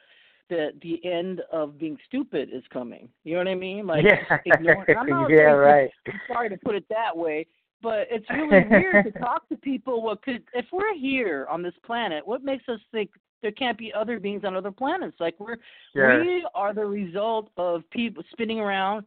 that 0.49 0.73
the 0.83 1.01
end 1.05 1.41
of 1.53 1.79
being 1.79 1.97
stupid 2.07 2.49
is 2.53 2.63
coming 2.73 3.09
you 3.25 3.33
know 3.33 3.39
what 3.39 3.49
i 3.49 3.55
mean 3.55 3.87
like 3.87 4.05
yeah, 4.05 4.39
not 5.05 5.31
yeah 5.31 5.43
right 5.43 5.91
i'm 6.07 6.21
sorry 6.29 6.49
to 6.49 6.57
put 6.59 6.75
it 6.75 6.85
that 6.89 7.17
way 7.17 7.47
but 7.83 8.07
it's 8.11 8.29
really 8.31 8.67
weird 8.69 9.05
to 9.05 9.19
talk 9.19 9.49
to 9.49 9.57
people. 9.57 10.03
What 10.03 10.23
could 10.23 10.43
if 10.55 10.67
we're 10.73 10.95
here 10.95 11.47
on 11.51 11.63
this 11.63 11.75
planet? 11.85 12.27
What 12.27 12.43
makes 12.43 12.69
us 12.69 12.81
think 12.93 13.11
there 13.43 13.53
can't 13.53 13.79
be 13.79 13.93
other 13.93 14.19
beings 14.19 14.43
on 14.45 14.57
other 14.57 14.71
planets? 14.71 15.17
Like 15.21 15.35
we're 15.39 15.57
sure. 15.93 16.21
we 16.21 16.47
are 16.55 16.73
the 16.73 16.85
result 16.85 17.51
of 17.57 17.83
people 17.91 18.23
spinning 18.33 18.61
around 18.61 19.05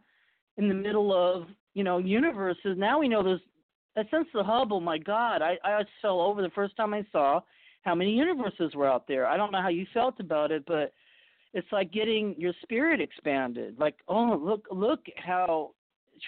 in 0.57 0.67
the 0.67 0.75
middle 0.75 1.13
of 1.13 1.47
you 1.73 1.83
know 1.83 1.97
universes. 1.97 2.77
Now 2.77 2.99
we 2.99 3.07
know 3.07 3.23
there's 3.23 3.41
since 4.11 4.27
the 4.33 4.43
Hubble. 4.43 4.77
Oh 4.77 4.81
my 4.81 4.97
God, 4.97 5.41
I 5.41 5.57
I 5.63 5.83
fell 6.01 6.21
over 6.21 6.41
the 6.41 6.49
first 6.49 6.75
time 6.77 6.93
I 6.93 7.05
saw 7.11 7.41
how 7.83 7.95
many 7.95 8.11
universes 8.11 8.75
were 8.75 8.87
out 8.87 9.07
there. 9.07 9.25
I 9.25 9.37
don't 9.37 9.51
know 9.51 9.61
how 9.61 9.69
you 9.69 9.85
felt 9.93 10.19
about 10.19 10.51
it, 10.51 10.63
but 10.67 10.93
it's 11.53 11.71
like 11.71 11.91
getting 11.91 12.35
your 12.37 12.53
spirit 12.61 13.01
expanded. 13.01 13.75
Like, 13.79 13.95
oh, 14.07 14.39
look, 14.41 14.67
look 14.71 15.05
how 15.17 15.71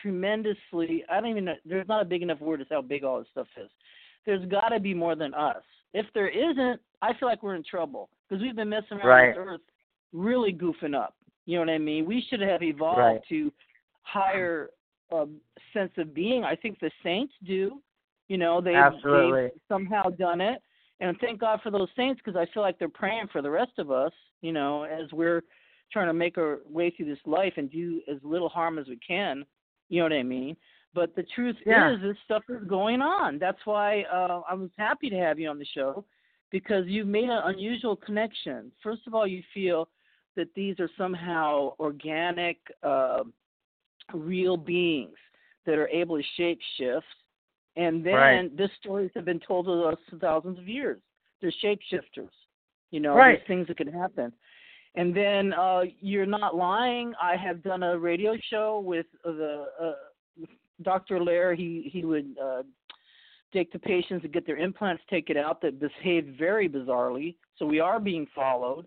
tremendously. 0.02 1.04
I 1.10 1.20
don't 1.20 1.30
even 1.30 1.46
know. 1.46 1.56
There's 1.66 1.88
not 1.88 2.02
a 2.02 2.06
big 2.06 2.22
enough 2.22 2.40
word 2.40 2.62
as 2.62 2.68
how 2.70 2.82
big 2.82 3.04
all 3.04 3.20
this 3.20 3.28
stuff 3.32 3.48
is. 3.62 3.70
There's 4.26 4.48
got 4.50 4.70
to 4.70 4.80
be 4.80 4.94
more 4.94 5.16
than 5.16 5.34
us. 5.34 5.64
If 5.94 6.06
there 6.14 6.30
isn't, 6.30 6.80
I 7.02 7.14
feel 7.20 7.28
like 7.28 7.44
we're 7.44 7.56
in 7.56 7.64
trouble 7.64 8.10
because 8.28 8.42
we've 8.42 8.56
been 8.56 8.70
messing 8.70 8.98
around 8.98 9.08
right. 9.08 9.38
with 9.38 9.48
Earth, 9.48 9.62
really 10.14 10.54
goofing 10.54 10.96
up. 10.96 11.16
You 11.46 11.56
know 11.56 11.66
what 11.66 11.74
I 11.74 11.80
mean? 11.80 12.06
We 12.06 12.24
should 12.30 12.42
have 12.42 12.64
evolved 12.64 13.00
right. 13.00 13.22
to 13.30 13.52
higher 14.04 14.70
um, 15.12 15.38
sense 15.74 15.92
of 15.98 16.14
being. 16.14 16.44
I 16.44 16.56
think 16.56 16.80
the 16.80 16.92
saints 17.04 17.34
do. 17.46 17.82
You 18.28 18.38
know, 18.38 18.62
they've, 18.62 18.76
Absolutely. 18.76 19.44
they've 19.44 19.52
somehow 19.68 20.04
done 20.10 20.40
it, 20.40 20.62
and 21.02 21.18
thank 21.20 21.40
God 21.40 21.60
for 21.62 21.70
those 21.70 21.90
saints 21.98 22.22
because 22.24 22.40
I 22.40 22.52
feel 22.54 22.64
like 22.64 22.80
they're 22.80 22.88
praying 22.88 23.28
for 23.32 23.42
the 23.42 23.50
rest 23.50 23.74
of 23.78 23.92
us. 23.92 24.14
You 24.42 24.54
know, 24.54 24.84
as 24.84 25.12
we're 25.12 25.44
trying 25.92 26.08
to 26.08 26.14
make 26.14 26.38
our 26.38 26.60
way 26.70 26.90
through 26.92 27.08
this 27.08 27.20
life 27.26 27.54
and 27.58 27.70
do 27.70 28.02
as 28.10 28.18
little 28.24 28.48
harm 28.48 28.80
as 28.80 28.88
we 28.88 28.98
can 29.06 29.46
you 29.92 29.98
know 29.98 30.06
what 30.06 30.14
I 30.14 30.24
mean? 30.24 30.56
But 30.96 31.16
the 31.16 31.24
truth 31.36 31.58
yeah. 31.66 31.94
is, 31.94 32.02
this 32.02 32.18
stuff 32.26 32.44
is 32.50 32.66
going 32.68 33.02
on. 33.02 33.38
That's 33.38 33.60
why 33.66 34.04
uh, 34.12 34.42
I 34.50 34.54
was 34.56 34.70
happy 34.78 35.10
to 35.10 35.18
have 35.18 35.38
you 35.38 35.50
on 35.50 35.60
the 35.60 35.66
show 35.66 36.04
because 36.50 36.86
you've 36.88 37.08
made 37.08 37.30
an 37.30 37.42
unusual 37.46 37.96
connection. 37.96 38.72
First 38.82 39.02
of 39.06 39.14
all, 39.14 39.28
you 39.28 39.44
feel 39.54 39.90
that 40.38 40.48
these 40.56 40.80
are 40.80 40.90
somehow 40.98 41.74
organic, 41.78 42.58
uh, 42.84 43.24
real 44.14 44.58
beings 44.58 45.18
that 45.66 45.78
are 45.78 45.90
able 45.90 46.18
to 46.18 46.24
shape 46.38 46.60
shift. 46.78 47.06
And 47.76 48.06
then 48.06 48.14
right. 48.14 48.58
this 48.58 48.70
stories 48.80 49.12
have 49.16 49.26
been 49.26 49.40
told 49.40 49.66
to 49.66 49.84
us 49.84 49.98
for 50.10 50.18
thousands 50.18 50.60
of 50.60 50.68
years. 50.68 51.00
They're 51.42 51.54
shapeshifters. 51.64 52.30
You 52.92 53.00
know, 53.00 53.16
right. 53.16 53.38
there's 53.38 53.48
things 53.48 53.68
that 53.68 53.78
can 53.78 53.92
happen. 53.92 54.34
And 54.96 55.16
then 55.16 55.54
uh, 55.54 55.84
you're 56.02 56.26
not 56.26 56.56
lying. 56.56 57.14
I 57.22 57.38
have 57.38 57.64
done 57.64 57.84
a 57.84 57.98
radio 57.98 58.36
show 58.50 58.84
with 58.86 59.06
the 59.24 59.66
uh, 59.82 59.94
Dr. 60.82 61.24
Leir. 61.24 61.56
He 61.56 61.90
he 61.92 62.04
would 62.04 62.36
uh, 62.42 62.64
take 63.54 63.72
the 63.72 63.80
patients 63.80 64.26
and 64.26 64.34
get 64.34 64.46
their 64.46 64.58
implants 64.58 65.04
taken 65.10 65.38
out 65.38 65.62
that 65.62 65.80
behave 65.80 66.36
very 66.38 66.68
bizarrely. 66.68 67.36
So 67.58 67.66
we 67.66 67.80
are 67.80 68.00
being 68.00 68.28
followed. 68.36 68.86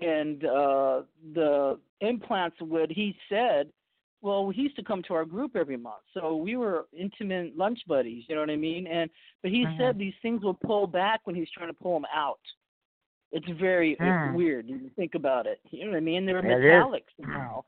And 0.00 0.44
uh, 0.44 1.02
the 1.34 1.78
implants 2.00 2.56
would 2.60 2.90
he 2.90 3.16
said, 3.28 3.68
well, 4.26 4.50
he 4.50 4.62
used 4.62 4.76
to 4.76 4.82
come 4.82 5.02
to 5.04 5.14
our 5.14 5.24
group 5.24 5.54
every 5.54 5.76
month, 5.76 6.02
so 6.12 6.34
we 6.34 6.56
were 6.56 6.86
intimate 6.92 7.56
lunch 7.56 7.78
buddies. 7.86 8.24
You 8.28 8.34
know 8.34 8.40
what 8.40 8.50
I 8.50 8.56
mean? 8.56 8.88
And 8.88 9.08
but 9.40 9.52
he 9.52 9.64
mm-hmm. 9.64 9.80
said 9.80 9.98
these 9.98 10.14
things 10.20 10.42
will 10.42 10.54
pull 10.54 10.88
back 10.88 11.20
when 11.24 11.36
he's 11.36 11.50
trying 11.56 11.68
to 11.68 11.74
pull 11.74 11.94
them 11.94 12.06
out. 12.12 12.40
It's 13.30 13.46
very 13.58 13.94
Hmm. 13.94 14.04
it's 14.04 14.36
weird 14.36 14.68
when 14.68 14.82
you 14.82 14.90
think 14.96 15.14
about 15.14 15.46
it. 15.46 15.60
You 15.70 15.84
know 15.84 15.92
what 15.92 15.98
I 15.98 16.00
mean? 16.00 16.26
They 16.26 16.32
were 16.32 16.42
metallic 16.42 17.04
somehow, 17.20 17.62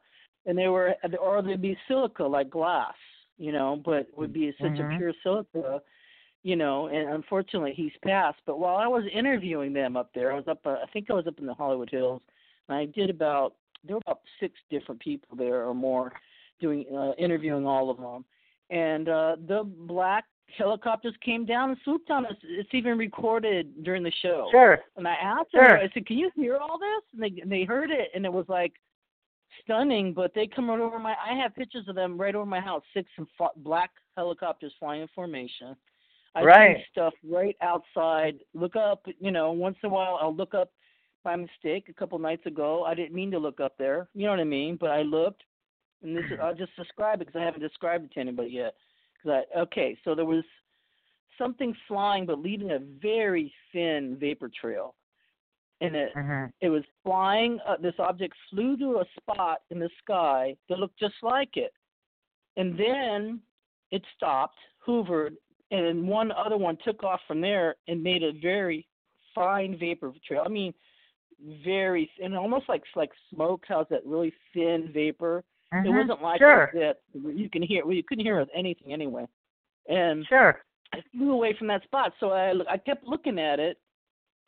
and 0.46 0.58
they 0.58 0.66
were, 0.68 0.96
or 1.20 1.42
they'd 1.42 1.62
be 1.62 1.78
silica 1.86 2.24
like 2.24 2.50
glass. 2.50 2.96
You 3.36 3.52
know, 3.52 3.80
but 3.84 4.08
would 4.16 4.32
be 4.32 4.52
such 4.60 4.72
Mhm. 4.72 4.94
a 4.94 4.98
pure 4.98 5.12
silica. 5.22 5.80
You 6.42 6.56
know, 6.56 6.88
and 6.88 7.08
unfortunately 7.10 7.74
he's 7.74 7.96
passed. 8.02 8.40
But 8.46 8.58
while 8.58 8.76
I 8.76 8.88
was 8.88 9.04
interviewing 9.12 9.72
them 9.72 9.96
up 9.96 10.12
there, 10.12 10.32
I 10.32 10.36
was 10.36 10.48
up. 10.48 10.66
Uh, 10.66 10.78
I 10.82 10.86
think 10.92 11.08
I 11.08 11.14
was 11.14 11.28
up 11.28 11.38
in 11.38 11.46
the 11.46 11.54
Hollywood 11.54 11.90
Hills, 11.90 12.22
and 12.68 12.76
I 12.76 12.86
did 12.86 13.10
about 13.10 13.54
there 13.84 13.96
were 13.96 14.02
about 14.06 14.22
six 14.40 14.54
different 14.70 15.00
people 15.00 15.36
there 15.36 15.64
or 15.64 15.74
more, 15.74 16.12
doing 16.60 16.84
uh, 16.94 17.12
interviewing 17.18 17.66
all 17.66 17.90
of 17.90 17.96
them. 17.98 18.24
And 18.70 19.08
uh 19.08 19.36
the 19.46 19.62
black 19.64 20.24
helicopters 20.56 21.14
came 21.24 21.44
down 21.44 21.70
and 21.70 21.78
swooped 21.84 22.10
on 22.10 22.24
us. 22.26 22.34
It's 22.42 22.70
even 22.72 22.96
recorded 22.96 23.84
during 23.84 24.02
the 24.02 24.12
show. 24.22 24.48
Sure. 24.50 24.78
And 24.96 25.06
I 25.06 25.14
asked 25.14 25.50
Sure. 25.54 25.68
them, 25.68 25.80
I 25.82 25.90
said, 25.92 26.06
"Can 26.06 26.18
you 26.18 26.30
hear 26.36 26.56
all 26.56 26.78
this?" 26.78 27.02
And 27.12 27.22
they 27.22 27.40
and 27.40 27.50
they 27.52 27.64
heard 27.64 27.90
it, 27.90 28.08
and 28.14 28.24
it 28.24 28.32
was 28.32 28.46
like 28.48 28.72
stunning. 29.62 30.12
But 30.12 30.34
they 30.34 30.46
come 30.46 30.70
right 30.70 30.80
over 30.80 30.98
my. 30.98 31.14
I 31.24 31.34
have 31.34 31.54
pictures 31.54 31.86
of 31.88 31.94
them 31.94 32.18
right 32.18 32.34
over 32.34 32.46
my 32.46 32.60
house. 32.60 32.82
Six 32.94 33.10
and 33.18 33.26
black 33.58 33.90
helicopters 34.16 34.72
flying 34.78 35.02
in 35.02 35.08
formation. 35.14 35.76
I 36.34 36.42
Right. 36.44 36.76
see 36.76 36.84
stuff 36.92 37.14
right 37.24 37.56
outside. 37.60 38.38
Look 38.54 38.76
up. 38.76 39.06
You 39.18 39.30
know, 39.30 39.52
once 39.52 39.76
in 39.82 39.90
a 39.90 39.92
while 39.92 40.18
I'll 40.20 40.34
look 40.34 40.54
up 40.54 40.70
by 41.24 41.36
mistake. 41.36 41.88
A 41.88 41.92
couple 41.94 42.18
nights 42.18 42.46
ago, 42.46 42.84
I 42.84 42.94
didn't 42.94 43.14
mean 43.14 43.30
to 43.32 43.38
look 43.38 43.60
up 43.60 43.76
there. 43.76 44.08
You 44.14 44.24
know 44.26 44.30
what 44.30 44.40
I 44.40 44.44
mean? 44.44 44.76
But 44.76 44.90
I 44.90 45.02
looked, 45.02 45.42
and 46.02 46.16
this 46.16 46.24
I'll 46.42 46.54
just 46.54 46.74
describe 46.76 47.20
it 47.20 47.26
because 47.26 47.40
I 47.40 47.44
haven't 47.44 47.60
described 47.60 48.04
it 48.04 48.12
to 48.12 48.20
anybody 48.20 48.50
yet. 48.50 48.74
Cause 49.22 49.42
I, 49.54 49.58
okay, 49.60 49.96
so 50.04 50.14
there 50.14 50.24
was 50.24 50.44
something 51.36 51.74
flying 51.86 52.26
but 52.26 52.38
leaving 52.38 52.70
a 52.70 52.78
very 52.78 53.52
thin 53.72 54.16
vapor 54.18 54.48
trail, 54.60 54.94
and 55.80 55.94
it 55.96 56.14
Mhm. 56.14 56.52
it 56.60 56.68
was 56.68 56.84
flying. 57.02 57.60
Uh, 57.60 57.76
this 57.76 57.98
object 57.98 58.34
flew 58.50 58.76
to 58.76 59.00
a 59.00 59.04
spot 59.20 59.62
in 59.70 59.78
the 59.78 59.90
sky 60.02 60.56
that 60.68 60.78
looked 60.78 60.98
just 60.98 61.22
like 61.22 61.56
it, 61.56 61.72
and 62.56 62.78
then 62.78 63.40
it 63.90 64.04
stopped, 64.16 64.58
hoovered, 64.84 65.36
and 65.70 65.86
then 65.86 66.06
one 66.06 66.32
other 66.32 66.56
one 66.56 66.76
took 66.78 67.02
off 67.02 67.20
from 67.26 67.40
there 67.40 67.76
and 67.88 68.02
made 68.02 68.22
a 68.22 68.32
very 68.32 68.86
fine 69.34 69.76
vapor 69.78 70.12
trail. 70.26 70.42
I 70.44 70.48
mean, 70.48 70.74
very 71.64 72.10
and 72.22 72.36
almost 72.36 72.68
like 72.68 72.84
like 72.96 73.12
smoke 73.30 73.64
has 73.68 73.86
that 73.90 74.04
really 74.04 74.32
thin 74.52 74.90
vapor. 74.92 75.44
It 75.72 75.84
Mhm. 75.84 75.98
wasn't 75.98 76.22
like 76.22 76.38
Sure. 76.40 76.70
that. 76.74 77.00
You 77.12 77.50
can 77.50 77.62
hear. 77.62 77.84
Well, 77.84 77.94
you 77.94 78.02
couldn't 78.02 78.24
hear 78.24 78.46
anything 78.54 78.92
anyway. 78.92 79.26
And 79.88 80.26
Sure. 80.26 80.62
I 80.92 81.02
flew 81.12 81.32
away 81.32 81.52
from 81.52 81.66
that 81.66 81.82
spot, 81.84 82.14
so 82.18 82.32
I 82.32 82.52
I 82.72 82.78
kept 82.78 83.04
looking 83.04 83.38
at 83.38 83.60
it. 83.60 83.78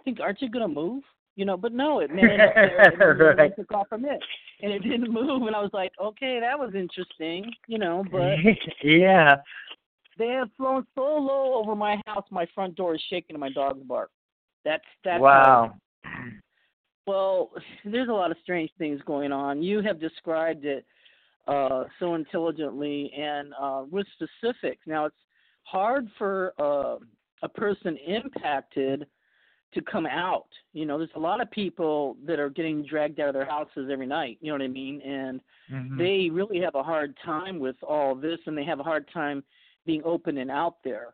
I 0.00 0.02
think, 0.04 0.20
aren't 0.20 0.40
you 0.40 0.48
gonna 0.48 0.68
move? 0.68 1.04
You 1.36 1.44
know, 1.44 1.56
but 1.56 1.72
no, 1.72 2.00
it 2.00 2.10
made 2.14 2.30
it 2.30 2.40
up 2.40 2.54
there, 2.54 3.30
and 3.30 3.40
I 3.40 3.44
Right. 3.44 3.56
took 3.56 3.70
off 3.72 3.88
from 3.88 4.04
it, 4.06 4.22
and 4.62 4.72
it 4.72 4.82
didn't 4.82 5.10
move. 5.12 5.46
And 5.46 5.54
I 5.54 5.60
was 5.60 5.72
like, 5.74 5.92
okay, 6.00 6.40
that 6.40 6.58
was 6.58 6.74
interesting, 6.74 7.52
you 7.66 7.78
know. 7.78 8.02
But 8.10 8.38
yeah. 8.82 9.42
they 10.16 10.28
have 10.28 10.50
flown 10.54 10.86
so 10.94 11.18
low 11.18 11.54
over 11.54 11.74
my 11.74 12.00
house, 12.06 12.24
my 12.30 12.46
front 12.46 12.76
door 12.76 12.94
is 12.94 13.02
shaking, 13.02 13.34
and 13.34 13.40
my 13.40 13.50
dogs 13.50 13.82
bark. 13.84 14.10
That's 14.64 14.84
that's 15.04 15.20
wow. 15.20 15.76
well, 17.06 17.50
there's 17.84 18.08
a 18.08 18.12
lot 18.12 18.30
of 18.30 18.38
strange 18.42 18.70
things 18.78 19.02
going 19.02 19.32
on. 19.32 19.62
You 19.62 19.82
have 19.82 20.00
described 20.00 20.64
it 20.64 20.86
uh, 21.50 21.84
so 21.98 22.14
intelligently 22.14 23.12
and 23.16 23.52
uh, 23.60 23.82
with 23.90 24.06
specifics. 24.16 24.82
Now, 24.86 25.02
it's 25.06 25.22
hard 25.64 26.04
for 26.18 26.52
uh, 26.58 26.96
a 27.42 27.48
person 27.48 27.96
impacted 28.06 29.06
to 29.74 29.80
come 29.82 30.06
out. 30.06 30.48
You 30.72 30.84
know, 30.86 30.96
there's 30.98 31.16
a 31.16 31.20
lot 31.30 31.40
of 31.40 31.50
people 31.50 32.16
that 32.26 32.38
are 32.38 32.50
getting 32.50 32.84
dragged 32.84 33.20
out 33.20 33.28
of 33.28 33.34
their 33.34 33.44
houses 33.56 33.88
every 33.94 34.06
night. 34.06 34.38
You 34.40 34.48
know 34.48 34.54
what 34.54 34.62
I 34.62 34.68
mean? 34.68 35.00
And 35.02 35.40
Mhm. 35.70 35.96
they 36.02 36.30
really 36.30 36.60
have 36.60 36.74
a 36.74 36.82
hard 36.82 37.16
time 37.24 37.56
with 37.66 37.76
all 37.82 38.14
this, 38.14 38.40
and 38.46 38.56
they 38.58 38.64
have 38.64 38.80
a 38.80 38.88
hard 38.90 39.06
time 39.12 39.38
being 39.86 40.02
open 40.04 40.38
and 40.38 40.50
out 40.50 40.76
there. 40.82 41.08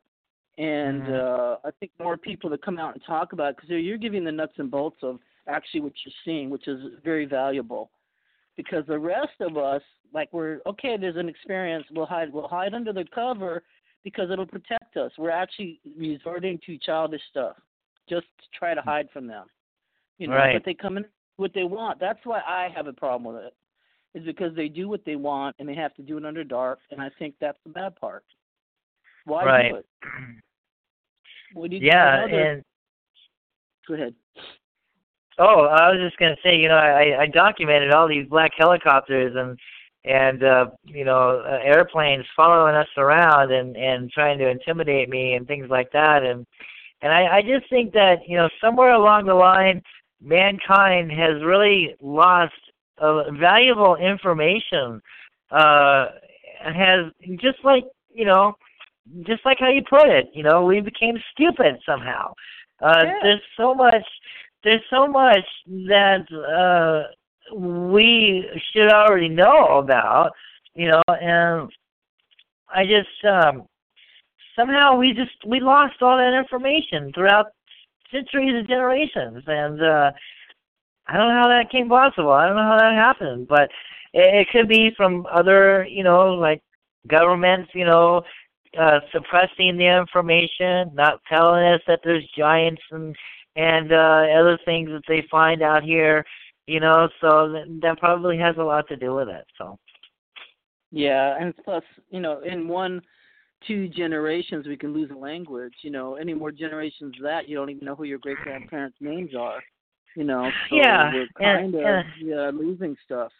and 0.59 1.03
Mhm. 1.03 1.21
uh, 1.23 1.57
I 1.69 1.71
think 1.79 1.93
more 1.99 2.17
people 2.17 2.49
to 2.49 2.57
come 2.57 2.79
out 2.79 2.95
and 2.95 3.03
talk 3.05 3.35
about 3.35 3.51
it 3.51 3.57
because 3.57 3.69
you're 3.71 3.99
giving 3.99 4.25
the 4.25 4.33
nuts 4.33 4.55
and 4.57 4.71
bolts 4.71 5.03
of 5.03 5.21
actually 5.47 5.83
what 5.83 5.93
you're 6.03 6.21
seeing, 6.25 6.49
which 6.49 6.67
is 6.67 6.81
very 7.05 7.27
valuable. 7.27 7.91
Because 8.57 8.85
the 8.87 8.99
rest 8.99 9.41
of 9.41 9.57
us, 9.57 9.83
like 10.15 10.28
we're 10.33 10.61
okay, 10.66 10.97
there's 10.97 11.16
an 11.16 11.28
experience, 11.28 11.85
we'll 11.91 12.07
hide, 12.07 12.33
we'll 12.33 12.49
hide 12.49 12.74
under 12.74 12.93
the 12.93 13.05
cover 13.15 13.62
because 14.03 14.31
it'll 14.31 14.47
protect 14.47 14.97
us. 14.97 15.11
We're 15.19 15.31
actually 15.31 15.81
resorting 15.99 16.59
to 16.65 16.78
childish 16.78 17.20
stuff 17.31 17.57
just 18.09 18.27
to 18.39 18.59
try 18.59 18.73
to 18.73 18.81
hide 18.81 19.09
from 19.12 19.27
them. 19.27 19.47
You 20.19 20.28
know, 20.28 20.37
Right. 20.37 20.55
but 20.55 20.65
they 20.65 20.74
come 20.74 20.97
in 20.97 21.05
what 21.37 21.53
they 21.53 21.65
want. 21.65 21.99
That's 21.99 22.24
why 22.24 22.41
I 22.47 22.69
have 22.74 22.87
a 22.87 22.93
problem 22.93 23.35
with 23.35 23.45
it. 23.45 23.55
Is 24.15 24.24
because 24.24 24.55
they 24.55 24.69
do 24.69 24.89
what 24.89 25.05
they 25.05 25.16
want 25.16 25.57
and 25.59 25.69
they 25.69 25.74
have 25.74 25.93
to 25.97 26.03
do 26.03 26.16
it 26.16 26.24
under 26.24 26.45
dark, 26.45 26.78
and 26.91 27.03
I 27.03 27.11
think 27.19 27.35
that's 27.39 27.59
the 27.65 27.70
bad 27.70 27.97
part. 27.97 28.24
Why 29.24 29.45
right. 29.45 29.70
do 29.70 29.77
it? 29.77 29.87
What 31.53 31.70
do 31.70 31.77
you 31.77 31.87
Yeah, 31.87 32.24
and 32.24 32.65
go 33.87 33.95
ahead. 33.95 34.15
Oh, 35.39 35.67
I 35.67 35.91
was 35.91 36.01
just 36.01 36.19
gonna 36.19 36.37
say, 36.43 36.57
you 36.57 36.69
know, 36.69 36.77
I, 36.77 37.23
I 37.23 37.27
documented 37.27 37.93
all 37.93 38.09
these 38.09 38.27
black 38.29 38.53
helicopters 38.57 39.35
and 39.37 39.59
and 40.05 40.45
uh, 40.45 40.67
you 40.85 41.05
know 41.05 41.43
uh, 41.45 41.59
airplanes 41.63 42.25
following 42.35 42.75
us 42.75 42.89
around 42.97 43.53
and 43.53 43.77
and 43.77 44.11
trying 44.11 44.39
to 44.39 44.49
intimidate 44.49 45.09
me 45.09 45.35
and 45.35 45.47
things 45.47 45.69
like 45.69 45.91
that, 45.93 46.23
and 46.23 46.47
and 47.03 47.13
I, 47.13 47.39
I 47.39 47.43
just 47.43 47.69
think 47.69 47.93
that 47.93 48.21
you 48.27 48.37
know 48.37 48.49
somewhere 48.61 48.93
along 48.93 49.27
the 49.27 49.35
line, 49.35 49.83
mankind 50.23 51.11
has 51.13 51.43
really 51.45 51.95
lost 52.01 52.55
uh, 52.99 53.31
valuable 53.33 53.97
information. 53.97 55.03
Uh, 55.51 56.07
has 56.65 57.13
just 57.41 57.59
like 57.65 57.85
you 58.15 58.25
know, 58.25 58.55
just 59.27 59.45
like 59.45 59.59
how 59.61 59.69
you 59.69 59.83
put 59.89 60.09
it, 60.09 60.31
you 60.33 60.43
know, 60.43 60.65
we 60.65 60.81
became 60.81 61.17
stupid 61.33 61.77
somehow. 61.85 62.33
Uh, 62.81 63.03
Yeah. 63.05 63.19
There's 63.23 63.43
so 63.57 63.75
much 63.75 64.07
there's 64.67 64.83
so 64.91 65.07
much 65.07 65.47
that 65.87 66.27
uh 66.35 67.05
we 67.57 68.45
should 68.73 68.93
already 68.93 69.29
know 69.29 69.79
about, 69.79 70.33
you 70.75 70.89
know, 70.89 71.03
and 71.07 71.71
I 72.69 72.85
just 72.85 73.25
um 73.25 73.69
somehow 74.57 74.97
we 74.97 75.13
just 75.13 75.37
we 75.47 75.61
lost 75.61 76.03
all 76.03 76.19
that 76.19 76.37
information 76.37 77.13
throughout 77.15 77.47
centuries 78.11 78.57
and 78.57 78.67
generations 78.69 79.45
and 79.47 79.81
uh 79.81 80.11
I 81.07 81.17
don't 81.17 81.29
know 81.29 81.43
how 81.43 81.49
that 81.49 81.71
came 81.71 81.89
possible. 81.89 82.33
I 82.33 82.49
don't 82.49 82.57
know 82.57 82.65
how 82.65 82.79
that 82.79 82.95
happened, 82.95 83.47
but 83.47 83.71
it, 84.13 84.35
it 84.35 84.49
could 84.51 84.69
be 84.69 84.91
from 84.97 85.25
other, 85.33 85.87
you 85.89 86.03
know, 86.03 86.35
like 86.35 86.61
governments, 87.07 87.71
you 87.73 87.85
know, 87.85 88.23
uh 88.77 88.99
suppressing 89.13 89.77
the 89.77 89.97
information, 89.97 90.91
not 90.93 91.21
telling 91.29 91.65
us 91.67 91.83
that 91.87 92.01
there's 92.03 92.29
giants 92.37 92.83
and 92.91 93.15
and 93.57 93.93
uh 93.93 94.27
other 94.39 94.59
things 94.65 94.89
that 94.91 95.03
they 95.09 95.27
find 95.31 95.62
out 95.62 95.83
here, 95.83 96.24
you 96.66 96.81
know, 96.81 97.09
so 97.20 97.51
that, 97.53 97.78
that 97.83 97.99
probably 97.99 98.39
has 98.39 98.57
a 98.59 98.62
lot 98.62 98.87
to 98.89 98.97
do 98.97 99.15
with 99.15 99.28
it. 99.28 99.45
So 99.59 99.78
Yeah, 100.93 101.37
and 101.41 101.55
plus, 101.65 101.83
you 102.11 102.20
know, 102.20 102.41
in 102.41 102.69
one, 102.69 103.01
two 103.66 103.89
generations, 103.89 104.66
we 104.66 104.77
can 104.77 104.93
lose 104.93 105.11
a 105.11 105.19
language. 105.19 105.74
You 105.83 105.91
know, 105.91 106.15
any 106.15 106.35
more 106.35 106.53
generations 106.53 107.15
of 107.19 107.23
that, 107.24 107.49
you 107.49 107.57
don't 107.57 107.70
even 107.70 107.85
know 107.87 107.95
who 107.97 108.05
your 108.05 108.19
great 108.19 108.37
grandparents' 108.39 108.99
names 109.01 109.35
are. 109.35 109.62
You 110.15 110.24
know, 110.24 110.51
so 110.70 110.77
Yeah, 110.77 111.12
we're 111.12 111.23
and- 111.23 111.74
kind 111.74 111.74
of 111.74 111.81
and- 111.83 112.05
yeah, 112.20 112.51
losing 112.55 112.97
stuff. 113.05 113.33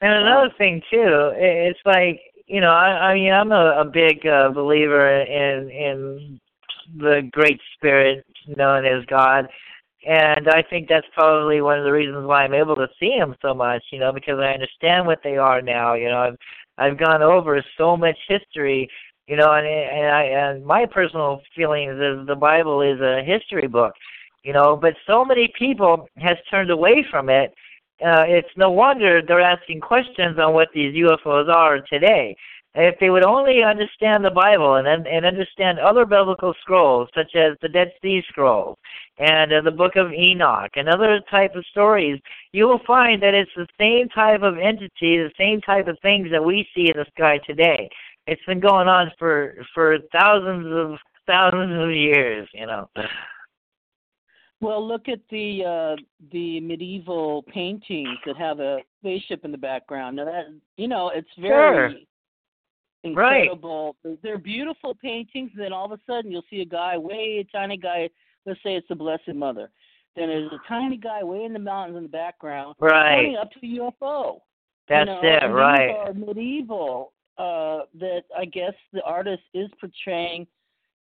And 0.00 0.12
another 0.12 0.50
thing 0.58 0.80
too, 0.90 1.32
it's 1.34 1.80
like 1.84 2.20
you 2.46 2.60
know, 2.62 2.70
I, 2.70 3.10
I 3.10 3.14
mean, 3.14 3.30
I'm 3.32 3.52
a, 3.52 3.80
a 3.80 3.84
big 3.84 4.26
uh, 4.26 4.50
believer 4.50 5.20
in 5.22 5.68
in 5.70 6.40
the 6.96 7.28
Great 7.32 7.60
Spirit 7.74 8.24
known 8.46 8.84
as 8.86 9.04
God, 9.06 9.48
and 10.06 10.48
I 10.48 10.62
think 10.62 10.88
that's 10.88 11.06
probably 11.12 11.60
one 11.60 11.78
of 11.78 11.84
the 11.84 11.92
reasons 11.92 12.26
why 12.26 12.44
I'm 12.44 12.54
able 12.54 12.76
to 12.76 12.88
see 12.98 13.10
Him 13.10 13.34
so 13.42 13.54
much. 13.54 13.82
You 13.90 14.00
know, 14.00 14.12
because 14.12 14.38
I 14.38 14.52
understand 14.52 15.06
what 15.06 15.20
they 15.22 15.36
are 15.36 15.60
now. 15.60 15.94
You 15.94 16.08
know, 16.08 16.18
I've 16.18 16.36
I've 16.78 16.98
gone 16.98 17.22
over 17.22 17.62
so 17.76 17.96
much 17.96 18.18
history. 18.28 18.88
You 19.26 19.36
know, 19.36 19.52
and 19.52 19.66
and 19.66 20.06
I 20.06 20.22
and 20.22 20.64
my 20.64 20.86
personal 20.86 21.40
feelings 21.54 21.94
is 21.94 22.26
the 22.26 22.36
Bible 22.38 22.80
is 22.82 23.00
a 23.00 23.22
history 23.24 23.66
book. 23.66 23.92
You 24.44 24.52
know, 24.52 24.76
but 24.76 24.94
so 25.06 25.24
many 25.24 25.52
people 25.58 26.08
has 26.16 26.36
turned 26.50 26.70
away 26.70 27.04
from 27.10 27.28
it 27.28 27.52
uh, 28.04 28.22
it's 28.28 28.48
no 28.56 28.70
wonder 28.70 29.20
they're 29.26 29.40
asking 29.40 29.80
questions 29.80 30.38
on 30.38 30.54
what 30.54 30.68
these 30.72 30.94
UFOs 30.94 31.52
are 31.52 31.80
today. 31.80 32.36
If 32.74 32.98
they 33.00 33.10
would 33.10 33.24
only 33.24 33.62
understand 33.62 34.24
the 34.24 34.30
Bible 34.30 34.76
and 34.76 34.86
and 34.86 35.24
understand 35.26 35.78
other 35.78 36.04
biblical 36.04 36.54
scrolls, 36.60 37.08
such 37.14 37.34
as 37.34 37.56
the 37.60 37.68
Dead 37.68 37.92
Sea 38.02 38.22
Scrolls 38.28 38.76
and 39.18 39.52
uh, 39.52 39.62
the 39.62 39.70
Book 39.70 39.96
of 39.96 40.12
Enoch 40.12 40.70
and 40.76 40.88
other 40.88 41.20
type 41.30 41.54
of 41.56 41.64
stories, 41.70 42.20
you 42.52 42.68
will 42.68 42.80
find 42.86 43.22
that 43.22 43.34
it's 43.34 43.50
the 43.56 43.66
same 43.78 44.08
type 44.10 44.42
of 44.42 44.58
entity, 44.58 45.16
the 45.16 45.32
same 45.38 45.60
type 45.62 45.88
of 45.88 45.98
things 46.02 46.28
that 46.30 46.44
we 46.44 46.68
see 46.74 46.90
in 46.90 46.96
the 46.96 47.06
sky 47.16 47.38
today. 47.46 47.88
It's 48.26 48.44
been 48.46 48.60
going 48.60 48.86
on 48.86 49.10
for 49.18 49.54
for 49.74 49.96
thousands 50.12 50.66
of 50.70 50.98
thousands 51.26 51.82
of 51.82 51.90
years, 51.90 52.48
you 52.52 52.66
know. 52.66 52.88
Well, 54.60 54.86
look 54.86 55.08
at 55.08 55.20
the 55.30 55.64
uh 55.64 55.96
the 56.32 56.60
medieval 56.60 57.44
paintings 57.44 58.18
that 58.26 58.36
have 58.36 58.60
a 58.60 58.78
spaceship 59.00 59.44
in 59.44 59.52
the 59.52 59.58
background. 59.58 60.16
Now 60.16 60.26
that 60.26 60.44
you 60.76 60.88
know, 60.88 61.10
it's 61.14 61.28
very 61.40 61.86
Right. 61.86 62.08
Incredible. 63.04 63.96
They're- 64.02 64.16
They're 64.22 64.38
beautiful 64.38 64.94
paintings. 64.94 65.50
And 65.54 65.62
then 65.62 65.72
all 65.72 65.86
of 65.86 65.92
a 65.92 66.00
sudden, 66.06 66.30
you'll 66.30 66.44
see 66.50 66.60
a 66.60 66.64
guy, 66.66 66.96
way 66.98 67.38
a 67.38 67.44
tiny 67.56 67.76
guy. 67.76 68.10
Let's 68.46 68.62
say 68.62 68.74
it's 68.76 68.88
the 68.88 68.94
Blessed 68.94 69.34
Mother. 69.34 69.70
Then 70.16 70.28
there's 70.28 70.50
a 70.52 70.58
tiny 70.68 70.96
guy 70.96 71.22
way 71.22 71.44
in 71.44 71.52
the 71.52 71.58
mountains 71.58 71.96
in 71.96 72.02
the 72.04 72.08
background, 72.08 72.74
Right. 72.80 73.34
up 73.36 73.50
to 73.52 73.58
a 73.62 73.90
UFO. 73.90 74.40
That's 74.88 75.06
you 75.08 75.14
know, 75.14 75.20
it, 75.22 75.42
and 75.42 75.54
right. 75.54 75.90
Are 75.90 76.14
medieval. 76.14 77.12
Uh, 77.36 77.84
that 77.94 78.24
I 78.36 78.44
guess 78.46 78.72
the 78.92 79.00
artist 79.04 79.44
is 79.54 79.70
portraying 79.78 80.44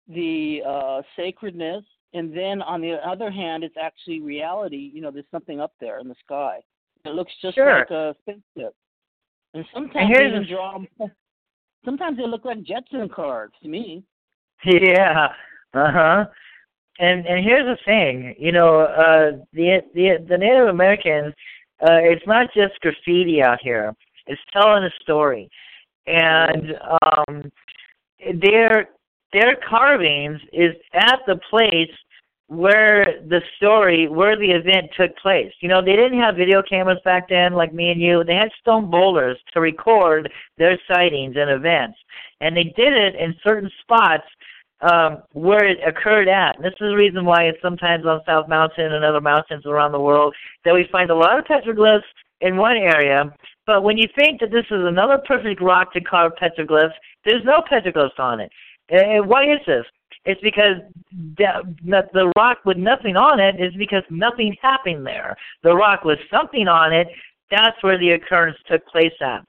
the 0.08 0.62
uh, 0.68 1.02
sacredness, 1.16 1.84
and 2.14 2.32
then 2.36 2.62
on 2.62 2.80
the 2.80 2.94
other 3.04 3.32
hand, 3.32 3.64
it's 3.64 3.76
actually 3.82 4.22
reality. 4.22 4.92
You 4.94 5.02
know, 5.02 5.10
there's 5.10 5.26
something 5.32 5.60
up 5.60 5.74
there 5.80 5.98
in 6.00 6.08
the 6.08 6.16
sky. 6.24 6.60
It 7.06 7.16
looks 7.16 7.32
just 7.42 7.56
Sure. 7.56 7.80
like 7.80 7.90
a 7.90 8.16
spaceship. 8.22 8.76
And 9.56 9.66
sometimes 9.74 10.10
here's 10.10 10.32
they 10.32 10.38
even 10.38 10.48
draw 10.48 10.78
Sometimes 11.88 12.18
they 12.18 12.28
look 12.28 12.44
like 12.44 12.64
Jetson 12.64 13.08
cards 13.08 13.54
to 13.64 13.70
me. 13.70 14.04
Yeah. 14.66 15.30
Uh 15.74 15.92
huh. 15.92 16.26
And 17.00 17.26
and 17.26 17.46
here's 17.46 17.64
the 17.66 17.78
thing, 17.86 18.36
you 18.38 18.52
know, 18.52 18.82
uh 18.82 19.38
the 19.54 19.80
the 19.94 20.18
the 20.28 20.38
Native 20.38 20.68
Americans, 20.68 21.34
uh 21.82 22.02
it's 22.02 22.28
not 22.28 22.48
just 22.54 22.78
graffiti 22.82 23.42
out 23.42 23.60
here. 23.62 23.94
It's 24.26 24.42
telling 24.52 24.84
a 24.84 24.90
story. 25.02 25.50
And 26.08 26.74
um 27.06 27.50
their 28.42 28.90
their 29.32 29.56
carvings 29.70 30.42
is 30.52 30.76
at 30.94 31.20
the 31.26 31.40
place 31.50 31.96
where 32.48 33.22
the 33.28 33.42
story 33.58 34.08
where 34.08 34.38
the 34.38 34.50
event 34.50 34.90
took 34.98 35.16
place. 35.18 35.52
You 35.60 35.68
know, 35.68 35.82
they 35.82 35.96
didn't 35.96 36.20
have 36.20 36.36
video 36.36 36.62
cameras 36.62 37.00
back 37.04 37.28
then 37.30 37.54
like 37.54 37.74
me 37.74 37.92
and 37.92 38.02
you. 38.02 38.24
They 38.24 38.36
had 38.36 38.50
stone 38.62 38.90
boulders 38.90 39.38
to 39.54 39.60
record 39.60 40.32
their 40.58 40.80
sightings 40.90 41.36
and 41.38 41.50
events. 41.50 41.98
And 42.40 42.56
they 42.56 42.64
did 42.64 42.94
it 42.94 43.16
in 43.16 43.36
certain 43.44 43.70
spots 43.82 44.24
um, 44.82 45.24
where 45.34 45.66
it 45.66 45.80
occurred 45.86 46.30
at. 46.30 46.56
And 46.56 46.64
this 46.64 46.74
is 46.74 46.92
the 46.92 46.96
reason 46.96 47.26
why 47.26 47.44
it's 47.44 47.62
sometimes 47.62 48.06
on 48.06 48.22
South 48.26 48.48
Mountain 48.48 48.94
and 48.94 49.04
other 49.04 49.22
mountains 49.22 49.66
around 49.66 49.92
the 49.92 50.00
world 50.00 50.34
that 50.64 50.74
we 50.74 50.88
find 50.92 51.10
a 51.10 51.16
lot 51.16 51.38
of 51.38 51.46
petroglyphs 51.46 52.02
in 52.42 52.56
one 52.56 52.78
area. 52.78 53.34
But 53.66 53.84
when 53.84 53.98
you 53.98 54.08
think 54.18 54.40
that 54.40 54.52
this 54.52 54.66
is 54.72 54.86
another 54.86 55.22
perfect 55.28 55.62
rock 55.62 55.92
to 55.94 56.02
carve 56.02 56.32
petroglyphs, 56.42 56.94
there's 57.26 57.44
no 57.44 57.62
petroglyphs 57.70 58.20
on 58.20 58.40
it. 58.40 58.52
And 58.90 59.28
why 59.28 59.44
is 59.44 59.60
this? 59.66 59.86
It's 60.28 60.42
because 60.42 60.76
that 61.38 62.12
the 62.14 62.32
rock 62.36 62.58
with 62.66 62.76
nothing 62.76 63.16
on 63.16 63.40
it 63.40 63.56
is 63.62 63.74
because 63.78 64.04
nothing 64.10 64.54
happened 64.62 65.08
there. 65.08 65.38
The 65.64 65.74
rock 65.74 66.04
with 66.04 66.20
something 66.30 66.68
on 66.68 66.92
it, 66.92 67.08
that's 67.50 67.82
where 67.82 67.98
the 67.98 68.12
occurrence 68.12 68.58
took 68.70 68.86
place 68.88 69.14
at. 69.22 69.46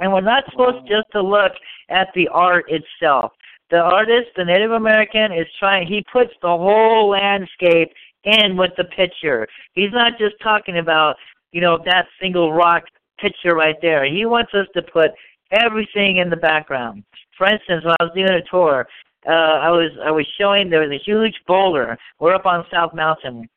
And 0.00 0.12
we're 0.12 0.20
not 0.20 0.42
supposed 0.50 0.88
just 0.88 1.06
to 1.12 1.22
look 1.22 1.52
at 1.90 2.08
the 2.16 2.26
art 2.26 2.64
itself. 2.68 3.30
The 3.70 3.78
artist, 3.78 4.30
the 4.36 4.44
Native 4.44 4.72
American, 4.72 5.30
is 5.30 5.46
trying, 5.60 5.86
he 5.86 6.04
puts 6.12 6.32
the 6.42 6.48
whole 6.48 7.10
landscape 7.10 7.92
in 8.24 8.56
with 8.56 8.72
the 8.76 8.84
picture. 8.84 9.46
He's 9.74 9.92
not 9.92 10.18
just 10.18 10.34
talking 10.42 10.78
about, 10.78 11.14
you 11.52 11.60
know, 11.60 11.78
that 11.84 12.06
single 12.20 12.52
rock 12.52 12.82
picture 13.20 13.54
right 13.54 13.76
there. 13.80 14.04
He 14.12 14.26
wants 14.26 14.52
us 14.54 14.66
to 14.74 14.82
put 14.82 15.12
everything 15.52 16.16
in 16.16 16.30
the 16.30 16.36
background. 16.36 17.04
For 17.38 17.46
instance, 17.46 17.84
when 17.84 17.94
I 18.00 18.04
was 18.04 18.12
doing 18.16 18.28
a 18.28 18.42
tour, 18.50 18.88
uh, 19.26 19.30
I 19.30 19.70
was 19.70 19.90
I 20.02 20.10
was 20.10 20.26
showing 20.38 20.70
there 20.70 20.80
was 20.80 20.90
a 20.90 21.04
huge 21.04 21.34
boulder. 21.46 21.98
We're 22.18 22.34
up 22.34 22.46
on 22.46 22.64
South 22.72 22.94
Mountain, 22.94 23.48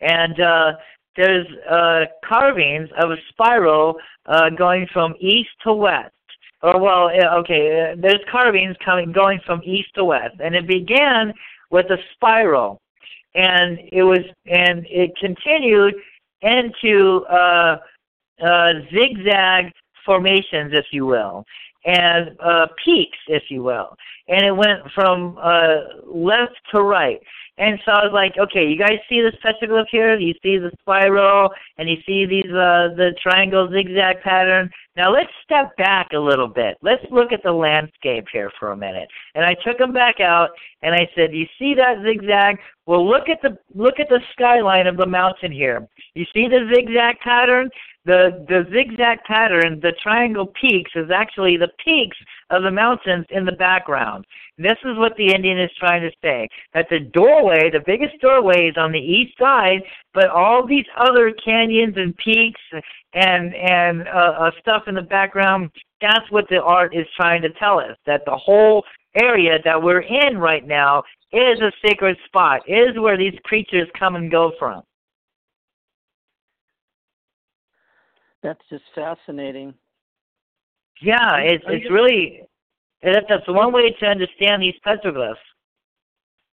and 0.00 0.40
uh, 0.40 0.72
there's 1.16 1.46
uh, 1.70 2.06
carvings 2.24 2.88
of 3.00 3.10
a 3.10 3.16
spiral 3.28 3.96
uh, 4.26 4.50
going 4.50 4.86
from 4.92 5.14
east 5.20 5.50
to 5.64 5.72
west. 5.72 6.14
Or 6.62 6.80
well, 6.80 7.10
okay. 7.40 7.92
Uh, 7.92 7.96
there's 8.00 8.20
carvings 8.30 8.76
coming 8.84 9.12
going 9.12 9.40
from 9.46 9.62
east 9.64 9.94
to 9.94 10.04
west, 10.04 10.36
and 10.42 10.54
it 10.54 10.66
began 10.66 11.32
with 11.70 11.86
a 11.90 11.98
spiral, 12.14 12.80
and 13.34 13.78
it 13.92 14.02
was 14.02 14.20
and 14.46 14.86
it 14.88 15.12
continued 15.20 15.94
into 16.42 17.24
uh, 17.30 17.76
uh, 18.44 18.72
zigzag 18.92 19.72
formations, 20.04 20.72
if 20.74 20.86
you 20.90 21.06
will, 21.06 21.44
and 21.84 22.36
uh, 22.40 22.66
peaks, 22.84 23.18
if 23.28 23.44
you 23.48 23.62
will, 23.62 23.96
and 24.28 24.44
it 24.44 24.52
went 24.52 24.80
from 24.94 25.38
uh, 25.42 26.02
left 26.04 26.54
to 26.72 26.82
right. 26.82 27.20
And 27.58 27.78
so 27.84 27.92
I 27.92 28.04
was 28.04 28.12
like, 28.14 28.32
okay, 28.38 28.66
you 28.66 28.78
guys 28.78 28.98
see 29.08 29.20
this 29.20 29.34
petroglyph 29.44 29.86
here? 29.90 30.18
You 30.18 30.32
see 30.42 30.56
the 30.56 30.70
spiral, 30.80 31.50
and 31.76 31.88
you 31.88 31.96
see 32.06 32.24
these 32.24 32.50
uh, 32.50 32.96
the 32.96 33.14
triangle 33.22 33.68
zigzag 33.70 34.22
pattern. 34.22 34.70
Now 34.96 35.12
let's 35.12 35.30
step 35.44 35.76
back 35.76 36.08
a 36.14 36.18
little 36.18 36.48
bit. 36.48 36.78
Let's 36.82 37.04
look 37.10 37.30
at 37.30 37.42
the 37.42 37.52
landscape 37.52 38.26
here 38.32 38.50
for 38.58 38.72
a 38.72 38.76
minute. 38.76 39.08
And 39.34 39.44
I 39.44 39.54
took 39.64 39.78
them 39.78 39.92
back 39.92 40.20
out, 40.20 40.50
and 40.82 40.94
I 40.94 41.08
said, 41.14 41.34
you 41.34 41.46
see 41.58 41.74
that 41.74 42.02
zigzag? 42.02 42.58
Well, 42.86 43.06
look 43.06 43.28
at 43.28 43.42
the 43.42 43.58
look 43.74 44.00
at 44.00 44.08
the 44.08 44.20
skyline 44.32 44.86
of 44.86 44.96
the 44.96 45.06
mountain 45.06 45.52
here. 45.52 45.86
You 46.14 46.24
see 46.32 46.48
the 46.48 46.70
zigzag 46.74 47.18
pattern? 47.20 47.68
the 48.04 48.44
the 48.48 48.66
zigzag 48.72 49.22
pattern, 49.24 49.80
the 49.80 49.92
triangle 50.02 50.46
peaks, 50.60 50.90
is 50.94 51.10
actually 51.10 51.56
the 51.56 51.70
peaks 51.84 52.16
of 52.50 52.62
the 52.62 52.70
mountains 52.70 53.26
in 53.30 53.44
the 53.44 53.52
background. 53.52 54.24
This 54.58 54.78
is 54.84 54.98
what 54.98 55.16
the 55.16 55.32
Indian 55.32 55.58
is 55.58 55.70
trying 55.78 56.02
to 56.02 56.10
say: 56.22 56.48
that 56.74 56.88
the 56.90 56.98
doorway, 57.42 57.70
the 57.70 57.82
biggest 57.84 58.20
doorway, 58.20 58.68
is 58.68 58.76
on 58.76 58.92
the 58.92 58.98
east 58.98 59.36
side, 59.38 59.82
but 60.14 60.28
all 60.28 60.66
these 60.66 60.84
other 60.98 61.32
canyons 61.44 61.94
and 61.96 62.16
peaks 62.16 62.60
and 63.14 63.54
and 63.54 64.08
uh, 64.08 64.34
uh, 64.38 64.50
stuff 64.60 64.84
in 64.86 64.94
the 64.94 65.02
background. 65.02 65.70
That's 66.00 66.30
what 66.30 66.46
the 66.48 66.62
art 66.62 66.94
is 66.94 67.06
trying 67.16 67.42
to 67.42 67.50
tell 67.50 67.78
us: 67.78 67.96
that 68.06 68.22
the 68.24 68.36
whole 68.36 68.84
area 69.20 69.58
that 69.64 69.82
we're 69.82 70.00
in 70.00 70.38
right 70.38 70.66
now 70.66 71.02
is 71.32 71.60
a 71.60 71.72
sacred 71.86 72.16
spot, 72.26 72.62
is 72.66 72.98
where 72.98 73.16
these 73.16 73.34
creatures 73.44 73.88
come 73.98 74.16
and 74.16 74.30
go 74.30 74.52
from. 74.58 74.82
That's 78.42 78.60
just 78.70 78.84
fascinating. 78.94 79.74
Yeah, 81.00 81.36
it's 81.38 81.64
it's 81.68 81.90
really 81.90 82.42
that's 83.02 83.26
that's 83.28 83.48
one 83.48 83.72
way 83.72 83.90
to 83.90 84.06
understand 84.06 84.62
these 84.62 84.74
petroglyphs. 84.86 85.34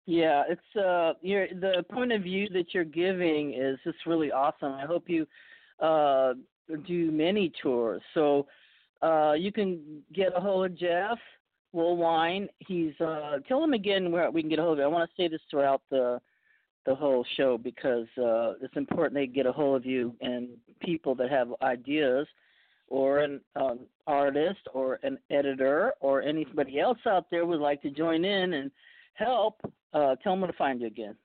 Yeah, 0.09 0.41
it's 0.49 0.75
uh, 0.75 1.13
your 1.21 1.47
the 1.49 1.85
point 1.91 2.11
of 2.11 2.23
view 2.23 2.49
that 2.49 2.73
you're 2.73 2.83
giving 2.83 3.53
is 3.53 3.77
just 3.83 4.07
really 4.07 4.31
awesome. 4.31 4.73
I 4.73 4.87
hope 4.87 5.03
you 5.05 5.27
uh 5.79 6.33
do 6.87 7.11
many 7.11 7.51
tours. 7.61 8.01
So 8.15 8.47
uh, 9.03 9.33
you 9.33 9.51
can 9.51 10.01
get 10.11 10.35
a 10.35 10.39
hold 10.39 10.65
of 10.65 10.75
Jeff 10.75 11.19
Woolwine. 11.75 12.47
He's 12.57 12.99
uh, 12.99 13.37
tell 13.47 13.63
him 13.63 13.73
again 13.73 14.11
where 14.11 14.31
we 14.31 14.41
can 14.41 14.49
get 14.49 14.57
a 14.57 14.63
hold 14.63 14.79
of 14.79 14.83
him. 14.83 14.91
I 14.91 14.97
want 14.97 15.11
to 15.11 15.15
say 15.21 15.27
this 15.27 15.41
throughout 15.51 15.83
the 15.91 16.19
the 16.87 16.95
whole 16.95 17.23
show 17.37 17.59
because 17.59 18.07
uh, 18.17 18.53
it's 18.63 18.77
important 18.77 19.13
they 19.13 19.27
get 19.27 19.45
a 19.45 19.51
hold 19.51 19.75
of 19.75 19.85
you 19.85 20.15
and 20.21 20.47
people 20.81 21.13
that 21.13 21.29
have 21.29 21.49
ideas 21.61 22.25
or 22.87 23.19
an 23.19 23.41
um, 23.55 23.81
artist 24.07 24.61
or 24.73 24.99
an 25.03 25.19
editor 25.29 25.93
or 25.99 26.23
anybody 26.23 26.79
else 26.79 26.97
out 27.05 27.27
there 27.29 27.45
would 27.45 27.59
like 27.59 27.79
to 27.83 27.91
join 27.91 28.25
in 28.25 28.53
and 28.53 28.71
help. 29.13 29.61
Uh, 29.93 30.15
tell 30.23 30.35
them 30.35 30.47
to 30.47 30.53
find 30.53 30.81
you 30.81 30.87
again. 30.87 31.15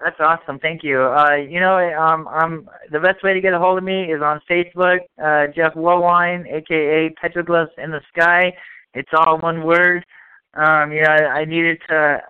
That's 0.00 0.16
awesome. 0.18 0.58
Thank 0.58 0.82
you. 0.82 1.00
Uh, 1.00 1.36
you 1.36 1.60
know, 1.60 1.78
um, 1.94 2.26
um, 2.28 2.68
the 2.90 2.98
best 2.98 3.22
way 3.22 3.32
to 3.32 3.40
get 3.40 3.54
a 3.54 3.58
hold 3.58 3.78
of 3.78 3.84
me 3.84 4.12
is 4.12 4.20
on 4.22 4.40
Facebook, 4.50 4.98
uh, 5.22 5.46
Jeff 5.54 5.74
Woolwine, 5.74 6.44
aka 6.52 7.14
Petroglyphs 7.22 7.78
in 7.78 7.90
the 7.90 8.00
Sky. 8.14 8.52
It's 8.94 9.10
all 9.16 9.38
one 9.38 9.64
word. 9.64 10.04
Um, 10.54 10.92
you 10.92 11.02
know, 11.02 11.08
I, 11.08 11.40
I 11.40 11.44
needed 11.44 11.78
to 11.88 12.20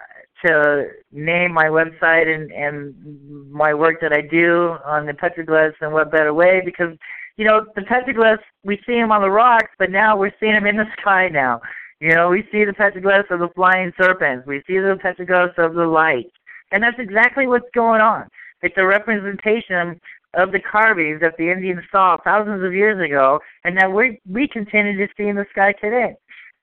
to 0.44 0.88
name 1.12 1.52
my 1.52 1.66
website 1.66 2.32
and 2.32 2.52
and 2.52 3.50
my 3.50 3.72
work 3.72 4.00
that 4.00 4.12
I 4.12 4.20
do 4.20 4.76
on 4.84 5.06
the 5.06 5.12
petroglyphs 5.12 5.74
and 5.80 5.92
what 5.92 6.10
better 6.10 6.34
way 6.34 6.60
because 6.64 6.96
you 7.36 7.46
know 7.46 7.64
the 7.74 7.82
petroglyphs 7.82 8.42
we 8.62 8.78
see 8.86 8.94
them 8.94 9.12
on 9.12 9.22
the 9.22 9.30
rocks 9.30 9.70
but 9.78 9.90
now 9.90 10.16
we're 10.16 10.32
seeing 10.40 10.52
them 10.52 10.66
in 10.66 10.76
the 10.76 10.86
sky 11.00 11.28
now 11.28 11.60
you 12.04 12.14
know 12.14 12.28
we 12.28 12.42
see 12.52 12.64
the 12.64 12.72
petroglyphs 12.72 13.30
of 13.30 13.40
the 13.40 13.48
flying 13.54 13.90
serpents 13.98 14.46
we 14.46 14.58
see 14.66 14.78
the 14.78 14.98
petroglyphs 15.02 15.56
of 15.56 15.74
the 15.74 15.86
light 15.86 16.30
and 16.70 16.82
that's 16.82 16.98
exactly 16.98 17.46
what's 17.46 17.70
going 17.74 18.02
on 18.02 18.28
it's 18.62 18.76
a 18.76 18.84
representation 18.84 19.98
of 20.34 20.52
the 20.52 20.60
carvings 20.60 21.20
that 21.20 21.34
the 21.38 21.48
Indians 21.50 21.80
saw 21.90 22.18
thousands 22.22 22.62
of 22.62 22.74
years 22.74 23.02
ago 23.02 23.40
and 23.64 23.76
that 23.78 23.90
we 23.90 24.20
we 24.28 24.46
continue 24.46 24.96
to 24.98 25.12
see 25.16 25.28
in 25.28 25.36
the 25.36 25.46
sky 25.52 25.72
today 25.80 26.14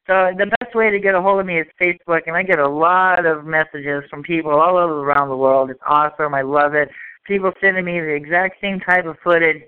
so 0.08 0.32
the 0.38 0.52
best 0.60 0.76
way 0.76 0.90
to 0.92 1.00
get 1.00 1.16
a 1.16 1.22
hold 1.22 1.40
of 1.40 1.46
me 1.46 1.60
is 1.60 1.68
Facebook, 1.80 2.22
and 2.26 2.36
I 2.36 2.42
get 2.42 2.60
a 2.60 2.68
lot 2.68 3.26
of 3.26 3.46
messages 3.46 4.04
from 4.10 4.24
people 4.24 4.52
all 4.52 4.76
over 4.76 5.00
around 5.00 5.30
the 5.30 5.38
world. 5.38 5.70
It's 5.70 5.80
awesome. 5.88 6.34
I 6.34 6.42
love 6.42 6.74
it. 6.74 6.90
People 7.28 7.52
sending 7.62 7.86
me 7.86 8.00
the 8.00 8.16
exact 8.16 8.60
same 8.60 8.80
type 8.80 9.06
of 9.06 9.16
footage 9.24 9.62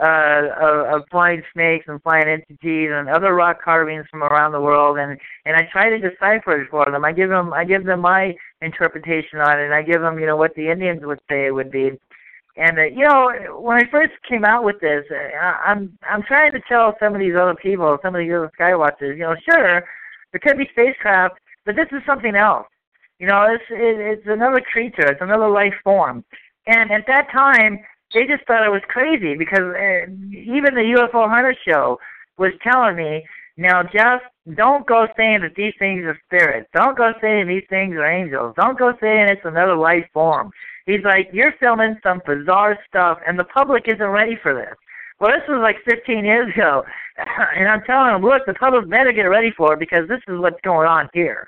uh, 0.00 0.42
of, 0.60 1.00
of 1.00 1.08
flying 1.10 1.42
snakes 1.52 1.86
and 1.88 2.02
flying 2.02 2.28
entities 2.28 2.90
and 2.92 3.08
other 3.08 3.34
rock 3.34 3.60
carvings 3.62 4.06
from 4.10 4.22
around 4.22 4.52
the 4.52 4.60
world, 4.60 4.98
and 4.98 5.18
and 5.44 5.56
I 5.56 5.68
try 5.72 5.90
to 5.90 5.98
decipher 5.98 6.62
it 6.62 6.70
for 6.70 6.84
them. 6.90 7.04
I 7.04 7.12
give 7.12 7.30
them 7.30 7.52
I 7.52 7.64
give 7.64 7.84
them 7.84 8.00
my 8.00 8.34
interpretation 8.62 9.40
on 9.40 9.58
it, 9.58 9.64
and 9.64 9.74
I 9.74 9.82
give 9.82 10.00
them 10.00 10.18
you 10.18 10.26
know 10.26 10.36
what 10.36 10.54
the 10.54 10.70
Indians 10.70 11.00
would 11.04 11.20
say 11.28 11.46
it 11.46 11.54
would 11.54 11.70
be. 11.70 11.90
And 12.56 12.78
uh, 12.78 12.82
you 12.84 13.06
know, 13.06 13.60
when 13.60 13.76
I 13.76 13.90
first 13.90 14.12
came 14.28 14.44
out 14.44 14.64
with 14.64 14.80
this, 14.80 15.04
uh, 15.10 15.38
I'm 15.64 15.98
I'm 16.08 16.22
trying 16.22 16.52
to 16.52 16.60
tell 16.68 16.96
some 17.00 17.14
of 17.14 17.20
these 17.20 17.34
other 17.34 17.54
people, 17.54 17.98
some 18.02 18.14
of 18.14 18.20
these 18.20 18.32
other 18.32 18.50
skywatchers, 18.58 19.16
you 19.16 19.24
know, 19.24 19.34
sure, 19.48 19.84
there 20.32 20.40
could 20.40 20.58
be 20.58 20.68
spacecraft, 20.72 21.38
but 21.64 21.76
this 21.76 21.88
is 21.92 22.02
something 22.06 22.36
else. 22.36 22.66
You 23.18 23.26
know, 23.26 23.46
it's 23.50 23.64
it, 23.70 24.00
it's 24.00 24.26
another 24.26 24.60
creature, 24.60 25.06
it's 25.10 25.22
another 25.22 25.48
life 25.48 25.74
form. 25.82 26.24
And 26.66 26.90
at 26.90 27.06
that 27.06 27.28
time, 27.32 27.80
they 28.14 28.26
just 28.26 28.46
thought 28.46 28.66
it 28.66 28.70
was 28.70 28.82
crazy 28.88 29.34
because 29.34 29.60
uh, 29.60 30.10
even 30.32 30.74
the 30.74 30.96
UFO 30.96 31.28
Hunter 31.28 31.54
show 31.66 31.98
was 32.38 32.52
telling 32.62 32.96
me, 32.96 33.24
now 33.56 33.82
Jeff, 33.82 34.22
don't 34.54 34.86
go 34.86 35.06
saying 35.16 35.40
that 35.42 35.54
these 35.56 35.74
things 35.78 36.02
are 36.04 36.18
spirits. 36.26 36.68
Don't 36.74 36.96
go 36.96 37.12
saying 37.20 37.48
these 37.48 37.66
things 37.68 37.94
are 37.94 38.06
angels. 38.06 38.54
Don't 38.56 38.78
go 38.78 38.94
saying 39.00 39.28
it's 39.28 39.44
another 39.44 39.76
life 39.76 40.06
form. 40.14 40.50
He's 40.86 41.04
like, 41.04 41.28
you're 41.32 41.52
filming 41.60 41.98
some 42.02 42.22
bizarre 42.24 42.78
stuff, 42.88 43.18
and 43.26 43.38
the 43.38 43.44
public 43.44 43.88
isn't 43.88 44.00
ready 44.00 44.38
for 44.42 44.54
this. 44.54 44.74
Well, 45.20 45.32
this 45.32 45.46
was 45.48 45.60
like 45.60 45.76
15 45.84 46.24
years 46.24 46.54
ago, 46.54 46.84
and 47.56 47.68
I'm 47.68 47.82
telling 47.82 48.14
him, 48.14 48.22
look, 48.22 48.46
the 48.46 48.54
public 48.54 48.88
better 48.88 49.12
get 49.12 49.24
ready 49.24 49.50
for 49.50 49.74
it 49.74 49.80
because 49.80 50.08
this 50.08 50.20
is 50.28 50.38
what's 50.38 50.60
going 50.62 50.88
on 50.88 51.10
here. 51.12 51.46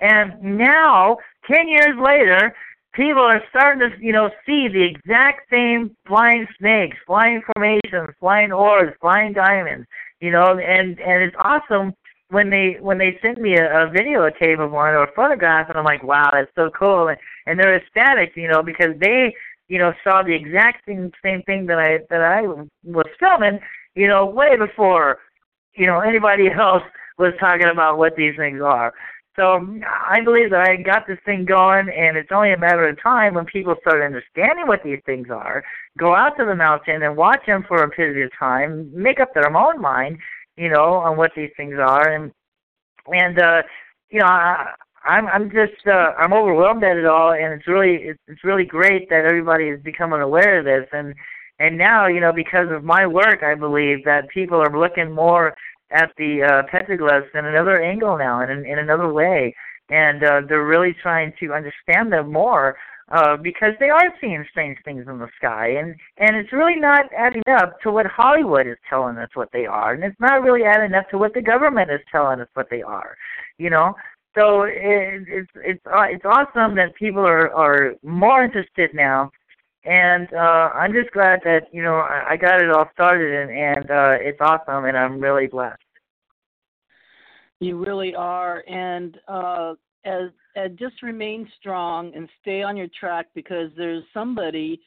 And 0.00 0.42
now, 0.42 1.18
10 1.50 1.68
years 1.68 1.96
later, 1.98 2.54
people 2.94 3.22
are 3.22 3.42
starting 3.50 3.80
to, 3.80 4.04
you 4.04 4.12
know, 4.12 4.30
see 4.46 4.68
the 4.68 4.82
exact 4.82 5.48
same 5.50 5.96
flying 6.06 6.46
snakes, 6.58 6.96
flying 7.06 7.42
formations, 7.54 8.10
flying 8.20 8.52
orbs, 8.52 8.92
flying 9.00 9.32
diamonds, 9.32 9.86
you 10.20 10.30
know, 10.30 10.58
and 10.58 11.00
and 11.00 11.22
it's 11.22 11.36
awesome 11.38 11.92
when 12.28 12.50
they 12.50 12.76
when 12.80 12.98
they 12.98 13.18
sent 13.22 13.40
me 13.40 13.56
a, 13.56 13.64
a 13.64 13.90
videotape 13.90 14.58
of 14.58 14.72
one 14.72 14.94
or 14.94 15.04
a 15.04 15.12
photograph, 15.14 15.68
and 15.68 15.78
I'm 15.78 15.84
like, 15.84 16.02
wow, 16.02 16.30
that's 16.32 16.50
so 16.54 16.70
cool, 16.70 17.08
and, 17.08 17.18
and 17.46 17.58
they're 17.58 17.76
ecstatic, 17.76 18.32
you 18.36 18.48
know, 18.48 18.62
because 18.62 18.94
they 19.00 19.34
you 19.68 19.78
know 19.78 19.92
saw 20.04 20.22
the 20.22 20.34
exact 20.34 20.84
same 20.86 21.10
same 21.22 21.42
thing 21.42 21.66
that 21.66 21.78
I 21.78 21.98
that 22.10 22.22
I 22.22 22.42
was 22.42 23.06
filming, 23.18 23.58
you 23.94 24.08
know, 24.08 24.26
way 24.26 24.56
before 24.56 25.18
you 25.74 25.86
know 25.86 26.00
anybody 26.00 26.48
else 26.58 26.82
was 27.18 27.32
talking 27.38 27.68
about 27.68 27.98
what 27.98 28.16
these 28.16 28.36
things 28.36 28.60
are. 28.60 28.92
So 29.34 29.66
I 29.82 30.20
believe 30.22 30.50
that 30.50 30.68
I 30.68 30.76
got 30.76 31.06
this 31.06 31.18
thing 31.24 31.46
going, 31.46 31.88
and 31.88 32.18
it's 32.18 32.28
only 32.30 32.52
a 32.52 32.58
matter 32.58 32.86
of 32.86 33.02
time 33.02 33.34
when 33.34 33.46
people 33.46 33.74
start 33.80 34.02
understanding 34.02 34.66
what 34.66 34.82
these 34.84 35.00
things 35.06 35.28
are, 35.30 35.64
go 35.98 36.14
out 36.14 36.36
to 36.36 36.44
the 36.44 36.54
mountain 36.54 37.02
and 37.02 37.16
watch 37.16 37.40
them 37.46 37.64
for 37.66 37.82
a 37.82 37.88
period 37.88 38.26
of 38.26 38.38
time, 38.38 38.90
make 38.94 39.20
up 39.20 39.32
their 39.32 39.56
own 39.56 39.80
mind, 39.80 40.18
you 40.56 40.68
know, 40.68 40.94
on 40.94 41.16
what 41.16 41.30
these 41.34 41.50
things 41.56 41.76
are, 41.78 42.12
and 42.12 42.30
and 43.08 43.40
uh, 43.40 43.62
you 44.10 44.20
know, 44.20 44.26
I, 44.26 44.66
I'm 45.04 45.26
I'm 45.28 45.50
just 45.50 45.86
uh, 45.86 46.12
I'm 46.18 46.34
overwhelmed 46.34 46.84
at 46.84 46.98
it 46.98 47.06
all, 47.06 47.32
and 47.32 47.54
it's 47.54 47.66
really 47.66 47.94
it's, 48.02 48.20
it's 48.28 48.44
really 48.44 48.64
great 48.64 49.08
that 49.08 49.24
everybody 49.24 49.68
is 49.68 49.82
becoming 49.82 50.20
aware 50.20 50.58
of 50.58 50.66
this, 50.66 50.86
and 50.92 51.14
and 51.58 51.78
now 51.78 52.06
you 52.06 52.20
know 52.20 52.32
because 52.32 52.68
of 52.70 52.84
my 52.84 53.06
work, 53.06 53.42
I 53.42 53.54
believe 53.54 54.04
that 54.04 54.28
people 54.28 54.60
are 54.60 54.78
looking 54.78 55.10
more 55.10 55.54
at 55.92 56.12
the 56.16 56.42
uh, 56.42 56.62
petroglyphs 56.74 57.34
in 57.34 57.44
another 57.44 57.82
angle 57.82 58.16
now, 58.18 58.40
and 58.40 58.50
in, 58.50 58.66
in 58.66 58.78
another 58.78 59.12
way, 59.12 59.54
and 59.90 60.24
uh, 60.24 60.40
they're 60.48 60.66
really 60.66 60.94
trying 61.02 61.32
to 61.40 61.52
understand 61.52 62.12
them 62.12 62.32
more 62.32 62.76
uh, 63.12 63.36
because 63.36 63.72
they 63.78 63.90
are 63.90 64.14
seeing 64.20 64.44
strange 64.50 64.78
things 64.84 65.04
in 65.06 65.18
the 65.18 65.28
sky, 65.36 65.68
and 65.68 65.94
and 66.18 66.36
it's 66.36 66.52
really 66.52 66.76
not 66.76 67.06
adding 67.16 67.42
up 67.50 67.78
to 67.82 67.90
what 67.90 68.06
Hollywood 68.06 68.66
is 68.66 68.78
telling 68.88 69.18
us 69.18 69.28
what 69.34 69.50
they 69.52 69.66
are, 69.66 69.92
and 69.92 70.02
it's 70.02 70.18
not 70.20 70.42
really 70.42 70.64
adding 70.64 70.94
up 70.94 71.10
to 71.10 71.18
what 71.18 71.34
the 71.34 71.42
government 71.42 71.90
is 71.90 72.00
telling 72.10 72.40
us 72.40 72.48
what 72.54 72.68
they 72.70 72.82
are, 72.82 73.16
you 73.58 73.70
know. 73.70 73.94
So 74.34 74.62
it, 74.62 75.24
it's 75.28 75.50
it's 75.56 75.86
uh, 75.86 76.06
it's 76.08 76.24
awesome 76.24 76.74
that 76.76 76.94
people 76.94 77.20
are 77.20 77.52
are 77.52 77.94
more 78.02 78.44
interested 78.44 78.94
now, 78.94 79.30
and 79.84 80.32
uh, 80.32 80.70
I'm 80.72 80.92
just 80.94 81.12
glad 81.12 81.40
that 81.44 81.66
you 81.70 81.82
know 81.82 81.96
I, 81.96 82.30
I 82.30 82.36
got 82.36 82.62
it 82.62 82.70
all 82.70 82.88
started, 82.94 83.30
and 83.42 83.50
and 83.50 83.90
uh, 83.90 84.16
it's 84.20 84.40
awesome, 84.40 84.86
and 84.86 84.96
I'm 84.96 85.20
really 85.20 85.48
blessed. 85.48 85.81
You 87.62 87.76
really 87.76 88.12
are, 88.14 88.64
and 88.68 89.18
uh, 89.28 89.74
as, 90.04 90.30
as 90.56 90.72
just 90.78 91.00
remain 91.00 91.48
strong 91.60 92.12
and 92.12 92.28
stay 92.40 92.62
on 92.62 92.76
your 92.76 92.88
track 92.98 93.26
because 93.34 93.70
there's 93.76 94.02
somebody. 94.12 94.80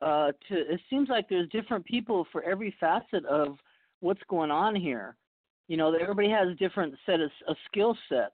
Uh, 0.00 0.30
to 0.48 0.54
it 0.54 0.78
seems 0.90 1.08
like 1.08 1.28
there's 1.28 1.48
different 1.48 1.84
people 1.84 2.26
for 2.30 2.42
every 2.42 2.72
facet 2.78 3.24
of 3.24 3.56
what's 4.00 4.20
going 4.28 4.50
on 4.50 4.76
here. 4.76 5.16
You 5.68 5.76
know, 5.76 5.92
everybody 5.94 6.28
has 6.28 6.48
a 6.48 6.54
different 6.54 6.94
set 7.06 7.18
of, 7.20 7.30
of 7.48 7.56
skill 7.66 7.96
sets, 8.08 8.32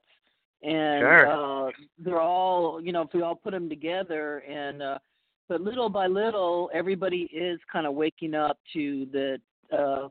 and 0.61 0.99
Sure. 1.01 1.27
uh, 1.67 1.71
they're 1.97 2.21
all 2.21 2.81
you 2.81 2.91
know 2.91 3.01
if 3.03 3.13
we 3.13 3.21
all 3.21 3.35
put 3.35 3.51
them 3.51 3.69
together 3.69 4.39
and 4.39 4.81
uh, 4.81 4.99
but 5.47 5.61
little 5.61 5.89
by 5.89 6.05
little 6.07 6.69
everybody 6.73 7.29
is 7.33 7.59
kind 7.71 7.87
of 7.87 7.93
waking 7.93 8.35
up 8.35 8.59
to 8.73 9.07
that. 9.13 9.39
Uh, 9.71 10.09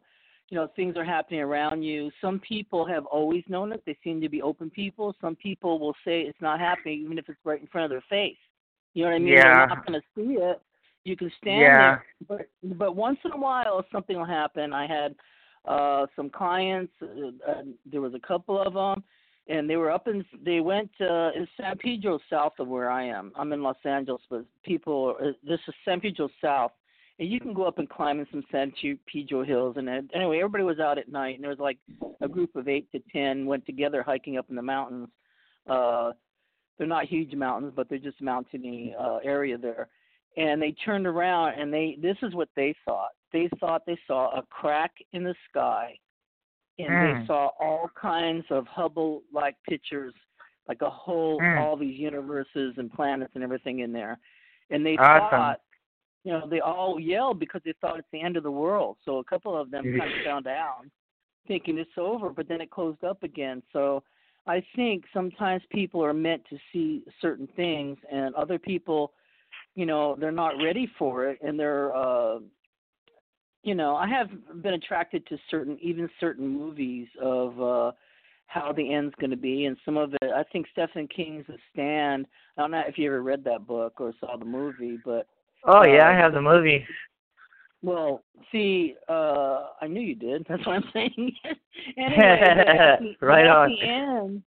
you 0.51 0.57
know 0.57 0.69
things 0.77 0.97
are 0.97 1.05
happening 1.05 1.41
around 1.41 1.83
you. 1.83 2.11
Some 2.21 2.41
people 2.41 2.87
have 2.87 3.07
always 3.07 3.45
known 3.49 3.73
it 3.73 3.83
they 3.87 3.97
seem 4.05 4.21
to 4.21 4.29
be 4.29 4.43
open 4.43 4.71
people. 4.71 5.15
Some 5.21 5.37
people 5.37 5.79
will 5.79 5.95
say 6.05 6.23
it's 6.23 6.41
not 6.41 6.61
happening 6.61 7.01
even 7.05 7.19
if 7.19 7.29
it's 7.29 7.39
right 7.45 7.61
in 7.61 7.67
front 7.69 7.85
of 7.87 7.91
their 7.91 8.05
face. 8.09 8.37
You 8.95 9.05
know 9.05 9.11
what 9.11 9.17
i 9.17 9.19
mean? 9.19 9.35
Yeah. 9.35 9.43
they're 9.43 9.67
not 9.69 9.87
going 9.87 10.01
to 10.01 10.07
see 10.15 10.35
it. 10.41 10.61
You 11.05 11.17
can 11.17 11.31
stand 11.41 11.63
Yeah. 11.63 11.79
there. 11.79 12.05
But 12.29 12.77
but 12.77 12.97
once 12.97 13.19
in 13.25 13.33
a 13.33 13.37
while 13.37 13.85
something 13.91 14.17
will 14.17 14.25
happen. 14.25 14.73
I 14.73 14.87
had 14.87 15.15
uh 15.67 16.07
some 16.15 16.29
clients 16.31 16.93
uh, 17.03 17.51
uh, 17.51 17.63
there 17.91 18.01
was 18.03 18.15
a 18.15 18.21
couple 18.27 18.61
of 18.61 18.75
them 18.75 19.03
and 19.47 19.69
they 19.69 19.77
were 19.77 19.91
up 19.91 20.09
in 20.09 20.25
they 20.45 20.61
went 20.61 20.91
uh 21.01 21.31
in 21.35 21.49
san 21.57 21.77
pedro 21.79 22.19
south 22.29 22.53
of 22.59 22.69
where 22.69 22.91
i 22.91 23.03
am. 23.03 23.33
I'm 23.35 23.51
in 23.53 23.63
los 23.63 23.77
angeles 23.85 24.21
but 24.29 24.45
people 24.63 25.17
uh, 25.23 25.33
this 25.43 25.61
is 25.67 25.75
san 25.85 26.01
pedro 26.01 26.29
south 26.43 26.73
and 27.19 27.29
you 27.29 27.39
can 27.39 27.55
go 27.55 27.65
up 27.65 27.79
and 27.79 27.89
climb 27.89 28.19
in 28.19 28.27
some 28.31 28.45
San 28.51 28.73
Pedro 29.07 29.45
hills. 29.45 29.77
And 29.77 29.89
anyway, 29.89 30.39
everybody 30.39 30.65
was 30.65 30.81
out 30.81 30.99
at 30.99 31.09
night, 31.09 31.37
and 31.37 31.45
there 31.45 31.51
was 31.51 31.61
like 31.61 31.79
a 32.21 32.29
group 32.29 32.57
of 32.57 32.69
eight 32.69 32.91
to 32.93 33.01
ten 33.13 33.47
went 33.47 33.65
together 33.67 34.03
hiking 34.03 34.37
up 34.37 34.47
in 34.51 34.57
the 34.57 34.63
mountains. 34.63 35.09
Uh, 35.69 36.13
they're 36.77 36.87
not 36.87 37.07
huge 37.07 37.35
mountains, 37.35 37.73
but 37.77 37.89
they're 37.89 37.99
just 37.99 38.21
mountainy 38.21 38.95
uh, 38.99 39.19
area 39.23 39.57
there. 39.57 39.89
And 40.37 40.61
they 40.61 40.73
turned 40.73 41.07
around, 41.07 41.61
and 41.61 41.73
they 41.73 41.97
this 42.03 42.17
is 42.23 42.35
what 42.35 42.49
they 42.57 42.75
thought. 42.85 43.11
They 43.33 43.49
thought 43.61 43.83
they 43.87 43.99
saw 44.07 44.37
a 44.37 44.43
crack 44.51 44.93
in 45.13 45.23
the 45.23 45.35
sky, 45.49 45.97
and 46.81 46.89
Mm. 46.91 47.21
they 47.21 47.27
saw 47.27 47.51
all 47.61 47.89
kinds 47.95 48.45
of 48.51 48.67
Hubble-like 48.67 49.55
pictures, 49.69 50.15
like 50.67 50.83
a 50.83 50.91
whole 50.91 51.41
Mm. 51.41 51.61
all 51.61 51.77
these 51.77 51.99
universes 51.99 52.77
and 52.77 52.93
planets 52.93 53.33
and 53.37 53.45
everything 53.45 53.81
in 53.81 53.93
there. 53.93 54.19
And 54.71 54.85
they 54.85 54.97
Awesome. 54.97 55.31
thought 55.31 55.61
you 56.25 56.33
know, 56.33 56.49
they 56.49 56.61
all 56.61 56.99
yelled 56.99 57.39
because 57.39 57.61
they 57.65 57.75
thought 57.81 57.99
it's 57.99 58.09
the 58.11 58.21
end 58.21 58.37
of 58.37 58.43
the 58.43 58.51
world. 58.51 58.97
So 59.05 59.19
a 59.19 59.25
couple 59.25 59.57
of 59.57 59.71
them 59.71 59.85
kind 59.85 60.11
of 60.11 60.19
fell 60.25 60.41
down, 60.41 60.91
thinking 61.47 61.79
it's 61.79 61.91
over, 61.99 62.31
but 62.31 62.49
then 62.49 62.63
it 62.63 62.71
closed 62.71 63.05
up 63.05 63.23
again. 63.23 63.63
So 63.73 64.03
I 64.47 64.65
think 64.75 65.05
sometimes 65.13 65.63
people 65.71 66.03
are 66.03 66.15
meant 66.15 66.43
to 66.49 66.57
see 66.73 67.03
certain 67.21 67.47
things, 67.55 67.99
and 68.11 68.35
other 68.35 68.59
people, 68.59 69.13
you 69.75 69.85
know, 69.87 70.17
they're 70.19 70.33
not 70.33 70.55
ready 70.63 70.91
for 70.99 71.29
it, 71.29 71.39
and 71.43 71.61
they're, 71.61 71.95
uh, 71.95 72.39
you 73.63 73.75
know, 73.75 73.95
I 73.95 74.09
have 74.09 74.29
been 74.63 74.75
attracted 74.75 75.27
to 75.27 75.39
certain, 75.51 75.79
even 75.81 76.09
certain 76.21 76.49
movies 76.49 77.09
of 77.21 77.61
uh, 77.61 77.93
how 78.47 78.73
the 78.73 78.95
end's 78.95 79.15
going 79.21 79.31
to 79.31 79.37
be, 79.37 79.67
and 79.67 79.77
some 79.85 79.99
of 79.99 80.15
it. 80.15 80.31
I 80.35 80.43
think 80.53 80.67
Stephen 80.73 81.09
King's 81.09 81.47
The 81.47 81.57
Stand. 81.73 82.27
I 82.57 82.63
don't 82.63 82.71
know 82.71 82.83
if 82.87 82.97
you 82.97 83.09
ever 83.09 83.23
read 83.23 83.45
that 83.45 83.67
book 83.67 84.01
or 84.01 84.13
saw 84.21 84.37
the 84.39 84.45
movie, 84.45 84.99
but 85.05 85.27
Oh 85.67 85.85
yeah, 85.85 86.09
I 86.09 86.13
Uh, 86.13 86.17
have 86.17 86.33
the 86.33 86.43
movie. 86.43 86.87
well, 87.83 88.23
see, 88.51 88.95
uh, 89.09 89.67
I 89.81 89.87
knew 89.87 90.01
you 90.01 90.15
did. 90.15 90.45
That's 90.49 90.65
what 90.67 90.77
I'm 90.77 90.91
saying. 90.93 91.33
anyway, 91.97 92.41
the, 93.01 93.17
Right 93.21 93.47
at 93.47 93.57
on. 93.57 93.69
the 93.69 93.83
end, 93.83 94.43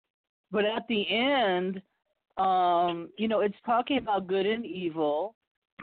but 0.51 0.65
at 0.65 0.87
the 0.87 1.05
end, 1.09 1.81
um, 2.37 3.09
you 3.17 3.27
know, 3.27 3.39
it's 3.41 3.55
talking 3.65 3.97
about 3.97 4.27
good 4.27 4.45
and 4.45 4.65
evil, 4.65 5.35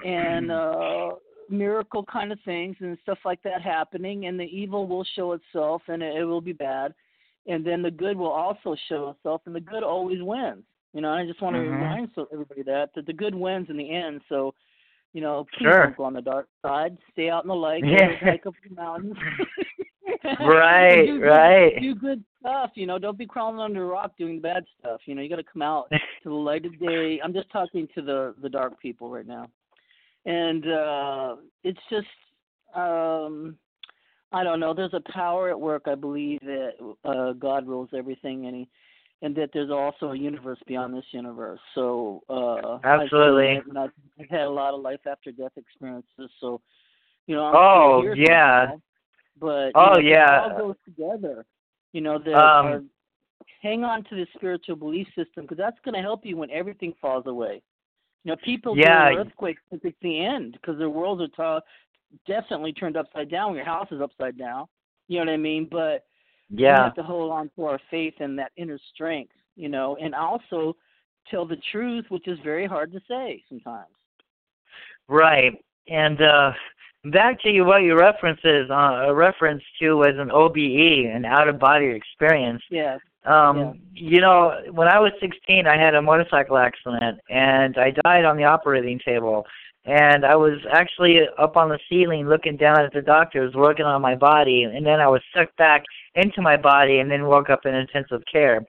and 0.04 0.50
uh, 0.50 1.10
miracle 1.48 2.04
kind 2.04 2.32
of 2.32 2.38
things 2.44 2.76
and 2.80 2.96
stuff 3.02 3.18
like 3.24 3.42
that 3.42 3.62
happening, 3.62 4.26
and 4.26 4.38
the 4.38 4.44
evil 4.44 4.86
will 4.86 5.04
show 5.16 5.32
itself, 5.32 5.82
and 5.88 6.02
it, 6.02 6.16
it 6.16 6.24
will 6.24 6.40
be 6.40 6.52
bad, 6.52 6.94
and 7.46 7.64
then 7.66 7.82
the 7.82 7.90
good 7.90 8.16
will 8.16 8.30
also 8.30 8.76
show 8.88 9.10
itself, 9.10 9.42
and 9.46 9.54
the 9.54 9.60
good 9.60 9.82
always 9.82 10.22
wins. 10.22 10.64
You 10.94 11.00
know, 11.00 11.10
I 11.10 11.24
just 11.26 11.40
want 11.40 11.54
to 11.56 11.60
Mhm. 11.60 11.72
remind 11.72 12.10
so 12.14 12.28
everybody 12.32 12.62
that 12.64 12.90
that 12.94 13.06
the 13.06 13.12
good 13.14 13.34
wins 13.34 13.68
in 13.70 13.76
the 13.78 13.90
end. 13.90 14.20
So 14.28 14.54
you 15.12 15.20
know, 15.20 15.46
please 15.56 15.64
Sure. 15.64 15.84
don't 15.84 15.96
go 15.96 16.04
on 16.04 16.14
the 16.14 16.22
dark 16.22 16.48
side. 16.62 16.96
Stay 17.12 17.28
out 17.28 17.44
in 17.44 17.48
the 17.48 17.54
light. 17.54 17.84
Yeah. 17.84 18.16
Hike 18.20 18.46
up 18.46 18.54
the 18.68 18.74
mountains. 18.74 19.16
Right, 20.40 21.06
do 21.06 21.18
good, 21.20 21.26
right. 21.26 21.80
Do 21.80 21.94
good 21.94 22.24
stuff. 22.40 22.70
You 22.74 22.86
know, 22.86 22.98
don't 22.98 23.18
be 23.18 23.26
crawling 23.26 23.60
under 23.60 23.82
a 23.82 23.86
rock 23.86 24.12
doing 24.18 24.36
the 24.36 24.42
bad 24.42 24.64
stuff. 24.78 25.00
You 25.06 25.14
know, 25.14 25.22
you 25.22 25.28
got 25.28 25.36
to 25.36 25.44
come 25.44 25.62
out 25.62 25.88
to 25.90 26.28
the 26.28 26.34
light 26.34 26.64
of 26.64 26.78
day. 26.78 27.20
I'm 27.24 27.32
just 27.32 27.50
talking 27.50 27.88
to 27.94 28.02
the 28.02 28.34
the 28.42 28.48
dark 28.48 28.80
people 28.80 29.10
right 29.10 29.26
now, 29.26 29.48
and 30.26 30.66
uh 30.66 31.36
it's 31.64 31.80
just 31.90 32.06
um 32.74 33.56
I 34.32 34.44
don't 34.44 34.60
know. 34.60 34.74
There's 34.74 34.94
a 34.94 35.12
power 35.12 35.50
at 35.50 35.60
work. 35.60 35.82
I 35.86 35.94
believe 35.94 36.40
that 36.42 36.72
uh 37.04 37.32
God 37.32 37.66
rules 37.66 37.90
everything, 37.96 38.46
and 38.46 38.56
he 38.56 38.68
and 39.22 39.34
that 39.36 39.50
there's 39.54 39.70
also 39.70 40.10
a 40.10 40.16
universe 40.16 40.58
beyond 40.66 40.94
this 40.94 41.04
universe. 41.12 41.60
So 41.74 42.22
uh 42.28 42.78
Absolutely. 42.84 43.46
seen 43.46 43.56
it, 43.56 43.66
and 43.66 43.78
I've, 43.78 43.90
I've 44.20 44.28
had 44.28 44.42
a 44.42 44.50
lot 44.50 44.74
of 44.74 44.80
life 44.82 45.00
after 45.06 45.32
death 45.32 45.52
experiences. 45.56 46.30
So 46.40 46.60
you 47.26 47.36
know, 47.36 47.44
I'm 47.44 47.54
Oh, 47.56 48.14
yeah. 48.14 48.72
but 49.40 49.72
Oh, 49.74 49.94
know, 49.94 49.98
yeah. 49.98 50.46
it 50.46 50.52
all 50.52 50.58
goes 50.58 50.76
together. 50.84 51.46
You 51.92 52.00
know, 52.00 52.18
that 52.18 52.34
Um, 52.34 52.66
are, 52.66 52.82
hang 53.62 53.84
on 53.84 54.02
to 54.04 54.14
the 54.16 54.26
spiritual 54.34 54.76
belief 54.76 55.06
system 55.08 55.44
because 55.44 55.58
that's 55.58 55.78
going 55.84 55.94
to 55.94 56.00
help 56.00 56.24
you 56.26 56.36
when 56.36 56.50
everything 56.50 56.92
falls 57.00 57.26
away. 57.26 57.62
You 58.24 58.32
know, 58.32 58.36
people 58.44 58.76
Yeah. 58.76 59.12
earthquakes 59.14 59.62
think 59.70 59.84
it's 59.84 59.98
the 60.00 60.24
end 60.24 60.52
because 60.54 60.78
their 60.78 60.90
worlds 60.90 61.22
are 61.22 61.28
ta- 61.28 61.60
definitely 62.26 62.72
turned 62.72 62.96
upside 62.96 63.30
down. 63.30 63.50
when 63.50 63.56
Your 63.56 63.64
house 63.64 63.88
is 63.90 64.00
upside 64.00 64.36
down. 64.38 64.66
You 65.08 65.18
know 65.18 65.26
what 65.26 65.34
I 65.34 65.36
mean? 65.36 65.68
But 65.70 66.06
we 66.52 66.62
Yeah. 66.64 66.84
have 66.84 66.94
to 66.94 67.02
hold 67.02 67.32
on 67.32 67.50
to 67.56 67.64
our 67.64 67.80
faith 67.90 68.14
and 68.20 68.38
that 68.38 68.52
inner 68.56 68.78
strength. 68.94 69.32
You 69.56 69.68
know, 69.68 69.96
and 69.96 70.14
also 70.14 70.76
tell 71.30 71.44
the 71.44 71.56
truth, 71.70 72.06
which 72.08 72.26
is 72.26 72.38
very 72.40 72.66
hard 72.66 72.92
to 72.92 73.00
say 73.06 73.42
sometimes. 73.48 73.94
Right. 75.08 75.62
And 75.88 76.20
uh 76.22 76.52
back 77.06 77.40
to 77.42 77.50
you 77.50 77.64
what 77.64 77.82
your 77.82 77.98
references 77.98 78.70
uh, 78.70 79.06
a 79.08 79.14
reference 79.14 79.62
to 79.80 79.96
was 79.96 80.14
an 80.16 80.30
OBE, 80.30 81.10
an 81.14 81.24
out 81.24 81.48
of 81.48 81.58
body 81.58 81.86
experience. 81.86 82.62
Yeah. 82.70 82.98
Um 83.24 83.58
Yeah. 83.58 83.72
you 83.94 84.20
know, 84.20 84.62
when 84.70 84.88
I 84.88 84.98
was 84.98 85.12
16 85.20 85.66
I 85.66 85.76
had 85.76 85.94
a 85.94 86.02
motorcycle 86.02 86.56
accident 86.56 87.20
and 87.28 87.76
I 87.76 87.90
died 88.04 88.24
on 88.24 88.36
the 88.36 88.44
operating 88.44 88.98
table. 89.00 89.46
And 89.84 90.24
I 90.24 90.36
was 90.36 90.58
actually 90.70 91.20
up 91.38 91.56
on 91.56 91.68
the 91.68 91.78
ceiling 91.88 92.28
looking 92.28 92.56
down 92.56 92.80
at 92.80 92.92
the 92.92 93.02
doctors 93.02 93.54
working 93.54 93.84
on 93.84 94.00
my 94.00 94.14
body 94.14 94.62
and 94.62 94.86
then 94.86 95.00
I 95.00 95.08
was 95.08 95.20
sucked 95.34 95.56
back 95.56 95.82
into 96.14 96.40
my 96.40 96.56
body 96.56 96.98
and 96.98 97.10
then 97.10 97.26
woke 97.26 97.50
up 97.50 97.66
in 97.66 97.74
intensive 97.74 98.22
care. 98.30 98.64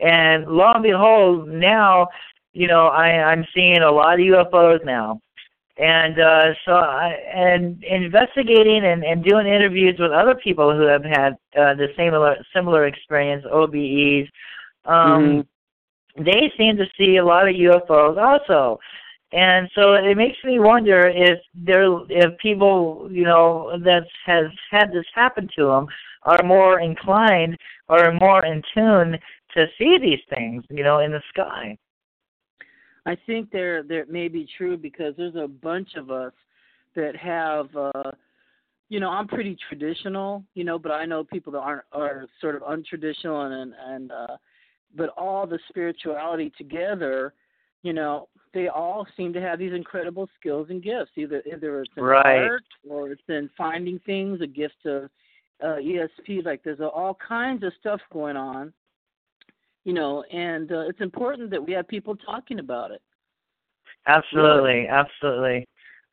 And 0.00 0.46
lo 0.46 0.72
and 0.74 0.82
behold, 0.82 1.48
now, 1.48 2.08
you 2.52 2.66
know, 2.66 2.88
I, 2.88 3.10
I'm 3.30 3.46
seeing 3.54 3.78
a 3.78 3.90
lot 3.90 4.14
of 4.14 4.20
UFOs 4.20 4.84
now. 4.84 5.20
And 5.76 6.20
uh, 6.20 6.52
so, 6.66 6.72
I, 6.72 7.16
and 7.32 7.82
investigating 7.84 8.84
and, 8.84 9.02
and 9.02 9.24
doing 9.24 9.46
interviews 9.46 9.96
with 9.98 10.10
other 10.10 10.34
people 10.34 10.74
who 10.74 10.82
have 10.82 11.04
had 11.04 11.34
uh, 11.56 11.74
the 11.74 11.88
similar 11.96 12.36
similar 12.54 12.86
experience, 12.86 13.46
OBEs, 13.50 14.28
um, 14.84 15.46
they 16.18 16.52
seem 16.58 16.76
to 16.76 16.84
see 16.98 17.16
a 17.16 17.24
lot 17.24 17.48
of 17.48 17.54
UFOs 17.54 18.18
also. 18.18 18.78
And 19.32 19.70
so 19.74 19.94
it 19.94 20.16
makes 20.16 20.38
me 20.44 20.58
wonder 20.58 21.06
if 21.06 21.38
there, 21.54 21.84
if 22.08 22.36
people, 22.38 23.08
you 23.10 23.24
know, 23.24 23.78
that 23.84 24.04
has 24.26 24.46
had 24.70 24.92
this 24.92 25.06
happen 25.14 25.48
to 25.56 25.66
them, 25.66 25.86
are 26.24 26.42
more 26.44 26.80
inclined 26.80 27.56
or 27.88 28.12
more 28.20 28.44
in 28.44 28.62
tune 28.74 29.18
to 29.56 29.66
see 29.78 29.98
these 29.98 30.20
things, 30.34 30.64
you 30.68 30.82
know, 30.82 30.98
in 30.98 31.12
the 31.12 31.22
sky. 31.28 31.78
I 33.06 33.16
think 33.26 33.50
there 33.50 33.82
there 33.82 34.04
may 34.06 34.28
be 34.28 34.46
true 34.58 34.76
because 34.76 35.14
there's 35.16 35.36
a 35.36 35.48
bunch 35.48 35.94
of 35.96 36.10
us 36.10 36.32
that 36.94 37.16
have 37.16 37.74
uh 37.74 38.10
you 38.88 38.98
know, 38.98 39.08
I'm 39.08 39.28
pretty 39.28 39.56
traditional, 39.68 40.42
you 40.54 40.64
know, 40.64 40.76
but 40.76 40.90
I 40.90 41.06
know 41.06 41.22
people 41.22 41.52
that 41.52 41.60
aren't 41.60 41.84
are 41.92 42.26
sort 42.40 42.56
of 42.56 42.62
untraditional 42.62 43.50
and 43.50 43.74
and, 43.86 44.12
uh 44.12 44.36
but 44.96 45.10
all 45.10 45.46
the 45.46 45.60
spirituality 45.68 46.52
together, 46.58 47.32
you 47.82 47.92
know, 47.92 48.28
they 48.52 48.68
all 48.68 49.06
seem 49.16 49.32
to 49.32 49.40
have 49.40 49.58
these 49.58 49.72
incredible 49.72 50.28
skills 50.38 50.68
and 50.70 50.82
gifts. 50.82 51.12
Either 51.16 51.42
either 51.50 51.82
it's 51.82 51.92
in 51.96 52.02
Right. 52.02 52.42
art 52.42 52.62
or 52.88 53.10
it's 53.10 53.22
in 53.28 53.48
finding 53.56 53.98
things, 54.00 54.40
a 54.40 54.46
gift 54.46 54.86
of 54.86 55.04
uh 55.62 55.76
ESP, 55.76 56.44
like 56.44 56.62
there's 56.62 56.80
all 56.80 57.16
kinds 57.26 57.62
of 57.62 57.72
stuff 57.80 58.00
going 58.12 58.36
on 58.36 58.72
you 59.84 59.92
know, 59.92 60.22
and 60.24 60.70
uh, 60.72 60.80
it's 60.80 61.00
important 61.00 61.50
that 61.50 61.64
we 61.64 61.72
have 61.72 61.88
people 61.88 62.14
talking 62.16 62.58
about 62.58 62.90
it. 62.90 63.00
Absolutely, 64.06 64.86
absolutely. 64.88 65.66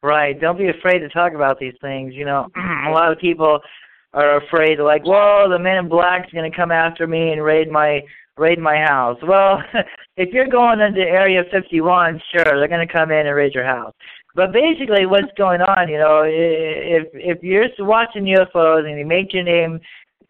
Right. 0.03 0.39
Don't 0.39 0.57
be 0.57 0.69
afraid 0.69 0.99
to 0.99 1.09
talk 1.09 1.33
about 1.33 1.59
these 1.59 1.73
things. 1.81 2.13
You 2.13 2.25
know, 2.25 2.47
a 2.87 2.91
lot 2.91 3.11
of 3.11 3.17
people 3.17 3.59
are 4.13 4.37
afraid, 4.37 4.79
like, 4.79 5.03
whoa, 5.03 5.47
the 5.49 5.59
Men 5.59 5.77
in 5.77 5.89
Black's 5.89 6.31
gonna 6.33 6.55
come 6.55 6.71
after 6.71 7.07
me 7.07 7.31
and 7.31 7.43
raid 7.43 7.69
my 7.69 8.01
raid 8.37 8.59
my 8.59 8.77
house. 8.77 9.17
Well, 9.27 9.61
if 10.17 10.33
you're 10.33 10.47
going 10.47 10.79
into 10.81 11.01
Area 11.01 11.43
51, 11.51 12.21
sure, 12.31 12.43
they're 12.43 12.67
gonna 12.67 12.87
come 12.87 13.11
in 13.11 13.27
and 13.27 13.35
raid 13.35 13.53
your 13.53 13.65
house. 13.65 13.93
But 14.35 14.51
basically, 14.51 15.05
what's 15.05 15.31
going 15.37 15.61
on, 15.61 15.87
you 15.89 15.99
know, 15.99 16.23
if 16.25 17.07
if 17.13 17.43
you're 17.43 17.67
watching 17.79 18.23
UFOs 18.25 18.87
and 18.87 18.99
you 18.99 19.05
make 19.05 19.33
your 19.33 19.43
name 19.43 19.79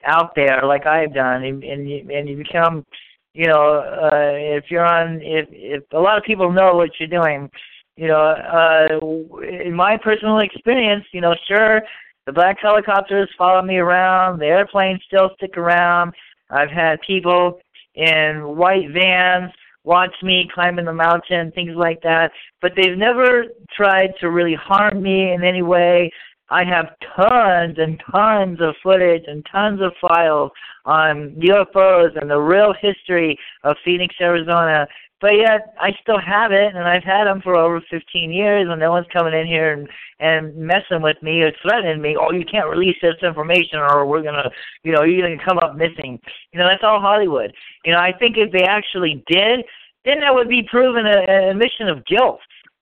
out 0.06 0.34
there 0.36 0.62
like 0.64 0.86
I've 0.86 1.14
done, 1.14 1.44
and, 1.44 1.64
and 1.64 1.90
you 1.90 2.08
and 2.14 2.28
you 2.28 2.38
become, 2.38 2.86
you 3.34 3.48
know, 3.48 3.80
uh, 3.80 4.32
if 4.34 4.66
you're 4.70 4.86
on, 4.86 5.22
if 5.22 5.48
if 5.52 5.84
a 5.94 6.00
lot 6.00 6.18
of 6.18 6.24
people 6.24 6.52
know 6.52 6.76
what 6.76 6.92
you're 7.00 7.10
doing, 7.10 7.50
you 7.96 8.08
know, 8.08 8.22
uh, 8.22 9.42
in 9.46 9.74
my 9.74 9.98
personal 9.98 10.40
experience, 10.40 11.06
you 11.14 11.22
know, 11.22 11.36
sure, 11.48 11.82
the 12.26 12.34
black 12.34 12.58
helicopters 12.62 13.30
follow 13.38 13.62
me 13.62 13.78
around, 13.78 14.40
the 14.40 14.46
airplanes 14.46 15.02
still 15.08 15.32
stick 15.38 15.58
around. 15.58 16.14
I've 16.50 16.70
had 16.70 17.02
people 17.02 17.60
in 17.96 18.56
white 18.56 18.90
vans 18.92 19.52
watch 19.88 20.14
me 20.22 20.50
climbing 20.54 20.84
the 20.86 20.94
mountain, 20.94 21.52
things 21.54 21.72
like 21.76 22.02
that. 22.02 22.32
But 22.62 22.74
they've 22.76 22.98
never 22.98 23.46
tried 23.76 24.12
to 24.20 24.30
really 24.30 24.56
harm 24.56 25.02
me 25.02 25.32
in 25.32 25.44
any 25.44 25.62
way. 25.62 26.12
I 26.50 26.64
have 26.66 26.96
tons 27.16 27.78
and 27.78 28.02
tons 28.12 28.60
of 28.62 28.76
footage 28.84 29.24
and 29.28 29.46
tons 29.50 29.82
of 29.82 29.94
files 30.00 30.52
on 30.86 31.36
UFOs 31.40 32.20
and 32.20 32.30
the 32.30 32.38
real 32.38 32.74
history 32.80 33.38
of 33.64 33.76
Phoenix, 33.84 34.14
Arizona. 34.22 34.88
But 35.20 35.34
yet, 35.36 35.74
I 35.80 35.92
still 36.02 36.20
have 36.20 36.52
it, 36.52 36.76
and 36.76 36.88
I've 36.88 37.04
had 37.04 37.26
them 37.26 37.42
for 37.42 37.56
over 37.56 37.82
15 37.90 38.32
years, 38.32 38.68
and 38.70 38.80
no 38.80 38.92
one's 38.92 39.08
coming 39.12 39.34
in 39.34 39.48
here 39.48 39.74
and 39.74 39.88
and 40.20 40.56
messing 40.56 41.02
with 41.02 41.22
me 41.22 41.42
or 41.42 41.52
threatening 41.62 42.02
me. 42.02 42.16
Oh, 42.20 42.32
you 42.32 42.46
can't 42.46 42.70
release 42.70 42.98
this 43.02 43.16
information, 43.24 43.80
or 43.80 44.06
we're 44.06 44.22
gonna, 44.22 44.50
you 44.84 44.92
know, 44.92 45.04
you're 45.04 45.28
gonna 45.28 45.44
come 45.44 45.58
up 45.58 45.76
missing. 45.76 46.20
You 46.54 46.60
know, 46.60 46.68
that's 46.68 46.84
all 46.84 47.00
Hollywood. 47.00 47.52
You 47.86 47.94
know, 47.94 48.00
I 48.00 48.12
think 48.12 48.38
if 48.38 48.52
they 48.52 48.64
actually 48.64 49.24
did, 49.28 49.64
then 50.06 50.20
that 50.22 50.34
would 50.34 50.50
be 50.50 50.64
proven 50.70 51.06
a, 51.06 51.20
an 51.28 51.50
admission 51.50 51.88
of 51.88 52.06
guilt. 52.06 52.40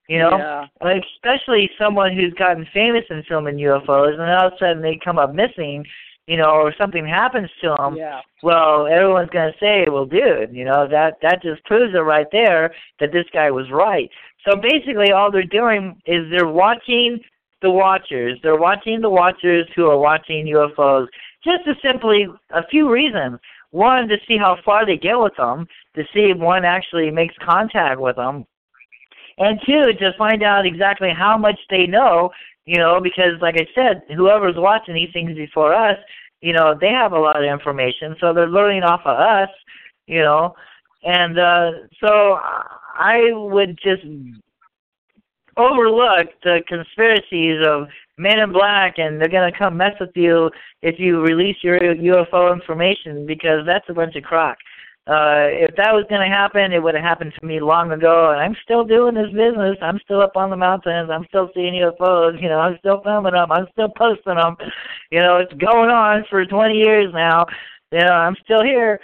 You 0.08 0.20
know, 0.20 0.38
yeah. 0.38 0.66
like 0.82 1.02
especially 1.16 1.68
someone 1.78 2.14
who's 2.14 2.32
gotten 2.34 2.66
famous 2.72 3.04
in 3.10 3.24
filming 3.28 3.56
UFOs, 3.56 4.12
and 4.12 4.22
all 4.22 4.48
of 4.48 4.52
a 4.52 4.58
sudden 4.58 4.82
they 4.82 5.00
come 5.02 5.18
up 5.18 5.34
missing, 5.34 5.84
you 6.26 6.36
know, 6.36 6.50
or 6.50 6.74
something 6.76 7.06
happens 7.06 7.50
to 7.62 7.74
them. 7.78 7.96
Yeah. 7.96 8.20
Well, 8.42 8.86
everyone's 8.86 9.30
gonna 9.30 9.54
say, 9.60 9.86
"Well, 9.88 10.06
dude, 10.06 10.54
you 10.54 10.64
know 10.64 10.86
that 10.88 11.20
that 11.22 11.42
just 11.42 11.64
proves 11.64 11.94
it 11.94 11.98
right 11.98 12.26
there 12.32 12.74
that 13.00 13.12
this 13.12 13.26
guy 13.32 13.50
was 13.50 13.70
right." 13.70 14.10
So 14.46 14.56
basically, 14.56 15.12
all 15.12 15.30
they're 15.30 15.42
doing 15.42 16.00
is 16.06 16.30
they're 16.30 16.48
watching 16.48 17.20
the 17.62 17.70
watchers. 17.70 18.38
They're 18.42 18.56
watching 18.56 19.00
the 19.00 19.10
watchers 19.10 19.66
who 19.74 19.86
are 19.86 19.98
watching 19.98 20.46
UFOs 20.46 21.08
just 21.44 21.64
to 21.64 21.74
simply 21.82 22.26
a 22.50 22.66
few 22.66 22.90
reasons. 22.90 23.38
One, 23.70 24.08
to 24.08 24.16
see 24.26 24.36
how 24.36 24.56
far 24.64 24.86
they 24.86 24.96
get 24.96 25.18
with 25.18 25.36
them, 25.36 25.66
to 25.94 26.04
see 26.14 26.30
if 26.30 26.38
one 26.38 26.64
actually 26.64 27.10
makes 27.10 27.34
contact 27.38 28.00
with 28.00 28.16
them, 28.16 28.46
and 29.38 29.60
two, 29.66 29.92
to 29.92 30.12
find 30.16 30.42
out 30.42 30.66
exactly 30.66 31.10
how 31.10 31.36
much 31.36 31.58
they 31.68 31.86
know. 31.86 32.30
You 32.66 32.78
know, 32.78 33.00
because 33.00 33.40
like 33.40 33.54
I 33.56 33.66
said, 33.74 34.02
whoever's 34.14 34.56
watching 34.56 34.94
these 34.94 35.12
things 35.12 35.36
before 35.36 35.72
us, 35.72 35.96
you 36.40 36.52
know, 36.52 36.76
they 36.78 36.90
have 36.90 37.12
a 37.12 37.18
lot 37.18 37.42
of 37.42 37.50
information, 37.50 38.16
so 38.20 38.34
they're 38.34 38.48
learning 38.48 38.82
off 38.82 39.02
of 39.04 39.18
us. 39.18 39.48
You 40.06 40.20
know, 40.20 40.54
and 41.04 41.38
uh, 41.38 41.70
so 42.00 42.38
I 42.94 43.30
would 43.32 43.78
just 43.82 44.02
overlook 45.56 46.28
the 46.42 46.62
conspiracies 46.68 47.64
of 47.66 47.88
Men 48.18 48.38
in 48.38 48.52
Black, 48.52 48.98
and 48.98 49.20
they're 49.20 49.28
gonna 49.28 49.56
come 49.56 49.76
mess 49.76 49.94
with 50.00 50.10
you 50.14 50.50
if 50.82 50.98
you 50.98 51.20
release 51.20 51.56
your 51.62 51.78
UFO 51.78 52.52
information 52.52 53.26
because 53.26 53.66
that's 53.66 53.88
a 53.88 53.94
bunch 53.94 54.16
of 54.16 54.22
crock. 54.22 54.56
Uh, 55.06 55.46
if 55.46 55.76
that 55.76 55.94
was 55.94 56.04
going 56.08 56.20
to 56.20 56.34
happen, 56.34 56.72
it 56.72 56.82
would 56.82 56.96
have 56.96 57.04
happened 57.04 57.32
to 57.38 57.46
me 57.46 57.60
long 57.60 57.92
ago, 57.92 58.32
and 58.32 58.40
I'm 58.40 58.56
still 58.64 58.82
doing 58.82 59.14
this 59.14 59.30
business. 59.30 59.78
I'm 59.80 60.00
still 60.02 60.20
up 60.20 60.36
on 60.36 60.50
the 60.50 60.56
mountains. 60.56 61.10
I'm 61.12 61.24
still 61.28 61.48
seeing 61.54 61.74
UFOs. 61.74 62.42
You 62.42 62.48
know, 62.48 62.58
I'm 62.58 62.76
still 62.80 63.00
filming 63.04 63.34
them. 63.34 63.52
I'm 63.52 63.68
still 63.70 63.88
posting 63.96 64.34
them. 64.34 64.56
You 65.12 65.20
know, 65.20 65.36
it's 65.36 65.52
going 65.52 65.90
on 65.90 66.24
for 66.28 66.44
20 66.44 66.74
years 66.74 67.12
now. 67.14 67.46
You 67.92 68.00
know, 68.00 68.14
I'm 68.14 68.34
still 68.44 68.64
here. 68.64 68.98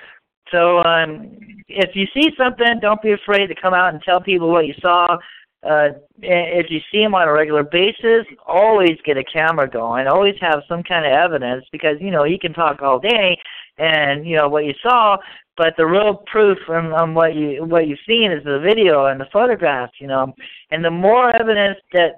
So 0.50 0.82
um, 0.82 1.38
if 1.68 1.94
you 1.94 2.06
see 2.12 2.30
something, 2.36 2.80
don't 2.80 3.00
be 3.00 3.12
afraid 3.12 3.46
to 3.46 3.54
come 3.54 3.72
out 3.72 3.94
and 3.94 4.02
tell 4.02 4.20
people 4.20 4.50
what 4.50 4.66
you 4.66 4.74
saw. 4.82 5.16
Uh, 5.64 5.90
if 6.20 6.66
you 6.70 6.80
see 6.90 7.02
them 7.02 7.14
on 7.14 7.28
a 7.28 7.32
regular 7.32 7.62
basis, 7.62 8.26
always 8.46 8.98
get 9.04 9.16
a 9.16 9.24
camera 9.24 9.68
going. 9.68 10.08
Always 10.08 10.34
have 10.40 10.62
some 10.68 10.82
kind 10.82 11.06
of 11.06 11.12
evidence 11.12 11.64
because 11.70 11.96
you 12.00 12.10
know 12.10 12.24
he 12.24 12.36
can 12.36 12.52
talk 12.52 12.82
all 12.82 12.98
day, 12.98 13.38
and 13.78 14.26
you 14.26 14.36
know 14.36 14.48
what 14.48 14.64
you 14.64 14.74
saw, 14.82 15.16
but 15.56 15.74
the 15.76 15.86
real 15.86 16.22
proof 16.26 16.58
on, 16.68 16.92
on 16.92 17.14
what 17.14 17.36
you 17.36 17.64
what 17.64 17.86
you've 17.86 17.98
seen 18.08 18.32
is 18.32 18.42
the 18.44 18.58
video 18.58 19.06
and 19.06 19.20
the 19.20 19.28
photographs. 19.32 19.92
You 20.00 20.08
know, 20.08 20.34
and 20.70 20.84
the 20.84 20.90
more 20.90 21.34
evidence 21.36 21.78
that, 21.92 22.16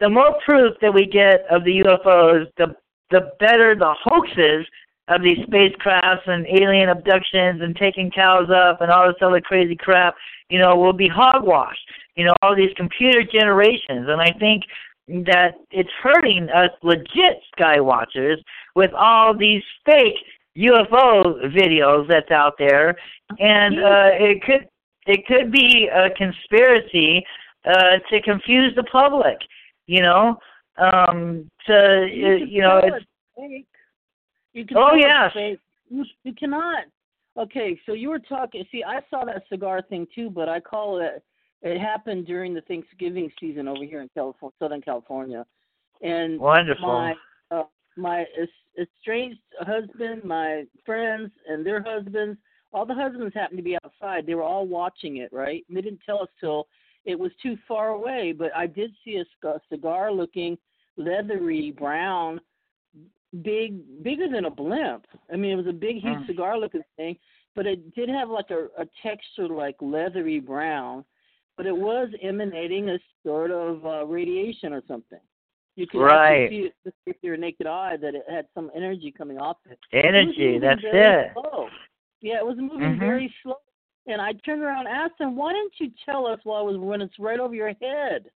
the 0.00 0.08
more 0.08 0.38
proof 0.44 0.74
that 0.80 0.92
we 0.92 1.04
get 1.06 1.44
of 1.50 1.64
the 1.64 1.82
UFOs, 1.84 2.46
the 2.56 2.74
the 3.10 3.30
better 3.38 3.74
the 3.74 3.94
hoaxes 4.04 4.66
of 5.08 5.22
these 5.22 5.38
spacecrafts 5.46 6.26
and 6.26 6.46
alien 6.46 6.88
abductions 6.88 7.60
and 7.62 7.76
taking 7.76 8.10
cows 8.10 8.48
up 8.50 8.80
and 8.80 8.90
all 8.90 9.06
this 9.06 9.16
other 9.22 9.40
crazy 9.40 9.76
crap, 9.76 10.16
you 10.48 10.58
know, 10.58 10.74
will 10.74 10.92
be 10.92 11.08
hogwash. 11.08 11.76
You 12.16 12.24
know, 12.24 12.34
all 12.42 12.56
these 12.56 12.72
computer 12.76 13.22
generations. 13.22 14.08
And 14.08 14.20
I 14.20 14.32
think 14.38 14.64
that 15.26 15.54
it's 15.70 15.90
hurting 16.02 16.48
us 16.48 16.70
legit 16.82 17.40
sky 17.54 17.78
watchers 17.78 18.42
with 18.74 18.92
all 18.92 19.36
these 19.36 19.62
fake 19.84 20.16
UFO 20.56 21.54
videos 21.54 22.08
that's 22.08 22.30
out 22.30 22.54
there. 22.58 22.96
And 23.38 23.78
uh 23.78 24.10
it 24.14 24.42
could 24.42 24.68
it 25.06 25.26
could 25.26 25.52
be 25.52 25.88
a 25.94 26.10
conspiracy 26.10 27.24
uh 27.66 27.98
to 28.10 28.22
confuse 28.22 28.74
the 28.74 28.84
public, 28.84 29.36
you 29.86 30.02
know. 30.02 30.38
Um 30.78 31.50
to 31.66 32.08
You, 32.10 32.36
you 32.36 32.62
know, 32.62 32.78
it's 32.82 33.04
fake. 33.36 33.66
You 34.54 34.64
can 34.64 34.76
Oh, 34.78 34.94
yes. 34.94 35.32
fake. 35.34 35.60
You, 35.90 36.04
you 36.24 36.34
cannot. 36.34 36.84
Okay, 37.36 37.78
so 37.84 37.92
you 37.92 38.08
were 38.08 38.18
talking. 38.18 38.64
See, 38.72 38.82
I 38.82 39.00
saw 39.10 39.24
that 39.26 39.42
cigar 39.50 39.82
thing 39.82 40.06
too, 40.14 40.30
but 40.30 40.48
I 40.48 40.58
call 40.58 41.00
it. 41.00 41.22
It 41.62 41.80
happened 41.80 42.26
during 42.26 42.54
the 42.54 42.60
Thanksgiving 42.62 43.30
season 43.40 43.66
over 43.66 43.84
here 43.84 44.00
in 44.02 44.10
California, 44.14 44.54
Southern 44.58 44.82
California, 44.82 45.44
and 46.02 46.38
wonderful. 46.38 46.86
my 46.86 47.14
uh, 47.50 47.64
my 47.96 48.26
estranged 48.78 49.40
husband, 49.60 50.22
my 50.24 50.64
friends, 50.84 51.30
and 51.48 51.64
their 51.64 51.82
husbands. 51.82 52.38
All 52.72 52.84
the 52.84 52.94
husbands 52.94 53.34
happened 53.34 53.58
to 53.58 53.64
be 53.64 53.76
outside. 53.82 54.26
They 54.26 54.34
were 54.34 54.42
all 54.42 54.66
watching 54.66 55.16
it, 55.18 55.32
right? 55.32 55.64
And 55.68 55.76
they 55.76 55.80
didn't 55.80 56.00
tell 56.04 56.20
us 56.20 56.28
till 56.40 56.66
it 57.06 57.18
was 57.18 57.30
too 57.42 57.56
far 57.66 57.90
away. 57.90 58.34
But 58.36 58.54
I 58.54 58.66
did 58.66 58.92
see 59.02 59.16
a 59.16 59.54
cigar-looking, 59.70 60.58
leathery 60.98 61.70
brown, 61.70 62.40
big, 63.42 64.02
bigger 64.02 64.28
than 64.28 64.44
a 64.44 64.50
blimp. 64.50 65.06
I 65.32 65.36
mean, 65.36 65.52
it 65.52 65.56
was 65.56 65.68
a 65.68 65.72
big, 65.72 65.96
huge 65.96 66.18
Mm. 66.18 66.26
cigar-looking 66.26 66.84
thing, 66.96 67.16
but 67.54 67.66
it 67.66 67.94
did 67.94 68.08
have 68.08 68.28
like 68.28 68.50
a, 68.50 68.68
a 68.76 68.86
texture 69.02 69.48
like 69.48 69.76
leathery 69.80 70.40
brown. 70.40 71.04
But 71.56 71.66
it 71.66 71.76
was 71.76 72.08
emanating 72.22 72.90
a 72.90 72.98
sort 73.24 73.50
of 73.50 73.84
uh, 73.86 74.04
radiation 74.06 74.72
or 74.72 74.82
something. 74.86 75.20
You 75.76 75.86
could 75.86 76.00
Right. 76.00 76.48
see 76.50 76.70
it 76.84 76.94
with 77.06 77.16
your 77.22 77.36
naked 77.36 77.66
eye 77.66 77.96
that 77.98 78.14
it 78.14 78.24
had 78.28 78.46
some 78.54 78.70
energy 78.74 79.12
coming 79.12 79.38
off 79.38 79.58
it. 79.70 79.78
Energy, 79.92 80.56
It 80.56 80.60
that's 80.60 80.80
it. 80.84 81.32
Slow. 81.34 81.68
Yeah, 82.20 82.38
it 82.38 82.46
was 82.46 82.56
moving 82.56 82.96
Mhm. 82.96 82.98
very 82.98 83.34
slow. 83.42 83.56
And 84.06 84.20
I 84.20 84.32
turned 84.32 84.62
around 84.62 84.86
and 84.86 84.96
asked 84.96 85.18
them, 85.18 85.36
"Why 85.36 85.52
didn't 85.52 85.78
you 85.80 85.90
tell 86.04 86.26
us 86.26 86.40
while 86.44 86.68
it 86.68 86.72
was 86.72 86.78
when 86.78 87.02
it's 87.02 87.18
right 87.18 87.40
over 87.40 87.54
your 87.54 87.72
head?" 87.80 88.30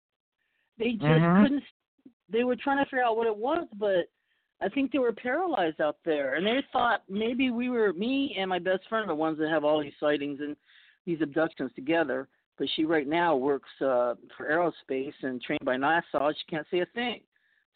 They 0.77 0.93
just 0.93 1.03
Mhm. 1.05 1.41
couldn't. 1.41 1.63
They 2.29 2.43
were 2.43 2.55
trying 2.55 2.77
to 2.77 2.85
figure 2.85 3.03
out 3.03 3.17
what 3.17 3.27
it 3.27 3.35
was, 3.35 3.67
but 3.73 4.09
I 4.61 4.69
think 4.69 4.91
they 4.91 4.99
were 4.99 5.13
paralyzed 5.13 5.79
out 5.79 5.97
there, 6.03 6.35
and 6.35 6.45
they 6.45 6.61
thought 6.73 7.03
maybe 7.09 7.51
we 7.51 7.69
were 7.69 7.93
me 7.93 8.35
and 8.35 8.49
my 8.49 8.59
best 8.59 8.87
friend 8.87 9.05
are 9.05 9.07
the 9.07 9.15
ones 9.15 9.37
that 9.37 9.49
have 9.49 9.63
all 9.63 9.79
these 9.79 9.97
sightings 9.99 10.41
and 10.41 10.57
these 11.05 11.21
abductions 11.21 11.71
together. 11.73 12.27
But 12.59 12.67
she 12.75 12.83
right 12.83 13.07
now 13.07 13.35
works 13.35 13.69
uh, 13.81 14.15
for 14.37 14.45
aerospace 14.51 15.13
and 15.23 15.41
trained 15.41 15.63
by 15.63 15.77
NASA. 15.77 16.33
She 16.33 16.45
can't 16.49 16.67
say 16.69 16.81
a 16.81 16.85
thing. 16.93 17.21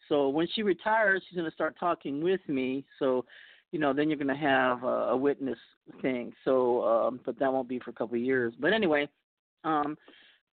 So 0.08 0.28
when 0.28 0.46
she 0.54 0.62
retires, 0.62 1.22
she's 1.26 1.36
going 1.36 1.48
to 1.50 1.54
start 1.54 1.76
talking 1.80 2.22
with 2.22 2.40
me. 2.46 2.84
So, 2.98 3.24
you 3.72 3.78
know, 3.78 3.94
then 3.94 4.08
you're 4.10 4.18
going 4.18 4.28
to 4.28 4.34
have 4.34 4.84
a, 4.84 5.08
a 5.12 5.16
witness 5.16 5.58
thing. 6.02 6.32
So, 6.44 6.84
um, 6.84 7.20
but 7.24 7.38
that 7.38 7.50
won't 7.50 7.68
be 7.68 7.78
for 7.78 7.90
a 7.90 7.94
couple 7.94 8.16
of 8.16 8.22
years. 8.22 8.52
But 8.60 8.74
anyway, 8.74 9.08
um, 9.64 9.96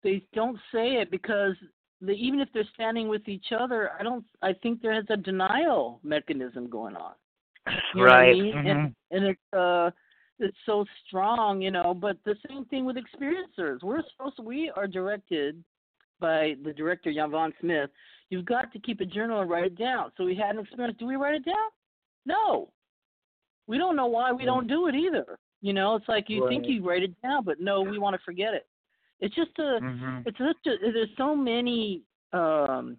they 0.03 0.24
don't 0.34 0.58
say 0.74 0.94
it 0.94 1.12
because 1.12 1.56
they, 1.99 2.14
even 2.14 2.40
if 2.40 2.48
they're 2.53 2.64
standing 2.74 3.10
with 3.10 3.28
each 3.28 3.48
other, 3.58 3.91
I 3.99 4.03
don't. 4.03 4.26
I 4.41 4.53
think 4.53 4.82
there 4.82 4.98
is 4.98 5.06
a 5.10 5.18
denial 5.18 5.99
mechanism 6.03 6.70
going 6.70 6.95
on. 6.95 7.14
You 7.94 8.02
what 8.02 8.12
I 8.12 8.16
right. 8.16 8.38
mean? 8.38 8.53
mhm. 8.56 8.72
And 8.72 8.95
and 9.12 9.26
it's 9.26 9.53
uh 9.53 9.91
it's 10.41 10.57
so 10.65 10.85
strong, 11.07 11.61
you 11.61 11.72
know, 11.72 11.93
but 11.93 12.18
the 12.26 12.35
same 12.47 12.65
thing 12.65 12.85
with 12.85 12.97
experiencers. 12.97 13.81
We're 13.84 14.01
supposed 14.11 14.38
to, 14.38 14.41
we 14.43 14.72
are 14.76 14.88
directed 14.88 15.63
by 16.19 16.55
the 16.63 16.73
director 16.73 17.11
Jan 17.13 17.31
Von 17.31 17.53
Smith. 17.59 17.89
You've 18.30 18.45
got 18.45 18.72
to 18.73 18.80
keep 18.80 19.01
a 19.01 19.05
journal 19.05 19.41
and 19.41 19.49
write 19.49 19.65
it 19.65 19.77
down. 19.77 20.11
So 20.18 20.26
we 20.26 20.35
had 20.35 20.55
an 20.55 20.61
experience. 20.61 20.97
Do 20.99 21.05
we 21.05 21.15
write 21.15 21.35
it 21.35 21.45
down? 21.45 21.69
No. 22.26 22.69
We 23.68 23.77
don't 23.77 23.95
know 23.95 24.07
why 24.07 24.31
we 24.31 24.45
don't 24.45 24.68
do 24.68 24.88
it 24.88 24.95
either. 24.95 25.39
You 25.61 25.73
know, 25.73 25.95
it's 25.95 26.07
like 26.07 26.30
you 26.30 26.41
think 26.49 26.65
you 26.68 26.84
write 26.88 27.03
it 27.03 27.22
down, 27.22 27.43
but 27.43 27.59
no, 27.59 27.81
we 27.81 27.99
want 27.99 28.15
to 28.15 28.22
forget 28.26 28.53
it. 28.53 28.68
It's 29.19 29.35
just 29.35 29.57
a 29.59 29.80
Mhm. 29.80 30.23
it's 30.26 30.38
just 30.38 30.65
a, 30.65 30.91
there's 30.91 31.15
so 31.15 31.35
many 31.35 32.01
um 32.34 32.97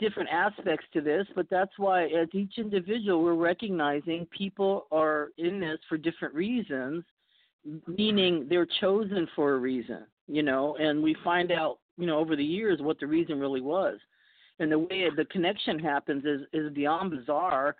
different 0.00 0.28
aspects 0.30 0.86
to 0.92 1.00
this, 1.00 1.26
but 1.36 1.46
that's 1.50 1.72
why 1.76 2.04
as 2.06 2.28
each 2.32 2.54
individual 2.58 3.22
we're 3.22 3.34
recognizing 3.34 4.26
people 4.36 4.86
are 4.90 5.28
in 5.38 5.60
this 5.60 5.78
for 5.88 5.96
different 5.96 6.34
reasons, 6.34 7.04
meaning 7.86 8.46
they're 8.48 8.66
chosen 8.80 9.28
for 9.36 9.54
a 9.54 9.58
reason, 9.58 10.06
you 10.26 10.42
know, 10.42 10.76
and 10.76 11.02
we 11.02 11.14
find 11.22 11.52
out, 11.52 11.78
you 11.96 12.06
know, 12.06 12.18
over 12.18 12.34
the 12.34 12.44
years 12.44 12.80
what 12.80 12.98
the 12.98 13.06
reason 13.06 13.38
really 13.38 13.60
was. 13.60 13.98
And 14.58 14.72
the 14.72 14.78
way 14.78 15.08
the 15.14 15.24
connection 15.26 15.78
happens 15.78 16.24
is 16.24 16.40
is 16.52 16.72
beyond 16.72 17.10
bizarre, 17.10 17.76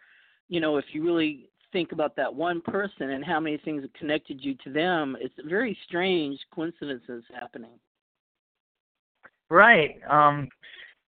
you 0.48 0.60
know, 0.60 0.76
if 0.76 0.84
you 0.92 1.04
really 1.04 1.48
think 1.72 1.92
about 1.92 2.16
that 2.16 2.34
one 2.34 2.60
person 2.60 3.10
and 3.10 3.24
how 3.24 3.38
many 3.40 3.56
things 3.58 3.84
connected 3.98 4.42
you 4.42 4.54
to 4.64 4.72
them, 4.72 5.16
it's 5.20 5.34
very 5.46 5.76
strange 5.86 6.38
coincidences 6.54 7.22
happening. 7.38 7.78
Right. 9.48 10.00
Um, 10.08 10.48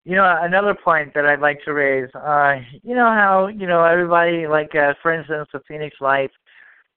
you 0.05 0.15
know, 0.15 0.37
another 0.41 0.75
point 0.75 1.13
that 1.13 1.25
I'd 1.25 1.39
like 1.39 1.63
to 1.63 1.73
raise, 1.73 2.09
uh, 2.13 2.55
you 2.81 2.93
know 2.93 3.07
how, 3.07 3.47
you 3.47 3.67
know, 3.67 3.83
everybody, 3.83 4.47
like, 4.47 4.75
uh, 4.75 4.93
for 5.01 5.13
instance, 5.13 5.47
the 5.53 5.61
Phoenix 5.67 5.95
Lights, 6.01 6.33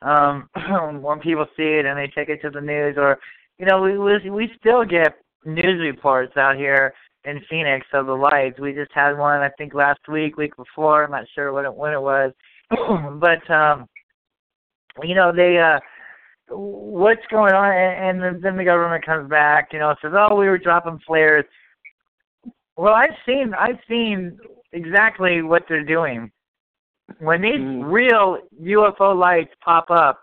um, 0.03 0.49
when 1.03 1.20
people 1.20 1.47
see 1.57 1.62
it 1.78 1.87
and 1.87 1.99
they 1.99 2.09
take 2.09 2.28
it 2.28 2.43
to 2.43 2.51
the 2.51 2.61
news, 2.61 2.97
or, 2.99 3.19
you 3.59 3.66
know, 3.66 3.81
we 3.81 3.97
we, 3.97 4.31
we 4.31 4.51
still 4.59 4.85
get 4.85 5.15
news 5.45 5.81
reports 5.81 6.37
out 6.37 6.57
here 6.57 6.93
in 7.24 7.41
Phoenix 7.49 7.87
of 7.93 8.07
the 8.07 8.12
lights. 8.12 8.59
We 8.59 8.73
just 8.73 8.93
had 8.93 9.16
one, 9.16 9.41
I 9.41 9.51
think, 9.51 9.73
last 9.73 10.01
week, 10.09 10.37
week 10.37 10.57
before. 10.57 11.05
I'm 11.05 11.12
not 11.12 11.27
sure 11.35 11.53
when 11.53 11.65
it 11.65 11.74
when 11.74 11.93
it 11.93 12.03
was, 12.03 12.33
but 12.70 13.51
um, 13.51 13.89
you 15.03 15.15
know, 15.15 15.33
they 15.35 15.59
uh 15.59 15.78
what's 16.49 17.27
going 17.31 17.53
on 17.53 17.73
and, 17.73 18.23
and 18.23 18.43
then 18.43 18.57
the 18.57 18.65
government 18.65 19.05
comes 19.05 19.28
back 19.28 19.70
you 19.73 19.81
know 19.81 19.95
says 20.01 20.12
oh 20.15 20.37
we 20.37 20.47
were 20.47 20.59
dropping 20.59 20.97
flares 21.05 21.45
well 22.77 22.94
i've 22.94 23.16
seen 23.27 23.53
i've 23.59 23.78
seen 23.89 24.39
exactly 24.73 25.43
what 25.43 25.65
they're 25.69 25.85
doing. 25.85 26.31
When 27.19 27.40
these 27.40 27.61
Mm. 27.61 27.90
real 27.90 28.39
ufo 28.62 29.16
lights 29.16 29.55
pop 29.65 29.90
up 29.90 30.20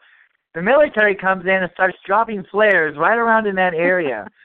the 0.53 0.61
military 0.61 1.15
comes 1.15 1.43
in 1.45 1.63
and 1.63 1.71
starts 1.73 1.97
dropping 2.05 2.43
flares 2.51 2.95
right 2.97 3.17
around 3.17 3.47
in 3.47 3.55
that 3.55 3.73
area. 3.73 4.27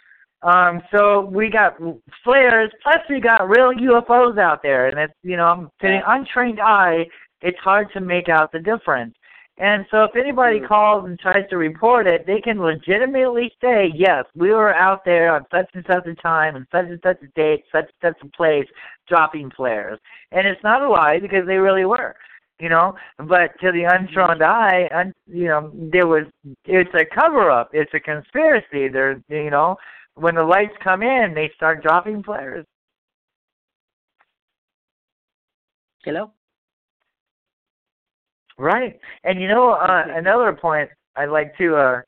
Um 0.43 0.81
so 0.93 1.23
we 1.23 1.51
got 1.51 1.77
flares 2.23 2.71
plus 2.85 3.03
we 3.11 3.19
got 3.19 3.49
real 3.49 3.73
ufos 3.73 4.39
out 4.39 4.63
there 4.63 4.87
and 4.87 4.97
it's 4.97 5.13
you 5.25 5.37
know 5.37 5.69
to 5.81 5.87
the 5.89 6.01
untrained 6.13 6.61
eye 6.61 7.05
it's 7.43 7.59
hard 7.59 7.93
to 7.95 8.01
make 8.01 8.29
out 8.29 8.53
the 8.53 8.61
difference 8.61 9.17
and 9.59 9.87
so 9.91 10.05
if 10.05 10.15
anybody 10.17 10.61
Mm. 10.61 10.69
calls 10.69 11.05
and 11.05 11.19
tries 11.19 11.49
to 11.51 11.57
report 11.57 12.07
it, 12.07 12.27
they 12.27 12.41
can 12.41 12.61
legitimately 12.61 13.53
say, 13.61 13.87
yes, 13.95 14.25
we 14.35 14.51
were 14.51 14.75
out 14.75 15.05
there 15.05 15.33
on 15.35 15.47
such 15.51 15.69
and 15.75 15.85
such 15.87 16.07
a 16.07 16.15
time 16.15 16.57
and 16.57 16.67
such 16.71 16.87
and 16.87 17.01
such 17.03 17.21
a 17.23 17.27
date, 17.29 17.65
such 17.73 17.91
and 18.03 18.15
such 18.15 18.23
a 18.23 18.31
place, 18.37 18.69
dropping 19.07 19.51
flares. 19.51 19.99
And 20.33 20.47
it's 20.47 20.63
not 20.63 20.83
a 20.83 20.89
lie 20.89 21.19
because 21.19 21.47
they 21.47 21.59
really 21.59 21.85
were. 21.85 22.15
You 22.61 22.69
know, 22.69 22.97
but 23.19 23.57
to 23.61 23.71
the 23.71 23.85
untrained 23.85 24.43
eye, 24.43 24.89
un, 24.93 25.15
you 25.29 25.47
know, 25.47 25.71
there 25.75 26.09
was 26.09 26.25
it's 26.65 26.93
a 26.95 27.05
cover 27.05 27.53
up, 27.53 27.71
it's 27.73 27.95
a 27.95 28.01
conspiracy. 28.01 28.89
There, 28.89 29.23
you 29.29 29.51
know, 29.51 29.77
when 30.15 30.35
the 30.35 30.43
lights 30.43 30.75
come 30.83 31.03
in, 31.05 31.35
they 31.35 31.51
start 31.55 31.83
dropping 31.85 32.25
flares. 32.25 32.67
Hello? 36.05 36.33
Right. 38.59 38.99
And 39.25 39.41
you 39.41 39.49
know, 39.49 39.71
uh, 39.71 40.05
another 40.09 40.53
point 40.53 40.91
I'd 41.17 41.31
like 41.31 41.57
to 41.59 41.77
uh, 41.77 42.01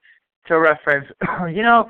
to 0.49 0.59
reference, 0.59 1.07
you 1.49 1.63
know, 1.63 1.89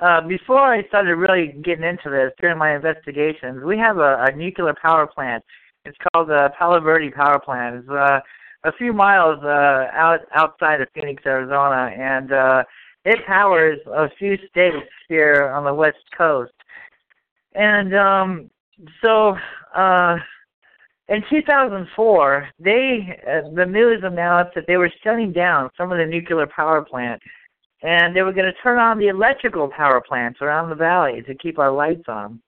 uh, 0.00 0.20
before 0.26 0.60
I 0.60 0.86
started 0.88 1.14
really 1.16 1.54
getting 1.62 1.84
into 1.84 2.10
this 2.10 2.32
during 2.40 2.58
my 2.58 2.74
investigations, 2.74 3.62
we 3.64 3.78
have 3.78 3.98
a, 3.98 4.24
a 4.26 4.34
nuclear 4.34 4.74
power 4.80 5.06
plant. 5.06 5.44
It's 5.84 5.96
called 6.12 6.28
the 6.28 6.50
Palo 6.58 6.80
Verde 6.80 7.10
Power 7.10 7.38
Plant. 7.38 7.76
It's 7.76 7.88
uh, 7.88 8.20
a 8.64 8.72
few 8.72 8.92
miles 8.92 9.38
uh, 9.42 9.86
out 9.92 10.20
outside 10.34 10.80
of 10.80 10.88
Phoenix, 10.94 11.22
Arizona, 11.24 11.94
and 11.96 12.32
uh, 12.32 12.64
it 13.04 13.24
powers 13.26 13.78
a 13.86 14.08
few 14.18 14.36
states 14.48 14.88
here 15.08 15.50
on 15.54 15.64
the 15.64 15.72
west 15.72 15.98
coast. 16.16 16.52
And 17.54 17.94
um, 17.94 18.50
so 19.02 19.36
uh, 19.74 20.16
in 21.10 21.24
2004, 21.28 22.48
they 22.60 23.20
uh, 23.26 23.50
the 23.54 23.66
news 23.66 24.02
announced 24.04 24.54
that 24.54 24.64
they 24.68 24.76
were 24.76 24.92
shutting 25.02 25.32
down 25.32 25.68
some 25.76 25.90
of 25.90 25.98
the 25.98 26.06
nuclear 26.06 26.46
power 26.46 26.82
plant, 26.82 27.20
and 27.82 28.14
they 28.14 28.22
were 28.22 28.32
going 28.32 28.46
to 28.46 28.62
turn 28.62 28.78
on 28.78 28.98
the 28.98 29.08
electrical 29.08 29.68
power 29.68 30.00
plants 30.00 30.38
around 30.40 30.70
the 30.70 30.76
valley 30.76 31.22
to 31.26 31.34
keep 31.34 31.58
our 31.58 31.72
lights 31.72 32.04
on. 32.08 32.40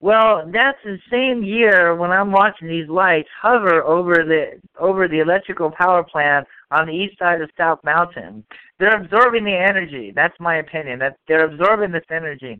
Well, 0.00 0.50
that's 0.52 0.78
the 0.84 0.98
same 1.10 1.42
year 1.42 1.94
when 1.94 2.10
I'm 2.10 2.32
watching 2.32 2.68
these 2.68 2.88
lights 2.88 3.28
hover 3.40 3.82
over 3.84 4.14
the 4.24 4.60
over 4.78 5.06
the 5.06 5.20
electrical 5.20 5.70
power 5.70 6.02
plant 6.02 6.46
on 6.70 6.86
the 6.86 6.92
east 6.92 7.18
side 7.18 7.42
of 7.42 7.50
South 7.56 7.80
Mountain. 7.84 8.44
They're 8.78 9.00
absorbing 9.00 9.44
the 9.44 9.56
energy. 9.56 10.10
That's 10.14 10.38
my 10.40 10.56
opinion. 10.56 10.98
That 11.00 11.16
they're 11.28 11.46
absorbing 11.46 11.92
this 11.92 12.04
energy. 12.10 12.58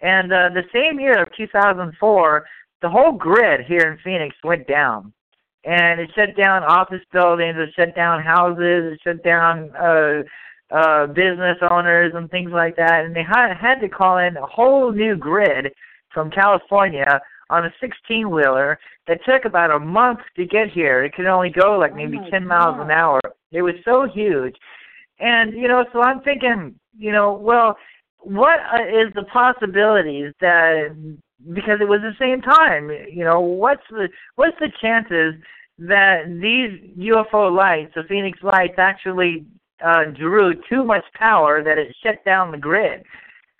And 0.00 0.32
uh, 0.32 0.48
the 0.52 0.64
same 0.72 0.98
year 0.98 1.22
of 1.22 1.28
2004, 1.36 2.44
the 2.82 2.90
whole 2.90 3.12
grid 3.12 3.62
here 3.66 3.90
in 3.90 3.98
Phoenix 4.04 4.36
went 4.44 4.66
down, 4.66 5.12
and 5.64 6.00
it 6.00 6.10
shut 6.14 6.36
down 6.36 6.64
office 6.64 7.02
buildings, 7.12 7.56
it 7.56 7.70
shut 7.74 7.94
down 7.94 8.22
houses, 8.22 8.92
it 8.92 9.00
shut 9.02 9.22
down 9.24 9.70
uh, 9.76 10.22
uh, 10.74 11.06
business 11.06 11.58
owners 11.70 12.12
and 12.14 12.30
things 12.30 12.50
like 12.52 12.76
that, 12.76 13.04
and 13.04 13.14
they 13.14 13.22
had 13.22 13.54
had 13.54 13.80
to 13.80 13.88
call 13.88 14.18
in 14.18 14.36
a 14.36 14.46
whole 14.46 14.92
new 14.92 15.16
grid 15.16 15.72
from 16.12 16.30
California 16.30 17.20
on 17.50 17.66
a 17.66 17.72
16 17.80 18.30
wheeler 18.30 18.78
that 19.06 19.20
took 19.26 19.44
about 19.44 19.70
a 19.70 19.78
month 19.78 20.20
to 20.36 20.46
get 20.46 20.70
here. 20.70 21.04
It 21.04 21.14
could 21.14 21.26
only 21.26 21.50
go 21.50 21.78
like 21.78 21.94
maybe 21.94 22.18
my 22.18 22.30
10 22.30 22.46
miles 22.46 22.76
an 22.80 22.90
hour. 22.90 23.20
It 23.50 23.62
was 23.62 23.74
so 23.84 24.08
huge. 24.12 24.56
And, 25.20 25.52
you 25.52 25.68
know, 25.68 25.84
so 25.92 26.02
I'm 26.02 26.20
thinking, 26.22 26.74
you 26.98 27.12
know, 27.12 27.34
well, 27.34 27.76
what 28.18 28.58
uh, 28.60 28.84
is 28.84 29.12
the 29.14 29.24
possibilities 29.32 30.32
that 30.40 30.96
because 31.52 31.78
it 31.80 31.88
was 31.88 32.00
the 32.00 32.16
same 32.18 32.40
time, 32.40 32.90
you 33.10 33.24
know, 33.24 33.40
what's 33.40 33.82
the 33.90 34.08
what's 34.36 34.58
the 34.60 34.70
chances 34.80 35.34
that 35.78 36.24
these 36.40 36.80
UFO 37.10 37.54
lights, 37.54 37.92
the 37.94 38.04
Phoenix 38.08 38.38
lights, 38.42 38.74
actually 38.78 39.44
uh, 39.84 40.04
drew 40.04 40.54
too 40.68 40.84
much 40.84 41.04
power 41.14 41.62
that 41.62 41.78
it 41.78 41.94
shut 42.02 42.24
down 42.24 42.52
the 42.52 42.58
grid? 42.58 43.02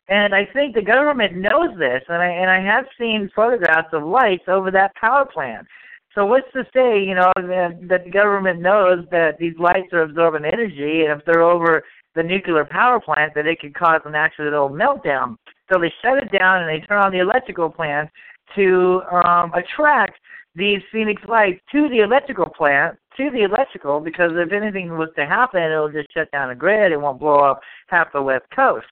And 0.08 0.34
I 0.34 0.46
think 0.52 0.74
the 0.74 0.82
government 0.82 1.36
knows 1.36 1.76
this, 1.78 2.02
and 2.08 2.22
I 2.22 2.26
and 2.26 2.50
I 2.50 2.60
have 2.60 2.84
seen 2.98 3.30
photographs 3.34 3.92
of 3.92 4.04
lights 4.04 4.44
over 4.48 4.70
that 4.70 4.94
power 4.96 5.24
plant. 5.24 5.66
So 6.14 6.26
what's 6.26 6.50
to 6.52 6.64
say, 6.74 7.02
you 7.02 7.14
know, 7.14 7.32
that, 7.36 7.78
that 7.88 8.04
the 8.04 8.10
government 8.10 8.60
knows 8.60 9.06
that 9.10 9.38
these 9.38 9.54
lights 9.58 9.92
are 9.92 10.02
absorbing 10.02 10.44
energy, 10.44 11.04
and 11.04 11.18
if 11.18 11.24
they're 11.24 11.42
over 11.42 11.82
the 12.14 12.22
nuclear 12.22 12.66
power 12.66 13.00
plant, 13.00 13.32
that 13.34 13.46
it 13.46 13.60
could 13.60 13.74
cause 13.74 14.02
an 14.04 14.14
accidental 14.14 14.68
meltdown. 14.68 15.36
So 15.70 15.78
they 15.78 15.92
shut 16.02 16.18
it 16.18 16.32
down 16.36 16.62
and 16.62 16.68
they 16.68 16.84
turn 16.86 17.02
on 17.02 17.12
the 17.12 17.20
electrical 17.20 17.70
plant 17.70 18.10
to 18.56 19.02
um, 19.10 19.52
attract 19.54 20.18
these 20.54 20.80
Phoenix 20.90 21.22
lights 21.28 21.60
to 21.72 21.88
the 21.88 22.00
electrical 22.00 22.46
plant, 22.46 22.98
to 23.16 23.30
the 23.30 23.42
electrical, 23.42 24.00
because 24.00 24.32
if 24.34 24.52
anything 24.52 24.96
was 24.98 25.08
to 25.16 25.24
happen, 25.24 25.62
it'll 25.62 25.90
just 25.90 26.12
shut 26.12 26.30
down 26.30 26.48
the 26.48 26.54
grid. 26.54 26.92
It 26.92 27.00
won't 27.00 27.20
blow 27.20 27.38
up 27.38 27.60
half 27.86 28.12
the 28.12 28.22
west 28.22 28.44
coast. 28.54 28.86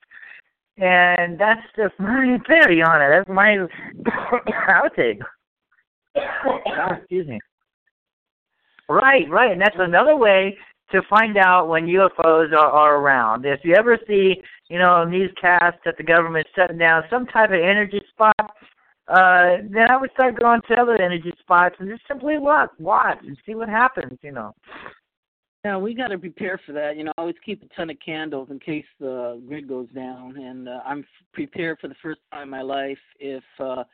And 0.79 1.39
that's 1.39 1.61
just 1.77 1.95
my 1.99 2.39
theory 2.47 2.83
on 2.83 3.03
it. 3.03 3.11
That's 3.11 3.29
my 3.29 3.67
outtake. 4.69 5.21
Excuse 6.99 7.29
me. 7.29 7.39
Right, 8.89 9.31
right, 9.31 9.53
and 9.53 9.61
that's 9.61 9.77
another 9.79 10.17
way 10.17 10.59
to 10.93 11.03
find 11.09 11.37
out 11.37 11.69
when 11.69 11.87
UFOs 11.87 12.53
are, 12.53 12.57
are 12.57 12.97
around. 12.97 13.45
If 13.45 13.61
you 13.65 13.75
ever 13.75 13.99
see, 14.07 14.43
you 14.69 14.79
know, 14.79 15.05
newscasts 15.05 15.81
that 15.85 15.97
the 15.97 16.03
government's 16.03 16.51
shutting 16.55 16.79
down 16.79 17.05
some 17.11 17.27
type 17.27 17.51
of 17.51 17.61
energy 17.61 18.01
spot, 18.13 18.57
uh, 19.09 19.59
then 19.69 19.91
I 19.91 19.97
would 19.97 20.11
start 20.13 20.39
going 20.39 20.61
to 20.69 20.75
other 20.81 21.01
energy 21.01 21.33
spots 21.41 21.75
and 21.79 21.89
just 21.89 22.03
simply 22.07 22.39
look, 22.39 22.71
watch, 22.79 23.19
and 23.27 23.37
see 23.45 23.55
what 23.55 23.69
happens. 23.69 24.19
You 24.23 24.33
know. 24.33 24.55
Yeah, 25.65 25.77
we 25.77 25.95
got 25.95 26.09
to 26.09 26.19
prepare 26.19 26.59
for 26.65 26.73
that. 26.73 26.97
You 26.97 27.05
know, 27.05 27.13
I 27.19 27.21
always 27.21 27.37
keep 27.45 27.63
a 27.63 27.75
ton 27.75 27.91
of 27.91 27.97
candles 28.05 28.49
in 28.51 28.59
case 28.59 28.87
the 28.99 29.43
grid 29.47 29.69
goes 29.69 29.89
down, 29.95 30.37
and 30.37 30.69
uh, 30.69 30.81
I'm 30.87 31.05
prepared 31.35 31.79
for 31.81 31.89
the 31.89 31.97
first 32.03 32.21
time 32.33 32.45
in 32.45 32.51
my 32.51 32.63
life 32.63 32.99
if 33.19 33.45
uh, 33.59 33.85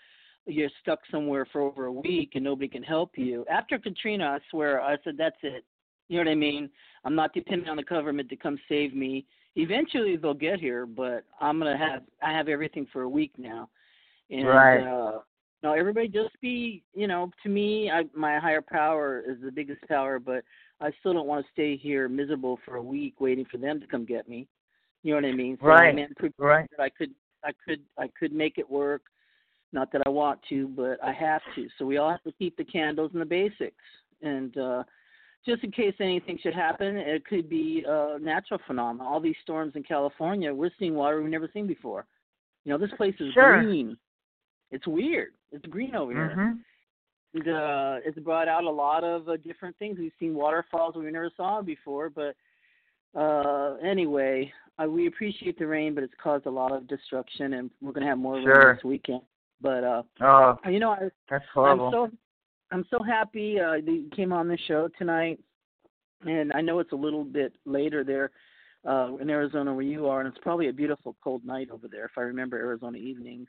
you're 0.46 0.70
stuck 0.80 1.00
somewhere 1.10 1.46
for 1.50 1.62
over 1.62 1.86
a 1.86 1.92
week 1.92 2.32
and 2.34 2.44
nobody 2.44 2.68
can 2.68 2.82
help 2.82 3.12
you. 3.16 3.44
After 3.50 3.78
Katrina, 3.78 4.24
I 4.24 4.38
swear, 4.50 4.80
I 4.80 4.96
said 5.02 5.16
that's 5.18 5.36
it. 5.42 5.64
You 6.08 6.18
know 6.18 6.30
what 6.30 6.32
I 6.32 6.36
mean? 6.36 6.70
I'm 7.04 7.14
not 7.14 7.34
depending 7.34 7.68
on 7.68 7.76
the 7.76 7.82
government 7.82 8.28
to 8.30 8.36
come 8.36 8.58
save 8.68 8.94
me. 8.94 9.26
Eventually 9.56 10.16
they'll 10.16 10.34
get 10.34 10.60
here, 10.60 10.86
but 10.86 11.24
I'm 11.40 11.58
gonna 11.58 11.76
have 11.76 12.02
I 12.22 12.32
have 12.32 12.48
everything 12.48 12.86
for 12.92 13.02
a 13.02 13.08
week 13.08 13.32
now, 13.38 13.68
and 14.30 14.46
Right. 14.46 14.82
uh, 14.82 15.18
know, 15.66 15.72
everybody 15.72 16.08
just 16.08 16.40
be, 16.40 16.82
you 16.94 17.06
know, 17.06 17.30
to 17.42 17.48
me, 17.48 17.90
I, 17.90 18.04
my 18.14 18.38
higher 18.38 18.62
power 18.62 19.22
is 19.26 19.36
the 19.42 19.50
biggest 19.50 19.82
power, 19.88 20.18
but 20.18 20.44
I 20.80 20.90
still 21.00 21.12
don't 21.12 21.26
want 21.26 21.44
to 21.44 21.52
stay 21.52 21.76
here 21.76 22.08
miserable 22.08 22.58
for 22.64 22.76
a 22.76 22.82
week 22.82 23.20
waiting 23.20 23.46
for 23.50 23.58
them 23.58 23.80
to 23.80 23.86
come 23.86 24.04
get 24.04 24.28
me. 24.28 24.46
You 25.02 25.14
know 25.14 25.22
what 25.22 25.32
I 25.32 25.36
mean? 25.36 25.56
So 25.60 25.66
Right. 25.66 25.88
I'm 25.88 26.32
Right. 26.38 26.68
I 26.78 26.88
could, 26.90 27.14
I 27.44 27.50
could, 27.66 27.80
I 27.98 28.08
could 28.18 28.32
make 28.32 28.58
it 28.58 28.68
work. 28.70 29.02
Not 29.72 29.92
that 29.92 30.02
I 30.06 30.08
want 30.08 30.40
to, 30.48 30.68
but 30.68 31.02
I 31.02 31.12
have 31.12 31.42
to. 31.56 31.68
So 31.78 31.84
we 31.84 31.96
all 31.96 32.10
have 32.10 32.22
to 32.22 32.32
keep 32.32 32.56
the 32.56 32.64
candles 32.64 33.10
and 33.12 33.20
the 33.20 33.26
basics, 33.26 33.84
and 34.22 34.56
uh 34.56 34.84
just 35.46 35.64
in 35.64 35.70
case 35.70 35.94
anything 36.00 36.38
should 36.42 36.54
happen, 36.54 36.96
it 36.96 37.24
could 37.24 37.48
be 37.48 37.84
a 37.86 38.18
natural 38.20 38.60
phenomenon. 38.66 39.06
All 39.06 39.20
these 39.20 39.36
storms 39.42 39.72
in 39.76 39.82
California, 39.82 40.52
we're 40.52 40.70
seeing 40.78 40.94
water 40.94 41.22
we've 41.22 41.30
never 41.30 41.48
seen 41.52 41.66
before. 41.66 42.04
You 42.64 42.72
know, 42.72 42.78
this 42.78 42.90
place 42.96 43.14
is 43.20 43.32
Sure. 43.32 43.62
green. 43.62 43.96
It's 44.72 44.86
weird. 44.86 45.32
It's 45.52 45.64
green 45.66 45.94
over 45.94 46.12
here. 46.12 46.34
Mhm. 46.36 46.64
And, 47.34 47.48
uh, 47.48 48.00
it's 48.04 48.18
brought 48.18 48.48
out 48.48 48.64
a 48.64 48.70
lot 48.70 49.04
of 49.04 49.28
uh, 49.28 49.36
different 49.38 49.76
things. 49.78 49.98
We've 49.98 50.12
seen 50.18 50.34
waterfalls 50.34 50.96
we 50.96 51.10
never 51.10 51.30
saw 51.36 51.62
before, 51.62 52.10
but 52.10 52.34
uh, 53.14 53.76
anyway, 53.82 54.52
uh, 54.82 54.86
we 54.88 55.06
appreciate 55.06 55.58
the 55.58 55.66
rain, 55.66 55.94
but 55.94 56.02
it's 56.04 56.14
caused 56.22 56.46
a 56.46 56.50
lot 56.50 56.72
of 56.72 56.86
destruction, 56.86 57.54
and 57.54 57.70
we're 57.80 57.92
gonna 57.92 58.06
have 58.06 58.18
more 58.18 58.40
Sure. 58.42 58.66
rain 58.66 58.74
this 58.76 58.84
weekend. 58.84 59.22
But 59.60 59.84
uh, 59.84 60.02
Oh, 60.20 60.58
you 60.68 60.80
know, 60.80 60.90
I, 60.90 61.10
that's 61.30 61.46
horrible. 61.54 61.86
I'm 61.86 61.92
so 61.92 62.10
I'm 62.72 62.84
so 62.90 63.02
happy 63.02 63.58
uh, 63.60 63.72
that 63.72 63.84
you 63.86 64.08
came 64.14 64.32
on 64.32 64.48
the 64.48 64.58
show 64.66 64.88
tonight, 64.98 65.38
and 66.26 66.52
I 66.52 66.60
know 66.60 66.78
it's 66.80 66.92
a 66.92 66.96
little 66.96 67.24
bit 67.24 67.52
later 67.64 68.02
there 68.04 68.30
uh, 68.86 69.16
in 69.20 69.30
Arizona 69.30 69.72
where 69.72 69.84
you 69.84 70.06
are, 70.06 70.20
and 70.20 70.28
it's 70.28 70.42
probably 70.42 70.68
a 70.68 70.72
beautiful 70.72 71.16
cold 71.22 71.44
night 71.44 71.70
over 71.70 71.86
there 71.88 72.04
if 72.06 72.12
I 72.16 72.22
remember 72.22 72.56
Arizona 72.56 72.98
evenings. 72.98 73.48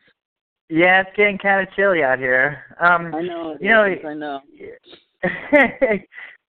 yeah, 0.69 1.01
it's 1.01 1.09
getting 1.15 1.37
kind 1.37 1.67
of 1.67 1.73
chilly 1.75 2.03
out 2.03 2.19
here. 2.19 2.63
Um, 2.79 3.13
I 3.15 3.21
know. 3.21 3.57
you 3.59 3.69
know, 3.69 3.85
is, 3.85 3.99
I 4.05 4.13
know. 4.13 4.41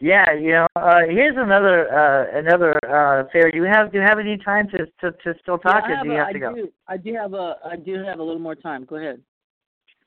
yeah, 0.00 0.32
you 0.34 0.50
know. 0.52 0.66
Uh, 0.76 1.00
here's 1.08 1.36
another 1.38 1.88
uh, 1.90 2.38
another 2.38 2.72
uh, 2.86 3.24
fair. 3.32 3.50
Do 3.50 3.56
you 3.56 3.64
have 3.64 3.90
do 3.92 3.98
you 3.98 4.04
have 4.06 4.18
any 4.18 4.36
time 4.36 4.68
to 4.70 4.78
to, 5.00 5.16
to 5.24 5.34
still 5.40 5.58
talk, 5.58 5.84
yeah, 5.88 5.94
I 5.94 5.96
have 5.96 6.04
do 6.04 6.10
you 6.10 6.14
a- 6.16 6.18
have 6.18 6.28
I 6.28 6.38
go? 6.38 6.54
do. 6.54 6.68
I 6.86 6.96
do 6.98 7.14
have 7.14 7.32
a. 7.32 7.56
I 7.64 7.76
do 7.76 8.04
have 8.04 8.18
a 8.18 8.22
little 8.22 8.40
more 8.40 8.54
time. 8.54 8.84
Go 8.84 8.96
ahead. 8.96 9.22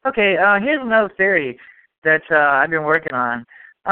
Okay, 0.06 0.36
uh, 0.38 0.60
here's 0.60 0.82
another 0.82 1.12
theory 1.18 1.58
that 2.04 2.22
uh, 2.32 2.36
I've 2.36 2.70
been 2.70 2.84
working 2.84 3.14
on. 3.14 3.46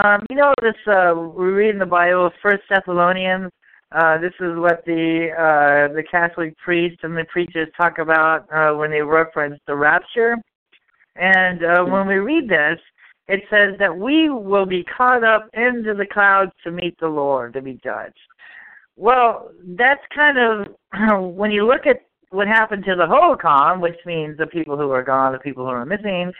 Um, 0.03 0.26
you 0.30 0.36
know, 0.36 0.53
this 0.61 0.76
uh, 0.88 1.14
we 1.15 1.48
read 1.48 1.72
in 1.72 1.80
the 1.80 1.86
Bible, 1.86 2.30
First 2.41 2.64
Thessalonians. 2.69 3.52
Uh, 3.91 4.19
this 4.19 4.34
is 4.40 4.56
what 4.56 4.86
the 4.86 5.30
uh, 5.34 5.94
the 5.94 6.03
Catholic 6.10 6.56
priests 6.57 6.99
and 7.02 7.18
the 7.18 7.26
preachers 7.26 7.68
talk 7.76 7.98
about 7.98 8.45
uh, 8.53 8.76
when 8.76 8.91
they 8.91 9.02
reference 9.02 9.60
the 9.65 9.76
rapture. 9.76 10.36
And 11.15 11.64
uh, 11.64 11.84
when 11.84 12.07
we 12.07 12.15
read 12.15 12.48
this, 12.48 12.80
it 13.27 13.41
says 13.49 13.76
that 13.80 13.95
we 13.95 14.30
will 14.30 14.65
be 14.65 14.84
caught 14.84 15.23
up 15.23 15.49
into 15.53 15.95
the 15.95 16.06
clouds 16.06 16.52
to 16.64 16.72
meet 16.72 16.99
the 16.99 17.07
Lord 17.07 17.53
to 17.53 17.61
be 17.61 17.80
judged. 17.84 18.14
Well, 18.95 19.52
that's 19.77 20.02
kind 20.14 20.38
of 20.38 20.68
when 21.36 21.49
you 21.49 21.65
look 21.65 21.88
at 21.88 22.02
what 22.30 22.48
happened 22.48 22.86
to 22.86 22.95
the 22.95 23.07
Hohokam, 23.07 23.81
which 23.81 23.98
means 24.06 24.38
the 24.38 24.45
people 24.45 24.77
who 24.77 24.91
are 24.91 25.03
gone, 25.03 25.34
the 25.34 25.40
people 25.40 25.65
who 25.65 25.72
are 25.72 25.86
missing. 25.86 26.31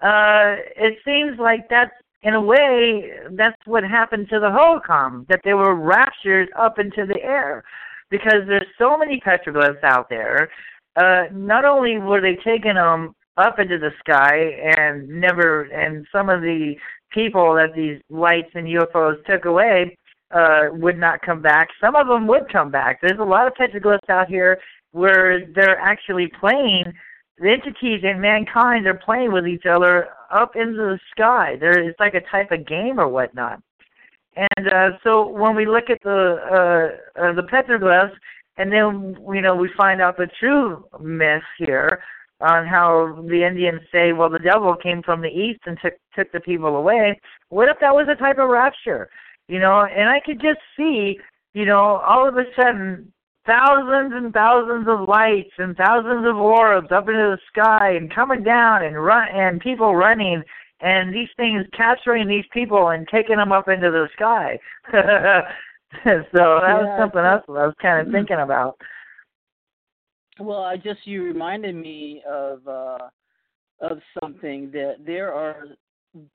Uh, 0.00 0.56
it 0.76 0.98
seems 1.04 1.38
like 1.38 1.68
that's 1.68 1.92
in 2.22 2.34
a 2.34 2.40
way 2.40 3.10
that's 3.32 3.56
what 3.64 3.84
happened 3.84 4.28
to 4.28 4.40
the 4.40 4.46
Hohokam, 4.46 5.26
that 5.28 5.40
they 5.44 5.54
were 5.54 5.74
raptured 5.74 6.48
up 6.58 6.78
into 6.78 7.06
the 7.06 7.20
air, 7.22 7.62
because 8.10 8.42
there's 8.46 8.66
so 8.76 8.96
many 8.96 9.20
petroglyphs 9.20 9.82
out 9.84 10.08
there. 10.08 10.50
Uh, 10.96 11.24
not 11.32 11.64
only 11.64 11.98
were 11.98 12.20
they 12.20 12.36
taking 12.44 12.74
them 12.74 13.14
up 13.36 13.58
into 13.60 13.78
the 13.78 13.90
sky 14.00 14.36
and 14.76 15.08
never, 15.08 15.62
and 15.62 16.06
some 16.10 16.28
of 16.28 16.40
the 16.40 16.74
people 17.12 17.54
that 17.54 17.74
these 17.74 18.00
lights 18.10 18.50
and 18.54 18.66
UFOs 18.66 19.24
took 19.24 19.44
away 19.44 19.96
uh, 20.32 20.64
would 20.72 20.98
not 20.98 21.22
come 21.22 21.40
back. 21.40 21.68
Some 21.80 21.94
of 21.94 22.08
them 22.08 22.26
would 22.26 22.50
come 22.52 22.70
back. 22.70 23.00
There's 23.00 23.20
a 23.20 23.24
lot 23.24 23.46
of 23.46 23.54
petroglyphs 23.54 24.10
out 24.10 24.28
here 24.28 24.58
where 24.92 25.46
they're 25.54 25.78
actually 25.78 26.30
playing 26.40 26.92
the 27.40 27.50
entities 27.50 28.00
and 28.04 28.20
mankind 28.20 28.86
are 28.86 28.94
playing 28.94 29.32
with 29.32 29.46
each 29.46 29.66
other 29.66 30.08
up 30.30 30.56
into 30.56 30.76
the 30.76 30.98
sky. 31.10 31.56
There 31.58 31.78
it's 31.78 31.98
like 32.00 32.14
a 32.14 32.20
type 32.30 32.50
of 32.50 32.66
game 32.66 32.98
or 32.98 33.08
whatnot. 33.08 33.62
And 34.36 34.68
uh, 34.68 34.90
so 35.02 35.26
when 35.26 35.56
we 35.56 35.66
look 35.66 35.90
at 35.90 36.02
the 36.02 36.96
uh, 37.16 37.20
uh, 37.20 37.32
the 37.32 37.42
petroglyphs, 37.42 38.14
and 38.56 38.72
then 38.72 39.16
you 39.34 39.40
know 39.40 39.54
we 39.54 39.70
find 39.76 40.00
out 40.00 40.16
the 40.16 40.28
true 40.38 40.84
myth 41.00 41.42
here 41.58 42.02
on 42.40 42.66
how 42.66 43.24
the 43.28 43.44
Indians 43.44 43.80
say, 43.90 44.12
well, 44.12 44.30
the 44.30 44.38
devil 44.38 44.76
came 44.76 45.02
from 45.02 45.20
the 45.20 45.28
east 45.28 45.60
and 45.66 45.76
took 45.82 45.94
took 46.14 46.30
the 46.32 46.40
people 46.40 46.76
away. 46.76 47.18
What 47.48 47.68
if 47.68 47.78
that 47.80 47.94
was 47.94 48.06
a 48.08 48.14
type 48.14 48.38
of 48.38 48.48
rapture? 48.48 49.08
You 49.48 49.58
know, 49.58 49.84
and 49.84 50.08
I 50.08 50.20
could 50.20 50.40
just 50.40 50.60
see, 50.76 51.18
you 51.54 51.64
know, 51.64 51.96
all 52.06 52.28
of 52.28 52.36
a 52.36 52.44
sudden 52.54 53.12
thousands 53.46 54.12
and 54.14 54.32
thousands 54.32 54.86
of 54.88 55.08
lights 55.08 55.52
and 55.58 55.76
thousands 55.76 56.26
of 56.26 56.36
orbs 56.36 56.88
up 56.92 57.08
into 57.08 57.36
the 57.36 57.38
sky 57.50 57.92
and 57.96 58.14
coming 58.14 58.42
down 58.42 58.84
and 58.84 59.02
run 59.02 59.28
and 59.32 59.60
people 59.60 59.96
running 59.96 60.42
and 60.80 61.12
these 61.14 61.28
things 61.36 61.64
capturing 61.76 62.28
these 62.28 62.44
people 62.52 62.90
and 62.90 63.08
taking 63.08 63.36
them 63.36 63.52
up 63.52 63.68
into 63.68 63.90
the 63.90 64.08
sky. 64.14 64.58
so 64.92 64.92
that 66.04 66.30
was 66.34 66.86
Yeah, 66.86 66.98
something 66.98 67.20
else 67.20 67.44
I 67.48 67.66
was 67.66 67.74
kind 67.80 68.06
of 68.06 68.12
thinking 68.12 68.38
about. 68.38 68.78
Well, 70.38 70.62
I 70.62 70.76
just 70.76 71.00
you 71.04 71.22
reminded 71.24 71.74
me 71.74 72.22
of 72.28 72.66
uh 72.68 72.98
of 73.80 73.98
something 74.20 74.70
that 74.72 74.96
there 75.04 75.32
are 75.32 75.64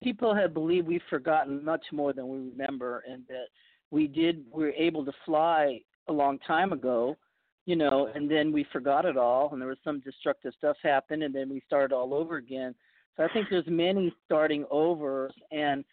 people 0.02 0.34
have 0.34 0.54
believed 0.54 0.88
we've 0.88 1.02
forgotten 1.10 1.64
much 1.64 1.86
more 1.92 2.14
than 2.14 2.28
we 2.28 2.38
remember 2.50 3.04
and 3.10 3.24
that 3.28 3.48
we 3.92 4.08
did 4.08 4.44
we 4.52 4.64
were 4.64 4.72
able 4.72 5.04
to 5.06 5.12
fly 5.26 5.80
a 6.08 6.14
long 6.14 6.40
time 6.40 6.74
ago, 6.74 7.18
you 7.66 7.76
know, 7.76 8.10
and 8.14 8.30
then 8.30 8.52
we 8.52 8.66
forgot 8.72 9.06
it 9.06 9.18
all 9.18 9.50
and 9.52 9.62
there 9.62 9.70
was 9.70 9.78
some 9.84 10.00
destructive 10.02 10.54
stuff 10.58 10.76
happened 10.84 11.24
and 11.24 11.34
then 11.34 11.50
we 11.50 11.62
started 11.66 11.94
all 11.94 12.14
over 12.14 12.38
again. 12.38 12.76
So 13.16 13.24
I 13.24 13.28
think 13.32 13.48
there's 13.50 13.68
many 13.68 14.14
starting 14.26 14.66
over 14.72 15.32
and 15.52 15.86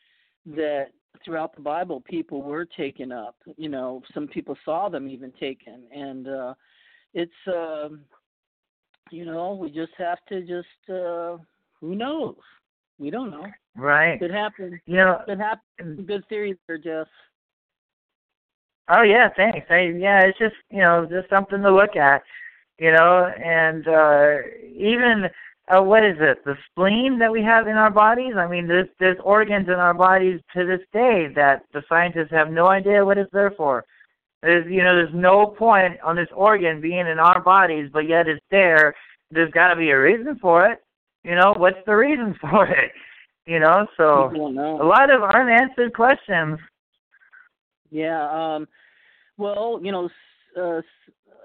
that 0.47 0.87
throughout 1.25 1.55
the 1.55 1.63
Bible 1.63 2.01
people 2.01 2.43
were 2.43 2.65
taken 2.65 3.13
up. 3.13 3.37
You 3.57 3.69
know, 3.69 4.03
some 4.15 4.27
people 4.27 4.57
saw 4.65 4.89
them 4.89 5.09
even 5.09 5.33
taken 5.39 5.85
and 5.95 6.29
uh 6.29 6.55
it's 7.15 7.33
um 7.49 8.01
you 9.11 9.25
know 9.25 9.55
we 9.55 9.71
just 9.71 9.93
have 9.99 10.19
to 10.29 10.41
just 10.41 10.91
uh 10.91 11.37
who 11.81 11.95
knows 11.95 12.37
we 12.99 13.11
don't 13.11 13.31
know 13.31 13.47
Right. 13.77 14.21
It 14.21 14.33
happen 14.33 14.81
You 14.87 14.97
know, 14.97 15.23
could 15.27 15.39
happen 15.39 16.05
good 16.07 16.25
theories 16.29 16.57
there 16.67 16.79
jeff 16.79 17.07
Oh 18.91 19.03
yeah, 19.03 19.29
thanks. 19.37 19.67
I 19.71 19.93
yeah, 19.97 20.23
it's 20.23 20.39
just 20.39 20.57
you 20.71 20.83
know 20.83 21.07
just 21.09 21.31
something 21.31 21.63
to 21.63 21.73
look 21.73 21.97
at, 21.97 22.23
you 22.79 22.91
know, 22.91 23.31
and 23.43 23.87
uh 23.87 24.37
even 24.75 25.31
uh, 25.69 25.81
what 25.81 26.05
is 26.05 26.17
it? 26.19 26.45
The 26.45 26.57
spleen 26.71 27.19
that 27.21 27.31
we 27.31 27.43
have 27.43 27.69
in 27.69 27.77
our 27.77 27.91
bodies. 27.91 28.35
I 28.37 28.49
mean, 28.49 28.67
there's 28.67 28.89
there's 28.99 29.19
organs 29.23 29.69
in 29.69 29.75
our 29.75 29.95
bodies 29.95 30.41
to 30.57 30.67
this 30.67 30.81
day 30.93 31.29
that 31.37 31.63
the 31.73 31.83
scientists 31.89 32.33
have 32.33 32.51
no 32.51 32.67
idea 32.67 33.05
what 33.05 33.19
it's 33.19 33.33
there 33.33 33.53
for. 33.53 33.85
There's 34.43 34.67
you 34.67 34.83
know 34.83 34.97
there's 34.97 35.15
no 35.15 35.47
point 35.47 36.01
on 36.01 36.17
this 36.17 36.29
organ 36.35 36.81
being 36.81 37.07
in 37.07 37.21
our 37.21 37.41
bodies, 37.41 37.91
but 37.93 38.09
yet 38.09 38.27
it's 38.27 38.45
there. 38.51 38.95
There's 39.31 39.53
got 39.53 39.69
to 39.69 39.77
be 39.77 39.91
a 39.91 40.01
reason 40.01 40.37
for 40.41 40.67
it. 40.67 40.81
You 41.23 41.37
know, 41.37 41.55
what's 41.57 41.79
the 41.87 41.95
reason 41.95 42.35
for 42.41 42.67
it? 42.67 42.91
You 43.47 43.61
know, 43.61 43.87
so 43.97 44.31
know. 44.31 44.83
a 44.83 44.87
lot 44.87 45.11
of 45.11 45.23
unanswered 45.23 45.95
questions. 45.95 46.59
Yeah. 47.91 48.29
Um, 48.31 48.69
well, 49.37 49.81
you 49.83 49.93
know, 49.93 50.07
s- 50.07 50.59
uh, 50.61 50.81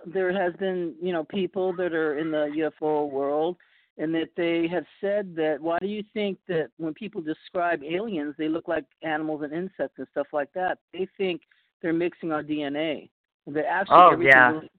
there 0.06 0.32
has 0.34 0.54
been, 0.58 0.94
you 1.02 1.12
know, 1.12 1.24
people 1.26 1.74
that 1.74 1.94
are 1.94 2.18
in 2.18 2.32
the 2.32 2.72
UFO 2.82 3.10
world, 3.10 3.58
and 3.98 4.14
that 4.14 4.30
they 4.36 4.68
have 4.68 4.86
said 5.00 5.36
that. 5.36 5.58
Why 5.62 5.80
do 5.80 5.88
you 5.88 6.04
think 6.14 6.38
that 6.48 6.68
when 6.78 6.94
people 6.94 7.22
describe 7.22 7.82
aliens, 7.84 8.36
they 8.38 8.50
look 8.50 8.68
like 8.68 8.86
animals 9.04 9.42
and 9.44 9.54
insects 9.54 9.98
and 9.98 10.08
stuff 10.12 10.28
like 10.34 10.52
that? 10.54 10.80
They 10.92 11.08
think 11.18 11.42
they're 11.82 11.94
mixing 11.94 12.32
our 12.32 12.44
DNA. 12.44 13.10
That 13.48 13.66
actually, 13.66 13.96
Oh, 13.98 14.10
everything 14.12 14.32
yeah. 14.36 14.52
really- 14.52 14.72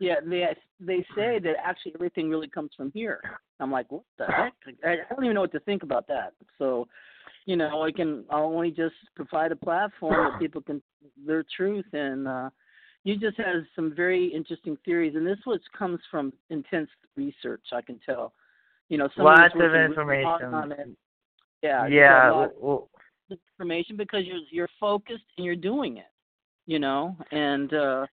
yeah, 0.00 0.20
they 0.24 0.56
they 0.80 1.04
say 1.14 1.38
that 1.40 1.56
actually 1.62 1.94
everything 1.94 2.30
really 2.30 2.48
comes 2.48 2.70
from 2.76 2.90
here. 2.92 3.20
I'm 3.60 3.70
like, 3.70 3.90
what 3.90 4.02
the 4.16 4.26
heck? 4.32 4.54
I, 4.84 4.92
I 4.92 5.14
don't 5.14 5.24
even 5.24 5.34
know 5.34 5.40
what 5.42 5.52
to 5.52 5.60
think 5.60 5.82
about 5.82 6.06
that. 6.08 6.32
So, 6.58 6.88
you 7.48 7.56
know, 7.56 7.82
I 7.82 7.90
can 7.90 8.24
I'll 8.30 8.44
only 8.44 8.70
just 8.70 8.94
provide 9.16 9.52
a 9.52 9.56
platform 9.56 10.32
that 10.32 10.38
people 10.44 10.60
can 10.60 10.82
their 11.26 11.44
truth 11.56 11.86
and 11.94 12.28
uh 12.28 12.50
you 13.04 13.16
just 13.16 13.38
had 13.38 13.64
some 13.74 13.94
very 13.96 14.26
interesting 14.26 14.76
theories 14.84 15.14
and 15.16 15.26
this 15.26 15.38
was 15.46 15.60
comes 15.76 15.98
from 16.10 16.30
intense 16.50 16.90
research, 17.16 17.62
I 17.72 17.80
can 17.80 17.98
tell. 18.04 18.34
You 18.90 18.98
know, 18.98 19.08
Lots 19.16 19.54
of 19.54 19.60
really 19.60 19.84
information. 19.84 20.96
Yeah, 21.62 21.86
Yeah. 21.86 22.48
well, 22.60 22.88
information 23.30 23.96
because 23.96 24.24
you're 24.26 24.44
you're 24.50 24.68
focused 24.78 25.24
and 25.38 25.46
you're 25.46 25.56
doing 25.72 25.96
it. 25.96 26.12
You 26.66 26.78
know, 26.78 27.16
and 27.32 27.72
uh 27.72 28.06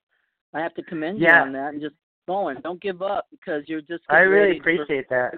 I 0.54 0.60
have 0.62 0.76
to 0.76 0.84
commend 0.84 1.20
Yeah. 1.20 1.40
you 1.42 1.48
on 1.48 1.54
that 1.54 1.74
and 1.74 1.82
just 1.82 1.96
going. 2.28 2.58
Don't 2.62 2.82
give 2.82 3.02
up 3.02 3.26
because 3.32 3.64
you're 3.68 3.82
just 3.82 4.04
I 4.10 4.20
really 4.20 4.60
for- 4.60 4.70
appreciate 4.70 5.10
that. 5.10 5.34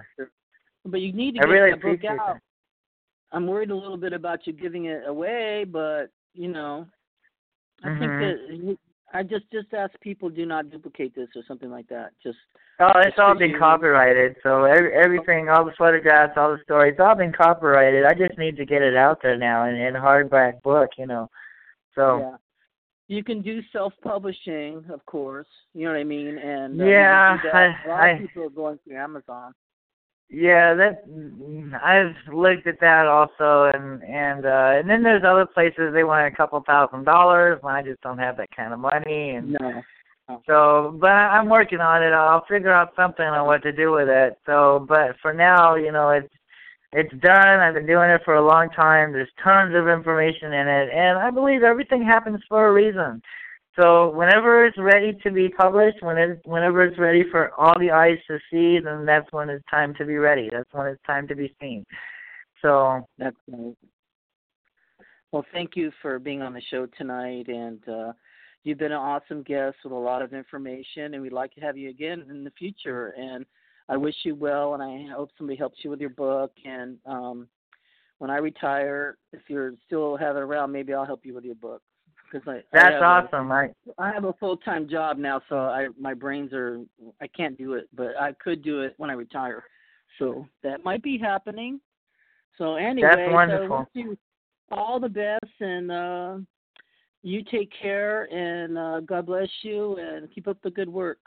But 0.83 0.99
you 1.01 1.13
need 1.13 1.35
to 1.35 1.39
I 1.39 1.45
get 1.45 1.49
really 1.55 1.71
that 1.71 1.81
book 1.81 2.03
out. 2.11 2.33
that. 2.33 2.41
I'm 3.31 3.47
worried 3.47 3.71
a 3.71 3.75
little 3.75 3.97
bit 3.97 4.13
about 4.13 4.45
you 4.47 4.53
giving 4.53 4.85
it 4.85 5.03
away, 5.07 5.65
but 5.65 6.05
you 6.33 6.47
know, 6.49 6.85
I 7.83 7.89
think 7.99 8.11
Mhm. 8.11 8.19
that 8.19 8.77
I 9.13 9.23
just 9.23 9.49
just 9.51 9.73
ask 9.73 9.97
people 10.01 10.29
do 10.29 10.45
not 10.45 10.69
duplicate 10.69 11.15
this 11.15 11.29
or 11.35 11.43
something 11.47 11.69
like 11.69 11.87
that. 11.87 12.11
Just 12.21 12.37
Oh, 12.79 12.91
it's 12.99 13.17
all 13.17 13.33
been 13.35 13.57
copyrighted. 13.57 14.35
So 14.43 14.65
every, 14.65 14.93
everything, 14.93 15.47
all 15.47 15.63
the 15.63 15.71
photographs, 15.77 16.33
all 16.37 16.51
the 16.57 16.61
stories, 16.63 16.99
all 16.99 17.15
been 17.15 17.31
copyrighted. 17.31 18.03
I 18.05 18.13
just 18.13 18.37
need 18.37 18.57
to 18.57 18.65
get 18.65 18.81
it 18.81 18.97
out 18.97 19.21
there 19.21 19.37
now 19.37 19.63
in, 19.65 19.75
in 19.75 19.93
hardback 19.93 20.61
book, 20.61 20.89
you 20.97 21.05
know. 21.07 21.29
So 21.95 22.19
yeah. 22.19 22.35
You 23.07 23.23
can 23.23 23.41
do 23.43 23.61
self-publishing, 23.71 24.83
of 24.89 25.05
course. 25.05 25.47
You 25.75 25.85
know 25.85 25.91
what 25.91 25.99
I 25.99 26.03
mean? 26.03 26.37
And 26.39 26.81
uh, 26.81 26.85
Yeah, 26.85 27.37
can 27.37 27.51
do. 27.51 27.57
I- 27.57 27.85
a 27.85 27.87
lot 27.89 28.01
I- 28.01 28.09
of 28.09 28.19
people 28.19 28.43
are 28.43 28.49
going 28.49 28.79
through 28.79 28.97
Amazon. 28.97 29.53
Yeah, 30.29 30.73
that 30.73 31.03
I've 31.83 32.33
looked 32.33 32.67
at 32.67 32.79
that 32.81 33.05
also, 33.07 33.71
and 33.73 34.03
and 34.03 34.45
uh, 34.45 34.71
and 34.79 34.89
then 34.89 35.03
there's 35.03 35.23
other 35.23 35.45
places 35.45 35.93
they 35.93 36.03
want 36.03 36.31
a 36.31 36.35
couple 36.35 36.61
thousand 36.65 37.05
dollars, 37.05 37.59
and 37.61 37.71
I 37.71 37.83
just 37.83 38.01
don't 38.01 38.17
have 38.17 38.37
that 38.37 38.49
kind 38.55 38.73
of 38.73 38.79
money, 38.79 39.31
and 39.31 39.51
No. 39.59 39.83
So, 40.47 40.97
but 40.99 41.11
I'm 41.11 41.49
working 41.49 41.79
on 41.79 42.01
it. 42.01 42.11
I'll 42.11 42.45
figure 42.49 42.71
out 42.71 42.93
something 42.95 43.25
on 43.25 43.45
what 43.45 43.61
to 43.61 43.71
do 43.71 43.91
with 43.91 44.09
it. 44.09 44.39
So, 44.47 44.83
but 44.89 45.15
for 45.21 45.33
now, 45.33 45.75
you 45.75 45.91
know, 45.91 46.09
it's 46.09 46.33
it's 46.91 47.13
done. 47.21 47.59
I've 47.59 47.75
been 47.75 47.85
doing 47.85 48.09
it 48.09 48.21
for 48.25 48.35
a 48.35 48.45
long 48.45 48.69
time. 48.69 49.11
There's 49.11 49.29
tons 49.43 49.75
of 49.75 49.87
information 49.87 50.53
in 50.53 50.67
it, 50.67 50.89
and 50.91 51.19
I 51.19 51.29
believe 51.29 51.61
everything 51.61 52.03
happens 52.03 52.41
for 52.49 52.67
a 52.67 52.73
reason. 52.73 53.21
So, 53.77 54.09
whenever 54.11 54.65
it's 54.65 54.77
ready 54.77 55.17
to 55.23 55.31
be 55.31 55.49
published, 55.49 56.01
when 56.01 56.17
it, 56.17 56.39
whenever 56.45 56.83
it's 56.83 56.97
ready 56.97 57.23
for 57.29 57.53
all 57.59 57.77
the 57.77 57.91
eyes 57.91 58.17
to 58.27 58.39
see, 58.49 58.79
then 58.79 59.05
that's 59.05 59.29
when 59.31 59.49
it's 59.49 59.65
time 59.69 59.93
to 59.95 60.05
be 60.05 60.15
ready. 60.15 60.49
That's 60.49 60.71
when 60.71 60.87
it's 60.87 61.01
time 61.05 61.27
to 61.27 61.35
be 61.35 61.53
seen. 61.59 61.85
So, 62.61 63.05
That's. 63.17 63.35
Well, 65.31 65.45
thank 65.51 65.75
you 65.75 65.91
for 66.01 66.17
being 66.17 66.41
on 66.41 66.53
the 66.53 66.61
show 66.71 66.85
tonight, 66.97 67.49
and 67.49 67.85
uh, 67.89 68.13
you've 68.63 68.77
been 68.77 68.93
an 68.93 68.97
awesome 68.97 69.43
guest 69.43 69.75
with 69.83 69.91
a 69.91 69.95
lot 69.95 70.21
of 70.21 70.33
information, 70.33 71.13
and 71.13 71.21
we'd 71.21 71.33
like 71.33 71.53
to 71.55 71.61
have 71.61 71.77
you 71.77 71.89
again 71.89 72.23
in 72.29 72.45
the 72.45 72.51
future. 72.51 73.13
And 73.17 73.45
I 73.89 73.97
wish 73.97 74.15
you 74.23 74.35
well, 74.35 74.75
and 74.75 74.81
I 74.81 75.13
hope 75.13 75.31
somebody 75.37 75.57
helps 75.57 75.79
you 75.83 75.89
with 75.89 75.99
your 75.99 76.11
book. 76.11 76.53
And 76.63 76.97
um, 77.05 77.49
when 78.19 78.31
I 78.31 78.37
retire, 78.37 79.17
if 79.33 79.41
you're 79.49 79.73
still 79.85 80.15
having 80.15 80.41
around, 80.41 80.71
maybe 80.71 80.93
I'll 80.93 81.05
help 81.05 81.25
you 81.25 81.33
with 81.33 81.43
your 81.43 81.55
book. 81.55 81.81
Because 82.35 82.47
I, 82.47 82.77
I 82.77 82.83
that's 82.83 83.01
a- 83.01 83.03
awesome. 83.03 83.51
I 83.51 83.69
I 83.97 84.11
have 84.11 84.25
a 84.25 84.33
full 84.33 84.57
time 84.57 84.89
job 84.89 85.17
now, 85.17 85.41
so 85.47 85.57
I 85.57 85.87
my 85.99 86.13
brains 86.13 86.51
are 86.53 86.81
I 87.21 87.27
can't 87.27 87.57
do 87.57 87.73
it, 87.73 87.87
but 87.95 88.19
I 88.19 88.33
could 88.33 88.63
do 88.63 88.81
it 88.81 88.93
when 88.97 89.09
I 89.09 89.13
retire. 89.13 89.63
So 90.19 90.45
that 90.63 90.83
might 90.83 91.03
be 91.03 91.17
happening. 91.17 91.79
So 92.57 92.75
anyway, 92.75 93.09
That's 93.15 93.31
wonderful. 93.31 93.87
you 93.93 94.17
all 94.71 94.99
the 94.99 95.09
best, 95.09 95.53
and 95.59 95.91
uh, 95.91 96.37
you 97.23 97.43
take 97.43 97.71
care, 97.81 98.23
and 98.33 98.77
uh, 98.77 98.99
God 99.01 99.27
bless 99.27 99.49
you, 99.61 99.97
and 99.97 100.33
keep 100.33 100.47
up 100.47 100.57
the 100.63 100.71
good 100.71 100.89
work. 100.89 101.19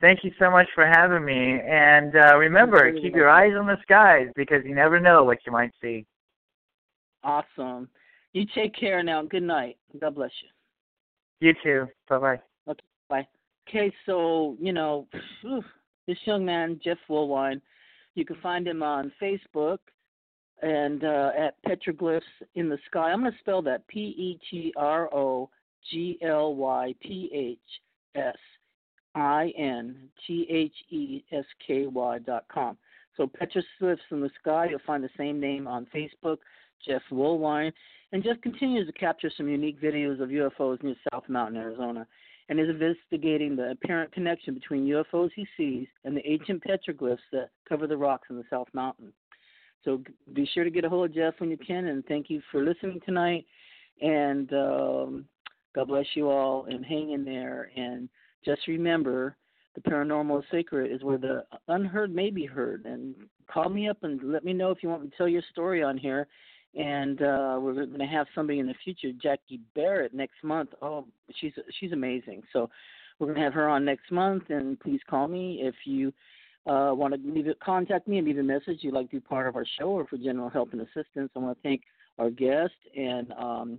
Thank 0.00 0.24
you 0.24 0.32
so 0.38 0.50
much 0.50 0.66
for 0.74 0.84
having 0.84 1.24
me. 1.24 1.60
And 1.60 2.16
uh, 2.16 2.36
remember, 2.36 2.92
keep 2.92 3.14
your 3.14 3.30
eyes 3.30 3.52
on 3.58 3.66
the 3.66 3.76
skies 3.82 4.28
because 4.34 4.64
you 4.64 4.74
never 4.74 4.98
know 4.98 5.22
what 5.22 5.38
you 5.46 5.52
might 5.52 5.70
see. 5.80 6.04
Awesome. 7.22 7.88
You 8.32 8.46
take 8.54 8.74
care 8.74 9.02
now. 9.02 9.22
Good 9.22 9.42
night. 9.42 9.76
God 10.00 10.14
bless 10.14 10.30
you. 10.42 10.48
You 11.48 11.54
too. 11.62 11.88
Bye 12.08 12.18
bye. 12.18 12.40
Okay, 12.68 12.80
bye. 13.08 13.26
Okay, 13.68 13.92
so 14.06 14.56
you 14.60 14.72
know, 14.72 15.06
this 16.06 16.16
young 16.24 16.44
man, 16.44 16.80
Jeff 16.82 16.98
Woolwine, 17.08 17.60
you 18.14 18.24
can 18.24 18.36
find 18.42 18.66
him 18.66 18.82
on 18.82 19.12
Facebook 19.20 19.78
and 20.62 21.04
uh, 21.04 21.30
at 21.36 21.56
Petroglyphs 21.66 22.22
in 22.54 22.68
the 22.68 22.78
Sky. 22.86 23.10
I'm 23.10 23.20
going 23.20 23.32
to 23.32 23.38
spell 23.38 23.62
that 23.62 23.86
P 23.88 23.98
E 24.00 24.40
T 24.50 24.72
R 24.76 25.12
O 25.12 25.50
G 25.90 26.18
L 26.22 26.54
Y 26.54 26.94
P 27.00 27.30
H 27.34 27.58
S 28.14 28.36
I 29.14 29.52
N 29.58 30.08
T 30.26 30.46
H 30.48 30.74
E 30.90 31.24
S 31.32 31.44
K 31.66 31.86
Y 31.86 32.18
dot 32.20 32.44
com. 32.52 32.78
So 33.16 33.26
Petroglyphs 33.26 33.98
in 34.10 34.20
the 34.20 34.30
Sky, 34.40 34.68
you'll 34.70 34.80
find 34.86 35.02
the 35.04 35.10
same 35.18 35.38
name 35.40 35.66
on 35.66 35.86
Facebook, 35.94 36.38
Jeff 36.86 37.02
Woolwine, 37.10 37.72
and 38.12 38.22
Jeff 38.22 38.40
continues 38.42 38.86
to 38.86 38.92
capture 38.92 39.30
some 39.36 39.48
unique 39.48 39.80
videos 39.80 40.20
of 40.20 40.28
UFOs 40.28 40.82
near 40.82 40.94
South 41.10 41.28
Mountain, 41.28 41.56
Arizona 41.56 42.06
and 42.48 42.60
is 42.60 42.68
investigating 42.68 43.56
the 43.56 43.70
apparent 43.70 44.12
connection 44.12 44.54
between 44.54 44.86
UFOs 44.86 45.30
he 45.34 45.46
sees 45.56 45.86
and 46.04 46.16
the 46.16 46.26
ancient 46.28 46.62
petroglyphs 46.62 47.18
that 47.32 47.48
cover 47.68 47.86
the 47.86 47.96
rocks 47.96 48.28
in 48.30 48.36
the 48.36 48.44
South 48.50 48.68
Mountain. 48.74 49.12
So 49.84 50.02
be 50.34 50.46
sure 50.52 50.64
to 50.64 50.70
get 50.70 50.84
a 50.84 50.88
hold 50.88 51.10
of 51.10 51.14
Jeff 51.14 51.34
when 51.38 51.50
you 51.50 51.56
can, 51.56 51.86
and 51.86 52.04
thank 52.06 52.30
you 52.30 52.40
for 52.50 52.62
listening 52.62 53.00
tonight. 53.04 53.46
And 54.00 54.52
um, 54.52 55.24
God 55.74 55.88
bless 55.88 56.06
you 56.14 56.28
all, 56.30 56.66
and 56.66 56.84
hang 56.84 57.12
in 57.12 57.24
there. 57.24 57.70
And 57.74 58.08
just 58.44 58.66
remember, 58.68 59.36
the 59.74 59.80
paranormal 59.80 60.40
is 60.40 60.44
sacred 60.50 60.92
is 60.92 61.02
where 61.02 61.18
the 61.18 61.44
unheard 61.68 62.14
may 62.14 62.30
be 62.30 62.44
heard. 62.44 62.84
And 62.84 63.14
call 63.50 63.68
me 63.70 63.88
up 63.88 63.98
and 64.02 64.20
let 64.30 64.44
me 64.44 64.52
know 64.52 64.70
if 64.70 64.82
you 64.82 64.88
want 64.88 65.02
me 65.02 65.10
to 65.10 65.16
tell 65.16 65.28
your 65.28 65.42
story 65.50 65.82
on 65.82 65.96
here. 65.96 66.28
And 66.74 67.20
uh, 67.20 67.58
we're 67.60 67.74
going 67.74 67.98
to 67.98 68.06
have 68.06 68.26
somebody 68.34 68.58
in 68.58 68.66
the 68.66 68.74
future, 68.82 69.10
Jackie 69.22 69.60
Barrett, 69.74 70.14
next 70.14 70.42
month. 70.42 70.70
Oh, 70.80 71.06
she's 71.38 71.52
she's 71.78 71.92
amazing. 71.92 72.42
So 72.52 72.70
we're 73.18 73.26
going 73.26 73.38
to 73.38 73.44
have 73.44 73.54
her 73.54 73.68
on 73.68 73.84
next 73.84 74.10
month. 74.10 74.44
And 74.48 74.80
please 74.80 75.00
call 75.08 75.28
me 75.28 75.60
if 75.62 75.74
you 75.84 76.12
uh, 76.66 76.92
want 76.94 77.14
to 77.14 77.30
leave 77.30 77.46
it, 77.46 77.58
contact 77.60 78.08
me 78.08 78.18
and 78.18 78.26
leave 78.26 78.38
a 78.38 78.42
message. 78.42 78.78
You'd 78.80 78.94
like 78.94 79.10
to 79.10 79.16
be 79.16 79.20
part 79.20 79.46
of 79.46 79.56
our 79.56 79.66
show 79.78 79.88
or 79.88 80.06
for 80.06 80.16
general 80.16 80.48
help 80.48 80.72
and 80.72 80.80
assistance. 80.80 81.30
I 81.36 81.38
want 81.38 81.58
to 81.58 81.62
thank 81.62 81.82
our 82.18 82.30
guest 82.30 82.74
and 82.96 83.32
um, 83.32 83.78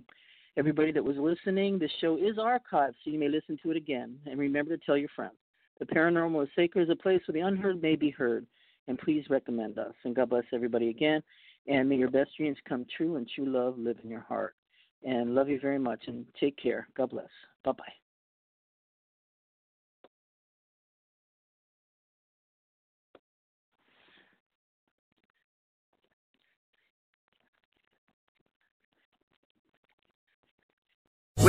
everybody 0.56 0.92
that 0.92 1.02
was 1.02 1.16
listening. 1.16 1.78
The 1.78 1.88
show 2.00 2.16
is 2.16 2.36
archived, 2.36 2.94
so 3.02 3.10
you 3.10 3.18
may 3.18 3.28
listen 3.28 3.58
to 3.62 3.70
it 3.70 3.76
again. 3.76 4.18
And 4.26 4.38
remember 4.38 4.76
to 4.76 4.84
tell 4.84 4.96
your 4.96 5.08
friends. 5.16 5.34
The 5.80 5.86
paranormal 5.86 6.44
is 6.44 6.48
sacred 6.54 6.84
is 6.84 6.90
a 6.90 6.96
place 6.96 7.20
where 7.26 7.32
the 7.32 7.46
unheard 7.46 7.82
may 7.82 7.96
be 7.96 8.10
heard. 8.10 8.46
And 8.86 8.98
please 8.98 9.24
recommend 9.30 9.78
us. 9.78 9.94
And 10.04 10.14
God 10.14 10.28
bless 10.28 10.44
everybody 10.52 10.90
again. 10.90 11.22
And 11.66 11.88
may 11.88 11.96
your 11.96 12.10
best 12.10 12.30
dreams 12.36 12.58
come 12.68 12.84
true 12.96 13.16
and 13.16 13.28
true 13.28 13.46
love 13.46 13.78
live 13.78 13.96
in 14.02 14.10
your 14.10 14.20
heart. 14.20 14.54
And 15.02 15.34
love 15.34 15.48
you 15.48 15.60
very 15.60 15.78
much 15.78 16.04
and 16.06 16.24
take 16.38 16.56
care. 16.56 16.88
God 16.96 17.10
bless. 17.10 17.28
Bye 17.62 17.72
bye. 17.72 17.84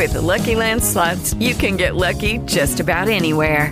With 0.06 0.12
the 0.14 0.22
Lucky 0.22 0.56
Land 0.56 0.84
slots, 0.84 1.34
you 1.36 1.56
can 1.56 1.78
get 1.78 1.96
lucky 1.96 2.38
just 2.40 2.80
about 2.82 3.08
anywhere. 3.08 3.72